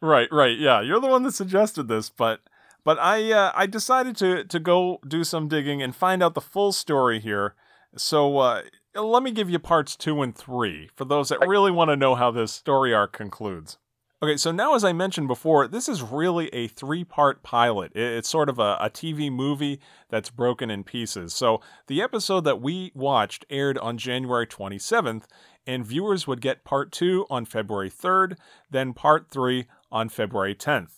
right, 0.02 0.28
right. 0.32 0.58
Yeah, 0.58 0.82
you're 0.82 1.00
the 1.00 1.08
one 1.08 1.24
that 1.24 1.32
suggested 1.34 1.88
this, 1.88 2.10
but 2.10 2.42
but 2.84 3.00
I 3.00 3.32
uh, 3.32 3.52
I 3.56 3.66
decided 3.66 4.18
to 4.18 4.44
to 4.44 4.60
go 4.60 5.00
do 5.08 5.24
some 5.24 5.48
digging 5.48 5.82
and 5.82 5.96
find 5.96 6.22
out 6.22 6.34
the 6.34 6.42
full 6.42 6.74
story 6.74 7.20
here. 7.20 7.56
So 7.96 8.38
uh, 8.40 8.64
let 8.98 9.24
me 9.24 9.32
give 9.32 9.50
you 9.50 9.60
parts 9.60 9.96
two 9.96 10.22
and 10.22 10.36
three 10.36 10.90
for 10.96 11.06
those 11.06 11.30
that 11.30 11.48
really 11.48 11.72
want 11.72 11.90
to 11.90 11.96
know 11.96 12.16
how 12.16 12.32
this 12.32 12.52
story 12.52 12.94
arc 12.94 13.14
concludes. 13.14 13.78
Okay, 14.20 14.36
so 14.38 14.52
now, 14.52 14.74
as 14.74 14.84
I 14.84 14.94
mentioned 14.94 15.28
before, 15.28 15.68
this 15.68 15.88
is 15.88 16.02
really 16.02 16.48
a 16.50 16.68
three 16.68 17.04
part 17.04 17.44
pilot. 17.44 17.92
It's 17.96 18.28
sort 18.28 18.50
of 18.50 18.58
a, 18.58 18.76
a, 18.82 18.90
TV 18.90 19.32
movie 19.32 19.80
that's 20.10 20.32
broken 20.32 20.72
in 20.72 20.84
pieces. 20.84 21.36
So, 21.36 21.62
the 21.86 22.02
episode 22.02 22.44
that 22.46 22.60
we 22.60 22.92
watched 22.96 23.46
aired 23.48 23.78
on 23.78 24.00
January 24.00 24.48
27th, 24.48 25.26
and 25.68 25.86
viewers 25.86 26.26
would 26.26 26.42
get 26.42 26.64
part 26.64 26.92
two 26.92 27.28
on 27.30 27.46
February 27.46 27.92
3rd, 27.92 28.38
then 28.72 28.94
part 28.94 29.30
three 29.30 29.68
on 29.92 30.10
February 30.10 30.56
10th. 30.56 30.94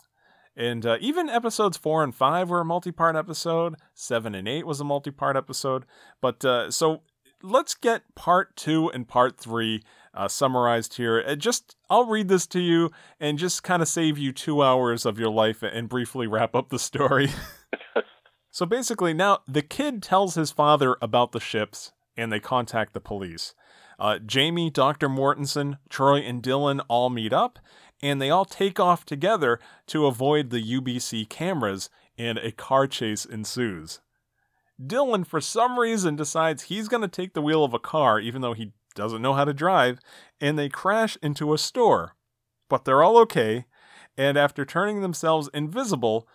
And 0.55 0.85
uh, 0.85 0.97
even 1.01 1.29
episodes 1.29 1.75
four 1.75 2.03
and 2.03 2.15
five 2.15 2.49
were 2.49 2.61
a 2.61 2.65
multi 2.65 2.91
part 2.91 3.17
episode, 3.17 3.75
seven 3.93 4.33
and 4.33 4.47
eight 4.47 4.65
was 4.65 4.79
a 4.79 4.85
multi 4.85 5.11
part 5.11 5.35
episode. 5.35 5.85
But 6.21 6.45
uh, 6.45 6.71
so 6.71 7.01
let's 7.41 7.75
get 7.75 8.15
part 8.15 8.55
two 8.55 8.89
and 8.89 9.07
part 9.07 9.37
three 9.37 9.83
uh, 10.13 10.27
summarized 10.27 10.97
here. 10.97 11.23
Uh, 11.25 11.35
just 11.35 11.75
I'll 11.89 12.05
read 12.05 12.27
this 12.27 12.47
to 12.47 12.59
you 12.59 12.91
and 13.19 13.37
just 13.37 13.63
kind 13.63 13.81
of 13.81 13.87
save 13.87 14.17
you 14.17 14.31
two 14.31 14.63
hours 14.63 15.05
of 15.05 15.19
your 15.19 15.29
life 15.29 15.63
and 15.63 15.89
briefly 15.89 16.27
wrap 16.27 16.55
up 16.55 16.69
the 16.69 16.79
story. 16.79 17.29
so 18.51 18.65
basically, 18.65 19.13
now 19.13 19.39
the 19.47 19.61
kid 19.61 20.01
tells 20.01 20.35
his 20.35 20.51
father 20.51 20.97
about 21.01 21.31
the 21.31 21.39
ships 21.39 21.91
and 22.17 22.31
they 22.31 22.39
contact 22.39 22.93
the 22.93 22.99
police. 22.99 23.53
Uh, 23.97 24.17
Jamie, 24.17 24.69
Dr. 24.69 25.09
Mortensen, 25.09 25.77
Troy, 25.89 26.19
and 26.19 26.41
Dillon 26.41 26.79
all 26.81 27.09
meet 27.09 27.33
up 27.33 27.59
and 28.01 28.21
they 28.21 28.29
all 28.29 28.45
take 28.45 28.79
off 28.79 29.05
together 29.05 29.59
to 29.87 30.05
avoid 30.05 30.49
the 30.49 30.63
UBC 30.63 31.27
cameras 31.29 31.89
and 32.17 32.37
a 32.37 32.51
car 32.51 32.87
chase 32.87 33.25
ensues. 33.25 33.99
Dillon, 34.83 35.23
for 35.23 35.41
some 35.41 35.77
reason, 35.77 36.15
decides 36.15 36.63
he's 36.63 36.87
going 36.87 37.01
to 37.01 37.07
take 37.07 37.33
the 37.33 37.41
wheel 37.41 37.63
of 37.63 37.73
a 37.73 37.79
car, 37.79 38.19
even 38.19 38.41
though 38.41 38.53
he 38.53 38.71
doesn't 38.95 39.21
know 39.21 39.33
how 39.33 39.45
to 39.45 39.53
drive, 39.53 39.99
and 40.39 40.57
they 40.57 40.69
crash 40.69 41.17
into 41.21 41.53
a 41.53 41.57
store. 41.57 42.15
But 42.69 42.85
they're 42.85 43.03
all 43.03 43.17
okay, 43.19 43.65
and 44.17 44.37
after 44.37 44.65
turning 44.65 45.01
themselves 45.01 45.49
invisible, 45.53 46.27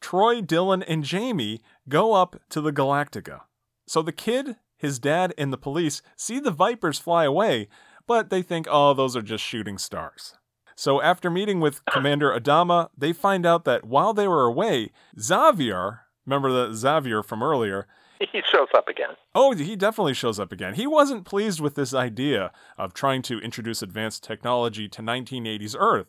Troy, 0.00 0.40
Dillon, 0.40 0.82
and 0.82 1.04
Jamie 1.04 1.60
go 1.88 2.14
up 2.14 2.40
to 2.50 2.60
the 2.60 2.72
Galactica. 2.72 3.42
So 3.86 4.02
the 4.02 4.12
kid, 4.12 4.56
his 4.76 4.98
dad, 4.98 5.34
and 5.36 5.52
the 5.52 5.58
police 5.58 6.00
see 6.16 6.40
the 6.40 6.50
Vipers 6.50 6.98
fly 6.98 7.24
away, 7.24 7.68
but 8.06 8.30
they 8.30 8.42
think, 8.42 8.66
oh, 8.70 8.94
those 8.94 9.16
are 9.16 9.22
just 9.22 9.44
shooting 9.44 9.78
stars. 9.78 10.34
So 10.74 11.02
after 11.02 11.28
meeting 11.28 11.60
with 11.60 11.82
ah. 11.86 11.92
Commander 11.92 12.30
Adama, 12.30 12.88
they 12.96 13.12
find 13.12 13.44
out 13.44 13.64
that 13.64 13.84
while 13.84 14.14
they 14.14 14.26
were 14.26 14.44
away, 14.44 14.90
Xavier, 15.20 16.02
remember 16.30 16.68
the 16.68 16.74
Xavier 16.74 17.22
from 17.22 17.42
earlier, 17.42 17.86
he 18.20 18.42
shows 18.52 18.68
up 18.74 18.88
again. 18.88 19.16
Oh, 19.34 19.52
he 19.52 19.76
definitely 19.76 20.14
shows 20.14 20.38
up 20.38 20.52
again. 20.52 20.74
He 20.74 20.86
wasn't 20.86 21.24
pleased 21.24 21.60
with 21.60 21.74
this 21.74 21.92
idea 21.92 22.52
of 22.78 22.94
trying 22.94 23.22
to 23.22 23.40
introduce 23.40 23.82
advanced 23.82 24.22
technology 24.22 24.88
to 24.88 25.02
1980s 25.02 25.74
Earth. 25.78 26.06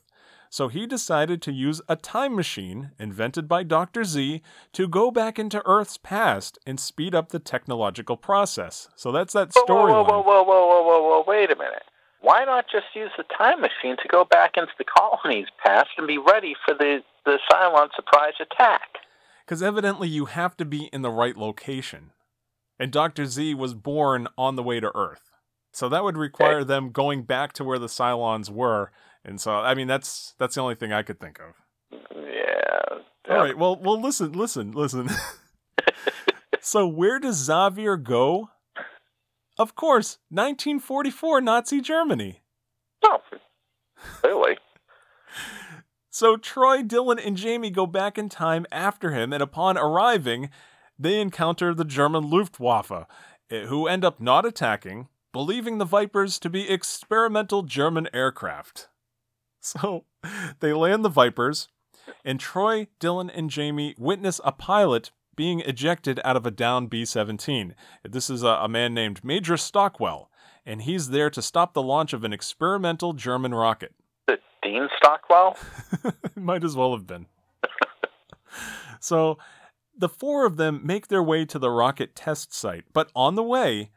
So 0.50 0.68
he 0.68 0.86
decided 0.86 1.42
to 1.44 1.54
use 1.54 1.82
a 1.88 1.96
time 1.96 2.36
machine 2.36 2.92
invented 3.00 3.48
by 3.48 3.64
Dr. 3.64 4.04
Z 4.04 4.42
to 4.74 4.88
go 4.88 5.10
back 5.10 5.40
into 5.40 5.66
Earth's 5.66 5.98
past 5.98 6.60
and 6.66 6.78
speed 6.78 7.16
up 7.16 7.30
the 7.30 7.40
technological 7.40 8.18
process. 8.18 8.90
So 8.98 9.14
that's 9.14 9.32
that 9.32 9.54
Whoa, 9.54 9.64
storyline. 9.64 10.06
whoa, 10.06 10.22
whoa, 10.22 10.22
whoa, 10.22 10.44
whoa, 10.44 10.68
whoa, 10.68 10.84
whoa, 10.84 11.02
whoa, 11.04 11.24
wait 11.26 11.52
a 11.52 11.56
minute. 11.56 11.84
Why 12.20 12.44
not 12.44 12.66
just 12.70 12.88
use 12.94 13.12
the 13.18 13.24
time 13.36 13.62
machine 13.62 13.96
to 14.04 14.08
go 14.10 14.26
back 14.26 14.58
into 14.58 14.74
the 14.78 14.84
colony's 14.98 15.48
past 15.64 15.90
and 15.98 16.06
be 16.06 16.18
ready 16.18 16.54
for 16.66 16.74
the, 16.76 17.00
the 17.26 17.40
Cylon 17.50 17.88
surprise 17.96 18.34
attack? 18.42 18.82
Because 19.52 19.62
evidently 19.62 20.08
you 20.08 20.28
have 20.28 20.56
to 20.56 20.64
be 20.64 20.86
in 20.94 21.02
the 21.02 21.10
right 21.10 21.36
location. 21.36 22.12
And 22.80 22.90
Dr. 22.90 23.26
Z 23.26 23.54
was 23.56 23.74
born 23.74 24.30
on 24.38 24.56
the 24.56 24.64
way 24.64 24.80
to 24.80 24.96
Earth. 24.96 25.30
So 25.74 25.90
that 25.90 26.06
would 26.06 26.16
require 26.16 26.64
them 26.64 26.92
going 26.92 27.24
back 27.24 27.52
to 27.54 27.66
where 27.66 27.78
the 27.78 27.88
Cylons 27.88 28.50
were. 28.50 28.94
And 29.26 29.42
so 29.42 29.52
I 29.56 29.74
mean 29.74 29.88
that's 29.88 30.36
that's 30.38 30.56
the 30.56 30.62
only 30.62 30.76
thing 30.76 30.94
I 30.94 31.04
could 31.04 31.20
think 31.20 31.42
of. 31.42 32.00
Yeah. 32.16 33.00
All 33.30 33.40
right. 33.40 33.58
Well, 33.58 33.76
well 33.76 34.00
listen, 34.00 34.32
listen, 34.32 34.72
listen. 34.72 35.10
so 36.62 36.88
where 36.88 37.20
does 37.20 37.36
Xavier 37.36 37.98
go? 37.98 38.52
Of 39.60 39.76
course, 39.76 40.18
1944 40.30 41.42
Nazi 41.42 41.82
Germany. 41.82 42.40
Oh, 43.04 43.20
clearly. 44.22 44.58
So 46.14 46.36
Troy, 46.36 46.84
Dillon, 46.84 47.18
and 47.20 47.38
Jamie 47.38 47.70
go 47.72 47.88
back 47.88 48.18
in 48.18 48.28
time 48.28 48.66
after 48.70 49.12
him, 49.12 49.32
and 49.32 49.42
upon 49.42 49.78
arriving, 49.78 50.50
they 51.00 51.22
encounter 51.22 51.74
the 51.74 51.86
German 51.86 52.30
Luftwaffe, 52.30 53.08
eh, 53.50 53.66
who 53.68 53.88
end 53.88 54.04
up 54.04 54.20
not 54.20 54.46
attacking, 54.46 55.08
believing 55.32 55.78
the 55.78 55.86
Vipers 55.86 56.38
to 56.40 56.50
be 56.50 56.70
experimental 56.70 57.64
German 57.64 58.08
aircraft. 58.14 58.88
So 59.64 60.06
they 60.60 60.74
land 60.74 61.06
the 61.06 61.10
Vipers, 61.10 61.68
and 62.26 62.40
Troy, 62.40 62.88
Dillon, 63.00 63.30
and 63.30 63.48
Jamie 63.48 63.94
witness 63.96 64.42
a 64.44 64.52
pilot 64.52 65.12
being 65.36 65.60
ejected 65.60 66.20
out 66.26 66.36
of 66.36 66.48
a 66.48 66.52
down 66.52 66.88
B 66.88 67.06
17. 67.06 67.76
This 68.04 68.28
is 68.32 68.42
a, 68.42 68.48
a 68.48 68.68
man 68.68 68.96
named 68.96 69.24
Major 69.24 69.58
Stockwell, 69.58 70.32
and 70.66 70.82
he's 70.82 71.10
there 71.10 71.30
to 71.30 71.44
stop 71.44 71.76
the 71.76 71.84
launch 71.84 72.12
of 72.12 72.24
an 72.24 72.34
experimental 72.34 73.14
German 73.14 73.54
rocket. 73.54 73.94
Dean 74.72 74.88
Stockwell? 74.98 75.58
Might 76.36 76.64
as 76.64 76.78
well 76.78 76.94
have 76.94 77.06
been. 77.06 77.26
so 79.02 79.38
the 79.98 80.08
four 80.08 80.46
of 80.46 80.56
them 80.56 80.80
make 80.84 81.08
their 81.08 81.22
way 81.22 81.44
to 81.46 81.60
the 81.60 81.70
rocket 81.70 82.16
test 82.16 82.54
site, 82.54 82.86
but 82.94 83.12
on 83.14 83.36
the 83.36 83.44
way, 83.44 83.92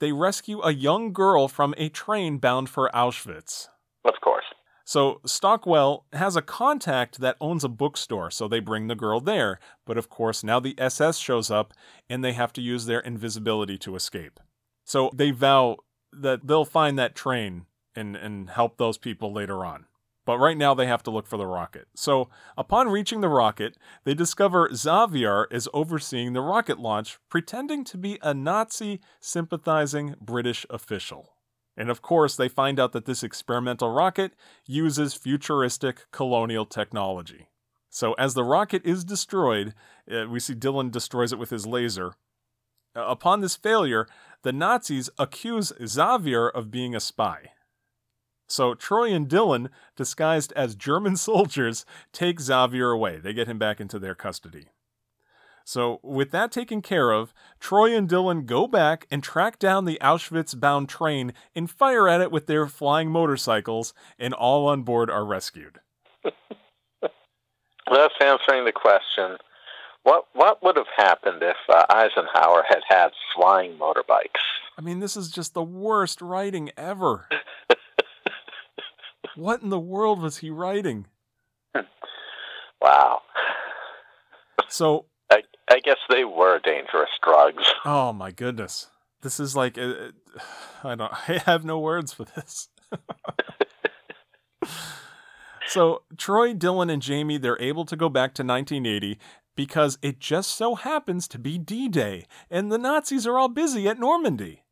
they 0.00 0.10
rescue 0.10 0.60
a 0.60 0.72
young 0.72 1.12
girl 1.12 1.46
from 1.46 1.72
a 1.76 1.88
train 1.88 2.38
bound 2.38 2.68
for 2.68 2.90
Auschwitz. 2.92 3.68
Of 4.04 4.14
course. 4.20 4.44
So 4.84 5.20
Stockwell 5.24 6.06
has 6.12 6.34
a 6.34 6.42
contact 6.42 7.20
that 7.20 7.36
owns 7.40 7.62
a 7.62 7.68
bookstore, 7.68 8.32
so 8.32 8.48
they 8.48 8.60
bring 8.60 8.88
the 8.88 8.96
girl 8.96 9.20
there. 9.20 9.60
But 9.86 9.98
of 9.98 10.08
course, 10.08 10.42
now 10.42 10.58
the 10.58 10.74
SS 10.78 11.18
shows 11.18 11.48
up 11.48 11.74
and 12.08 12.24
they 12.24 12.32
have 12.32 12.52
to 12.54 12.60
use 12.60 12.86
their 12.86 13.00
invisibility 13.00 13.78
to 13.78 13.94
escape. 13.94 14.40
So 14.84 15.10
they 15.14 15.30
vow 15.30 15.76
that 16.12 16.46
they'll 16.46 16.64
find 16.64 16.98
that 16.98 17.14
train 17.14 17.66
and, 17.94 18.16
and 18.16 18.50
help 18.50 18.78
those 18.78 18.98
people 18.98 19.32
later 19.32 19.64
on. 19.64 19.84
But 20.28 20.40
right 20.40 20.58
now 20.58 20.74
they 20.74 20.86
have 20.86 21.02
to 21.04 21.10
look 21.10 21.26
for 21.26 21.38
the 21.38 21.46
rocket. 21.46 21.88
So, 21.94 22.28
upon 22.54 22.90
reaching 22.90 23.22
the 23.22 23.30
rocket, 23.30 23.78
they 24.04 24.12
discover 24.12 24.68
Xavier 24.74 25.46
is 25.50 25.70
overseeing 25.72 26.34
the 26.34 26.42
rocket 26.42 26.78
launch, 26.78 27.16
pretending 27.30 27.82
to 27.84 27.96
be 27.96 28.18
a 28.20 28.34
Nazi 28.34 29.00
sympathizing 29.20 30.16
British 30.20 30.66
official. 30.68 31.30
And 31.78 31.88
of 31.88 32.02
course, 32.02 32.36
they 32.36 32.50
find 32.50 32.78
out 32.78 32.92
that 32.92 33.06
this 33.06 33.22
experimental 33.22 33.90
rocket 33.90 34.32
uses 34.66 35.14
futuristic 35.14 36.04
colonial 36.12 36.66
technology. 36.66 37.48
So, 37.88 38.12
as 38.18 38.34
the 38.34 38.44
rocket 38.44 38.82
is 38.84 39.04
destroyed, 39.04 39.72
uh, 40.12 40.26
we 40.28 40.40
see 40.40 40.52
Dillon 40.52 40.90
destroys 40.90 41.32
it 41.32 41.38
with 41.38 41.48
his 41.48 41.66
laser. 41.66 42.16
Uh, 42.94 43.00
upon 43.00 43.40
this 43.40 43.56
failure, 43.56 44.06
the 44.42 44.52
Nazis 44.52 45.08
accuse 45.18 45.72
Xavier 45.86 46.50
of 46.50 46.70
being 46.70 46.94
a 46.94 47.00
spy. 47.00 47.52
So 48.48 48.74
Troy 48.74 49.12
and 49.12 49.28
Dillon, 49.28 49.70
disguised 49.94 50.52
as 50.56 50.74
German 50.74 51.16
soldiers, 51.28 51.84
take 52.12 52.40
Xavier 52.40 52.90
away. 52.90 53.18
They 53.18 53.32
get 53.32 53.46
him 53.46 53.58
back 53.58 53.80
into 53.80 53.98
their 53.98 54.14
custody. 54.14 54.68
So, 55.64 56.00
with 56.02 56.30
that 56.30 56.50
taken 56.50 56.80
care 56.80 57.10
of, 57.10 57.34
Troy 57.60 57.94
and 57.94 58.08
Dillon 58.08 58.46
go 58.46 58.66
back 58.66 59.06
and 59.10 59.22
track 59.22 59.58
down 59.58 59.84
the 59.84 59.98
Auschwitz 60.00 60.58
bound 60.58 60.88
train 60.88 61.34
and 61.54 61.70
fire 61.70 62.08
at 62.08 62.22
it 62.22 62.30
with 62.32 62.46
their 62.46 62.66
flying 62.66 63.10
motorcycles, 63.10 63.92
and 64.18 64.32
all 64.32 64.66
on 64.66 64.82
board 64.82 65.10
are 65.10 65.26
rescued. 65.26 65.80
Thus 66.22 68.12
answering 68.18 68.64
the 68.64 68.72
question 68.72 69.36
what, 70.04 70.24
what 70.32 70.62
would 70.62 70.76
have 70.76 70.86
happened 70.96 71.42
if 71.42 71.56
uh, 71.68 71.84
Eisenhower 71.90 72.64
had 72.66 72.80
had 72.88 73.10
flying 73.36 73.76
motorbikes? 73.76 74.40
I 74.78 74.80
mean, 74.80 75.00
this 75.00 75.18
is 75.18 75.30
just 75.30 75.52
the 75.52 75.62
worst 75.62 76.22
writing 76.22 76.70
ever. 76.78 77.28
what 79.38 79.62
in 79.62 79.68
the 79.70 79.78
world 79.78 80.20
was 80.20 80.38
he 80.38 80.50
writing? 80.50 81.06
Wow. 82.80 83.22
So 84.68 85.06
I, 85.30 85.42
I 85.68 85.80
guess 85.80 85.96
they 86.08 86.24
were 86.24 86.60
dangerous 86.60 87.10
drugs. 87.22 87.64
Oh 87.84 88.12
my 88.12 88.30
goodness. 88.30 88.88
This 89.22 89.40
is 89.40 89.56
like 89.56 89.76
uh, 89.76 90.12
I 90.84 90.94
don't 90.94 91.12
I 91.28 91.38
have 91.44 91.64
no 91.64 91.80
words 91.80 92.12
for 92.12 92.24
this. 92.24 92.68
so 95.66 96.02
Troy, 96.16 96.54
Dillon 96.54 96.88
and 96.90 97.02
Jamie 97.02 97.38
they're 97.38 97.60
able 97.60 97.84
to 97.86 97.96
go 97.96 98.08
back 98.08 98.32
to 98.34 98.44
1980 98.44 99.18
because 99.56 99.98
it 100.02 100.20
just 100.20 100.52
so 100.52 100.76
happens 100.76 101.26
to 101.28 101.38
be 101.38 101.58
D-Day 101.58 102.26
and 102.48 102.70
the 102.70 102.78
Nazis 102.78 103.26
are 103.26 103.38
all 103.38 103.48
busy 103.48 103.88
at 103.88 103.98
Normandy. 103.98 104.62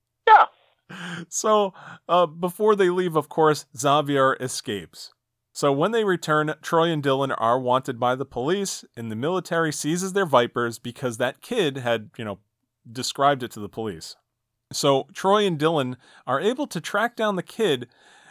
So, 1.29 1.75
uh, 2.09 2.27
before 2.27 2.77
they 2.77 2.91
leave, 2.91 3.17
of 3.17 3.29
course, 3.29 3.67
Xavier 3.77 4.37
escapes. 4.41 5.13
So 5.57 5.73
when 5.73 5.93
they 5.93 6.05
return, 6.05 6.55
Troy 6.61 6.91
and 6.91 7.03
Dillon 7.03 7.33
are 7.33 7.59
wanted 7.59 7.99
by 7.99 8.15
the 8.15 8.27
police, 8.27 8.85
and 8.95 9.11
the 9.11 9.17
military 9.17 9.73
seizes 9.73 10.13
their 10.13 10.27
Vipers 10.27 10.79
because 10.79 11.17
that 11.17 11.41
kid 11.41 11.79
had, 11.79 12.11
you 12.19 12.27
know, 12.27 12.41
described 12.91 13.43
it 13.43 13.53
to 13.53 13.61
the 13.61 13.69
police. 13.69 14.17
So 14.71 15.07
Troy 15.15 15.47
and 15.47 15.59
Dillon 15.59 15.97
are 16.27 16.43
able 16.43 16.67
to 16.67 16.79
track 16.79 17.17
down 17.17 17.37
the 17.37 17.43
kid, 17.43 17.89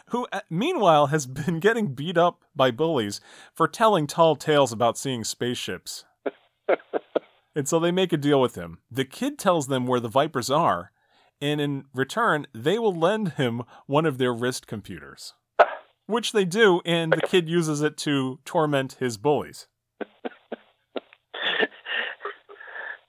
who 0.09 0.27
uh, 0.31 0.41
meanwhile 0.51 1.07
has 1.07 1.25
been 1.25 1.59
getting 1.59 1.95
beat 1.95 2.15
up 2.15 2.43
by 2.55 2.69
bullies 2.69 3.21
for 3.55 3.67
telling 3.67 4.05
tall 4.05 4.35
tales 4.35 4.71
about 4.71 4.97
seeing 4.97 5.23
spaceships. 5.23 6.05
and 7.55 7.67
so 7.67 7.79
they 7.79 7.91
make 7.91 8.13
a 8.13 8.17
deal 8.17 8.39
with 8.39 8.53
him. 8.53 8.77
The 8.91 9.03
kid 9.03 9.39
tells 9.39 9.65
them 9.65 9.87
where 9.87 9.99
the 9.99 10.09
Vipers 10.09 10.51
are, 10.51 10.91
and 11.41 11.59
in 11.61 11.85
return, 11.93 12.47
they 12.53 12.79
will 12.79 12.95
lend 12.95 13.33
him 13.33 13.63
one 13.85 14.05
of 14.05 14.17
their 14.17 14.33
wrist 14.33 14.67
computers 14.67 15.33
which 16.07 16.31
they 16.31 16.45
do, 16.45 16.81
and 16.85 17.13
the 17.13 17.21
kid 17.21 17.49
uses 17.49 17.81
it 17.81 17.97
to 17.97 18.39
torment 18.45 18.93
his 18.99 19.17
bullies. 19.17 19.67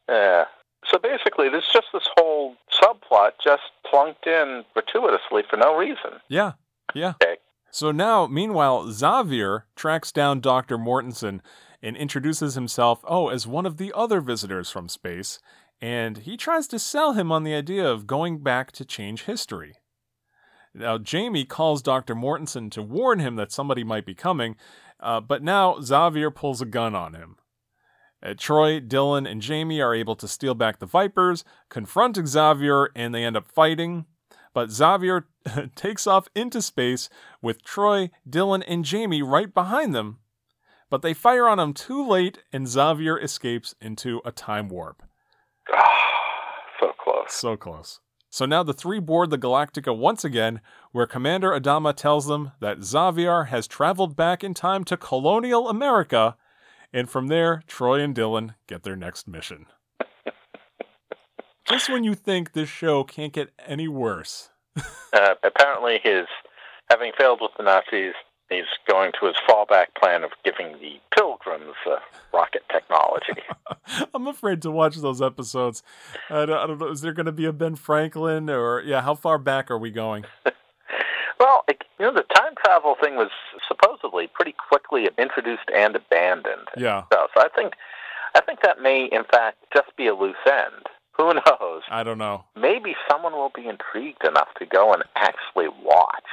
yeah. 0.09 0.45
So 0.87 0.99
basically, 0.99 1.49
there's 1.49 1.69
just 1.73 1.89
this 1.93 2.09
whole 2.17 2.55
subplot 2.73 3.33
just 3.43 3.63
plunked 3.89 4.27
in 4.27 4.65
gratuitously 4.73 5.43
for 5.51 5.57
no 5.57 5.77
reason. 5.77 6.21
Yeah, 6.29 6.53
yeah. 6.95 7.15
Okay. 7.23 7.37
So 7.71 7.91
now, 7.91 8.27
meanwhile, 8.27 8.91
Xavier 8.91 9.67
tracks 9.75 10.13
down 10.13 10.41
Dr. 10.41 10.79
Mortensen 10.79 11.41
and 11.83 11.97
introduces 11.97 12.55
himself, 12.55 13.05
oh, 13.07 13.29
as 13.29 13.47
one 13.47 13.67
of 13.67 13.77
the 13.77 13.93
other 13.95 14.21
visitors 14.21 14.71
from 14.71 14.89
space, 14.89 15.39
and 15.81 16.19
he 16.19 16.37
tries 16.37 16.67
to 16.69 16.79
sell 16.79 17.13
him 17.13 17.31
on 17.31 17.45
the 17.45 17.55
idea 17.55 17.87
of 17.89 18.07
going 18.07 18.43
back 18.43 18.73
to 18.73 18.85
change 18.85 19.25
history. 19.25 19.75
Now, 20.75 20.99
Jamie 20.99 21.45
calls 21.45 21.83
Dr. 21.83 22.15
Mortensen 22.15 22.71
to 22.73 22.83
warn 22.83 23.19
him 23.19 23.37
that 23.37 23.53
somebody 23.53 23.83
might 23.83 24.05
be 24.05 24.15
coming, 24.15 24.57
uh, 25.01 25.21
but 25.21 25.43
now 25.43 25.81
Xavier 25.81 26.31
pulls 26.31 26.61
a 26.61 26.67
gun 26.67 26.95
on 26.95 27.15
him. 27.15 27.37
Uh, 28.23 28.35
Troy, 28.37 28.81
Dillon, 28.81 29.27
and 29.27 29.41
Jamie 29.41 29.81
are 29.81 29.95
able 29.95 30.17
to 30.17 30.29
steal 30.29 30.55
back 30.55 30.79
the 30.79 30.87
Vipers, 30.87 31.45
confront 31.69 32.17
Xavier, 32.27 32.91
and 32.95 33.15
they 33.15 33.25
end 33.25 33.37
up 33.37 33.47
fighting. 33.47 34.07
But 34.53 34.71
Xavier 34.71 35.27
takes 35.75 36.07
off 36.07 36.29
into 36.35 36.63
space 36.63 37.09
with 37.43 37.63
Troy, 37.63 38.11
Dillon, 38.29 38.63
and 38.63 38.85
Jamie 38.85 39.23
right 39.23 39.53
behind 39.53 39.95
them. 39.95 40.19
But 40.89 41.03
they 41.03 41.15
fire 41.15 41.49
on 41.49 41.59
him 41.59 41.75
too 41.75 42.07
late, 42.07 42.39
and 42.53 42.69
Xavier 42.69 43.19
escapes 43.19 43.75
into 43.81 44.21
a 44.25 44.33
time 44.33 44.69
warp. 44.69 45.03
So 46.81 46.93
close. 46.99 47.33
So 47.33 47.57
close. 47.57 48.01
So 48.31 48.45
now 48.45 48.63
the 48.63 48.75
three 48.75 49.01
board 49.01 49.31
the 49.31 49.39
Galactica 49.39 49.97
once 49.97 50.25
again, 50.25 50.61
where 50.93 51.07
Commander 51.07 51.51
Adama 51.59 51.95
tells 51.95 52.27
them 52.27 52.53
that 52.61 52.83
Xavier 52.83 53.45
has 53.45 53.67
traveled 53.67 54.15
back 54.15 54.45
in 54.45 54.53
time 54.53 54.85
to 54.85 54.97
colonial 54.97 55.69
America, 55.69 56.37
and 56.93 57.09
from 57.09 57.29
there, 57.29 57.63
Troy 57.67 58.01
and 58.01 58.15
Dillon 58.15 58.55
get 58.67 58.83
their 58.83 58.97
next 58.97 59.27
mission. 59.27 59.67
Just 61.69 61.89
when 61.89 62.05
you 62.05 62.15
think 62.15 62.53
this 62.53 62.69
show 62.69 63.05
can't 63.05 63.33
get 63.33 63.51
any 63.67 63.89
worse. 63.89 64.51
uh, 64.77 65.35
apparently, 65.43 65.99
his 66.03 66.27
having 66.91 67.13
failed 67.19 67.41
with 67.41 67.53
the 67.57 67.65
Nazis, 67.65 68.15
he's 68.49 68.65
going 68.89 69.13
to 69.21 69.27
his 69.27 69.37
fallback 69.49 69.87
plan 69.99 70.25
of 70.25 70.31
giving 70.45 70.73
the 70.81 71.01
pilgrims 71.17 71.75
uh, 71.87 71.97
rocket 72.33 72.63
technology. 72.71 73.43
I'm 74.15 74.27
afraid 74.27 74.63
to 74.63 74.71
watch 74.71 74.97
those 74.97 75.21
episodes. 75.23 75.83
I 76.31 76.47
don't, 76.47 76.59
I 76.59 76.67
don't 76.67 76.79
know. 76.79 76.89
Is 76.89 77.01
there 77.01 77.13
going 77.13 77.27
to 77.27 77.33
be 77.33 77.47
a 77.47 77.53
Ben 77.53 77.77
Franklin 77.77 78.49
or 78.51 78.83
yeah? 78.83 79.03
How 79.03 79.15
far 79.15 79.39
back 79.39 79.71
are 79.71 79.79
we 79.79 79.91
going? 79.91 80.25
well, 81.41 81.63
it, 81.69 81.83
you 81.99 82.07
know, 82.07 82.15
the 82.15 82.25
time 82.35 82.55
travel 82.65 82.97
thing 83.03 83.17
was 83.17 83.31
supposedly 83.69 84.29
pretty 84.29 84.55
quickly 84.69 85.09
introduced 85.19 85.69
and 85.75 85.97
abandoned. 85.97 86.69
Yeah. 86.77 87.05
So, 87.13 87.27
so 87.35 87.43
I 87.43 87.49
think, 87.55 87.75
I 88.35 88.41
think 88.41 88.61
that 88.63 88.81
may 88.81 89.09
in 89.11 89.25
fact 89.25 89.59
just 89.75 89.97
be 89.97 90.07
a 90.07 90.15
loose 90.15 90.37
end. 90.47 90.87
Who 91.17 91.33
knows? 91.33 91.83
I 91.91 92.03
don't 92.03 92.19
know. 92.19 92.45
Maybe 92.57 92.95
someone 93.11 93.33
will 93.33 93.53
be 93.55 93.67
intrigued 93.67 94.25
enough 94.27 94.49
to 94.59 94.67
go 94.67 94.93
and 94.93 95.03
actually 95.17 95.69
watch 95.83 96.25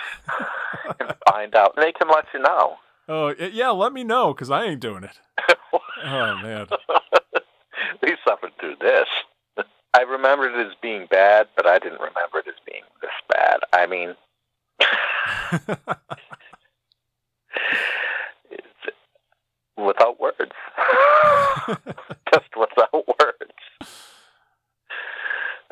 and 0.99 1.14
find 1.30 1.55
out. 1.55 1.76
They 1.77 1.91
can 1.93 2.10
let 2.10 2.26
you 2.34 2.41
know. 2.41 2.76
Oh 3.07 3.34
yeah, 3.38 3.69
let 3.69 3.93
me 3.93 4.03
know 4.03 4.34
because 4.34 4.49
I 4.49 4.65
ain't 4.65 4.80
doing 4.80 5.03
it. 5.03 5.19
oh 6.03 6.39
man. 6.41 6.68
we 8.01 8.15
suffered 8.27 8.51
through 8.60 8.76
this. 8.81 9.07
I 9.93 10.01
remembered 10.01 10.55
it 10.55 10.68
as 10.68 10.73
being 10.81 11.07
bad, 11.10 11.47
but 11.55 11.68
I 11.68 11.80
didn't 11.80 11.99
remember 11.99 12.39
it 12.39 12.47
as 12.47 12.55
being 12.65 12.84
this 13.01 13.11
bad. 13.30 13.60
I 13.72 13.85
mean, 13.85 14.15
it's 18.49 18.68
without 19.77 20.19
words. 20.19 20.51
Just 22.34 22.49
without 22.57 23.07
words. 23.07 23.12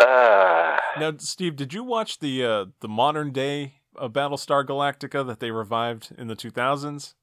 Uh, 0.02 0.78
now, 1.00 1.14
Steve, 1.18 1.56
did 1.56 1.74
you 1.74 1.84
watch 1.84 2.20
the 2.20 2.44
uh, 2.44 2.66
the 2.80 2.88
modern 2.88 3.32
day 3.32 3.76
of 3.96 4.14
Battlestar 4.14 4.66
Galactica 4.66 5.26
that 5.26 5.40
they 5.40 5.52
revived 5.52 6.14
in 6.18 6.28
the 6.28 6.36
2000s? 6.36 7.14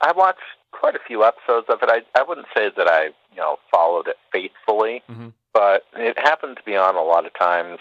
I 0.00 0.12
watched 0.12 0.40
quite 0.70 0.94
a 0.94 1.00
few 1.06 1.24
episodes 1.24 1.66
of 1.68 1.78
it. 1.82 1.88
I 1.88 2.02
I 2.18 2.22
wouldn't 2.22 2.46
say 2.54 2.70
that 2.76 2.88
I 2.88 3.06
you 3.32 3.38
know 3.38 3.56
followed 3.70 4.08
it 4.08 4.16
faithfully, 4.32 5.02
mm-hmm. 5.10 5.28
but 5.52 5.84
it 5.94 6.18
happened 6.18 6.56
to 6.58 6.62
be 6.62 6.76
on 6.76 6.96
a 6.96 7.02
lot 7.02 7.26
of 7.26 7.32
times 7.38 7.78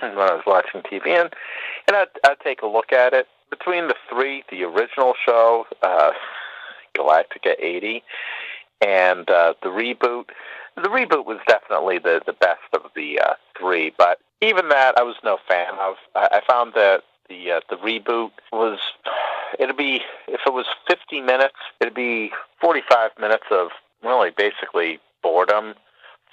when 0.00 0.18
I 0.18 0.34
was 0.34 0.42
watching 0.46 0.82
TV, 0.82 1.08
and 1.08 1.32
and 1.88 1.96
I'd, 1.96 2.08
I'd 2.24 2.40
take 2.42 2.62
a 2.62 2.66
look 2.66 2.92
at 2.92 3.12
it. 3.12 3.26
Between 3.50 3.88
the 3.88 3.96
three, 4.08 4.44
the 4.50 4.62
original 4.64 5.14
show, 5.26 5.64
uh, 5.82 6.12
Galactica 6.96 7.54
'80, 7.58 8.02
and 8.80 9.28
uh, 9.30 9.54
the 9.62 9.68
reboot, 9.68 10.26
the 10.76 10.88
reboot 10.88 11.26
was 11.26 11.38
definitely 11.46 11.98
the 11.98 12.22
the 12.26 12.32
best 12.32 12.60
of 12.72 12.82
the 12.94 13.20
uh, 13.20 13.34
three. 13.58 13.92
But 13.96 14.18
even 14.40 14.68
that, 14.68 14.98
I 14.98 15.02
was 15.02 15.16
no 15.24 15.38
fan 15.48 15.74
of. 15.80 15.96
I, 16.14 16.28
I 16.32 16.40
found 16.46 16.74
that 16.74 17.02
the 17.28 17.52
uh, 17.52 17.60
the 17.68 17.76
reboot 17.76 18.30
was 18.52 18.78
it'd 19.58 19.76
be 19.76 20.02
if 20.28 20.40
it 20.46 20.52
was 20.52 20.66
50 20.88 21.20
minutes, 21.20 21.56
it'd 21.80 21.94
be 21.94 22.32
45 22.60 23.10
minutes 23.20 23.44
of 23.50 23.68
really 24.02 24.30
basically 24.30 24.98
boredom, 25.22 25.74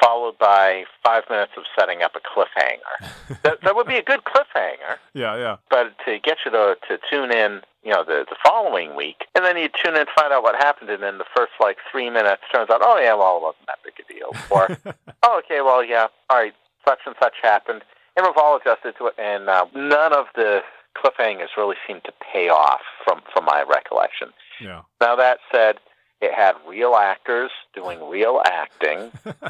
followed 0.02 0.38
by 0.38 0.84
five 1.04 1.24
minutes 1.30 1.54
of 1.58 1.64
setting 1.78 2.02
up 2.04 2.14
a 2.16 2.20
cliffhanger. 2.20 3.40
that, 3.44 3.62
that 3.64 3.76
would 3.76 3.88
be 3.88 3.96
a 3.98 4.04
good 4.04 4.22
cliffhanger, 4.24 4.98
Yeah, 5.14 5.36
yeah. 5.38 5.58
but 5.70 5.94
to 6.06 6.20
get 6.20 6.38
you 6.46 6.52
to 6.52 6.76
to 6.88 7.00
tune 7.10 7.32
in, 7.32 7.62
you 7.84 7.92
know, 7.92 8.04
the 8.04 8.26
the 8.30 8.36
following 8.44 8.96
week, 8.96 9.26
and 9.36 9.44
then 9.46 9.58
you 9.58 9.68
tune 9.70 9.96
in 9.96 10.06
to 10.06 10.12
find 10.16 10.32
out 10.34 10.44
what 10.44 10.56
happened, 10.56 10.90
and 10.90 11.02
then 11.04 11.18
the 11.18 11.26
first 11.36 11.52
like 11.60 11.78
three 11.92 12.10
minutes 12.10 12.42
turns 12.54 12.70
out, 12.70 12.82
oh 12.84 12.98
yeah, 13.00 13.14
well, 13.16 13.38
it 13.38 13.42
wasn't 13.44 13.66
that 13.68 13.80
big 13.84 13.94
a 14.00 14.14
deal. 14.14 14.32
Or, 14.50 14.78
oh, 15.24 15.40
okay, 15.46 15.62
well, 15.62 15.84
yeah, 15.84 16.08
all 16.30 16.38
right, 16.38 16.54
such 16.88 17.00
and 17.06 17.16
such 17.22 17.36
happened, 17.42 17.84
and 18.16 18.26
we've 18.26 18.38
all 18.38 18.58
adjusted 18.58 18.96
to 19.00 19.08
it, 19.08 19.16
and 19.18 19.50
uh, 19.50 19.66
none 19.76 20.14
of 20.14 20.26
the 20.36 20.62
cliffhangers 20.96 21.50
really 21.58 21.76
seemed 21.86 22.04
to 22.04 22.12
pay 22.34 22.50
off 22.50 22.82
from 23.04 23.22
from 23.34 23.46
my 23.46 23.64
recollection. 23.68 24.30
Yeah. 24.62 24.82
Now 25.00 25.16
that 25.16 25.38
said, 25.52 25.78
it 26.22 26.34
had 26.34 26.56
real 26.68 26.96
actors 26.96 27.52
doing 27.76 28.00
real 28.10 28.42
acting. 28.46 29.12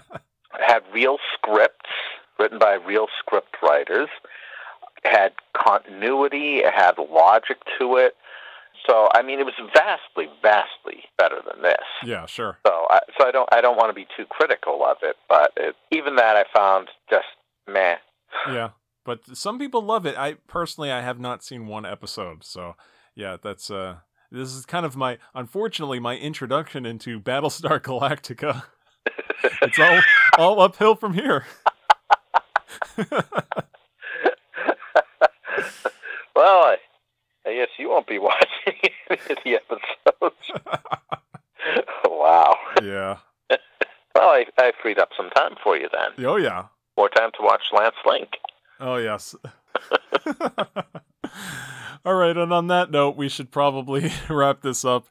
Had 0.52 0.82
real 0.94 1.18
scripts 1.34 1.90
written 2.40 2.60
by 2.60 2.74
real 2.74 3.08
script 3.20 3.58
writers. 3.62 4.10
Had 5.04 5.34
continuity. 5.56 6.58
It 6.58 6.74
had 6.74 6.98
logic 6.98 7.58
to 7.80 7.98
it. 7.98 8.16
So 8.88 9.10
I 9.14 9.22
mean, 9.22 9.40
it 9.40 9.46
was 9.46 9.56
vastly, 9.74 10.30
vastly 10.42 11.04
better 11.18 11.38
than 11.46 11.62
this. 11.62 11.84
Yeah, 12.04 12.26
sure. 12.26 12.58
So 12.66 12.88
I, 12.90 13.00
so 13.20 13.28
I 13.28 13.32
don't 13.32 13.50
I 13.52 13.62
don't 13.62 13.78
want 13.78 13.90
to 13.90 13.94
be 13.94 14.08
too 14.16 14.26
critical 14.30 14.86
of 14.86 14.98
it, 15.04 15.16
but 15.28 15.52
it, 15.58 15.76
even 15.92 16.16
that 16.16 16.36
I 16.36 16.44
found 16.56 16.90
just 17.10 17.26
meh. 17.68 17.98
Yeah. 18.50 18.70
But 19.04 19.38
some 19.38 19.58
people 19.58 19.82
love 19.82 20.06
it. 20.06 20.18
I 20.18 20.34
personally 20.48 20.92
I 20.92 21.02
have 21.02 21.20
not 21.20 21.44
seen 21.44 21.68
one 21.68 21.86
episode. 21.86 22.44
So, 22.44 22.76
yeah, 23.16 23.38
that's 23.42 23.72
uh 23.72 23.98
this 24.32 24.54
is 24.54 24.66
kind 24.66 24.86
of 24.86 24.96
my 24.96 25.18
unfortunately 25.34 26.00
my 26.00 26.18
introduction 26.18 26.86
into 26.86 27.20
Battlestar 27.20 27.80
Galactica. 27.82 28.64
It's 29.62 29.80
all 29.80 30.02
all 30.38 30.62
uphill 30.62 30.96
from 30.96 31.14
here. 31.14 31.46
well, 32.98 33.12
I, 36.36 36.78
I 37.46 37.54
guess 37.54 37.70
you 37.78 37.90
won't 37.90 38.08
be 38.08 38.20
watching 38.20 38.74
any 39.10 39.20
of 39.30 39.38
the 39.44 39.56
episodes. 39.56 40.52
wow. 42.06 42.56
yeah. 42.82 43.18
Well, 44.16 44.30
I, 44.30 44.46
I 44.58 44.72
freed 44.82 44.98
up 44.98 45.10
some 45.16 45.30
time 45.30 45.58
for 45.64 45.78
you 45.78 45.90
then. 45.94 46.26
Oh 46.26 46.38
yeah. 46.38 46.66
More 46.98 47.08
time 47.08 47.30
to 47.38 47.44
watch 47.44 47.62
Lance 47.72 47.94
Link. 48.04 48.30
Oh 48.80 48.96
yes. 48.96 49.36
All 52.06 52.16
right, 52.16 52.36
and 52.38 52.54
on 52.54 52.68
that 52.68 52.92
note, 52.92 53.18
we 53.18 53.30
should 53.30 53.52
probably 53.52 54.12
wrap 54.30 54.62
this 54.62 54.86
up. 54.86 55.08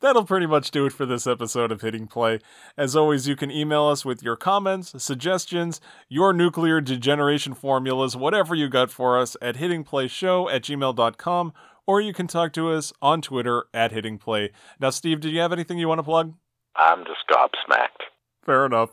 That'll 0.00 0.24
pretty 0.24 0.46
much 0.46 0.70
do 0.70 0.86
it 0.86 0.92
for 0.92 1.06
this 1.06 1.26
episode 1.26 1.72
of 1.72 1.80
Hitting 1.80 2.06
Play. 2.06 2.40
As 2.76 2.94
always, 2.96 3.28
you 3.28 3.36
can 3.36 3.50
email 3.50 3.84
us 3.84 4.04
with 4.04 4.22
your 4.22 4.36
comments, 4.36 5.02
suggestions, 5.02 5.80
your 6.08 6.32
nuclear 6.32 6.80
degeneration 6.80 7.54
formulas, 7.54 8.16
whatever 8.16 8.54
you 8.54 8.68
got 8.68 8.90
for 8.90 9.18
us 9.18 9.36
at 9.40 9.56
hittingplayshow 9.56 10.52
at 10.52 10.62
gmail.com, 10.62 11.52
or 11.86 12.00
you 12.00 12.12
can 12.12 12.26
talk 12.26 12.52
to 12.54 12.70
us 12.70 12.92
on 13.00 13.22
Twitter 13.22 13.64
at 13.72 13.92
Hitting 13.92 14.18
Play. 14.18 14.50
Now, 14.80 14.90
Steve, 14.90 15.20
do 15.20 15.30
you 15.30 15.40
have 15.40 15.52
anything 15.52 15.78
you 15.78 15.88
want 15.88 16.00
to 16.00 16.04
plug? 16.04 16.34
I'm 16.76 17.04
just 17.04 17.20
gobsmacked. 17.30 18.08
Fair 18.44 18.66
enough. 18.66 18.90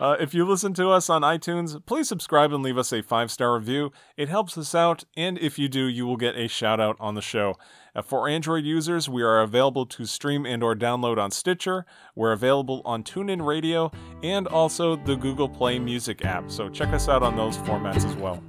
Uh, 0.00 0.16
if 0.18 0.34
you 0.34 0.44
listen 0.44 0.74
to 0.74 0.90
us 0.90 1.08
on 1.08 1.22
iTunes, 1.22 1.84
please 1.86 2.08
subscribe 2.08 2.52
and 2.52 2.64
leave 2.64 2.76
us 2.76 2.92
a 2.92 3.02
five 3.02 3.30
star 3.30 3.54
review. 3.54 3.92
It 4.16 4.28
helps 4.28 4.58
us 4.58 4.74
out, 4.74 5.04
and 5.16 5.38
if 5.38 5.58
you 5.58 5.68
do, 5.68 5.86
you 5.86 6.04
will 6.04 6.16
get 6.16 6.36
a 6.36 6.48
shout 6.48 6.80
out 6.80 6.96
on 6.98 7.14
the 7.14 7.22
show. 7.22 7.54
Uh, 7.94 8.02
for 8.02 8.28
Android 8.28 8.64
users, 8.64 9.08
we 9.08 9.22
are 9.22 9.40
available 9.40 9.86
to 9.86 10.04
stream 10.04 10.44
and/or 10.46 10.74
download 10.74 11.18
on 11.18 11.30
Stitcher. 11.30 11.86
We're 12.16 12.32
available 12.32 12.82
on 12.84 13.04
TuneIn 13.04 13.46
Radio 13.46 13.92
and 14.24 14.48
also 14.48 14.96
the 14.96 15.14
Google 15.14 15.48
Play 15.48 15.78
Music 15.78 16.24
app. 16.24 16.50
So 16.50 16.68
check 16.68 16.88
us 16.88 17.08
out 17.08 17.22
on 17.22 17.36
those 17.36 17.56
formats 17.58 18.04
as 18.04 18.16
well. 18.16 18.42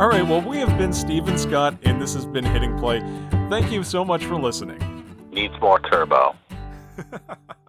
All 0.00 0.08
right, 0.08 0.26
well, 0.26 0.42
we 0.42 0.58
have 0.58 0.76
been 0.76 0.92
Steve 0.92 1.28
and 1.28 1.40
Scott, 1.40 1.78
and 1.82 2.00
this 2.00 2.12
has 2.14 2.26
been 2.26 2.44
Hitting 2.44 2.76
Play. 2.78 3.00
Thank 3.48 3.72
you 3.72 3.82
so 3.84 4.04
much 4.04 4.24
for 4.24 4.36
listening. 4.36 4.78
Needs 5.30 5.54
more 5.60 5.78
turbo. 5.78 6.34